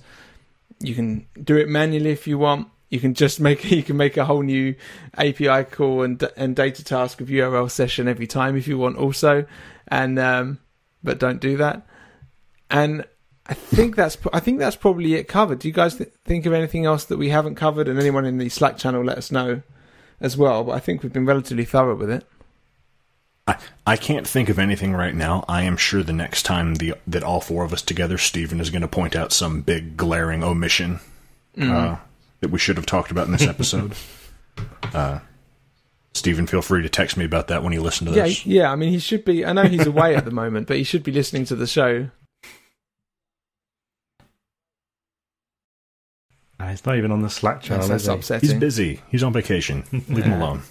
You 0.80 0.94
can 0.94 1.26
do 1.42 1.56
it 1.56 1.68
manually 1.68 2.10
if 2.10 2.26
you 2.26 2.38
want. 2.38 2.68
You 2.90 3.00
can 3.00 3.14
just 3.14 3.40
make 3.40 3.64
you 3.70 3.82
can 3.82 3.96
make 3.96 4.16
a 4.16 4.24
whole 4.24 4.42
new 4.42 4.74
API 5.16 5.64
call 5.64 6.02
and 6.02 6.22
and 6.36 6.54
data 6.54 6.84
task 6.84 7.20
of 7.20 7.28
URL 7.28 7.70
session 7.70 8.08
every 8.08 8.26
time 8.26 8.56
if 8.56 8.68
you 8.68 8.78
want 8.78 8.98
also, 8.98 9.46
and 9.88 10.18
um, 10.18 10.58
but 11.02 11.18
don't 11.18 11.40
do 11.40 11.56
that. 11.56 11.86
And 12.70 13.06
I 13.46 13.54
think 13.54 13.96
that's 13.96 14.16
I 14.32 14.40
think 14.40 14.58
that's 14.58 14.76
probably 14.76 15.14
it 15.14 15.28
covered. 15.28 15.60
Do 15.60 15.68
you 15.68 15.74
guys 15.74 15.96
th- 15.96 16.12
think 16.24 16.46
of 16.46 16.52
anything 16.52 16.84
else 16.84 17.04
that 17.06 17.18
we 17.18 17.30
haven't 17.30 17.56
covered? 17.56 17.88
And 17.88 17.98
anyone 17.98 18.24
in 18.24 18.38
the 18.38 18.48
Slack 18.48 18.76
channel, 18.76 19.04
let 19.04 19.18
us 19.18 19.32
know 19.32 19.62
as 20.20 20.36
well. 20.36 20.64
But 20.64 20.72
I 20.72 20.78
think 20.78 21.02
we've 21.02 21.12
been 21.12 21.26
relatively 21.26 21.64
thorough 21.64 21.96
with 21.96 22.10
it. 22.10 22.26
I, 23.46 23.56
I 23.86 23.96
can't 23.96 24.26
think 24.26 24.48
of 24.48 24.58
anything 24.58 24.92
right 24.94 25.14
now. 25.14 25.44
I 25.48 25.62
am 25.62 25.76
sure 25.76 26.02
the 26.02 26.12
next 26.12 26.44
time 26.44 26.76
the 26.76 26.94
that 27.08 27.24
all 27.24 27.40
four 27.40 27.64
of 27.64 27.72
us 27.72 27.82
together, 27.82 28.16
Stephen 28.18 28.60
is 28.60 28.70
going 28.70 28.82
to 28.82 28.88
point 28.88 29.16
out 29.16 29.32
some 29.32 29.62
big 29.62 29.96
glaring 29.96 30.44
omission 30.44 31.00
uh, 31.60 31.96
that 32.40 32.50
we 32.50 32.58
should 32.58 32.76
have 32.76 32.86
talked 32.86 33.10
about 33.10 33.26
in 33.26 33.32
this 33.32 33.46
episode. 33.46 33.94
uh, 34.94 35.18
Stephen, 36.14 36.46
feel 36.46 36.62
free 36.62 36.82
to 36.82 36.88
text 36.88 37.16
me 37.16 37.24
about 37.24 37.48
that 37.48 37.64
when 37.64 37.72
you 37.72 37.82
listen 37.82 38.06
to 38.06 38.12
Yeah, 38.12 38.24
this. 38.24 38.46
yeah. 38.46 38.70
I 38.70 38.76
mean, 38.76 38.90
he 38.90 38.98
should 39.00 39.24
be. 39.24 39.44
I 39.44 39.52
know 39.52 39.64
he's 39.64 39.86
away 39.86 40.14
at 40.14 40.24
the 40.24 40.30
moment, 40.30 40.68
but 40.68 40.76
he 40.76 40.84
should 40.84 41.02
be 41.02 41.10
listening 41.10 41.44
to 41.46 41.56
the 41.56 41.66
show. 41.66 42.10
Ah, 46.60 46.68
He's 46.68 46.84
not 46.86 46.96
even 46.96 47.10
on 47.10 47.22
the 47.22 47.30
Slack 47.30 47.62
channel. 47.62 47.88
That's, 47.88 48.06
that's 48.06 48.30
is 48.30 48.40
he? 48.42 48.46
He's 48.46 48.54
busy. 48.54 49.00
He's 49.08 49.22
on 49.24 49.32
vacation. 49.32 49.84
Leave 50.08 50.24
him 50.24 50.40
alone. 50.40 50.62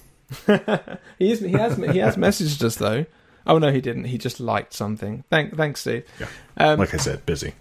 he 1.19 1.31
is. 1.31 1.39
He 1.39 1.51
has. 1.51 1.77
He 1.77 1.99
has 1.99 2.15
messaged 2.17 2.63
us 2.63 2.75
though. 2.75 3.05
Oh 3.45 3.57
no, 3.57 3.71
he 3.71 3.81
didn't. 3.81 4.05
He 4.05 4.17
just 4.17 4.39
liked 4.39 4.73
something. 4.73 5.23
Thank, 5.29 5.55
thanks, 5.57 5.81
Steve. 5.81 6.05
Yeah. 6.19 6.27
Um, 6.57 6.79
Like 6.79 6.93
I 6.93 6.97
said, 6.97 7.25
busy. 7.25 7.53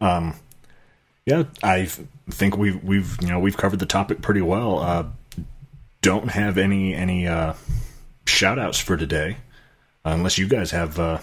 Um, 0.00 0.34
yeah, 1.26 1.44
I 1.62 1.86
think 2.30 2.56
we've 2.56 2.82
we've 2.82 3.16
you 3.20 3.28
know 3.28 3.38
we've 3.38 3.56
covered 3.56 3.78
the 3.80 3.86
topic 3.86 4.22
pretty 4.22 4.40
well. 4.40 4.78
Uh, 4.78 5.04
don't 6.02 6.30
have 6.30 6.56
any 6.58 6.94
any 6.94 7.26
uh, 7.26 7.54
shout 8.26 8.58
outs 8.58 8.78
for 8.78 8.96
today, 8.96 9.36
uh, 10.04 10.10
unless 10.10 10.38
you 10.38 10.48
guys 10.48 10.70
have 10.70 10.98
uh, 10.98 11.18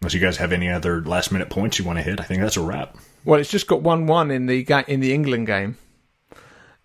unless 0.00 0.14
you 0.14 0.20
guys 0.20 0.36
have 0.36 0.52
any 0.52 0.68
other 0.70 1.02
last 1.02 1.32
minute 1.32 1.50
points 1.50 1.78
you 1.78 1.84
want 1.84 1.98
to 1.98 2.02
hit. 2.02 2.20
I 2.20 2.24
think 2.24 2.40
that's 2.40 2.56
a 2.56 2.62
wrap. 2.62 2.96
Well, 3.24 3.40
it's 3.40 3.50
just 3.50 3.66
got 3.66 3.82
one-one 3.82 4.30
in 4.30 4.46
the 4.46 4.62
ga- 4.62 4.84
in 4.86 5.00
the 5.00 5.12
England 5.12 5.48
game, 5.48 5.76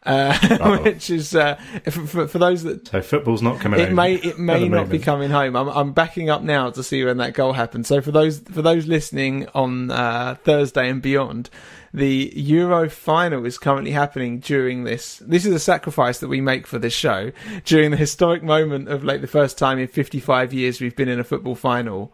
uh, 0.05 0.77
which 0.84 1.09
is 1.09 1.35
uh, 1.35 1.55
for, 1.85 2.05
for, 2.05 2.27
for 2.27 2.38
those 2.38 2.63
that 2.63 2.88
So 2.88 3.01
football's 3.01 3.41
not 3.41 3.59
coming. 3.59 3.80
it 3.80 3.88
home 3.88 3.95
may 3.95 4.15
it 4.15 4.38
may 4.38 4.67
not 4.67 4.89
be 4.89 4.99
coming 4.99 5.30
home. 5.30 5.55
I'm 5.55 5.69
I'm 5.69 5.93
backing 5.93 6.30
up 6.30 6.41
now 6.41 6.69
to 6.71 6.84
see 6.84 7.03
when 7.03 7.17
that 7.17 7.34
goal 7.34 7.53
happens. 7.53 7.88
So 7.88 8.01
for 8.01 8.11
those 8.11 8.39
for 8.39 8.61
those 8.61 8.85
listening 8.88 9.47
on 9.53 9.91
uh, 9.91 10.35
Thursday 10.43 10.89
and 10.89 11.01
beyond, 11.01 11.49
the 11.93 12.34
Euro 12.35 12.89
final 12.89 13.45
is 13.45 13.57
currently 13.57 13.91
happening 13.91 14.39
during 14.39 14.84
this. 14.84 15.19
This 15.19 15.45
is 15.45 15.53
a 15.53 15.59
sacrifice 15.59 16.19
that 16.19 16.27
we 16.27 16.41
make 16.41 16.67
for 16.67 16.80
this 16.80 16.93
show 16.93 17.31
during 17.65 17.91
the 17.91 17.97
historic 17.97 18.43
moment 18.43 18.89
of 18.89 19.03
like 19.03 19.21
the 19.21 19.27
first 19.27 19.57
time 19.57 19.80
in 19.80 19.88
55 19.88 20.53
years 20.53 20.81
we've 20.81 20.95
been 20.95 21.09
in 21.09 21.19
a 21.19 21.23
football 21.23 21.55
final. 21.55 22.13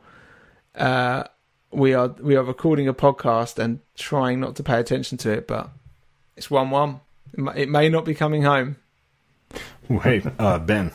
Uh, 0.76 1.24
we 1.72 1.94
are 1.94 2.10
we 2.22 2.36
are 2.36 2.44
recording 2.44 2.88
a 2.88 2.94
podcast 2.94 3.58
and 3.58 3.80
trying 3.96 4.40
not 4.40 4.56
to 4.58 4.64
pay 4.64 4.80
attention 4.80 5.18
to 5.20 5.32
it, 5.32 5.48
but 5.48 5.70
it's 6.36 6.52
one 6.52 6.70
one. 6.70 7.02
It 7.34 7.70
may- 7.70 7.90
not 7.90 8.06
be 8.06 8.14
coming 8.14 8.44
home. 8.44 8.78
Hey, 9.88 10.22
uh, 10.38 10.60
Ben. 10.60 10.92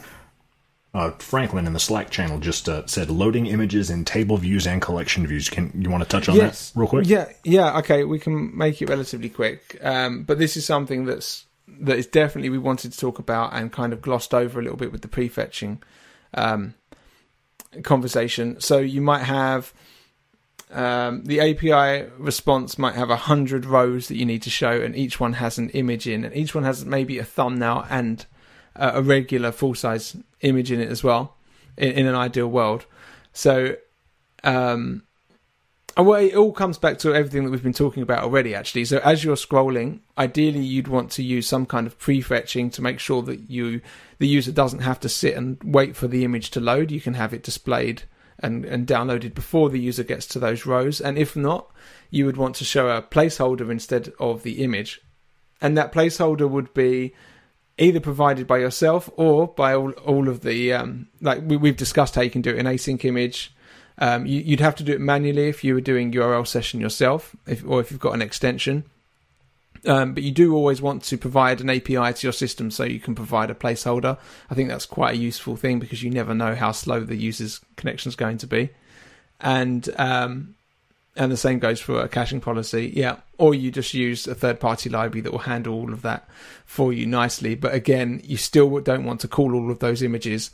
Uh, 0.95 1.11
Franklin 1.19 1.67
in 1.67 1.73
the 1.73 1.81
Slack 1.81 2.11
channel 2.11 2.39
just 2.39 2.69
uh, 2.69 2.87
said 2.87 3.11
loading 3.11 3.47
images 3.47 3.91
in 3.91 4.05
table 4.05 4.37
views 4.37 4.65
and 4.65 4.81
collection 4.81 5.27
views. 5.27 5.49
Can 5.49 5.73
you 5.77 5.91
want 5.91 6.05
to 6.05 6.09
touch 6.09 6.29
on 6.29 6.37
yes. 6.37 6.71
that 6.71 6.79
real 6.79 6.87
quick? 6.87 7.09
Yeah, 7.09 7.29
yeah. 7.43 7.79
Okay, 7.79 8.05
we 8.05 8.21
can 8.21 8.57
make 8.57 8.81
it 8.81 8.89
relatively 8.89 9.29
quick. 9.29 9.77
Um, 9.83 10.23
but 10.23 10.39
this 10.39 10.57
is 10.57 10.65
something 10.65 11.05
that's 11.05 11.47
that 11.67 11.99
is 11.99 12.07
definitely 12.07 12.51
we 12.51 12.59
wanted 12.59 12.93
to 12.93 12.99
talk 12.99 13.19
about 13.19 13.53
and 13.55 13.73
kind 13.73 13.93
of 13.93 14.03
glossed 14.03 14.33
over 14.33 14.61
a 14.61 14.63
little 14.63 14.79
bit 14.79 14.93
with 14.93 15.03
the 15.03 15.09
prefetching 15.09 15.79
um, 16.35 16.75
conversation. 17.83 18.61
So 18.61 18.79
you 18.79 19.01
might 19.01 19.25
have 19.25 19.73
um, 20.71 21.25
the 21.25 21.41
API 21.41 22.11
response 22.19 22.79
might 22.79 22.95
have 22.95 23.11
a 23.11 23.17
hundred 23.17 23.65
rows 23.65 24.09
that 24.09 24.17
you 24.17 24.25
need 24.25 24.43
to 24.43 24.51
show, 24.51 24.81
and 24.81 24.97
each 24.97 25.21
one 25.21 25.35
has 25.35 25.59
an 25.59 25.71
image 25.71 26.07
in, 26.07 26.25
and 26.25 26.35
each 26.35 26.55
one 26.55 26.65
has 26.65 26.85
maybe 26.85 27.19
a 27.19 27.25
thumbnail 27.25 27.87
and 27.91 28.27
uh, 28.77 28.93
a 28.95 29.03
regular 29.03 29.53
full 29.53 29.75
size 29.75 30.17
image 30.41 30.73
in 30.73 30.81
it 30.81 30.89
as 30.89 31.05
well. 31.05 31.37
In, 31.77 31.93
in 31.93 32.07
an 32.07 32.15
ideal 32.15 32.49
world, 32.49 32.87
so. 33.33 33.77
Um, 34.43 35.03
well, 35.97 36.21
it 36.21 36.35
all 36.35 36.53
comes 36.53 36.77
back 36.77 36.99
to 36.99 37.15
everything 37.15 37.45
that 37.45 37.51
we've 37.51 37.63
been 37.63 37.73
talking 37.73 38.03
about 38.03 38.25
already, 38.25 38.53
actually. 38.53 38.85
So 38.85 38.99
as 38.99 39.23
you're 39.23 39.37
scrolling, 39.37 40.01
ideally 40.19 40.61
you'd 40.61 40.89
want 40.89 41.13
to 41.13 41.23
use 41.23 41.47
some 41.47 41.67
kind 41.67 41.87
of 41.87 41.99
prefetching 42.01 42.73
to 42.73 42.83
make 42.83 42.99
sure 42.99 43.23
that 43.23 43.49
you, 43.49 43.81
the 44.19 44.27
user 44.27 44.51
doesn't 44.51 44.81
have 44.81 44.99
to 45.01 45.09
sit 45.09 45.37
and 45.37 45.57
wait 45.63 45.95
for 45.95 46.09
the 46.09 46.25
image 46.25 46.51
to 46.51 46.61
load. 46.61 46.91
You 46.91 47.01
can 47.01 47.15
have 47.15 47.33
it 47.33 47.45
displayed 47.45 48.03
and, 48.39 48.65
and 48.65 48.87
downloaded 48.87 49.35
before 49.35 49.71
the 49.71 49.81
user 49.81 50.03
gets 50.03 50.27
to 50.27 50.39
those 50.39 50.67
rows. 50.67 51.01
And 51.01 51.19
if 51.19 51.37
not, 51.37 51.71
you 52.11 52.27
would 52.27 52.37
want 52.37 52.57
to 52.57 52.65
show 52.65 52.89
a 52.89 53.03
placeholder 53.03 53.71
instead 53.71 54.13
of 54.19 54.43
the 54.43 54.63
image. 54.63 55.01
And 55.61 55.77
that 55.79 55.93
placeholder 55.93 56.49
would 56.49 56.75
be 56.75 57.15
either 57.79 58.01
provided 58.01 58.47
by 58.47 58.59
yourself 58.59 59.11
or 59.17 59.49
by 59.49 59.75
all, 59.75 59.91
all 59.93 60.29
of 60.29 60.41
the, 60.41 60.73
um, 60.73 61.09
like 61.21 61.43
we, 61.45 61.57
we've 61.57 61.77
discussed 61.77 62.15
how 62.15 62.23
you 62.23 62.31
can 62.31 62.43
do 62.43 62.51
it 62.51 62.59
in 62.59 62.67
async 62.67 63.05
image. 63.05 63.55
Um, 63.99 64.27
you, 64.27 64.41
you'd 64.41 64.61
have 64.61 64.77
to 64.77 64.85
do 64.85 64.93
it 64.93 65.01
manually 65.01 65.49
if 65.49 65.65
you 65.65 65.75
were 65.75 65.81
doing 65.81 66.13
URL 66.13 66.47
session 66.47 66.81
yourself, 66.81 67.35
if, 67.47 67.65
or 67.67 67.81
if 67.81 67.91
you've 67.91 68.01
got 68.01 68.15
an 68.15 68.23
extension. 68.23 68.85
Um, 69.87 70.15
but 70.15 70.23
you 70.23 70.31
do 70.33 70.55
always 70.55 70.81
want 70.81 71.03
to 71.05 71.19
provide 71.19 71.61
an 71.61 71.69
API 71.69 72.13
to 72.15 72.27
your 72.27 72.33
system 72.33 72.71
so 72.71 72.85
you 72.85 72.99
can 73.01 73.15
provide 73.15 73.51
a 73.51 73.55
placeholder. 73.55 74.17
I 74.49 74.55
think 74.55 74.71
that's 74.71 74.87
quite 74.87 75.15
a 75.15 75.19
useful 75.19 75.57
thing 75.57 75.79
because 75.79 76.03
you 76.03 76.11
never 76.11 76.35
know 76.35 76.55
how 76.55 76.73
slow 76.73 77.01
the 77.01 77.17
user's 77.17 77.61
connection 77.77 78.09
is 78.09 78.17
going 78.17 78.39
to 78.39 78.47
be, 78.47 78.71
and 79.41 79.89
um, 79.99 80.55
and 81.17 81.31
the 81.31 81.37
same 81.37 81.59
goes 81.59 81.81
for 81.81 82.01
a 82.01 82.09
caching 82.09 82.41
policy. 82.41 82.93
Yeah, 82.97 83.17
or 83.39 83.55
you 83.55 83.71
just 83.71 83.93
use 83.95 84.27
a 84.27 84.35
third-party 84.35 84.89
library 84.91 85.21
that 85.21 85.33
will 85.33 85.39
handle 85.41 85.75
all 85.75 85.93
of 85.93 86.03
that 86.03 86.29
for 86.65 86.93
you 86.93 87.05
nicely. 87.07 87.55
But 87.55 87.75
again, 87.75 88.21
you 88.25 88.37
still 88.37 88.81
don't 88.81 89.05
want 89.05 89.21
to 89.21 89.29
call 89.29 89.55
all 89.55 89.71
of 89.71 89.81
those 89.81 90.03
images 90.03 90.51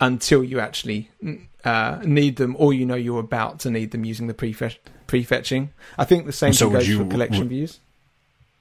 until 0.00 0.42
you 0.44 0.58
actually 0.60 1.08
uh, 1.64 2.00
need 2.04 2.36
them, 2.36 2.56
or 2.58 2.74
you 2.74 2.84
know 2.84 2.96
you're 2.96 3.20
about 3.20 3.60
to 3.60 3.70
need 3.70 3.92
them 3.92 4.04
using 4.04 4.26
the 4.26 4.34
prefetch- 4.34 4.78
prefetching. 5.06 5.68
I 5.96 6.04
think 6.04 6.26
the 6.26 6.32
same 6.32 6.52
So 6.52 6.66
thing 6.66 6.72
goes 6.74 6.88
you- 6.88 6.98
for 6.98 7.06
collection 7.06 7.40
would- 7.44 7.48
views. 7.50 7.78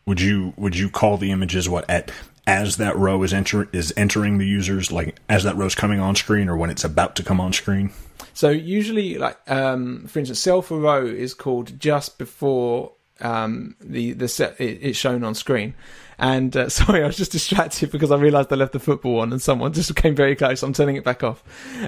Would 0.05 0.21
you 0.21 0.53
would 0.57 0.77
you 0.77 0.89
call 0.89 1.17
the 1.17 1.31
images 1.31 1.67
what 1.67 1.89
at 1.89 2.11
as 2.47 2.77
that 2.77 2.95
row 2.95 3.23
is 3.23 3.33
enter 3.33 3.67
is 3.73 3.91
entering 3.97 4.37
the 4.37 4.45
users 4.45 4.91
like 4.91 5.15
as 5.27 5.43
that 5.45 5.55
row's 5.55 5.73
coming 5.73 5.99
on 5.99 6.15
screen 6.15 6.47
or 6.47 6.55
when 6.55 6.69
it's 6.69 6.83
about 6.83 7.15
to 7.15 7.23
come 7.23 7.41
on 7.41 7.53
screen? 7.53 7.91
So 8.33 8.49
usually, 8.49 9.17
like 9.17 9.37
um, 9.49 10.05
for 10.07 10.19
instance, 10.19 10.45
cellForRow 10.45 11.11
is 11.11 11.33
called 11.33 11.79
just 11.79 12.17
before 12.17 12.91
um, 13.21 13.75
the 13.79 14.11
the 14.13 14.27
set 14.27 14.59
it, 14.59 14.79
it's 14.81 14.97
shown 14.97 15.23
on 15.23 15.35
screen. 15.35 15.73
And 16.19 16.55
uh, 16.55 16.69
sorry, 16.69 17.03
I 17.03 17.07
was 17.07 17.17
just 17.17 17.31
distracted 17.31 17.91
because 17.91 18.11
I 18.11 18.17
realised 18.17 18.51
I 18.51 18.55
left 18.57 18.73
the 18.73 18.79
football 18.79 19.21
on, 19.21 19.31
and 19.31 19.41
someone 19.41 19.73
just 19.73 19.95
came 20.01 20.15
very 20.15 20.35
close. 20.35 20.61
I'm 20.63 20.73
turning 20.73 20.97
it 20.97 21.03
back 21.03 21.23
off. 21.23 21.43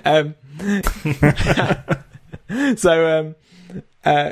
Um, 0.06 0.36
so 2.78 3.20
um, 3.20 3.36
uh, 4.04 4.32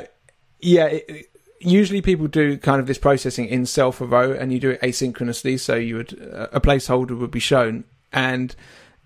yeah, 0.60 0.86
it- 0.86 1.30
usually 1.60 2.02
people 2.02 2.26
do 2.26 2.58
kind 2.58 2.80
of 2.80 2.86
this 2.86 2.98
processing 2.98 3.46
in 3.46 3.62
cellForRow, 3.62 4.38
and 4.38 4.52
you 4.52 4.60
do 4.60 4.70
it 4.70 4.80
asynchronously. 4.82 5.58
So 5.58 5.74
you 5.76 5.96
would 5.96 6.30
uh, 6.32 6.48
a 6.52 6.60
placeholder 6.60 7.18
would 7.18 7.30
be 7.30 7.40
shown, 7.40 7.84
and 8.12 8.54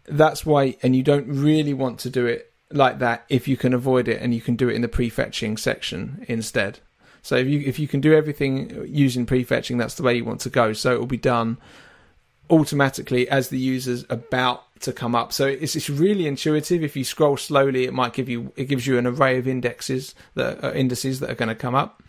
that's 0.06 0.44
why. 0.44 0.76
And 0.82 0.94
you 0.94 1.02
don't 1.02 1.28
really 1.28 1.74
want 1.74 1.98
to 2.00 2.10
do 2.10 2.26
it 2.26 2.52
like 2.72 2.98
that 3.00 3.24
if 3.28 3.48
you 3.48 3.56
can 3.56 3.74
avoid 3.74 4.08
it, 4.08 4.20
and 4.22 4.34
you 4.34 4.40
can 4.40 4.56
do 4.56 4.68
it 4.68 4.74
in 4.74 4.82
the 4.82 4.88
prefetching 4.88 5.58
section 5.58 6.24
instead. 6.28 6.80
So 7.22 7.36
if 7.36 7.46
you 7.46 7.60
if 7.60 7.78
you 7.78 7.88
can 7.88 8.00
do 8.00 8.14
everything 8.14 8.86
using 8.88 9.26
prefetching, 9.26 9.78
that's 9.78 9.94
the 9.94 10.02
way 10.02 10.16
you 10.16 10.24
want 10.24 10.40
to 10.42 10.50
go. 10.50 10.72
So 10.72 10.94
it 10.94 10.98
will 10.98 11.06
be 11.06 11.16
done 11.16 11.58
automatically 12.48 13.28
as 13.28 13.48
the 13.48 13.58
user's 13.58 14.04
about 14.10 14.64
to 14.80 14.92
come 14.92 15.14
up. 15.14 15.32
So 15.32 15.46
it's 15.46 15.76
it's 15.76 15.90
really 15.90 16.26
intuitive. 16.26 16.82
If 16.82 16.96
you 16.96 17.04
scroll 17.04 17.36
slowly, 17.36 17.84
it 17.84 17.92
might 17.92 18.12
give 18.12 18.28
you 18.28 18.52
it 18.56 18.64
gives 18.64 18.86
you 18.86 18.98
an 18.98 19.06
array 19.06 19.38
of 19.38 19.46
indexes 19.46 20.14
that 20.34 20.62
are 20.64 20.72
indices 20.72 21.20
that 21.20 21.30
are 21.30 21.34
going 21.34 21.48
to 21.48 21.54
come 21.54 21.74
up. 21.74 21.99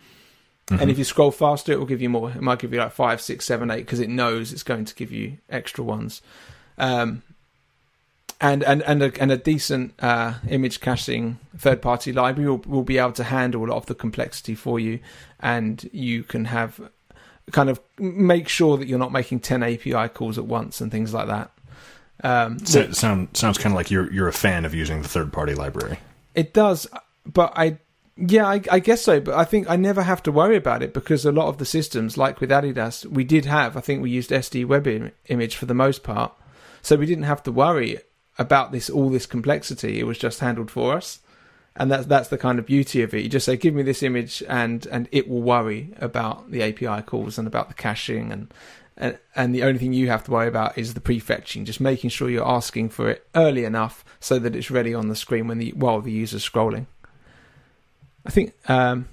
And 0.80 0.90
if 0.90 0.98
you 0.98 1.04
scroll 1.04 1.30
faster, 1.30 1.72
it 1.72 1.78
will 1.78 1.86
give 1.86 2.02
you 2.02 2.08
more. 2.08 2.30
It 2.30 2.40
might 2.42 2.58
give 2.58 2.72
you 2.72 2.78
like 2.78 2.92
five, 2.92 3.20
six, 3.20 3.44
seven, 3.44 3.70
eight 3.70 3.84
because 3.86 4.00
it 4.00 4.08
knows 4.08 4.52
it's 4.52 4.62
going 4.62 4.84
to 4.86 4.94
give 4.94 5.10
you 5.12 5.38
extra 5.50 5.84
ones. 5.84 6.22
Um, 6.78 7.22
and 8.40 8.64
and 8.64 8.82
and 8.82 9.02
a, 9.02 9.20
and 9.20 9.30
a 9.30 9.36
decent 9.36 9.94
uh, 10.00 10.34
image 10.48 10.80
caching 10.80 11.38
third 11.56 11.80
party 11.80 12.12
library 12.12 12.50
will, 12.50 12.62
will 12.66 12.82
be 12.82 12.98
able 12.98 13.12
to 13.12 13.24
handle 13.24 13.64
a 13.64 13.68
lot 13.68 13.76
of 13.76 13.86
the 13.86 13.94
complexity 13.94 14.54
for 14.54 14.80
you, 14.80 14.98
and 15.38 15.88
you 15.92 16.24
can 16.24 16.46
have 16.46 16.80
kind 17.52 17.70
of 17.70 17.80
make 17.98 18.48
sure 18.48 18.76
that 18.78 18.88
you're 18.88 18.98
not 18.98 19.12
making 19.12 19.40
ten 19.40 19.62
API 19.62 20.08
calls 20.08 20.38
at 20.38 20.46
once 20.46 20.80
and 20.80 20.90
things 20.90 21.14
like 21.14 21.28
that. 21.28 21.50
Um, 22.24 22.58
So, 22.64 22.90
sound 22.92 23.36
sounds 23.36 23.58
kind 23.58 23.72
of 23.72 23.76
like 23.76 23.90
you're 23.90 24.12
you're 24.12 24.28
a 24.28 24.32
fan 24.32 24.64
of 24.64 24.74
using 24.74 25.02
the 25.02 25.08
third 25.08 25.32
party 25.32 25.54
library. 25.54 25.98
it 26.34 26.52
does, 26.52 26.88
but 27.24 27.52
I 27.56 27.78
Yeah, 28.16 28.46
I, 28.46 28.60
I 28.70 28.78
guess 28.78 29.02
so, 29.02 29.20
but 29.20 29.34
I 29.34 29.44
think 29.44 29.70
I 29.70 29.76
never 29.76 30.02
have 30.02 30.22
to 30.24 30.32
worry 30.32 30.56
about 30.56 30.82
it 30.82 30.92
because 30.92 31.24
a 31.24 31.32
lot 31.32 31.48
of 31.48 31.56
the 31.56 31.64
systems, 31.64 32.18
like 32.18 32.40
with 32.40 32.50
Adidas, 32.50 33.06
we 33.06 33.24
did 33.24 33.46
have. 33.46 33.76
I 33.76 33.80
think 33.80 34.02
we 34.02 34.10
used 34.10 34.30
SD 34.30 34.66
Web 34.66 34.86
Im- 34.86 35.12
Image 35.28 35.56
for 35.56 35.64
the 35.64 35.74
most 35.74 36.02
part, 36.02 36.32
so 36.82 36.96
we 36.96 37.06
didn't 37.06 37.24
have 37.24 37.42
to 37.44 37.52
worry 37.52 38.00
about 38.38 38.70
this 38.70 38.90
all 38.90 39.08
this 39.08 39.24
complexity. 39.24 39.98
It 39.98 40.04
was 40.04 40.18
just 40.18 40.40
handled 40.40 40.70
for 40.70 40.94
us, 40.94 41.20
and 41.74 41.90
that's 41.90 42.06
that's 42.06 42.28
the 42.28 42.36
kind 42.36 42.58
of 42.58 42.66
beauty 42.66 43.02
of 43.02 43.14
it. 43.14 43.22
You 43.22 43.30
just 43.30 43.46
say, 43.46 43.56
"Give 43.56 43.74
me 43.74 43.82
this 43.82 44.02
image," 44.02 44.42
and 44.46 44.86
and 44.88 45.08
it 45.10 45.26
will 45.26 45.42
worry 45.42 45.94
about 45.98 46.50
the 46.50 46.62
API 46.62 47.02
calls 47.02 47.38
and 47.38 47.48
about 47.48 47.68
the 47.68 47.74
caching 47.74 48.30
and. 48.30 48.52
And, 48.94 49.18
and 49.34 49.54
the 49.54 49.62
only 49.62 49.78
thing 49.78 49.94
you 49.94 50.10
have 50.10 50.22
to 50.24 50.30
worry 50.30 50.48
about 50.48 50.76
is 50.76 50.92
the 50.92 51.00
prefetching, 51.00 51.64
just 51.64 51.80
making 51.80 52.10
sure 52.10 52.28
you're 52.28 52.46
asking 52.46 52.90
for 52.90 53.08
it 53.08 53.26
early 53.34 53.64
enough 53.64 54.04
so 54.20 54.38
that 54.38 54.54
it's 54.54 54.70
ready 54.70 54.92
on 54.92 55.08
the 55.08 55.16
screen 55.16 55.48
when 55.48 55.56
the 55.56 55.70
while 55.70 56.02
the 56.02 56.12
user's 56.12 56.48
scrolling. 56.48 56.84
I 58.24 58.30
think, 58.30 58.54
um, 58.68 59.08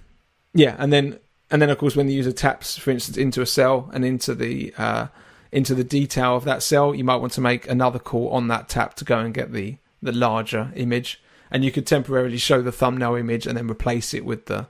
yeah, 0.53 0.75
and 0.77 0.93
then 0.93 1.19
and 1.51 1.61
then 1.61 1.69
of 1.69 1.77
course 1.77 1.95
when 1.95 2.07
the 2.07 2.13
user 2.13 2.31
taps, 2.31 2.77
for 2.77 2.91
instance, 2.91 3.17
into 3.17 3.41
a 3.41 3.45
cell 3.45 3.89
and 3.93 4.05
into 4.05 4.35
the 4.35 4.73
uh, 4.77 5.07
into 5.51 5.73
the 5.73 5.83
detail 5.83 6.35
of 6.35 6.43
that 6.45 6.61
cell, 6.61 6.93
you 6.93 7.03
might 7.03 7.17
want 7.17 7.33
to 7.33 7.41
make 7.41 7.67
another 7.69 7.99
call 7.99 8.29
on 8.29 8.47
that 8.47 8.69
tap 8.69 8.93
to 8.95 9.05
go 9.05 9.19
and 9.19 9.33
get 9.33 9.51
the 9.51 9.77
the 10.01 10.11
larger 10.11 10.71
image, 10.75 11.21
and 11.51 11.65
you 11.65 11.71
could 11.71 11.87
temporarily 11.87 12.37
show 12.37 12.61
the 12.61 12.71
thumbnail 12.71 13.15
image 13.15 13.47
and 13.47 13.57
then 13.57 13.69
replace 13.69 14.13
it 14.13 14.25
with 14.25 14.45
the 14.45 14.67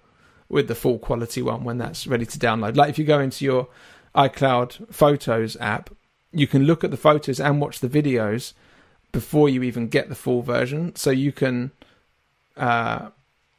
with 0.48 0.68
the 0.68 0.76
full 0.76 0.98
quality 0.98 1.42
one 1.42 1.64
when 1.64 1.78
that's 1.78 2.08
ready 2.08 2.26
to 2.26 2.40
download. 2.40 2.76
Like 2.76 2.90
if 2.90 2.98
you 2.98 3.06
go 3.06 3.20
into 3.20 3.46
your 3.46 3.68
iCloud 4.16 4.94
Photos 4.94 5.56
app, 5.60 5.92
you 6.32 6.48
can 6.48 6.64
look 6.64 6.84
at 6.84 6.92
the 6.92 6.98
photos 6.98 7.40
and 7.40 7.62
watch 7.62 7.80
the 7.80 7.90
videos 7.90 8.54
before 9.12 9.50
you 9.50 9.64
even 9.64 9.88
get 9.88 10.10
the 10.10 10.16
full 10.16 10.42
version. 10.42 10.96
So 10.96 11.12
you 11.12 11.32
can 11.32 11.72
uh, 12.58 13.10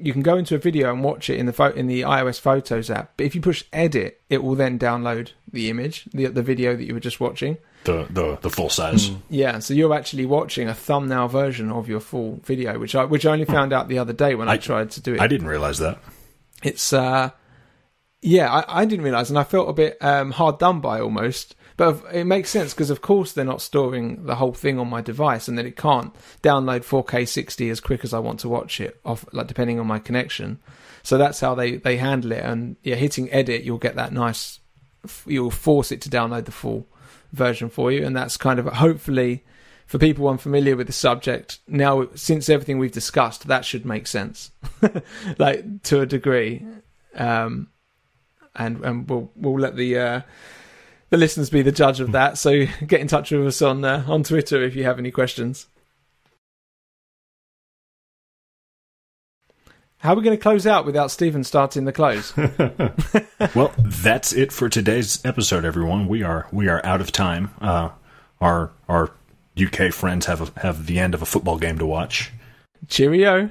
you 0.02 0.12
can 0.12 0.22
go 0.22 0.36
into 0.36 0.54
a 0.54 0.58
video 0.58 0.92
and 0.92 1.02
watch 1.04 1.28
it 1.30 1.38
in 1.38 1.46
the 1.46 1.52
pho- 1.52 1.72
in 1.72 1.86
the 1.86 2.02
iOS 2.02 2.40
Photos 2.40 2.90
app. 2.90 3.12
But 3.16 3.26
if 3.26 3.34
you 3.34 3.40
push 3.40 3.64
Edit, 3.72 4.20
it 4.30 4.42
will 4.42 4.54
then 4.54 4.78
download 4.78 5.32
the 5.52 5.70
image, 5.70 6.04
the 6.12 6.26
the 6.26 6.42
video 6.42 6.76
that 6.76 6.84
you 6.84 6.94
were 6.94 7.00
just 7.00 7.20
watching. 7.20 7.58
The 7.84 8.06
the 8.10 8.36
the 8.42 8.50
full 8.50 8.68
size. 8.68 9.10
Yeah, 9.30 9.58
so 9.58 9.72
you're 9.74 9.94
actually 9.94 10.26
watching 10.26 10.68
a 10.68 10.74
thumbnail 10.74 11.28
version 11.28 11.70
of 11.72 11.88
your 11.88 12.00
full 12.00 12.40
video, 12.44 12.78
which 12.78 12.94
I 12.94 13.04
which 13.04 13.24
I 13.24 13.32
only 13.32 13.46
found 13.46 13.72
out 13.72 13.88
the 13.88 13.98
other 13.98 14.12
day 14.12 14.34
when 14.34 14.48
I, 14.48 14.52
I- 14.52 14.56
tried 14.58 14.90
to 14.92 15.00
do 15.00 15.14
it. 15.14 15.20
I 15.20 15.26
didn't 15.26 15.46
realize 15.48 15.78
that. 15.78 15.98
it's 16.62 16.92
uh 16.92 17.30
yeah 18.22 18.52
I, 18.52 18.82
I 18.82 18.84
didn't 18.84 19.02
realize 19.04 19.30
and 19.30 19.38
i 19.38 19.44
felt 19.44 19.70
a 19.70 19.72
bit 19.72 19.96
um 20.02 20.30
hard 20.32 20.58
done 20.58 20.80
by 20.82 21.00
almost 21.00 21.54
but 21.80 22.04
it 22.12 22.24
makes 22.24 22.50
sense 22.50 22.74
because 22.74 22.90
of 22.90 23.00
course 23.00 23.32
they're 23.32 23.42
not 23.42 23.62
storing 23.62 24.26
the 24.26 24.34
whole 24.34 24.52
thing 24.52 24.78
on 24.78 24.86
my 24.86 25.00
device 25.00 25.48
and 25.48 25.56
then 25.56 25.64
it 25.64 25.78
can't 25.78 26.14
download 26.42 26.80
4k 26.80 27.26
60 27.26 27.70
as 27.70 27.80
quick 27.80 28.04
as 28.04 28.12
i 28.12 28.18
want 28.18 28.38
to 28.38 28.50
watch 28.50 28.82
it 28.82 29.00
off 29.02 29.24
like 29.32 29.46
depending 29.46 29.80
on 29.80 29.86
my 29.86 29.98
connection. 29.98 30.58
So 31.02 31.16
that's 31.16 31.40
how 31.40 31.54
they 31.54 31.76
they 31.76 31.96
handle 31.96 32.32
it 32.32 32.44
and 32.44 32.76
yeah 32.82 32.96
hitting 32.96 33.32
edit 33.32 33.62
you'll 33.62 33.78
get 33.78 33.96
that 33.96 34.12
nice 34.12 34.60
you'll 35.24 35.50
force 35.50 35.90
it 35.90 36.02
to 36.02 36.10
download 36.10 36.44
the 36.44 36.52
full 36.52 36.86
version 37.32 37.70
for 37.70 37.90
you 37.90 38.04
and 38.04 38.14
that's 38.14 38.36
kind 38.36 38.58
of 38.58 38.66
hopefully 38.66 39.42
for 39.86 39.96
people 39.96 40.28
unfamiliar 40.28 40.76
with 40.76 40.86
the 40.86 40.92
subject 40.92 41.60
now 41.66 42.08
since 42.14 42.50
everything 42.50 42.76
we've 42.76 42.92
discussed 42.92 43.48
that 43.48 43.64
should 43.64 43.86
make 43.86 44.06
sense. 44.06 44.50
Like 45.38 45.82
to 45.84 46.02
a 46.02 46.06
degree. 46.06 46.66
Um 47.14 47.68
and 48.54 48.84
and 48.84 49.08
we'll 49.08 49.30
we'll 49.34 49.58
let 49.58 49.76
the 49.76 49.98
uh 49.98 50.20
the 51.10 51.16
listeners 51.16 51.50
be 51.50 51.62
the 51.62 51.72
judge 51.72 52.00
of 52.00 52.12
that 52.12 52.38
so 52.38 52.64
get 52.86 53.00
in 53.00 53.08
touch 53.08 53.30
with 53.30 53.46
us 53.46 53.62
on 53.62 53.84
uh, 53.84 54.04
on 54.08 54.22
twitter 54.22 54.62
if 54.62 54.74
you 54.74 54.84
have 54.84 54.98
any 54.98 55.10
questions 55.10 55.66
how 60.00 60.14
are 60.14 60.16
we 60.16 60.22
going 60.22 60.36
to 60.36 60.42
close 60.42 60.66
out 60.66 60.86
without 60.86 61.10
Stephen 61.10 61.44
starting 61.44 61.84
the 61.84 61.92
close? 61.92 62.34
well, 63.54 63.72
that's 63.84 64.32
it 64.32 64.50
for 64.50 64.70
today's 64.70 65.22
episode, 65.26 65.66
everyone. 65.66 66.08
We 66.08 66.22
are 66.22 66.48
we 66.50 66.68
are 66.68 66.84
out 66.86 67.02
of 67.02 67.12
time. 67.12 67.50
Uh, 67.60 67.90
our 68.40 68.72
our 68.88 69.10
UK 69.62 69.92
friends 69.92 70.24
have 70.24 70.40
a, 70.40 70.60
have 70.60 70.86
the 70.86 70.98
end 70.98 71.14
of 71.14 71.20
a 71.20 71.26
football 71.26 71.58
game 71.58 71.78
to 71.78 71.86
watch. 71.86 72.32
Cheerio. 72.88 73.50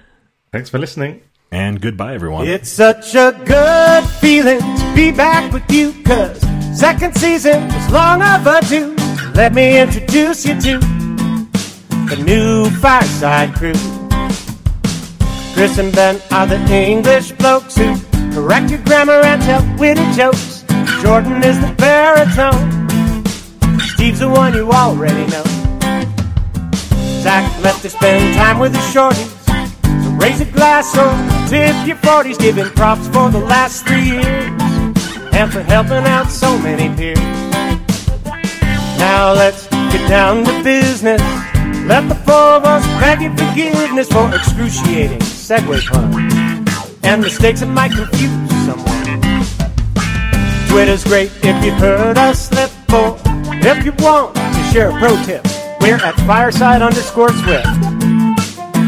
Thanks 0.52 0.72
for 0.72 0.80
listening. 0.80 1.22
And 1.52 1.80
goodbye, 1.80 2.16
everyone. 2.16 2.48
It's 2.48 2.70
such 2.70 3.14
a 3.14 3.40
good 3.46 4.10
feeling 4.20 4.60
to 4.60 4.94
be 4.96 5.12
back 5.12 5.54
with 5.54 5.70
you, 5.72 5.94
cause 6.04 6.44
second 6.80 7.14
season 7.18 7.68
was 7.68 7.92
long 7.92 8.22
overdue. 8.22 8.96
Let 9.34 9.54
me 9.54 9.82
introduce 9.82 10.46
you 10.46 10.54
to 10.62 10.80
the 12.08 12.22
new 12.24 12.70
Fireside 12.70 13.54
Crew. 13.54 13.74
Chris 15.54 15.78
and 15.78 15.94
Ben 15.94 16.22
are 16.32 16.48
the 16.48 16.58
English 16.72 17.34
blokes 17.34 17.76
who 17.76 18.00
correct 18.32 18.72
your 18.72 18.82
grammar 18.84 19.20
and 19.26 19.42
tell 19.42 19.62
witty 19.78 20.10
jokes. 20.14 20.64
Jordan 21.02 21.44
is 21.44 21.60
the 21.60 21.74
baritone. 21.78 22.72
Steve's 23.82 24.20
the 24.20 24.30
one 24.30 24.54
you 24.54 24.72
already 24.72 25.30
know. 25.34 25.44
Zach 27.20 27.44
left 27.62 27.82
to 27.82 27.90
spend 27.90 28.36
time 28.36 28.58
with 28.58 28.74
his 28.74 28.86
shorties. 28.86 29.36
So 30.02 30.12
raise 30.12 30.40
a 30.40 30.46
glass 30.46 30.98
or 30.98 31.12
tip 31.50 31.76
your 31.86 31.98
40s, 31.98 32.40
giving 32.40 32.70
props 32.70 33.06
for 33.10 33.30
the 33.30 33.40
last 33.40 33.86
three 33.86 34.12
years 34.12 34.79
and 35.40 35.54
for 35.54 35.62
helping 35.62 36.06
out 36.06 36.30
so 36.30 36.58
many 36.60 36.94
peers. 36.98 37.18
Now 39.00 39.32
let's 39.32 39.68
get 39.68 40.06
down 40.10 40.44
to 40.44 40.64
business. 40.66 41.22
Let 41.88 42.10
the 42.10 42.16
four 42.28 42.60
of 42.60 42.66
us 42.66 42.86
beg 43.00 43.22
your 43.22 43.32
forgiveness 43.38 44.10
for 44.10 44.28
excruciating 44.36 45.20
segue 45.20 45.88
puns 45.88 47.00
and 47.04 47.22
mistakes 47.22 47.62
that 47.62 47.68
might 47.68 47.94
confuse 47.94 48.50
someone. 48.68 49.22
Twitter's 50.68 51.06
great 51.06 51.32
if 51.42 51.64
you 51.64 51.72
heard 51.72 52.18
us 52.18 52.50
slip, 52.50 52.70
or 52.92 53.18
if 53.64 53.86
you 53.86 53.94
want 54.00 54.36
to 54.36 54.64
share 54.74 54.90
a 54.90 55.00
pro 55.00 55.16
tip, 55.24 55.46
we're 55.80 55.96
at 56.04 56.16
fireside 56.28 56.82
underscore 56.82 57.32
swift. 57.32 57.66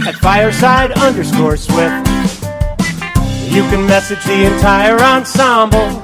At 0.06 0.16
fireside 0.16 0.92
underscore 0.92 1.56
swift. 1.56 2.08
You 3.48 3.64
can 3.72 3.86
message 3.88 4.24
the 4.26 4.54
entire 4.54 5.00
ensemble, 5.00 6.04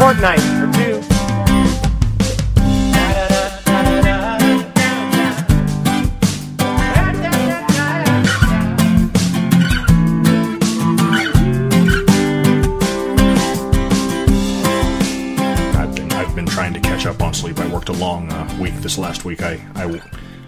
fortnight 0.00 0.40
or 0.62 0.72
two. 0.72 1.00
I've 14.62 15.94
been 15.94 16.12
I've 16.12 16.34
been 16.34 16.46
trying 16.46 16.74
to 16.74 16.80
catch 16.80 17.06
up 17.06 17.22
on 17.22 17.32
sleep. 17.32 17.58
I 17.58 17.66
worked 17.72 17.88
a 17.88 17.92
long 17.94 18.30
uh, 18.30 18.56
week 18.60 18.74
this 18.76 18.98
last 18.98 19.24
week. 19.24 19.42
I 19.42 19.60
I 19.74 20.00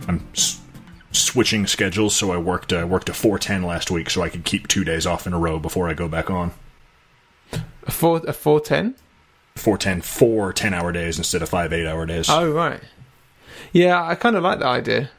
I'm 0.08 0.26
s- 0.34 0.60
switching 1.12 1.66
schedules, 1.66 2.14
so 2.14 2.30
I 2.32 2.36
worked 2.36 2.72
uh, 2.72 2.86
worked 2.88 3.08
a 3.08 3.14
four 3.14 3.38
ten 3.38 3.62
last 3.62 3.90
week, 3.90 4.10
so 4.10 4.22
I 4.22 4.28
could 4.28 4.44
keep 4.44 4.68
two 4.68 4.84
days 4.84 5.06
off 5.06 5.26
in 5.26 5.32
a 5.32 5.38
row 5.38 5.58
before 5.58 5.88
I 5.88 5.94
go 5.94 6.08
back 6.08 6.30
on. 6.30 6.52
A 7.84 7.90
four 7.90 8.20
a 8.26 8.32
four 8.32 8.60
ten. 8.60 8.94
Four 9.56 9.78
ten, 9.78 10.00
four 10.00 10.52
ten 10.52 10.74
hour 10.74 10.92
days 10.92 11.18
instead 11.18 11.42
of 11.42 11.48
five 11.48 11.72
eight 11.72 11.86
hour 11.86 12.06
days. 12.06 12.28
Oh 12.28 12.50
right. 12.50 12.80
Yeah, 13.72 14.02
I 14.02 14.14
kind 14.14 14.36
of 14.36 14.42
like 14.42 14.58
that 14.58 14.66
idea. 14.66 15.10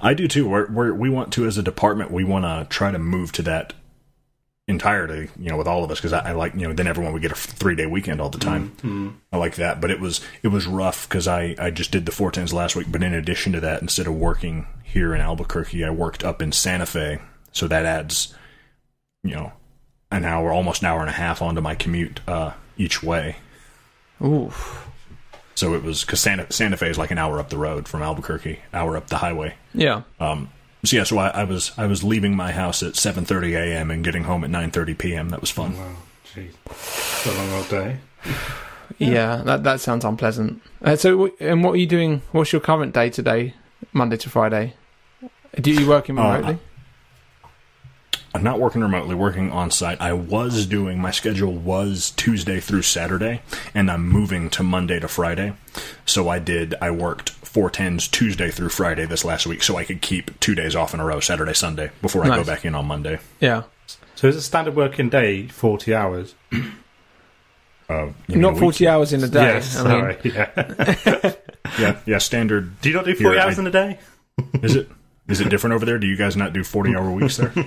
I 0.00 0.14
do 0.14 0.28
too. 0.28 0.48
We're, 0.48 0.70
we're, 0.70 0.94
we 0.94 1.10
want 1.10 1.32
to, 1.34 1.46
as 1.46 1.58
a 1.58 1.62
department, 1.62 2.10
we 2.10 2.24
want 2.24 2.44
to 2.44 2.66
try 2.74 2.92
to 2.92 2.98
move 2.98 3.32
to 3.32 3.42
that 3.42 3.72
entirely. 4.68 5.28
You 5.38 5.50
know, 5.50 5.56
with 5.56 5.66
all 5.66 5.82
of 5.82 5.90
us, 5.90 5.98
because 5.98 6.12
I, 6.12 6.30
I 6.30 6.32
like 6.32 6.54
you 6.54 6.68
know, 6.68 6.72
then 6.72 6.86
everyone 6.86 7.12
would 7.12 7.22
get 7.22 7.32
a 7.32 7.36
three 7.36 7.74
day 7.74 7.86
weekend 7.86 8.20
all 8.20 8.30
the 8.30 8.38
time. 8.38 9.20
I 9.32 9.36
like 9.36 9.56
that, 9.56 9.80
but 9.80 9.90
it 9.90 10.00
was 10.00 10.20
it 10.42 10.48
was 10.48 10.66
rough 10.66 11.08
because 11.08 11.26
I 11.26 11.54
I 11.58 11.70
just 11.70 11.90
did 11.90 12.06
the 12.06 12.12
four 12.12 12.30
tens 12.30 12.52
last 12.52 12.76
week. 12.76 12.86
But 12.90 13.02
in 13.02 13.14
addition 13.14 13.52
to 13.52 13.60
that, 13.60 13.82
instead 13.82 14.06
of 14.06 14.14
working 14.14 14.66
here 14.84 15.14
in 15.14 15.20
Albuquerque, 15.20 15.84
I 15.84 15.90
worked 15.90 16.24
up 16.24 16.40
in 16.40 16.52
Santa 16.52 16.86
Fe, 16.86 17.20
so 17.50 17.66
that 17.68 17.84
adds 17.84 18.34
you 19.24 19.34
know 19.34 19.52
an 20.10 20.24
hour, 20.24 20.52
almost 20.52 20.82
an 20.82 20.88
hour 20.88 21.00
and 21.00 21.08
a 21.08 21.12
half 21.12 21.42
onto 21.42 21.60
my 21.60 21.74
commute 21.74 22.20
uh, 22.28 22.52
each 22.76 23.02
way. 23.02 23.36
Ooh. 24.22 24.52
So 25.54 25.74
it 25.74 25.82
was 25.82 26.02
because 26.04 26.20
Santa 26.20 26.50
Santa 26.52 26.76
Fe 26.76 26.90
is 26.90 26.98
like 26.98 27.10
an 27.10 27.18
hour 27.18 27.38
up 27.38 27.50
the 27.50 27.58
road 27.58 27.86
from 27.88 28.02
Albuquerque, 28.02 28.60
hour 28.72 28.96
up 28.96 29.08
the 29.08 29.18
highway. 29.18 29.54
Yeah. 29.74 30.02
Um, 30.18 30.48
so 30.84 30.96
yeah, 30.96 31.04
so 31.04 31.18
I, 31.18 31.28
I 31.28 31.44
was 31.44 31.72
I 31.76 31.86
was 31.86 32.02
leaving 32.02 32.34
my 32.34 32.52
house 32.52 32.82
at 32.82 32.94
7:30 32.94 33.52
a.m. 33.56 33.90
and 33.90 34.02
getting 34.02 34.24
home 34.24 34.42
at 34.44 34.50
9:30 34.50 34.98
p.m. 34.98 35.28
That 35.28 35.40
was 35.40 35.50
fun. 35.50 35.76
Wow, 35.76 35.92
jeez, 36.34 36.50
it's 36.66 37.26
a 37.26 37.34
long 37.38 37.52
old 37.52 37.68
day. 37.68 37.98
Yeah, 38.98 39.36
that 39.44 39.62
that 39.64 39.80
sounds 39.80 40.04
unpleasant. 40.04 40.60
Uh, 40.82 40.96
so, 40.96 41.30
and 41.38 41.62
what 41.62 41.72
are 41.72 41.76
you 41.76 41.86
doing? 41.86 42.22
What's 42.32 42.52
your 42.52 42.60
current 42.60 42.94
day 42.94 43.10
today, 43.10 43.54
Monday 43.92 44.16
to 44.16 44.30
Friday? 44.30 44.74
Do 45.60 45.70
you 45.70 45.86
working 45.88 46.18
Uh, 46.18 46.22
remotely? 46.32 46.58
I'm 48.34 48.42
not 48.42 48.58
working 48.58 48.80
remotely, 48.80 49.14
working 49.14 49.50
on 49.52 49.70
site. 49.70 50.00
I 50.00 50.14
was 50.14 50.64
doing 50.66 50.98
my 50.98 51.10
schedule 51.10 51.52
was 51.52 52.12
Tuesday 52.12 52.60
through 52.60 52.82
Saturday, 52.82 53.42
and 53.74 53.90
I'm 53.90 54.08
moving 54.08 54.48
to 54.50 54.62
Monday 54.62 54.98
to 55.00 55.08
Friday. 55.08 55.52
So 56.06 56.28
I 56.30 56.38
did. 56.38 56.74
I 56.80 56.90
worked 56.92 57.30
four 57.30 57.68
tens 57.68 58.08
Tuesday 58.08 58.50
through 58.50 58.70
Friday 58.70 59.04
this 59.04 59.24
last 59.24 59.46
week, 59.46 59.62
so 59.62 59.76
I 59.76 59.84
could 59.84 60.00
keep 60.00 60.38
two 60.40 60.54
days 60.54 60.74
off 60.74 60.94
in 60.94 61.00
a 61.00 61.04
row, 61.04 61.20
Saturday, 61.20 61.52
Sunday, 61.52 61.90
before 62.00 62.24
I 62.24 62.28
go 62.34 62.42
back 62.44 62.64
in 62.64 62.74
on 62.74 62.86
Monday. 62.86 63.18
yeah, 63.40 63.64
So 64.14 64.28
is 64.28 64.36
a 64.36 64.40
standard 64.42 64.74
working 64.76 65.10
day 65.10 65.48
forty 65.48 65.94
hours? 65.94 66.34
Uh, 67.90 68.06
you 68.26 68.36
mean 68.36 68.40
not 68.40 68.52
week? 68.54 68.60
forty 68.60 68.88
hours 68.88 69.12
in 69.12 69.22
a 69.22 69.28
day. 69.28 69.42
yes, 69.42 69.76
I 69.76 69.82
mean, 69.82 69.90
sorry. 69.90 70.18
Yeah. 70.24 71.32
Yeah, 71.78 71.98
yeah, 72.06 72.18
standard. 72.18 72.80
Do 72.80 72.88
you 72.90 72.94
not 72.94 73.04
do 73.04 73.14
forty 73.14 73.36
Here, 73.36 73.44
hours 73.46 73.58
I- 73.58 73.62
in 73.62 73.66
a 73.66 73.70
day? 73.70 73.98
Is 74.62 74.76
it? 74.76 74.88
Is 75.28 75.40
it 75.40 75.48
different 75.48 75.74
over 75.74 75.86
there? 75.86 75.98
Do 75.98 76.06
you 76.06 76.16
guys 76.16 76.36
not 76.36 76.52
do 76.52 76.64
40 76.64 76.96
hour 76.96 77.10
weeks 77.10 77.36
there? 77.38 77.52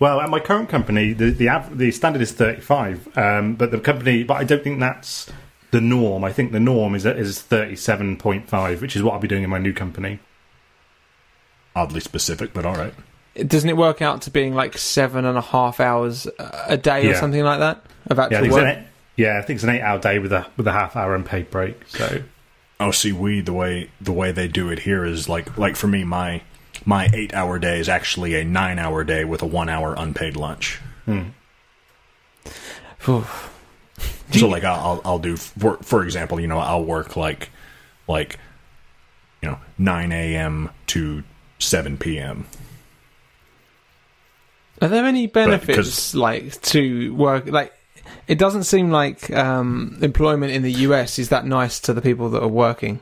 Well, 0.00 0.20
at 0.20 0.28
my 0.28 0.40
current 0.40 0.68
company, 0.68 1.12
the 1.12 1.30
the, 1.30 1.48
av- 1.48 1.78
the 1.78 1.90
standard 1.92 2.20
is 2.20 2.32
thirty 2.32 2.60
five, 2.60 3.16
um, 3.16 3.54
but 3.54 3.70
the 3.70 3.78
company, 3.78 4.24
but 4.24 4.34
I 4.34 4.44
don't 4.44 4.62
think 4.62 4.80
that's 4.80 5.30
the 5.70 5.80
norm. 5.80 6.24
I 6.24 6.32
think 6.32 6.50
the 6.52 6.60
norm 6.60 6.94
is 6.96 7.06
is 7.06 7.40
thirty 7.40 7.76
seven 7.76 8.16
point 8.16 8.48
five, 8.48 8.82
which 8.82 8.96
is 8.96 9.02
what 9.04 9.14
I'll 9.14 9.20
be 9.20 9.28
doing 9.28 9.44
in 9.44 9.50
my 9.50 9.58
new 9.58 9.72
company. 9.72 10.18
Oddly 11.76 12.00
specific, 12.00 12.52
but 12.52 12.66
all 12.66 12.74
right. 12.74 12.92
doesn't 13.46 13.70
it 13.70 13.76
work 13.76 14.02
out 14.02 14.22
to 14.22 14.30
being 14.30 14.54
like 14.54 14.76
seven 14.76 15.24
and 15.24 15.38
a 15.38 15.40
half 15.40 15.78
hours 15.80 16.26
a 16.66 16.76
day 16.76 17.06
or 17.06 17.10
Yeah. 17.12 17.20
something 17.20 17.42
like 17.44 17.60
that 17.60 17.84
of 18.08 18.18
Yeah, 18.18 18.22
I 18.22 18.26
actual 18.26 18.40
think 18.40 18.52
an 18.52 18.64
work? 18.64 18.76
eight, 18.78 18.84
yeah, 19.16 19.38
I 19.38 19.42
think 19.42 19.56
it's 19.58 19.64
an 19.64 19.70
eight 19.70 19.80
hour 19.82 19.98
day 20.00 20.18
with 20.18 20.32
a 20.32 20.44
with 20.56 20.66
a 20.66 20.72
half 20.72 20.96
hour 20.96 21.14
and 21.14 21.22
unpaid 21.24 21.50
break. 21.50 21.80
So 21.88 22.20
Oh, 22.86 22.90
see, 22.90 23.12
we 23.12 23.40
the 23.40 23.52
way 23.54 23.90
the 24.00 24.12
way 24.12 24.30
they 24.30 24.46
do 24.46 24.68
it 24.68 24.80
here 24.80 25.04
is 25.06 25.26
like 25.28 25.56
like 25.56 25.74
for 25.74 25.86
me, 25.86 26.04
my 26.04 26.42
my 26.84 27.08
eight 27.14 27.32
hour 27.32 27.58
day 27.58 27.78
is 27.78 27.88
actually 27.88 28.34
a 28.34 28.44
nine 28.44 28.78
hour 28.78 29.04
day 29.04 29.24
with 29.24 29.40
a 29.40 29.46
one 29.46 29.68
hour 29.70 29.94
unpaid 29.96 30.36
lunch. 30.36 30.80
Hmm. 31.06 31.28
Phew. 32.98 33.24
Do 34.30 34.38
so 34.38 34.48
like 34.48 34.64
I'll 34.64 34.80
I'll- 34.80 35.02
I'll 35.04 35.18
do 35.18 35.36
for 35.36 35.78
for 35.78 36.04
example, 36.04 36.38
you 36.40 36.46
know, 36.46 36.58
I'll 36.58 36.84
work 36.84 37.16
like 37.16 37.48
like 38.06 38.38
you 39.42 39.48
know 39.48 39.58
nine 39.78 40.12
a.m. 40.12 40.68
to 40.88 41.22
seven 41.58 41.96
p.m. 41.96 42.46
Are 44.82 44.88
there 44.88 45.06
any 45.06 45.26
benefits 45.26 45.76
'cause- 45.76 46.14
like 46.14 46.60
to 46.62 47.14
work? 47.14 47.46
Like, 47.46 47.72
it 48.26 48.38
doesn't 48.38 48.64
seem 48.64 48.90
like 48.90 49.30
um, 49.30 49.98
employment 50.02 50.52
in 50.52 50.62
the 50.62 50.72
US 50.88 51.18
is 51.18 51.28
that 51.30 51.44
nice 51.46 51.80
to 51.80 51.92
the 51.92 52.00
people 52.02 52.28
that 52.30 52.42
are 52.42 52.48
working. 52.48 53.00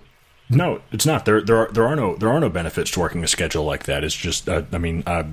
No, 0.51 0.81
it's 0.91 1.07
not. 1.07 1.25
There 1.25 1.41
there 1.41 1.57
are 1.57 1.69
there 1.73 1.87
are 1.87 1.97
no 1.97 2.17
there 2.17 2.29
are 2.29 2.41
no 2.41 2.49
benefits 2.51 2.91
to 2.93 3.01
working 3.01 3.25
a 3.25 3.29
schedule 3.29 3.65
like 3.65 3.85
that. 3.85 4.05
It's 4.05 4.15
just 4.15 4.49
uh, 4.49 4.63
I 4.73 4.79
mean 4.79 5.03
uh, 5.07 5.25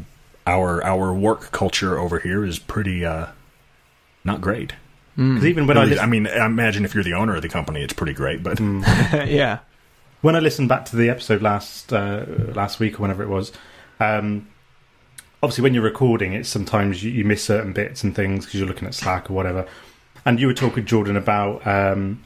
our 0.48 0.84
our 0.84 1.14
work 1.14 1.52
culture 1.52 1.98
over 2.00 2.20
here 2.20 2.46
is 2.46 2.58
pretty 2.60 3.06
uh, 3.06 3.28
not 4.24 4.42
great. 4.42 4.74
'cause 5.18 5.44
even 5.46 5.68
when 5.68 5.76
At 5.78 5.84
I 5.84 5.86
least- 5.88 6.02
I 6.02 6.06
mean, 6.06 6.28
I 6.28 6.46
imagine 6.46 6.86
if 6.86 6.96
you're 6.96 7.04
the 7.04 7.16
owner 7.16 7.36
of 7.36 7.42
the 7.42 7.50
company, 7.50 7.82
it's 7.84 7.92
pretty 7.92 8.14
great. 8.14 8.42
But 8.42 8.58
yeah, 9.28 9.60
when 10.22 10.36
I 10.38 10.40
listened 10.40 10.70
back 10.70 10.86
to 10.86 10.96
the 10.96 11.10
episode 11.10 11.42
last 11.42 11.92
uh, 11.92 12.24
last 12.56 12.80
week 12.80 12.98
or 12.98 13.02
whenever 13.02 13.22
it 13.24 13.28
was, 13.30 13.52
um, 14.00 14.48
obviously 15.42 15.64
when 15.64 15.74
you're 15.74 15.84
recording, 15.84 16.34
it's 16.34 16.50
sometimes 16.50 17.04
you, 17.04 17.12
you 17.12 17.26
miss 17.26 17.44
certain 17.44 17.74
bits 17.74 18.04
and 18.04 18.16
things 18.16 18.46
because 18.46 18.60
you're 18.60 18.68
looking 18.68 18.88
at 18.88 18.94
Slack 18.94 19.30
or 19.30 19.34
whatever. 19.34 19.68
And 20.26 20.40
you 20.40 20.48
were 20.48 20.54
talking, 20.54 20.86
Jordan, 20.86 21.16
about 21.16 21.66
um, 21.66 22.24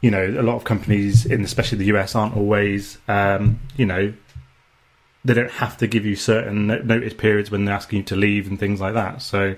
you 0.00 0.10
know 0.10 0.26
a 0.26 0.42
lot 0.42 0.56
of 0.56 0.64
companies, 0.64 1.26
in 1.26 1.44
especially 1.44 1.78
the 1.78 1.86
US, 1.96 2.14
aren't 2.14 2.36
always 2.36 2.98
um, 3.08 3.60
you 3.76 3.86
know 3.86 4.12
they 5.24 5.34
don't 5.34 5.50
have 5.50 5.76
to 5.78 5.86
give 5.86 6.06
you 6.06 6.16
certain 6.16 6.66
notice 6.66 7.14
periods 7.14 7.50
when 7.50 7.64
they're 7.64 7.74
asking 7.74 7.98
you 7.98 8.04
to 8.04 8.16
leave 8.16 8.48
and 8.48 8.58
things 8.58 8.80
like 8.80 8.94
that. 8.94 9.20
So 9.20 9.56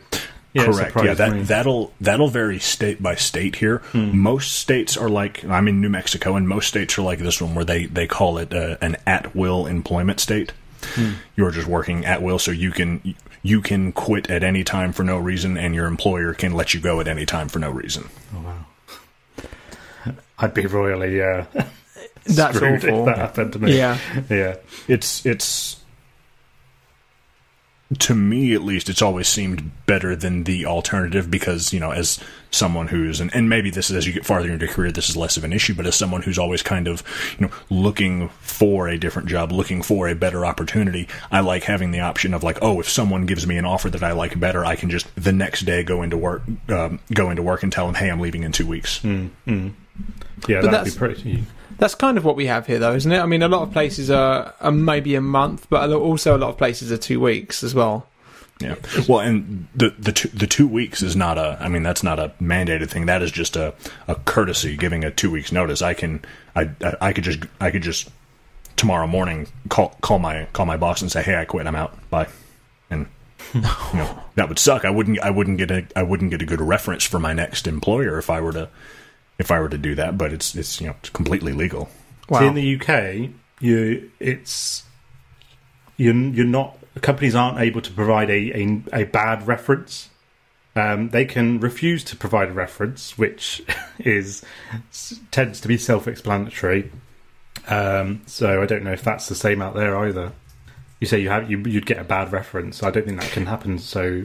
yeah, 0.53 0.65
correct, 0.65 0.97
yeah, 0.97 1.03
me. 1.03 1.15
that 1.15 1.47
that'll 1.47 1.93
that'll 2.01 2.29
vary 2.29 2.59
state 2.59 3.01
by 3.01 3.15
state 3.15 3.57
here. 3.57 3.83
Most 4.13 4.55
states 4.55 4.97
are 4.97 5.09
like 5.09 5.45
I'm 5.45 5.69
in 5.69 5.81
New 5.81 5.91
Mexico, 5.91 6.35
and 6.35 6.49
most 6.49 6.69
states 6.69 6.99
are 6.99 7.03
like 7.03 7.21
this 7.21 7.41
one 7.41 7.55
where 7.55 7.65
they 7.65 7.87
they 7.87 8.09
call 8.09 8.39
it 8.39 8.53
uh, 8.53 8.77
an 8.81 8.97
at 9.07 9.35
will 9.35 9.67
employment 9.67 10.19
state. 10.19 10.53
You're 11.37 11.51
just 11.51 11.67
working 11.67 12.05
at 12.05 12.23
will, 12.23 12.39
so 12.39 12.51
you 12.51 12.71
can 12.71 13.15
you 13.43 13.61
can 13.61 13.93
quit 13.93 14.31
at 14.31 14.43
any 14.43 14.65
time 14.65 14.93
for 14.93 15.03
no 15.03 15.19
reason, 15.19 15.57
and 15.57 15.75
your 15.75 15.87
employer 15.87 16.35
can 16.35 16.53
let 16.53 16.75
you 16.75 16.81
go 16.81 17.01
at 17.01 17.09
any 17.09 17.27
time 17.27 17.49
for 17.49 17.59
no 17.59 17.71
reason. 17.71 18.09
Oh, 18.35 18.41
wow. 18.43 19.45
I'd 20.39 20.55
be 20.55 20.67
royally 20.67 21.23
uh, 21.23 21.45
that's 22.25 22.57
screwed 22.57 22.85
awful. 22.85 23.01
if 23.01 23.05
that 23.07 23.19
happened 23.19 23.53
to 23.55 23.59
me. 23.59 23.77
Yeah, 23.77 23.99
yeah. 24.29 24.57
it's 24.89 25.25
it's 25.27 25.80
to 27.99 28.15
me 28.15 28.55
at 28.55 28.63
least 28.63 28.89
it's 28.89 29.03
always 29.03 29.27
seemed 29.27 29.69
better 29.87 30.15
than 30.15 30.45
the 30.45 30.65
alternative 30.65 31.29
because 31.29 31.73
you 31.73 31.81
know 31.81 31.91
as 31.91 32.21
someone 32.53 32.87
who's 32.87 33.21
and, 33.21 33.35
and 33.35 33.49
maybe 33.49 33.69
this 33.69 33.91
is 33.91 33.97
as 33.97 34.07
you 34.07 34.13
get 34.13 34.25
farther 34.25 34.49
into 34.51 34.65
your 34.65 34.73
career 34.73 34.93
this 34.93 35.09
is 35.11 35.17
less 35.17 35.37
of 35.37 35.43
an 35.43 35.53
issue 35.53 35.75
but 35.75 35.85
as 35.87 35.97
someone 35.97 36.23
who's 36.23 36.39
always 36.39 36.63
kind 36.63 36.87
of 36.87 37.03
you 37.39 37.47
know 37.47 37.53
looking 37.69 38.29
for 38.41 38.87
a 38.87 38.97
different 38.97 39.29
job 39.29 39.51
looking 39.51 39.83
for 39.83 40.07
a 40.09 40.15
better 40.15 40.47
opportunity 40.47 41.09
i 41.33 41.41
like 41.41 41.65
having 41.65 41.91
the 41.91 41.99
option 42.01 42.33
of 42.33 42.45
like 42.45 42.59
oh 42.63 42.79
if 42.79 42.89
someone 42.89 43.27
gives 43.27 43.45
me 43.45 43.57
an 43.57 43.65
offer 43.65 43.91
that 43.91 44.05
i 44.05 44.13
like 44.13 44.39
better 44.39 44.65
i 44.65 44.77
can 44.77 44.89
just 44.89 45.07
the 45.17 45.33
next 45.33 45.63
day 45.63 45.83
go 45.83 46.03
into 46.03 46.17
work 46.17 46.43
um, 46.69 47.01
go 47.13 47.29
into 47.31 47.43
work 47.43 47.65
and 47.65 47.73
tell 47.73 47.87
them 47.87 47.95
hey 47.97 48.09
i'm 48.09 48.21
leaving 48.21 48.45
in 48.45 48.53
two 48.53 48.67
weeks 48.67 49.01
Mm, 49.01 49.31
mm. 49.49 49.73
Yeah, 50.49 50.61
But 50.63 50.71
that'd 50.71 50.85
be 50.85 50.91
that's- 50.91 50.95
pretty. 50.97 51.45
That's 51.81 51.95
kind 51.95 52.19
of 52.19 52.25
what 52.25 52.37
we 52.37 52.47
have 52.47 52.67
here, 52.67 52.79
though, 52.79 52.95
isn't 52.95 53.11
it? 53.11 53.19
I 53.19 53.27
mean, 53.27 53.43
a 53.43 53.49
lot 53.49 53.63
of 53.63 53.73
places 53.73 54.11
are, 54.11 54.55
are 54.61 54.71
maybe 54.71 55.15
a 55.15 55.21
month, 55.21 55.67
but 55.71 55.91
also 55.91 56.37
a 56.37 56.39
lot 56.39 56.51
of 56.51 56.59
places 56.59 56.93
are 56.93 56.99
two 56.99 57.19
weeks 57.19 57.65
as 57.65 57.75
well. 57.75 58.07
Yeah. 58.61 58.75
Well, 59.09 59.21
and 59.21 59.67
the 59.75 59.95
the 59.99 60.13
two, 60.13 60.29
the 60.29 60.47
two 60.47 60.69
weeks 60.69 61.03
is 61.03 61.17
not 61.17 61.39
a. 61.39 61.57
I 61.59 61.69
mean, 61.69 61.83
that's 61.83 62.03
not 62.03 62.19
a 62.19 62.33
mandated 62.41 62.91
thing. 62.91 63.07
That 63.07 63.23
is 63.23 63.33
just 63.33 63.57
a, 63.57 63.73
a 64.07 64.15
courtesy, 64.15 64.77
giving 64.77 65.03
a 65.03 65.11
two 65.11 65.31
weeks 65.31 65.51
notice. 65.51 65.81
I 65.81 65.95
can 65.95 66.23
I, 66.55 66.69
I 66.83 66.97
I 67.01 67.13
could 67.15 67.25
just 67.25 67.41
I 67.59 67.71
could 67.71 67.83
just 67.83 68.11
tomorrow 68.77 69.07
morning 69.07 69.47
call 69.71 69.97
call 70.03 70.19
my 70.19 70.47
call 70.53 70.67
my 70.67 70.77
boss 70.77 71.01
and 71.01 71.11
say, 71.11 71.23
hey, 71.23 71.37
I 71.37 71.47
quit. 71.47 71.67
I'm 71.67 71.75
out. 71.75 71.99
Bye. 72.11 72.29
And 72.91 73.07
you 73.55 73.63
know 73.63 74.23
that 74.35 74.51
would 74.51 74.59
suck. 74.59 74.85
I 74.85 74.91
wouldn't 74.91 75.19
I 75.21 75.31
wouldn't 75.31 75.57
get 75.57 75.71
a 75.71 75.87
I 75.97 76.03
wouldn't 76.03 76.31
get 76.31 76.43
a 76.43 76.47
good 76.47 76.61
reference 76.61 77.05
for 77.05 77.19
my 77.19 77.33
next 77.33 77.67
employer 77.67 78.19
if 78.19 78.29
I 78.29 78.43
were 78.43 78.53
to 78.53 78.69
if 79.41 79.51
I 79.51 79.59
were 79.59 79.69
to 79.69 79.79
do 79.79 79.95
that. 79.97 80.17
But 80.17 80.33
it's 80.33 80.55
it's 80.55 80.81
you 80.81 80.87
know 80.89 80.95
it's 81.01 81.11
completely 81.11 81.53
legal. 81.53 81.89
Wow. 82.29 82.41
See, 82.41 82.47
in 82.47 82.55
the 82.55 82.81
UK, 82.81 83.31
you 83.61 84.11
it's 84.21 84.85
you're 85.97 86.15
you're 86.15 86.45
not 86.47 86.77
companies 87.03 87.35
aren't 87.35 87.59
able 87.59 87.81
to 87.81 87.91
provide 87.91 88.31
a 88.31 88.53
a, 88.63 88.83
a 88.93 89.05
bad 89.05 89.47
reference. 89.47 90.09
Um, 90.77 91.09
they 91.11 91.25
can 91.25 91.59
refuse 91.59 92.05
to 92.05 92.17
provide 92.17 92.49
a 92.51 92.53
reference, 92.53 93.19
which 93.19 93.61
is 93.99 94.45
tends 95.33 95.61
to 95.63 95.69
be 95.69 95.77
self-explanatory. 95.77 96.91
Um, 97.67 98.23
so 98.27 98.63
I 98.63 98.67
don't 98.67 98.85
know 98.85 98.93
if 98.93 99.03
that's 99.03 99.29
the 99.29 99.35
same 99.35 99.61
out 99.61 99.75
there 99.75 99.97
either. 99.99 100.33
You 101.01 101.07
say 101.07 101.21
you 101.21 101.29
have 101.31 101.51
you, 101.51 101.59
you'd 101.59 101.87
get 101.87 101.99
a 101.99 102.05
bad 102.05 102.31
reference. 102.33 102.83
I 102.83 102.91
don't 102.91 103.05
think 103.07 103.21
that 103.21 103.31
can 103.33 103.47
happen. 103.47 103.79
So 103.79 104.25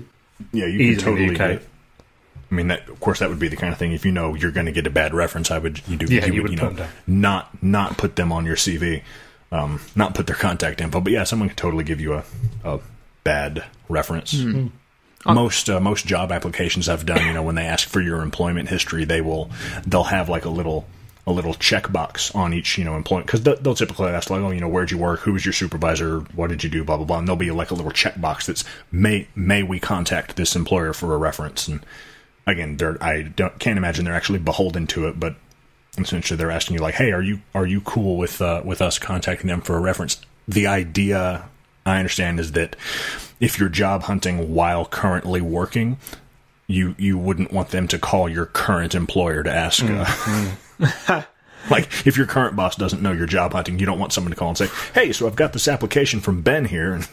Yeah, 0.52 0.66
you 0.68 0.80
Easily 0.80 0.96
can 0.96 1.04
totally 1.04 1.28
in 1.28 1.34
the 1.34 1.44
UK. 1.44 1.60
get- 1.62 1.68
I 2.52 2.56
mean, 2.56 2.68
that 2.68 2.88
of 2.90 3.00
course 3.00 3.20
that 3.20 3.30
would 3.30 3.40
be 3.40 3.48
the 3.48 3.56
kind 3.56 3.74
of 3.74 3.80
thing. 3.80 3.92
If 3.92 4.06
you 4.06 4.12
know 4.12 4.36
you're 4.36 4.52
going 4.52 4.68
to 4.68 4.72
get 4.72 4.88
a 4.88 4.92
bad 4.92 5.14
reference, 5.14 5.52
I 5.52 5.58
would 5.58 5.88
you 5.88 5.98
do 5.98 6.14
Yeah, 6.14 6.26
you, 6.26 6.34
you 6.34 6.42
would, 6.42 6.52
would 6.52 6.60
you 6.60 6.78
know 6.78 6.88
not 7.08 7.64
not 7.64 7.98
put 7.98 8.16
them 8.16 8.32
on 8.32 8.46
your 8.46 8.56
CV, 8.56 9.04
um, 9.52 9.82
not 9.96 10.16
put 10.16 10.28
their 10.28 10.36
contact 10.36 10.82
info. 10.82 11.02
But 11.02 11.14
yeah, 11.14 11.24
someone 11.24 11.50
could 11.50 11.58
totally 11.58 11.84
give 11.84 12.00
you 12.00 12.14
a, 12.14 12.24
a 12.64 12.80
bad 13.24 13.66
reference. 13.90 14.34
Hmm. 14.40 14.68
Most 15.28 15.70
uh, 15.70 15.80
most 15.80 16.06
job 16.06 16.32
applications 16.32 16.88
I've 16.88 17.06
done, 17.06 17.26
you 17.26 17.34
know, 17.34 17.42
when 17.42 17.56
they 17.56 17.66
ask 17.66 17.88
for 17.88 18.00
your 18.00 18.22
employment 18.22 18.70
history, 18.70 19.06
they 19.06 19.22
will 19.22 19.50
they'll 19.86 20.04
have 20.04 20.30
like 20.30 20.46
a 20.46 20.50
little 20.50 20.86
a 21.28 21.32
little 21.32 21.54
checkbox 21.54 22.36
on 22.36 22.54
each 22.54 22.78
you 22.78 22.84
know 22.84 22.96
employment 22.96 23.26
because 23.26 23.42
they'll, 23.44 23.58
they'll 23.58 23.76
typically 23.76 24.08
ask 24.08 24.30
like 24.30 24.42
oh 24.42 24.52
you 24.52 24.60
know 24.60 24.68
where'd 24.68 24.92
you 24.92 24.98
work 24.98 25.22
who 25.22 25.34
was 25.34 25.44
your 25.44 25.54
supervisor 25.54 26.20
what 26.36 26.50
did 26.50 26.64
you 26.64 26.70
do 26.70 26.84
blah 26.84 26.98
blah 26.98 27.06
blah 27.06 27.18
and 27.18 27.28
there'll 27.28 27.38
be 27.38 27.50
like 27.52 27.72
a 27.72 27.74
little 27.74 27.92
checkbox 27.92 28.46
that's 28.46 28.64
may 28.92 29.28
may 29.36 29.64
we 29.64 29.80
contact 29.80 30.36
this 30.36 30.56
employer 30.56 30.94
for 30.94 31.14
a 31.14 31.18
reference 31.18 31.68
and 31.68 31.84
again 32.48 32.78
they're 32.78 33.02
I 33.04 33.24
don't 33.24 33.58
can't 33.60 33.78
imagine 33.78 34.06
they're 34.06 34.14
actually 34.14 34.40
beholden 34.40 34.88
to 34.88 35.08
it 35.08 35.20
but 35.20 35.36
essentially 35.98 36.38
they're 36.38 36.52
asking 36.52 36.76
you 36.76 36.82
like 36.82 36.96
hey 36.96 37.12
are 37.12 37.22
you 37.22 37.42
are 37.54 37.66
you 37.66 37.82
cool 37.82 38.18
with 38.18 38.42
uh, 38.42 38.62
with 38.64 38.82
us 38.82 39.00
contacting 39.00 39.48
them 39.48 39.62
for 39.62 39.76
a 39.78 39.82
reference 39.82 40.22
the 40.48 40.68
idea 40.68 41.50
I 41.86 41.98
understand 41.98 42.40
is 42.40 42.54
that 42.54 42.76
if 43.40 43.60
you're 43.60 43.70
job 43.70 44.04
hunting 44.04 44.54
while 44.54 44.86
currently 44.86 45.42
working 45.42 45.98
you 46.68 46.96
you 46.98 47.18
wouldn't 47.18 47.52
want 47.52 47.70
them 47.70 47.88
to 47.88 48.00
call 48.00 48.28
your 48.28 48.46
current 48.46 48.96
employer 48.96 49.44
to 49.44 49.52
ask 49.52 49.84
uh, 49.86 51.24
like 51.70 52.06
if 52.06 52.18
your 52.18 52.26
current 52.26 52.56
boss 52.56 52.76
doesn't 52.76 53.02
know 53.02 53.12
you're 53.12 53.26
job 53.26 53.54
hunting, 53.54 53.80
you 53.80 53.86
don't 53.86 54.00
want 54.00 54.14
someone 54.14 54.32
to 54.32 54.38
call 54.38 54.50
and 54.50 54.58
say, 54.58 54.70
"Hey, 54.94 55.12
so 55.12 55.28
I've 55.28 55.36
got 55.36 55.54
this 55.54 55.68
application 55.68 56.20
from 56.20 56.42
Ben 56.42 56.66
here." 56.66 56.94
And 56.94 57.08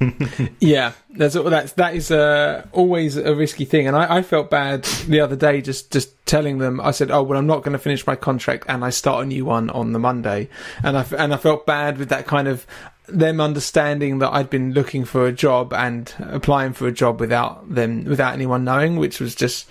Yeah, 0.60 0.92
that's 1.10 1.34
that's 1.34 1.72
that 1.72 1.94
is 1.94 2.10
uh, 2.10 2.66
always 2.72 3.16
a 3.16 3.34
risky 3.34 3.64
thing, 3.64 3.86
and 3.86 3.96
I, 3.96 4.16
I 4.18 4.22
felt 4.22 4.50
bad 4.50 4.84
the 5.06 5.20
other 5.20 5.36
day 5.36 5.60
just 5.60 5.90
just 5.90 6.24
telling 6.26 6.58
them. 6.58 6.80
I 6.80 6.90
said, 6.90 7.10
"Oh 7.10 7.22
well, 7.22 7.38
I'm 7.38 7.46
not 7.46 7.62
going 7.62 7.72
to 7.72 7.78
finish 7.78 8.06
my 8.06 8.16
contract, 8.16 8.64
and 8.68 8.84
I 8.84 8.90
start 8.90 9.24
a 9.24 9.26
new 9.26 9.44
one 9.44 9.68
on 9.70 9.92
the 9.92 9.98
Monday," 9.98 10.48
and 10.82 10.96
I 10.96 11.04
and 11.18 11.34
I 11.34 11.36
felt 11.36 11.66
bad 11.66 11.98
with 11.98 12.08
that 12.08 12.26
kind 12.26 12.48
of 12.48 12.66
them 13.08 13.40
understanding 13.40 14.20
that 14.20 14.32
I'd 14.32 14.48
been 14.48 14.72
looking 14.72 15.04
for 15.04 15.26
a 15.26 15.32
job 15.32 15.72
and 15.72 16.14
applying 16.20 16.72
for 16.72 16.86
a 16.86 16.92
job 16.92 17.20
without 17.20 17.74
them 17.74 18.04
without 18.04 18.32
anyone 18.32 18.64
knowing, 18.64 18.96
which 18.96 19.20
was 19.20 19.34
just. 19.34 19.68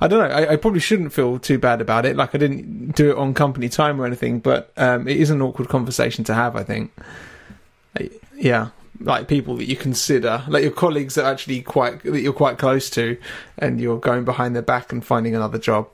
I 0.00 0.06
don't 0.06 0.20
know. 0.28 0.34
I, 0.34 0.52
I 0.52 0.56
probably 0.56 0.78
shouldn't 0.78 1.12
feel 1.12 1.40
too 1.40 1.58
bad 1.58 1.80
about 1.80 2.06
it. 2.06 2.14
Like 2.14 2.32
I 2.32 2.38
didn't 2.38 2.92
do 2.92 3.10
it 3.10 3.16
on 3.16 3.34
company 3.34 3.68
time 3.68 4.00
or 4.00 4.06
anything, 4.06 4.38
but 4.38 4.72
um, 4.76 5.08
it 5.08 5.16
is 5.16 5.30
an 5.30 5.42
awkward 5.42 5.68
conversation 5.68 6.22
to 6.24 6.34
have. 6.34 6.54
I 6.56 6.62
think. 6.64 6.92
Uh, 7.98 8.04
Yeah, 8.36 8.68
like 9.00 9.28
people 9.28 9.56
that 9.56 9.66
you 9.66 9.76
consider, 9.76 10.42
like 10.48 10.62
your 10.62 10.72
colleagues 10.72 11.14
that 11.14 11.24
are 11.24 11.32
actually 11.32 11.62
quite 11.62 12.02
that 12.02 12.20
you're 12.20 12.32
quite 12.32 12.58
close 12.58 12.90
to, 12.90 13.16
and 13.58 13.80
you're 13.80 13.98
going 13.98 14.24
behind 14.24 14.54
their 14.54 14.62
back 14.62 14.92
and 14.92 15.04
finding 15.04 15.34
another 15.34 15.58
job. 15.58 15.88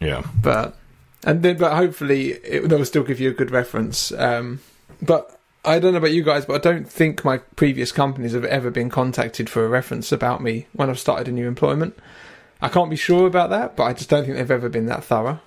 yeah, 0.00 0.22
But 0.42 0.76
and 1.24 1.42
then, 1.42 1.56
but 1.56 1.74
hopefully 1.74 2.32
it, 2.32 2.68
they'll 2.68 2.84
still 2.84 3.04
give 3.04 3.20
you 3.20 3.30
a 3.30 3.34
good 3.34 3.50
reference. 3.50 4.12
Um, 4.12 4.60
but 5.00 5.38
I 5.64 5.78
don't 5.78 5.92
know 5.92 5.98
about 5.98 6.12
you 6.12 6.22
guys, 6.22 6.44
but 6.44 6.54
I 6.54 6.58
don't 6.58 6.88
think 6.88 7.24
my 7.24 7.38
previous 7.38 7.90
companies 7.90 8.32
have 8.32 8.44
ever 8.44 8.70
been 8.70 8.90
contacted 8.90 9.48
for 9.48 9.64
a 9.64 9.68
reference 9.68 10.12
about 10.12 10.42
me 10.42 10.66
when 10.74 10.90
I've 10.90 10.98
started 10.98 11.28
a 11.28 11.32
new 11.32 11.48
employment. 11.48 11.98
I 12.60 12.68
can't 12.68 12.90
be 12.90 12.96
sure 12.96 13.26
about 13.26 13.50
that, 13.50 13.76
but 13.76 13.84
I 13.84 13.94
just 13.94 14.10
don't 14.10 14.24
think 14.24 14.36
they've 14.36 14.50
ever 14.50 14.68
been 14.68 14.86
that 14.86 15.04
thorough. 15.04 15.40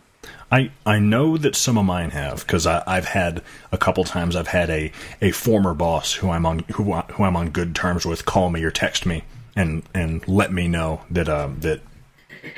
I 0.52 0.72
I 0.86 0.99
know 0.99 1.38
that 1.38 1.56
some 1.56 1.78
of 1.78 1.86
mine 1.86 2.12
have 2.12 2.45
because 2.45 2.66
I've 2.66 3.06
had 3.06 3.41
a 3.72 3.78
couple 3.78 4.04
times. 4.04 4.36
I've 4.36 4.48
had 4.48 4.70
a, 4.70 4.91
a 5.22 5.32
former 5.32 5.74
boss 5.74 6.14
who 6.14 6.30
I'm 6.30 6.45
on 6.45 6.60
who 6.74 6.94
who 6.94 7.24
I'm 7.24 7.36
on 7.36 7.49
good 7.49 7.76
terms 7.76 8.06
with 8.06 8.26
call 8.26 8.49
me 8.49 8.64
or 8.64 8.72
text 8.72 9.06
me 9.06 9.24
and 9.56 9.84
and 9.94 10.26
let 10.28 10.54
me 10.54 10.68
know 10.68 11.02
that 11.12 11.28
um 11.28 11.60
that 11.62 11.82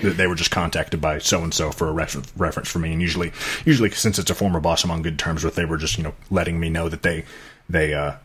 that 0.04 0.18
they 0.18 0.28
were 0.28 0.36
just 0.36 0.52
contacted 0.52 1.02
by 1.02 1.18
so 1.18 1.44
and 1.44 1.54
so 1.54 1.72
for 1.72 1.88
a 1.88 1.92
refer- 1.92 2.22
reference 2.38 2.70
for 2.70 2.80
me. 2.80 2.94
And 2.94 3.02
usually 3.02 3.32
usually 3.66 3.90
since 3.92 4.20
it's 4.20 4.30
a 4.30 4.36
former 4.36 4.60
boss 4.60 4.84
I'm 4.84 4.92
on 4.92 5.02
good 5.02 5.18
terms 5.18 5.44
with, 5.44 5.56
they 5.56 5.66
were 5.66 5.78
just 5.78 5.98
you 5.98 6.04
know 6.04 6.14
letting 6.30 6.60
me 6.60 6.70
know 6.70 6.90
that 6.90 7.02
they 7.02 7.26
they 7.68 7.94
uh, 7.94 8.16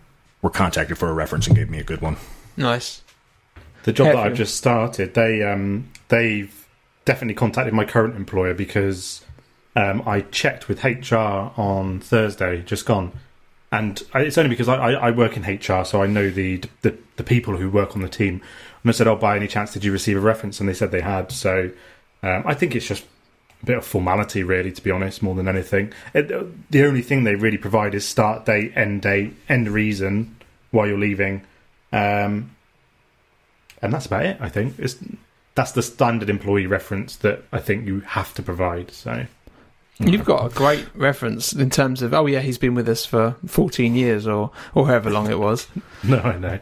were 0.42 0.50
contacted 0.50 0.98
for 0.98 1.08
a 1.08 1.14
reference 1.14 1.46
and 1.46 1.56
gave 1.56 1.70
me 1.70 1.78
a 1.78 1.84
good 1.84 2.00
one. 2.00 2.16
Nice. 2.56 3.02
The 3.84 3.92
job 3.92 4.06
that 4.06 4.16
Heavy. 4.16 4.30
I've 4.30 4.36
just 4.36 4.56
started, 4.56 5.14
they 5.14 5.42
um, 5.42 5.90
they've 6.08 6.66
definitely 7.04 7.34
contacted 7.34 7.74
my 7.74 7.84
current 7.84 8.16
employer 8.16 8.54
because 8.54 9.23
um, 9.76 10.02
I 10.06 10.20
checked 10.20 10.68
with 10.68 10.84
HR 10.84 11.16
on 11.16 12.00
Thursday, 12.00 12.62
just 12.62 12.86
gone, 12.86 13.12
and 13.72 14.02
it's 14.14 14.38
only 14.38 14.50
because 14.50 14.68
I, 14.68 14.76
I, 14.76 14.92
I 14.92 15.10
work 15.10 15.36
in 15.36 15.42
HR, 15.42 15.84
so 15.84 16.02
I 16.02 16.06
know 16.06 16.30
the, 16.30 16.62
the 16.82 16.96
the 17.16 17.24
people 17.24 17.56
who 17.56 17.68
work 17.70 17.96
on 17.96 18.02
the 18.02 18.08
team. 18.08 18.40
And 18.82 18.90
I 18.90 18.92
said, 18.92 19.08
"Oh, 19.08 19.16
by 19.16 19.36
any 19.36 19.48
chance, 19.48 19.72
did 19.72 19.84
you 19.84 19.92
receive 19.92 20.16
a 20.16 20.20
reference?" 20.20 20.60
And 20.60 20.68
they 20.68 20.74
said 20.74 20.90
they 20.90 21.00
had. 21.00 21.32
So 21.32 21.70
um, 22.22 22.44
I 22.46 22.54
think 22.54 22.76
it's 22.76 22.86
just 22.86 23.04
a 23.62 23.66
bit 23.66 23.78
of 23.78 23.84
formality, 23.84 24.44
really, 24.44 24.70
to 24.70 24.82
be 24.82 24.90
honest, 24.90 25.22
more 25.22 25.34
than 25.34 25.48
anything. 25.48 25.92
It, 26.12 26.28
the 26.70 26.84
only 26.84 27.02
thing 27.02 27.24
they 27.24 27.34
really 27.34 27.58
provide 27.58 27.94
is 27.94 28.06
start 28.06 28.46
date, 28.46 28.72
end 28.76 29.02
date, 29.02 29.34
end 29.48 29.68
reason 29.68 30.36
why 30.70 30.86
you're 30.86 30.98
leaving. 30.98 31.42
Um, 31.92 32.50
and 33.82 33.92
that's 33.92 34.06
about 34.06 34.24
it. 34.24 34.36
I 34.40 34.48
think 34.48 34.78
it's 34.78 34.96
that's 35.54 35.72
the 35.72 35.82
standard 35.82 36.30
employee 36.30 36.66
reference 36.66 37.16
that 37.16 37.42
I 37.52 37.58
think 37.58 37.86
you 37.86 38.00
have 38.00 38.34
to 38.34 38.42
provide. 38.42 38.90
So 38.90 39.26
You've 40.00 40.24
got 40.24 40.50
a 40.50 40.54
great 40.54 40.86
reference 40.94 41.52
in 41.52 41.70
terms 41.70 42.02
of 42.02 42.12
oh 42.12 42.26
yeah 42.26 42.40
he's 42.40 42.58
been 42.58 42.74
with 42.74 42.88
us 42.88 43.06
for 43.06 43.36
14 43.46 43.94
years 43.94 44.26
or 44.26 44.50
or 44.74 44.86
however 44.86 45.10
long 45.10 45.30
it 45.30 45.38
was. 45.38 45.68
no, 46.02 46.18
I 46.18 46.36
know. 46.38 46.58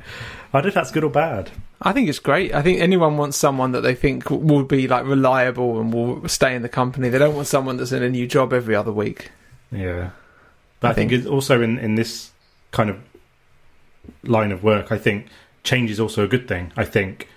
I 0.53 0.61
don't 0.61 0.65
know 0.65 0.69
if 0.69 0.75
that's 0.75 0.91
good 0.91 1.05
or 1.05 1.11
bad. 1.11 1.51
I 1.81 1.93
think 1.93 2.09
it's 2.09 2.19
great. 2.19 2.55
I 2.55 2.63
think 2.63 2.81
anyone 2.81 3.17
wants 3.17 3.37
someone 3.39 3.73
that 3.73 3.81
they 3.81 3.95
think 3.95 4.31
will 4.31 4.65
be 4.65 4.87
like 4.87 5.05
reliable 5.07 5.81
and 5.81 5.93
will 5.93 6.29
stay 6.29 6.55
in 6.55 6.63
the 6.63 6.69
company. 6.69 7.09
They 7.09 7.19
don't 7.19 7.35
want 7.35 7.49
someone 7.49 7.77
that's 7.79 7.91
in 7.93 8.03
a 8.03 8.09
new 8.11 8.27
job 8.27 8.53
every 8.53 8.77
other 8.77 8.93
week. 8.93 9.31
Yeah, 9.73 10.11
but 10.81 10.89
I 10.89 10.91
I, 10.91 10.95
think, 10.95 11.11
think- 11.11 11.23
it's 11.23 11.31
also 11.31 11.63
in 11.63 11.79
in 11.79 11.95
this 11.95 12.31
kind 12.71 12.91
of 12.91 12.99
line 14.25 14.53
of 14.53 14.63
work, 14.63 14.93
I 14.93 14.99
think 14.99 15.27
change 15.65 15.91
is 15.91 16.01
also 16.01 16.25
a 16.25 16.29
good 16.29 16.47
thing. 16.49 16.73
I 16.77 16.85
think 16.85 17.29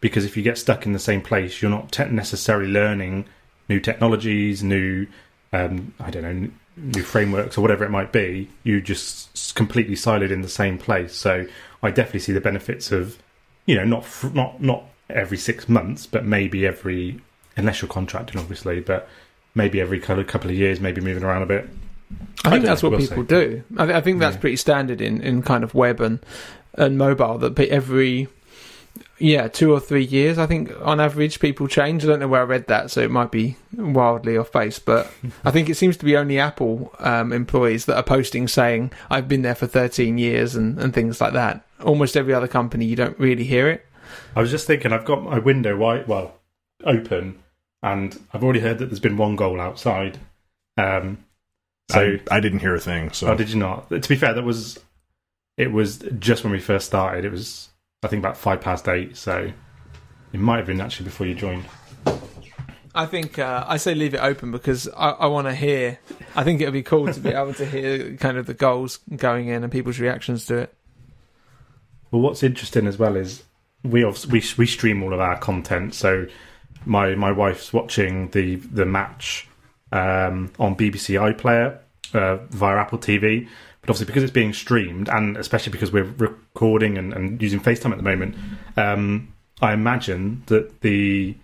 because 0.00 0.24
if 0.24 0.36
you 0.36 0.42
get 0.42 0.58
stuck 0.58 0.84
in 0.86 0.92
the 0.92 0.98
same 0.98 1.22
place, 1.22 1.62
you're 1.62 1.70
not 1.70 1.92
te- 1.92 2.06
necessarily 2.10 2.70
learning 2.70 3.26
new 3.68 3.80
technologies, 3.80 4.62
new 4.62 5.06
um, 5.54 5.94
I 6.00 6.10
don't 6.10 6.22
know, 6.22 6.50
new 6.76 7.02
frameworks 7.02 7.56
or 7.56 7.60
whatever 7.60 7.84
it 7.84 7.90
might 7.90 8.12
be. 8.12 8.48
You 8.64 8.80
just 8.80 9.54
completely 9.54 9.94
siloed 9.94 10.30
in 10.30 10.42
the 10.42 10.48
same 10.48 10.76
place. 10.78 11.14
So 11.14 11.46
I 11.82 11.90
definitely 11.90 12.20
see 12.20 12.32
the 12.32 12.40
benefits 12.40 12.90
of 12.92 13.18
you 13.66 13.74
know 13.76 13.84
not 13.84 14.04
not 14.34 14.60
not 14.60 14.84
every 15.08 15.38
six 15.38 15.68
months, 15.68 16.06
but 16.06 16.24
maybe 16.24 16.66
every 16.66 17.20
unless 17.56 17.80
you're 17.80 17.88
contracting, 17.90 18.40
obviously, 18.40 18.80
but 18.80 19.08
maybe 19.54 19.80
every 19.80 20.00
couple 20.00 20.24
couple 20.24 20.50
of 20.50 20.56
years, 20.56 20.80
maybe 20.80 21.00
moving 21.00 21.22
around 21.22 21.42
a 21.42 21.46
bit. 21.46 21.68
I 22.44 22.48
I 22.48 22.50
think 22.52 22.64
that's 22.64 22.82
what 22.82 22.90
we'll 22.92 23.00
people 23.00 23.22
see. 23.24 23.28
do. 23.28 23.64
I, 23.78 23.86
th- 23.86 23.96
I 23.96 24.00
think 24.00 24.18
that's 24.18 24.34
Yeah. 24.36 24.40
pretty 24.40 24.56
standard 24.56 25.00
in, 25.00 25.20
in 25.20 25.42
kind 25.42 25.64
of 25.64 25.74
web 25.74 26.00
and 26.00 26.18
and 26.74 26.98
mobile. 26.98 27.38
That 27.38 27.58
every 27.70 28.28
yeah 29.18 29.48
two 29.48 29.72
or 29.72 29.80
three 29.80 30.04
years, 30.04 30.38
I 30.38 30.46
think 30.46 30.70
on 30.82 31.00
average 31.00 31.40
people 31.40 31.68
change. 31.68 32.04
I 32.04 32.08
don't 32.08 32.20
know 32.20 32.28
where 32.28 32.42
I 32.42 32.44
read 32.44 32.66
that, 32.68 32.90
so 32.90 33.00
it 33.00 33.10
might 33.10 33.30
be 33.30 33.56
wildly 33.76 34.36
off 34.36 34.52
base. 34.52 34.78
But 34.78 35.10
I 35.44 35.50
think 35.50 35.68
it 35.68 35.76
seems 35.76 35.96
to 35.98 36.04
be 36.04 36.16
only 36.16 36.38
Apple 36.38 36.94
um, 36.98 37.32
employees 37.32 37.86
that 37.86 37.96
are 37.96 38.02
posting 38.02 38.48
saying 38.48 38.92
I've 39.10 39.28
been 39.28 39.42
there 39.42 39.54
for 39.54 39.66
13 39.66 40.18
years 40.18 40.54
and, 40.54 40.78
and 40.78 40.92
things 40.92 41.20
like 41.20 41.32
that. 41.32 41.66
Almost 41.82 42.16
every 42.16 42.34
other 42.34 42.48
company, 42.48 42.84
you 42.84 42.96
don't 42.96 43.18
really 43.18 43.44
hear 43.44 43.68
it. 43.68 43.86
I 44.36 44.40
was 44.40 44.50
just 44.50 44.66
thinking, 44.66 44.92
I've 44.92 45.04
got 45.04 45.22
my 45.22 45.38
window 45.38 45.76
wide, 45.76 46.06
well, 46.06 46.34
open, 46.84 47.42
and 47.82 48.18
I've 48.32 48.44
already 48.44 48.60
heard 48.60 48.78
that 48.78 48.86
there's 48.86 49.00
been 49.00 49.16
one 49.16 49.36
goal 49.36 49.60
outside. 49.60 50.18
Um, 50.76 51.24
so, 51.90 52.18
I, 52.30 52.36
I 52.36 52.40
didn't 52.40 52.60
hear 52.60 52.74
a 52.74 52.80
thing. 52.80 53.10
So 53.10 53.28
oh, 53.28 53.36
did 53.36 53.50
you 53.50 53.58
not? 53.58 53.90
To 53.90 54.08
be 54.08 54.16
fair, 54.16 54.34
that 54.34 54.44
was 54.44 54.78
it 55.56 55.72
was 55.72 55.98
just 56.18 56.42
when 56.42 56.52
we 56.52 56.60
first 56.60 56.86
started. 56.86 57.24
It 57.24 57.30
was 57.30 57.68
I 58.04 58.06
think 58.06 58.20
about 58.20 58.36
five 58.36 58.60
past 58.60 58.86
eight, 58.86 59.16
so 59.16 59.50
it 60.32 60.38
might 60.38 60.58
have 60.58 60.66
been 60.66 60.82
actually 60.82 61.06
before 61.06 61.26
you 61.26 61.34
joined. 61.34 61.64
I 62.94 63.06
think 63.06 63.38
uh, 63.38 63.64
I 63.66 63.78
say 63.78 63.94
leave 63.94 64.12
it 64.12 64.18
open 64.18 64.52
because 64.52 64.88
I, 64.88 65.10
I 65.10 65.26
want 65.26 65.48
to 65.48 65.54
hear. 65.54 65.98
I 66.36 66.44
think 66.44 66.60
it 66.60 66.66
would 66.66 66.74
be 66.74 66.82
cool 66.82 67.10
to 67.10 67.18
be 67.18 67.30
able 67.34 67.54
to 67.54 67.64
hear 67.64 68.14
kind 68.18 68.36
of 68.36 68.44
the 68.44 68.52
goals 68.52 68.98
going 69.16 69.48
in 69.48 69.62
and 69.62 69.72
people's 69.72 69.98
reactions 69.98 70.44
to 70.46 70.58
it. 70.58 70.74
Well, 72.10 72.20
what's 72.20 72.42
interesting 72.42 72.86
as 72.86 72.98
well 72.98 73.16
is 73.16 73.42
we 73.82 74.04
we 74.04 74.44
we 74.58 74.66
stream 74.66 75.02
all 75.02 75.14
of 75.14 75.20
our 75.20 75.38
content. 75.38 75.94
So 75.94 76.26
my 76.84 77.14
my 77.14 77.32
wife's 77.32 77.72
watching 77.72 78.28
the 78.30 78.56
the 78.56 78.84
match 78.84 79.48
um, 79.92 80.52
on 80.58 80.76
BBC 80.76 81.18
iPlayer 81.34 81.78
uh, 82.12 82.36
via 82.50 82.76
Apple 82.76 82.98
TV. 82.98 83.48
But 83.86 83.90
obviously, 83.90 84.06
because 84.06 84.22
it's 84.22 84.32
being 84.32 84.52
streamed, 84.52 85.08
and 85.08 85.36
especially 85.36 85.72
because 85.72 85.92
we're 85.92 86.04
recording 86.04 86.96
and, 86.98 87.12
and 87.12 87.40
using 87.42 87.60
FaceTime 87.60 87.90
at 87.90 87.96
the 87.98 88.02
moment, 88.02 88.34
um, 88.76 89.32
I 89.60 89.72
imagine 89.72 90.42
that 90.46 90.80
the 90.80 91.36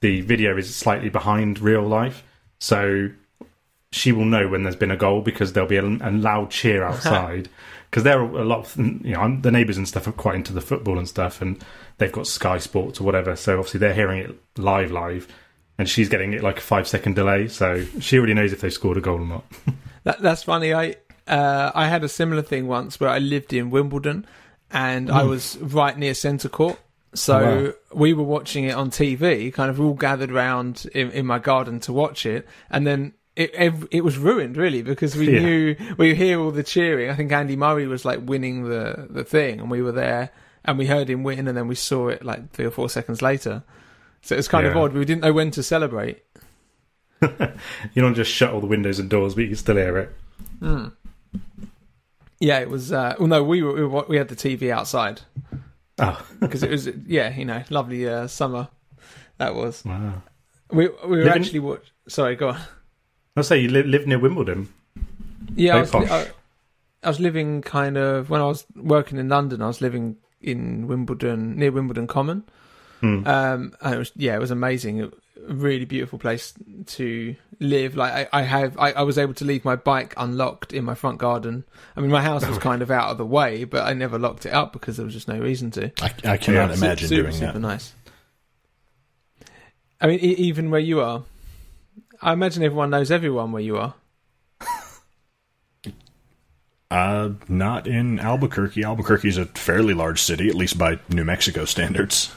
the 0.00 0.20
video 0.22 0.56
is 0.56 0.74
slightly 0.74 1.08
behind 1.08 1.60
real 1.60 1.82
life. 1.82 2.22
So 2.58 3.10
she 3.92 4.10
will 4.12 4.24
know 4.24 4.48
when 4.48 4.64
there's 4.64 4.76
been 4.76 4.90
a 4.90 4.96
goal 4.96 5.20
because 5.22 5.52
there'll 5.52 5.68
be 5.68 5.76
a, 5.76 5.84
a 5.84 6.10
loud 6.10 6.50
cheer 6.50 6.82
outside. 6.88 7.48
Because 7.90 8.02
there 8.02 8.18
are 8.20 8.24
a 8.40 8.44
lot 8.44 8.58
of 8.58 8.76
you 8.76 9.12
know 9.14 9.20
I'm- 9.20 9.40
the 9.42 9.52
neighbours 9.52 9.76
and 9.76 9.86
stuff 9.86 10.06
are 10.08 10.12
quite 10.12 10.34
into 10.34 10.52
the 10.52 10.60
football 10.60 10.98
and 10.98 11.08
stuff, 11.08 11.40
and 11.40 11.64
they've 11.98 12.10
got 12.10 12.26
Sky 12.26 12.58
Sports 12.58 13.00
or 13.00 13.04
whatever. 13.04 13.36
So 13.36 13.58
obviously 13.58 13.78
they're 13.78 13.94
hearing 13.94 14.18
it 14.18 14.36
live, 14.58 14.90
live, 14.90 15.28
and 15.78 15.88
she's 15.88 16.08
getting 16.08 16.32
it 16.32 16.42
like 16.42 16.58
a 16.58 16.62
five 16.62 16.88
second 16.88 17.14
delay. 17.14 17.46
So 17.46 17.84
she 18.00 18.18
already 18.18 18.34
knows 18.34 18.52
if 18.52 18.60
they 18.60 18.70
scored 18.70 18.96
a 18.96 19.00
goal 19.00 19.20
or 19.20 19.26
not. 19.26 19.44
That, 20.04 20.20
that's 20.20 20.42
funny. 20.42 20.74
I 20.74 20.96
uh, 21.26 21.70
I 21.74 21.88
had 21.88 22.04
a 22.04 22.08
similar 22.08 22.42
thing 22.42 22.66
once 22.66 22.98
where 23.00 23.10
I 23.10 23.18
lived 23.18 23.52
in 23.52 23.70
Wimbledon, 23.70 24.26
and 24.70 25.10
I 25.10 25.22
was 25.24 25.56
right 25.58 25.96
near 25.96 26.14
centre 26.14 26.48
court. 26.48 26.78
So 27.14 27.38
Oh, 27.38 27.64
wow. 27.64 27.72
we 28.00 28.12
were 28.12 28.24
watching 28.24 28.64
it 28.64 28.74
on 28.74 28.90
TV, 28.90 29.52
kind 29.52 29.70
of 29.70 29.80
all 29.80 29.94
gathered 29.94 30.32
round 30.32 30.86
in, 30.94 31.10
in 31.12 31.26
my 31.26 31.38
garden 31.38 31.78
to 31.80 31.92
watch 31.92 32.26
it, 32.26 32.46
and 32.70 32.84
then 32.86 33.12
it 33.36 33.52
ev- 33.54 33.86
it 33.92 34.02
was 34.04 34.16
ruined 34.18 34.56
really 34.56 34.82
because 34.82 35.14
we 35.16 35.30
Yeah. 35.34 35.40
knew 35.40 35.76
we 35.96 36.14
hear 36.16 36.40
all 36.40 36.50
the 36.50 36.62
cheering. 36.64 37.10
I 37.10 37.14
think 37.14 37.30
Andy 37.32 37.54
Murray 37.56 37.86
was 37.86 38.04
like 38.04 38.20
winning 38.24 38.68
the 38.68 39.06
the 39.08 39.22
thing, 39.24 39.60
and 39.60 39.70
we 39.70 39.80
were 39.82 39.92
there 39.92 40.30
and 40.64 40.76
we 40.78 40.86
heard 40.86 41.08
him 41.10 41.22
win, 41.22 41.46
and 41.46 41.56
then 41.56 41.68
we 41.68 41.74
saw 41.76 42.08
it 42.08 42.24
like 42.24 42.50
three 42.52 42.64
or 42.64 42.70
four 42.70 42.88
seconds 42.88 43.22
later. 43.22 43.62
So 44.22 44.34
it 44.34 44.38
was 44.38 44.48
kind 44.48 44.66
of 44.66 44.76
odd. 44.76 44.92
We 44.94 45.04
didn't 45.04 45.22
know 45.22 45.32
when 45.32 45.50
to 45.52 45.62
celebrate. 45.62 46.22
You 47.94 48.02
don't 48.02 48.14
just 48.14 48.30
shut 48.30 48.52
all 48.52 48.60
the 48.60 48.66
windows 48.66 48.98
and 48.98 49.08
doors, 49.08 49.34
but 49.34 49.42
you 49.42 49.48
can 49.48 49.56
still 49.56 49.76
hear 49.76 49.98
it. 49.98 50.14
Mm. 50.60 50.92
Yeah, 52.40 52.58
it 52.60 52.68
was. 52.68 52.92
Uh, 52.92 53.14
well, 53.18 53.28
no, 53.28 53.42
we 53.42 53.62
were, 53.62 53.88
we 54.08 54.16
had 54.16 54.28
the 54.28 54.36
TV 54.36 54.70
outside 54.70 55.22
Oh, 55.98 56.26
because 56.40 56.62
it 56.62 56.70
was 56.70 56.88
yeah, 57.06 57.34
you 57.34 57.44
know, 57.44 57.62
lovely 57.70 58.08
uh, 58.08 58.26
summer. 58.26 58.68
That 59.38 59.54
was 59.54 59.84
wow. 59.84 60.22
we 60.70 60.88
we 60.88 60.94
were 61.04 61.16
Living- 61.24 61.32
actually 61.42 61.60
watch. 61.60 61.92
Sorry, 62.08 62.36
go 62.36 62.48
on. 62.50 62.60
I 63.36 63.42
say 63.42 63.58
you 63.58 63.68
li- 63.68 63.82
live 63.82 64.06
near 64.06 64.18
Wimbledon. 64.18 64.68
Yeah, 65.56 65.76
I 65.76 65.80
was, 65.80 65.90
posh. 65.90 66.10
I, 66.10 66.28
I 67.02 67.08
was 67.08 67.18
living 67.20 67.62
kind 67.62 67.96
of 67.96 68.30
when 68.30 68.40
I 68.40 68.44
was 68.46 68.64
working 68.76 69.18
in 69.18 69.28
London. 69.28 69.62
I 69.62 69.66
was 69.66 69.80
living 69.80 70.16
in 70.40 70.86
Wimbledon, 70.86 71.56
near 71.56 71.72
Wimbledon 71.72 72.06
Common. 72.06 72.44
Hmm. 73.00 73.26
Um, 73.26 73.72
and 73.80 73.94
it 73.94 73.98
was 73.98 74.12
yeah, 74.16 74.34
it 74.36 74.40
was 74.40 74.50
amazing. 74.50 75.12
Really 75.46 75.84
beautiful 75.84 76.18
place 76.18 76.54
to 76.86 77.36
live. 77.60 77.96
Like 77.96 78.28
I, 78.32 78.40
I 78.40 78.42
have, 78.42 78.78
I, 78.78 78.92
I 78.92 79.02
was 79.02 79.18
able 79.18 79.34
to 79.34 79.44
leave 79.44 79.64
my 79.64 79.76
bike 79.76 80.14
unlocked 80.16 80.72
in 80.72 80.84
my 80.84 80.94
front 80.94 81.18
garden. 81.18 81.64
I 81.96 82.00
mean, 82.00 82.10
my 82.10 82.22
house 82.22 82.46
was 82.46 82.56
kind 82.58 82.80
of 82.80 82.90
out 82.90 83.10
of 83.10 83.18
the 83.18 83.26
way, 83.26 83.64
but 83.64 83.82
I 83.84 83.92
never 83.92 84.18
locked 84.18 84.46
it 84.46 84.52
up 84.54 84.72
because 84.72 84.96
there 84.96 85.04
was 85.04 85.12
just 85.14 85.28
no 85.28 85.38
reason 85.38 85.70
to. 85.72 85.92
I, 86.02 86.12
I 86.24 86.36
cannot 86.38 86.70
Yeah. 86.70 86.76
imagine 86.76 87.08
super, 87.08 87.22
doing 87.22 87.34
super 87.34 87.52
that. 87.52 87.58
nice. 87.58 87.92
I 90.00 90.06
mean, 90.06 90.18
e- 90.20 90.34
even 90.34 90.70
where 90.70 90.80
you 90.80 91.00
are, 91.00 91.24
I 92.22 92.32
imagine 92.32 92.62
everyone 92.62 92.90
knows 92.90 93.10
everyone 93.10 93.52
where 93.52 93.62
you 93.62 93.76
are. 93.76 93.94
Uh, 96.90 97.30
not 97.48 97.86
in 97.88 98.20
Albuquerque. 98.20 98.84
Albuquerque 98.84 99.26
is 99.28 99.36
a 99.36 99.46
fairly 99.46 99.94
large 99.94 100.20
city, 100.22 100.48
at 100.48 100.54
least 100.54 100.78
by 100.78 100.98
New 101.08 101.24
Mexico 101.24 101.64
standards. 101.64 102.32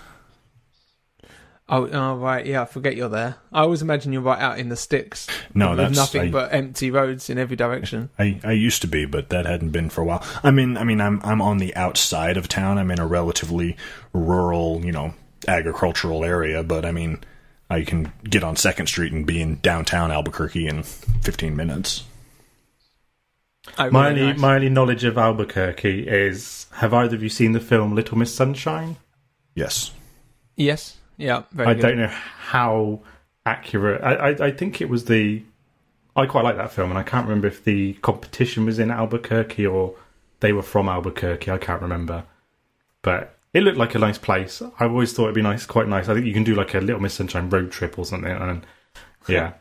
Oh, 1.69 1.85
oh, 1.89 2.15
right, 2.15 2.45
yeah. 2.45 2.61
I 2.61 2.65
forget 2.65 2.95
you're 2.95 3.09
there. 3.09 3.35
I 3.51 3.61
always 3.61 3.81
imagine 3.81 4.13
you're 4.13 4.21
right 4.21 4.39
out 4.39 4.57
in 4.57 4.69
the 4.69 4.77
sticks. 4.77 5.27
No, 5.53 5.69
with 5.71 5.79
that's 5.79 5.95
nothing 5.97 6.21
I, 6.29 6.31
but 6.31 6.53
empty 6.53 6.91
roads 6.91 7.29
in 7.29 7.37
every 7.37 7.57
direction. 7.57 8.09
I, 8.17 8.39
I 8.43 8.53
used 8.53 8.81
to 8.83 8.87
be, 8.87 9.05
but 9.05 9.29
that 9.29 9.45
hadn't 9.45 9.71
been 9.71 9.89
for 9.89 9.99
a 10.01 10.05
while. 10.05 10.25
I 10.43 10.51
mean, 10.51 10.77
I 10.77 10.85
mean, 10.85 11.01
I'm 11.01 11.19
I'm 11.23 11.41
on 11.41 11.57
the 11.57 11.75
outside 11.75 12.37
of 12.37 12.47
town. 12.47 12.77
I'm 12.77 12.89
in 12.89 12.99
a 12.99 13.05
relatively 13.07 13.75
rural, 14.13 14.85
you 14.85 14.93
know, 14.93 15.13
agricultural 15.45 16.23
area. 16.23 16.63
But 16.63 16.85
I 16.85 16.93
mean, 16.93 17.19
I 17.69 17.83
can 17.83 18.13
get 18.23 18.45
on 18.45 18.55
Second 18.55 18.87
Street 18.87 19.11
and 19.11 19.25
be 19.25 19.41
in 19.41 19.59
downtown 19.59 20.09
Albuquerque 20.09 20.67
in 20.67 20.83
15 20.83 21.53
minutes. 21.53 22.05
Oh, 23.77 23.91
My 23.91 24.07
really 24.07 24.21
only 24.21 24.31
nice. 24.33 24.39
my 24.41 24.55
only 24.55 24.69
knowledge 24.69 25.03
of 25.03 25.17
Albuquerque 25.17 26.07
is: 26.07 26.67
Have 26.75 26.93
either 26.93 27.15
of 27.17 27.23
you 27.23 27.29
seen 27.29 27.51
the 27.51 27.59
film 27.59 27.93
Little 27.93 28.17
Miss 28.17 28.33
Sunshine? 28.33 28.95
Yes. 29.53 29.91
yes, 30.55 30.96
yeah, 31.17 31.43
very 31.51 31.69
I 31.69 31.73
good. 31.73 31.81
don't 31.81 31.97
know 31.97 32.07
how 32.07 33.01
accurate. 33.45 34.01
I, 34.03 34.13
I 34.13 34.45
I 34.47 34.51
think 34.51 34.81
it 34.81 34.89
was 34.89 35.05
the. 35.05 35.43
I 36.15 36.25
quite 36.25 36.43
like 36.43 36.57
that 36.57 36.71
film, 36.71 36.89
and 36.89 36.97
I 36.97 37.03
can't 37.03 37.27
remember 37.27 37.47
if 37.47 37.63
the 37.63 37.93
competition 37.95 38.65
was 38.65 38.79
in 38.79 38.89
Albuquerque 38.89 39.67
or 39.67 39.95
they 40.39 40.51
were 40.51 40.63
from 40.63 40.89
Albuquerque. 40.89 41.51
I 41.51 41.57
can't 41.57 41.81
remember, 41.81 42.23
but 43.01 43.37
it 43.53 43.61
looked 43.61 43.77
like 43.77 43.95
a 43.95 43.99
nice 43.99 44.17
place. 44.17 44.61
I 44.79 44.85
always 44.85 45.13
thought 45.13 45.23
it'd 45.23 45.35
be 45.35 45.41
nice, 45.41 45.65
quite 45.65 45.87
nice. 45.87 46.09
I 46.09 46.13
think 46.13 46.25
you 46.25 46.33
can 46.33 46.43
do 46.43 46.55
like 46.55 46.73
a 46.73 46.79
Little 46.79 47.01
Miss 47.01 47.13
Sunshine 47.15 47.49
road 47.49 47.71
trip 47.71 47.97
or 47.99 48.05
something, 48.05 48.31
and 48.31 48.65
yeah. 49.27 49.53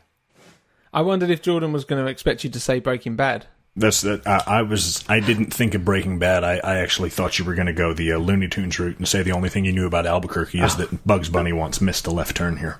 I 0.93 1.01
wondered 1.01 1.29
if 1.29 1.41
Jordan 1.41 1.73
was 1.73 1.85
going 1.85 2.03
to 2.03 2.09
expect 2.09 2.43
you 2.43 2.49
to 2.49 2.59
say 2.59 2.79
Breaking 2.79 3.15
Bad. 3.15 3.45
That's 3.79 4.01
that. 4.01 4.25
I, 4.27 4.41
I 4.47 4.61
was. 4.63 5.05
I 5.07 5.19
didn't 5.19 5.53
think 5.53 5.75
of 5.75 5.85
Breaking 5.85 6.17
Bad. 6.19 6.43
I, 6.43 6.57
I 6.63 6.77
actually 6.79 7.11
thought 7.11 7.37
you 7.37 7.45
were 7.45 7.53
going 7.53 7.67
to 7.67 7.73
go 7.73 7.93
the 7.93 8.11
uh, 8.13 8.17
Looney 8.17 8.47
Tunes 8.47 8.79
route 8.79 8.97
and 8.97 9.07
say 9.07 9.21
the 9.21 9.31
only 9.33 9.49
thing 9.49 9.65
you 9.65 9.71
knew 9.71 9.85
about 9.85 10.05
Albuquerque 10.07 10.59
is 10.59 10.75
that 10.77 11.05
Bugs 11.05 11.29
Bunny 11.29 11.53
once 11.53 11.79
missed 11.79 12.07
a 12.07 12.11
left 12.11 12.35
turn 12.35 12.57
here. 12.57 12.79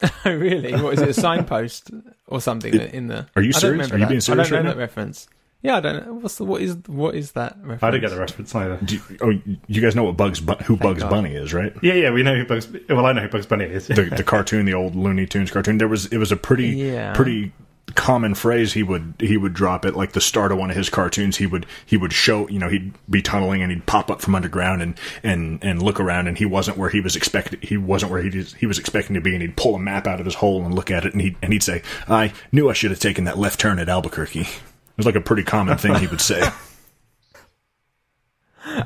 Oh, 0.24 0.32
really? 0.32 0.80
What 0.80 0.94
is 0.94 1.00
it? 1.00 1.08
A 1.08 1.12
signpost 1.20 1.90
or 2.28 2.40
something 2.40 2.72
in 2.72 3.08
the? 3.08 3.26
Are 3.34 3.42
you 3.42 3.48
I 3.48 3.52
don't 3.52 3.60
serious? 3.60 3.90
Are 3.90 3.94
you 3.98 4.04
that. 4.04 4.08
being 4.08 4.20
serious 4.20 4.46
I 4.46 4.50
don't 4.50 4.56
right 4.58 4.64
know 4.64 4.70
now? 4.70 4.74
that 4.76 4.80
reference. 4.80 5.26
Yeah, 5.60 5.76
I 5.78 5.80
don't 5.80 6.06
know. 6.06 6.12
What's 6.14 6.36
the 6.36 6.44
what 6.44 6.62
is 6.62 6.76
what 6.86 7.16
is 7.16 7.32
that 7.32 7.56
reference? 7.58 7.82
I 7.82 7.90
don't 7.90 8.00
get 8.00 8.10
the 8.10 8.18
reference 8.20 8.54
either. 8.54 8.76
Do 8.84 8.94
you, 8.94 9.02
oh, 9.20 9.30
you 9.66 9.80
guys 9.82 9.96
know 9.96 10.04
what 10.04 10.16
Bugs 10.16 10.38
Bu- 10.38 10.54
who 10.64 10.76
Bugs 10.76 11.02
God. 11.02 11.10
Bunny 11.10 11.34
is, 11.34 11.52
right? 11.52 11.72
Yeah, 11.82 11.94
yeah, 11.94 12.12
we 12.12 12.22
know 12.22 12.36
who 12.36 12.44
Bugs. 12.46 12.68
Well, 12.88 13.06
I 13.06 13.12
know 13.12 13.22
who 13.22 13.28
Bugs 13.28 13.46
Bunny 13.46 13.64
is. 13.64 13.88
the 13.88 14.04
the 14.04 14.22
cartoon, 14.22 14.66
the 14.66 14.74
old 14.74 14.94
Looney 14.94 15.26
Tunes 15.26 15.50
cartoon. 15.50 15.78
There 15.78 15.88
was 15.88 16.06
it 16.06 16.18
was 16.18 16.30
a 16.30 16.36
pretty 16.36 16.68
Yeah. 16.68 17.12
pretty 17.14 17.50
common 17.94 18.34
phrase 18.34 18.72
he 18.72 18.82
would 18.82 19.14
he 19.18 19.36
would 19.36 19.54
drop 19.54 19.84
at 19.84 19.96
like 19.96 20.12
the 20.12 20.20
start 20.20 20.52
of 20.52 20.58
one 20.58 20.70
of 20.70 20.76
his 20.76 20.90
cartoons 20.90 21.36
he 21.36 21.46
would 21.46 21.66
he 21.86 21.96
would 21.96 22.12
show 22.12 22.48
you 22.48 22.58
know 22.58 22.68
he'd 22.68 22.92
be 23.08 23.22
tunneling 23.22 23.62
and 23.62 23.72
he'd 23.72 23.86
pop 23.86 24.10
up 24.10 24.20
from 24.20 24.34
underground 24.34 24.82
and 24.82 24.98
and 25.22 25.58
and 25.62 25.82
look 25.82 25.98
around 25.98 26.26
and 26.26 26.38
he 26.38 26.44
wasn't 26.44 26.76
where 26.76 26.90
he 26.90 27.00
was 27.00 27.16
expected 27.16 27.62
he 27.62 27.76
wasn't 27.76 28.10
where 28.10 28.22
he 28.22 28.42
he 28.42 28.66
was 28.66 28.78
expecting 28.78 29.14
to 29.14 29.20
be 29.20 29.32
and 29.32 29.42
he'd 29.42 29.56
pull 29.56 29.74
a 29.74 29.78
map 29.78 30.06
out 30.06 30.20
of 30.20 30.26
his 30.26 30.36
hole 30.36 30.64
and 30.64 30.74
look 30.74 30.90
at 30.90 31.04
it 31.04 31.12
and 31.12 31.22
he 31.22 31.36
and 31.42 31.52
he'd 31.52 31.62
say 31.62 31.82
I 32.08 32.32
knew 32.52 32.68
I 32.68 32.72
should 32.72 32.90
have 32.90 33.00
taken 33.00 33.24
that 33.24 33.38
left 33.38 33.60
turn 33.60 33.78
at 33.78 33.88
Albuquerque 33.88 34.40
it 34.42 34.96
was 34.96 35.06
like 35.06 35.16
a 35.16 35.20
pretty 35.20 35.44
common 35.44 35.78
thing 35.78 35.94
he 35.96 36.06
would 36.06 36.20
say 36.20 36.48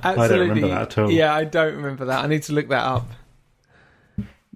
Absolutely. 0.03 0.39
remember 0.39 0.69
that 0.69 0.83
at 0.83 0.99
all. 0.99 1.11
Yeah, 1.11 1.35
I 1.35 1.45
don't 1.45 1.74
remember 1.74 2.07
that. 2.07 2.24
I 2.24 2.29
need 2.29 2.43
to 2.45 2.53
look 2.53 2.69
that 2.69 2.85
up. 2.85 3.09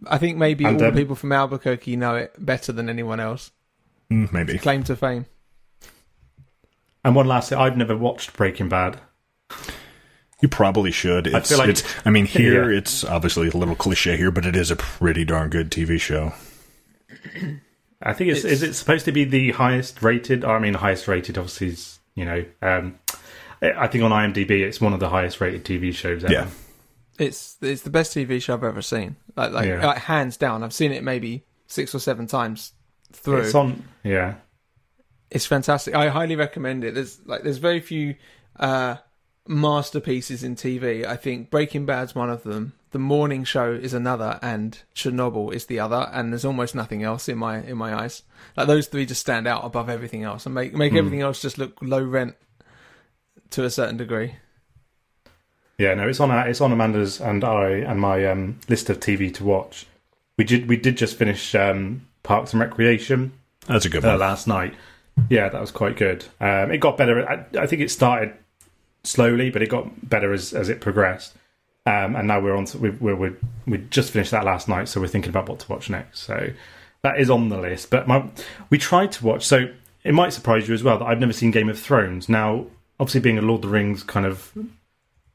I 0.07 0.19
think 0.19 0.37
maybe 0.37 0.65
And, 0.65 0.81
all 0.81 0.89
um, 0.89 0.95
the 0.95 1.01
people 1.01 1.17
from 1.17 1.33
Albuquerque 1.33 1.97
know 1.97 2.15
it 2.17 2.33
better 2.39 2.73
than 2.73 2.89
anyone 2.89 3.19
else. 3.19 3.51
Mm, 4.11 4.33
maybe 4.33 4.59
Claim 4.59 4.85
to 4.85 4.97
fame. 4.97 5.27
And 7.05 7.15
one 7.15 7.27
last 7.27 7.49
thing, 7.51 7.59
I've 7.59 7.77
never 7.77 7.97
watched 7.97 8.37
Breaking 8.37 8.69
Bad. 8.69 9.01
You 10.43 10.49
probably 10.49 10.91
should. 10.91 11.33
I 11.33 11.39
It's, 11.39 11.49
feel 11.49 11.59
like- 11.59 11.69
it's. 11.71 11.83
I 12.05 12.11
mean, 12.11 12.27
here 12.27 12.71
Yeah. 12.71 12.79
it's 12.79 13.05
obviously 13.05 13.49
a 13.49 13.57
little 13.57 13.77
cliche 13.77 14.17
here, 14.17 14.31
but 14.31 14.45
it 14.45 14.57
is 14.57 14.71
a 14.71 14.77
pretty 14.77 15.25
darn 15.25 15.51
good 15.51 15.71
TV 15.71 16.01
show. 16.01 16.33
I 18.03 18.13
think 18.13 18.31
it's, 18.31 18.41
It's- 18.41 18.53
is 18.55 18.63
it 18.63 18.75
supposed 18.75 19.05
to 19.07 19.13
be 19.13 19.25
the 19.25 19.53
highest 19.53 20.03
rated? 20.03 20.45
I 20.45 20.59
mean, 20.59 20.75
highest 20.75 21.09
rated 21.09 21.39
obviously 21.39 21.69
is 21.69 21.99
you 22.15 22.25
know. 22.25 22.45
Um, 22.63 22.99
I 23.63 23.87
think 23.87 24.05
on 24.05 24.11
IMDb 24.11 24.51
it's 24.61 24.81
one 24.81 24.93
of 24.93 25.01
the 25.01 25.09
highest 25.09 25.41
rated 25.41 25.65
TV 25.65 25.95
shows 25.95 26.23
ever. 26.25 26.33
Yeah, 26.33 26.49
It's 27.19 27.57
it's 27.63 27.83
the 27.83 27.91
best 27.91 28.15
TV 28.15 28.41
show 28.43 28.55
I've 28.55 28.65
ever 28.65 28.83
seen. 28.83 29.17
Like 29.37 29.53
like, 29.53 29.67
Yeah. 29.69 29.87
like 29.87 29.99
hands 29.99 30.37
down. 30.37 30.63
I've 30.63 30.75
seen 30.75 30.93
it 30.93 31.03
maybe 31.03 31.45
six 31.67 31.95
or 31.95 31.99
seven 31.99 32.27
times 32.27 32.73
through. 33.13 33.39
it's 33.39 33.55
on. 33.55 33.85
Yeah, 34.05 34.35
It's 35.31 35.47
fantastic. 35.47 35.95
I 35.95 36.09
highly 36.09 36.37
recommend 36.37 36.85
it. 36.85 36.95
There's 36.95 37.19
like 37.27 37.43
there's 37.43 37.59
very 37.59 37.81
few 37.81 38.15
uh, 38.59 38.97
masterpieces 39.47 40.43
in 40.45 40.55
TV. 40.57 41.05
I 41.07 41.17
think 41.17 41.51
Breaking 41.51 41.87
Bad's 41.87 42.15
one 42.15 42.31
of 42.31 42.43
them. 42.43 42.73
The 42.93 42.99
Morning 43.01 43.45
Show 43.45 43.73
is 43.73 43.93
another, 43.93 44.39
and 44.41 44.79
Chernobyl 44.95 45.53
is 45.53 45.67
the 45.67 45.81
other. 45.81 46.09
And 46.13 46.33
there's 46.33 46.45
almost 46.47 46.75
nothing 46.75 47.03
else 47.03 47.29
in 47.29 47.37
my 47.37 47.59
in 47.63 47.77
my 47.77 47.95
eyes. 47.95 48.23
Like 48.57 48.69
those 48.69 48.87
three 48.87 49.05
just 49.05 49.21
stand 49.21 49.47
out 49.47 49.65
above 49.65 49.91
everything 49.91 50.23
else 50.23 50.47
and 50.47 50.55
make 50.55 50.73
make 50.73 50.95
everything 50.95 51.21
else 51.21 51.43
just 51.43 51.59
look 51.59 51.77
low 51.83 52.03
rent 52.03 52.37
to 53.51 53.65
a 53.65 53.71
certain 53.71 53.97
degree. 53.97 54.35
yeah. 55.79 55.95
No, 55.95 56.09
it's 56.09 56.21
on. 56.21 56.31
our- 56.31 56.49
It's 56.49 56.61
on 56.61 56.73
Amanda's 56.73 57.21
and 57.21 57.45
I 57.45 57.69
and 57.71 58.01
my 58.01 58.25
um, 58.27 58.59
list 58.69 58.89
of 58.89 58.99
TV 59.01 59.33
to 59.35 59.45
watch. 59.45 59.87
We 60.39 60.45
did. 60.45 60.69
We 60.69 60.77
did 60.77 60.97
just 60.97 61.17
finish 61.17 61.55
um, 61.55 62.07
Parks 62.27 62.53
and 62.53 62.61
Recreation 62.61 63.33
that's 63.67 63.85
a 63.85 63.89
good 63.89 64.05
uh, 64.05 64.09
one. 64.09 64.19
last 64.19 64.47
night. 64.47 64.75
Yeah, 65.29 65.49
that 65.49 65.61
was 65.61 65.71
quite 65.71 65.97
good. 65.97 66.25
Um, 66.41 66.71
it 66.71 66.79
got 66.79 66.97
better. 66.97 67.29
I, 67.29 67.45
I 67.59 67.67
think 67.67 67.83
it 67.83 67.91
started 67.91 68.35
slowly, 69.03 69.51
but 69.51 69.63
it 69.63 69.69
got 69.69 70.09
better 70.09 70.33
as 70.33 70.53
as 70.53 70.69
it 70.69 70.81
progressed. 70.81 71.35
Um, 71.87 72.17
and 72.17 72.29
now 72.29 72.41
we're 72.41 72.57
on. 72.57 72.67
To, 72.67 72.79
we 72.79 72.91
we 72.91 73.15
we 73.15 73.33
we 73.67 73.79
just 73.91 74.11
finished 74.11 74.31
that 74.33 74.45
last 74.45 74.69
night, 74.69 74.89
so 74.89 75.01
we're 75.01 75.09
thinking 75.09 75.31
about 75.31 75.49
what 75.49 75.59
to 75.61 75.73
watch 75.73 75.91
next. 75.91 76.21
So 76.21 76.51
that 77.03 77.19
is 77.19 77.31
on 77.31 77.49
the 77.49 77.59
list. 77.59 77.91
But 77.91 78.07
my, 78.07 78.29
we 78.71 78.79
tried 78.79 79.13
to 79.13 79.25
watch. 79.25 79.47
So 79.47 79.73
it 80.05 80.13
might 80.13 80.33
surprise 80.33 80.69
you 80.69 80.75
as 80.75 80.83
well 80.83 80.99
that 80.99 81.07
I've 81.07 81.21
never 81.21 81.33
seen 81.33 81.51
Game 81.51 81.69
of 81.69 81.79
Thrones. 81.79 82.29
Now, 82.29 82.67
obviously, 83.01 83.21
being 83.21 83.39
a 83.39 83.43
Lord 83.43 83.65
of 83.65 83.71
the 83.71 83.75
Rings 83.75 84.03
kind 84.03 84.27
of 84.27 84.53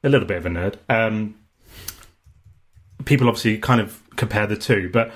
a 0.04 0.10
little 0.10 0.28
bit 0.28 0.38
of 0.38 0.46
a 0.46 0.50
nerd, 0.50 0.76
um, 0.90 1.36
people 3.06 3.28
obviously 3.28 3.58
kind 3.58 3.82
of 3.82 4.02
compare 4.16 4.48
the 4.48 4.58
two, 4.58 4.90
but 4.92 5.12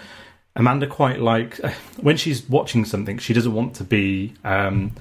Amanda 0.56 0.88
quite 0.88 1.20
like 1.20 1.58
when 2.02 2.18
she's 2.18 2.48
watching 2.50 2.86
something, 2.86 3.18
she 3.18 3.34
doesn't 3.34 3.54
want 3.54 3.76
to 3.76 3.84
be 3.84 4.34
um, 4.44 4.92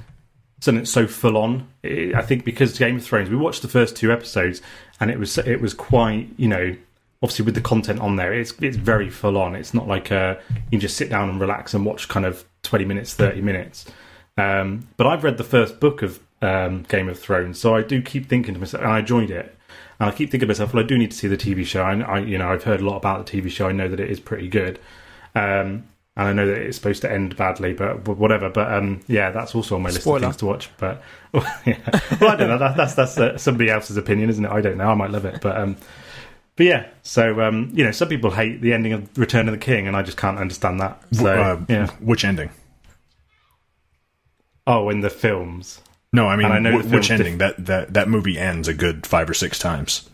something 0.60 0.84
so 0.84 1.06
full 1.06 1.36
on. 1.36 1.68
I 1.84 2.22
think 2.22 2.44
because 2.44 2.78
Game 2.78 2.96
of 2.96 3.04
Thrones, 3.04 3.30
we 3.30 3.36
watched 3.36 3.62
the 3.62 3.68
first 3.68 3.96
two 3.96 4.12
episodes, 4.12 4.62
and 5.00 5.10
it 5.10 5.18
was 5.18 5.38
it 5.38 5.60
was 5.60 5.74
quite 5.74 6.28
you 6.36 6.48
know 6.48 6.76
obviously 7.24 7.46
with 7.46 7.54
the 7.54 7.60
content 7.62 8.00
on 8.00 8.16
there, 8.16 8.34
it's 8.34 8.52
it's 8.60 8.76
very 8.76 9.08
full 9.08 9.38
on. 9.38 9.56
It's 9.56 9.72
not 9.72 9.88
like 9.88 10.12
uh, 10.12 10.36
you 10.50 10.70
can 10.72 10.80
just 10.80 10.96
sit 10.96 11.08
down 11.08 11.30
and 11.30 11.40
relax 11.40 11.72
and 11.72 11.84
watch 11.84 12.06
kind 12.06 12.26
of 12.26 12.44
twenty 12.62 12.84
minutes, 12.84 13.14
thirty 13.14 13.40
minutes. 13.40 13.86
Um, 14.36 14.88
but 14.98 15.06
I've 15.06 15.24
read 15.24 15.38
the 15.38 15.44
first 15.44 15.80
book 15.80 16.02
of 16.02 16.20
um, 16.42 16.82
Game 16.82 17.08
of 17.08 17.18
Thrones, 17.18 17.58
so 17.58 17.74
I 17.74 17.82
do 17.82 18.02
keep 18.02 18.28
thinking 18.28 18.52
to 18.52 18.60
myself, 18.60 18.82
and 18.82 18.92
I 18.92 18.98
enjoyed 18.98 19.30
it. 19.30 19.56
And 19.98 20.10
I 20.10 20.12
keep 20.12 20.30
thinking 20.30 20.40
to 20.40 20.46
myself, 20.48 20.74
well, 20.74 20.82
I 20.82 20.86
do 20.86 20.98
need 20.98 21.12
to 21.12 21.16
see 21.16 21.28
the 21.28 21.36
TV 21.36 21.64
show. 21.64 21.82
I, 21.82 21.98
I 22.00 22.18
you 22.18 22.36
know, 22.36 22.48
I've 22.48 22.64
heard 22.64 22.80
a 22.80 22.84
lot 22.84 22.96
about 22.96 23.24
the 23.24 23.40
TV 23.40 23.50
show. 23.50 23.68
I 23.68 23.72
know 23.72 23.88
that 23.88 24.00
it 24.00 24.10
is 24.10 24.20
pretty 24.20 24.48
good. 24.48 24.78
Um, 25.34 25.88
and 26.16 26.28
I 26.28 26.32
know 26.32 26.46
that 26.46 26.58
it's 26.58 26.76
supposed 26.76 27.02
to 27.02 27.10
end 27.10 27.36
badly, 27.36 27.72
but 27.72 28.06
whatever. 28.06 28.48
But 28.48 28.72
um, 28.72 29.00
yeah, 29.08 29.30
that's 29.30 29.54
also 29.54 29.74
on 29.74 29.82
my 29.82 29.88
list 29.88 30.02
Spoiler. 30.02 30.18
of 30.18 30.22
things 30.22 30.36
to 30.36 30.46
watch. 30.46 30.70
But 30.78 31.02
yeah. 31.34 31.78
well, 32.20 32.30
I 32.30 32.36
don't 32.36 32.48
know. 32.48 32.58
That, 32.58 32.76
that's 32.76 32.94
that's 32.94 33.18
uh, 33.18 33.36
somebody 33.36 33.68
else's 33.68 33.96
opinion, 33.96 34.30
isn't 34.30 34.44
it? 34.44 34.50
I 34.50 34.60
don't 34.60 34.76
know. 34.76 34.88
I 34.88 34.94
might 34.94 35.10
love 35.10 35.24
it, 35.24 35.40
but 35.40 35.56
um, 35.56 35.76
but 36.54 36.66
yeah. 36.66 36.86
So 37.02 37.40
um, 37.40 37.70
you 37.74 37.84
know, 37.84 37.90
some 37.90 38.08
people 38.08 38.30
hate 38.30 38.60
the 38.60 38.72
ending 38.72 38.92
of 38.92 39.18
Return 39.18 39.48
of 39.48 39.52
the 39.52 39.58
King, 39.58 39.88
and 39.88 39.96
I 39.96 40.02
just 40.02 40.16
can't 40.16 40.38
understand 40.38 40.80
that. 40.80 41.02
So 41.12 41.26
uh, 41.26 41.60
yeah. 41.68 41.90
Which 41.98 42.24
ending? 42.24 42.50
Oh, 44.66 44.88
in 44.90 45.00
the 45.00 45.10
films. 45.10 45.80
No, 46.12 46.28
I 46.28 46.36
mean, 46.36 46.46
I 46.46 46.60
know 46.60 46.78
wh- 46.78 46.84
which 46.92 47.08
film's 47.08 47.10
ending? 47.10 47.38
That, 47.38 47.66
that 47.66 47.94
that 47.94 48.08
movie 48.08 48.38
ends 48.38 48.68
a 48.68 48.74
good 48.74 49.04
five 49.04 49.28
or 49.28 49.34
six 49.34 49.58
times. 49.58 50.08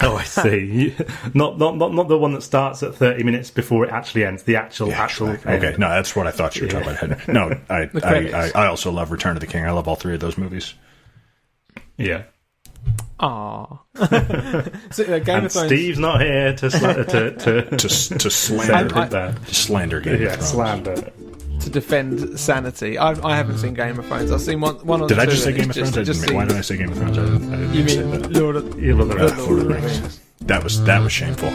Oh, 0.00 0.14
I 0.16 0.22
see. 0.24 0.94
not, 1.34 1.58
not 1.58 1.76
not 1.76 1.92
not 1.92 2.06
the 2.08 2.16
one 2.16 2.32
that 2.34 2.42
starts 2.42 2.82
at 2.84 2.94
thirty 2.94 3.24
minutes 3.24 3.50
before 3.50 3.84
it 3.84 3.90
actually 3.90 4.24
ends. 4.24 4.44
The 4.44 4.54
actual 4.56 4.92
actual. 4.92 5.30
Okay, 5.30 5.74
no, 5.76 5.88
that's 5.88 6.14
what 6.14 6.26
I 6.26 6.30
thought 6.30 6.54
you 6.56 6.66
were 6.66 6.70
talking 6.70 7.10
about. 7.12 7.26
No, 7.28 7.58
I, 7.70 7.90
I. 8.04 8.14
I, 8.32 8.50
I 8.54 8.66
also 8.68 8.92
love 8.92 9.10
Return 9.10 9.36
of 9.36 9.40
the 9.40 9.46
King. 9.48 9.64
I 9.64 9.72
love 9.72 9.88
all 9.88 9.96
three 9.96 10.14
of 10.14 10.20
those 10.20 10.38
movies. 10.38 10.74
Yeah. 11.96 12.22
Aww. 13.18 13.80
so, 14.92 15.02
uh, 15.04 15.18
Game 15.18 15.36
And 15.38 15.46
of 15.46 15.52
Thrones. 15.52 15.66
Steve's 15.66 15.98
not 15.98 16.20
here 16.20 16.54
to 16.54 16.66
sla- 16.66 17.06
to 17.08 17.30
to, 17.36 17.76
To, 17.76 18.18
to 18.18 18.30
slander, 18.30 18.72
I- 18.72 18.80
anything 18.80 19.08
bad. 19.10 19.46
to 19.46 19.54
slander 19.54 20.00
Game 20.00 20.22
Yeah, 20.22 20.28
of 20.28 20.34
Thrones. 20.36 20.50
slander. 20.50 21.12
To 21.60 21.70
defend 21.70 22.38
sanity. 22.38 22.98
I, 22.98 23.10
I 23.26 23.36
haven't 23.36 23.58
seen 23.58 23.74
Game 23.74 23.98
of 23.98 24.06
Thrones. 24.06 24.30
I've 24.30 24.40
seen 24.40 24.60
one, 24.60 24.76
one 24.86 25.00
or 25.02 25.08
Did 25.08 25.16
two. 25.16 25.20
I 25.20 25.26
just 25.26 25.44
say 25.44 25.52
Game 25.52 25.70
of 25.70 25.76
it's 25.76 25.90
Thrones? 25.90 25.98
I 25.98 26.02
just- 26.04 26.20
didn't, 26.20 26.28
just 26.28 26.34
why 26.34 26.44
did 26.44 26.56
I 26.56 26.60
say 26.60 26.76
Game 26.76 26.90
of 26.92 26.98
Thrones? 26.98 27.18
I, 27.18 27.22
didn't- 27.24 27.54
I 27.54 27.72
You 27.72 27.84
mean 27.84 28.10
that. 28.10 28.32
Lord 28.32 28.56
of, 28.56 28.80
You 28.82 28.94
love 28.96 29.08
the 29.08 29.14
Lord 29.16 29.30
rest. 29.32 29.48
of 29.50 29.56
the 29.58 29.64
Rings? 29.66 30.20
That 30.42 30.62
was 30.64 30.82
that 30.84 31.02
was 31.02 31.12
shameful. 31.12 31.50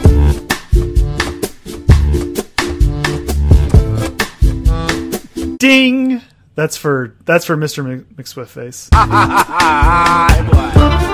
Ding. 5.58 6.20
That's 6.54 6.76
for 6.76 7.16
that's 7.24 7.44
for 7.44 7.56
Mr. 7.56 7.84
Mc- 7.84 8.16
McSwiftface. 8.16 8.88
Ah, 8.96 10.28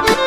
boy. 0.06 0.19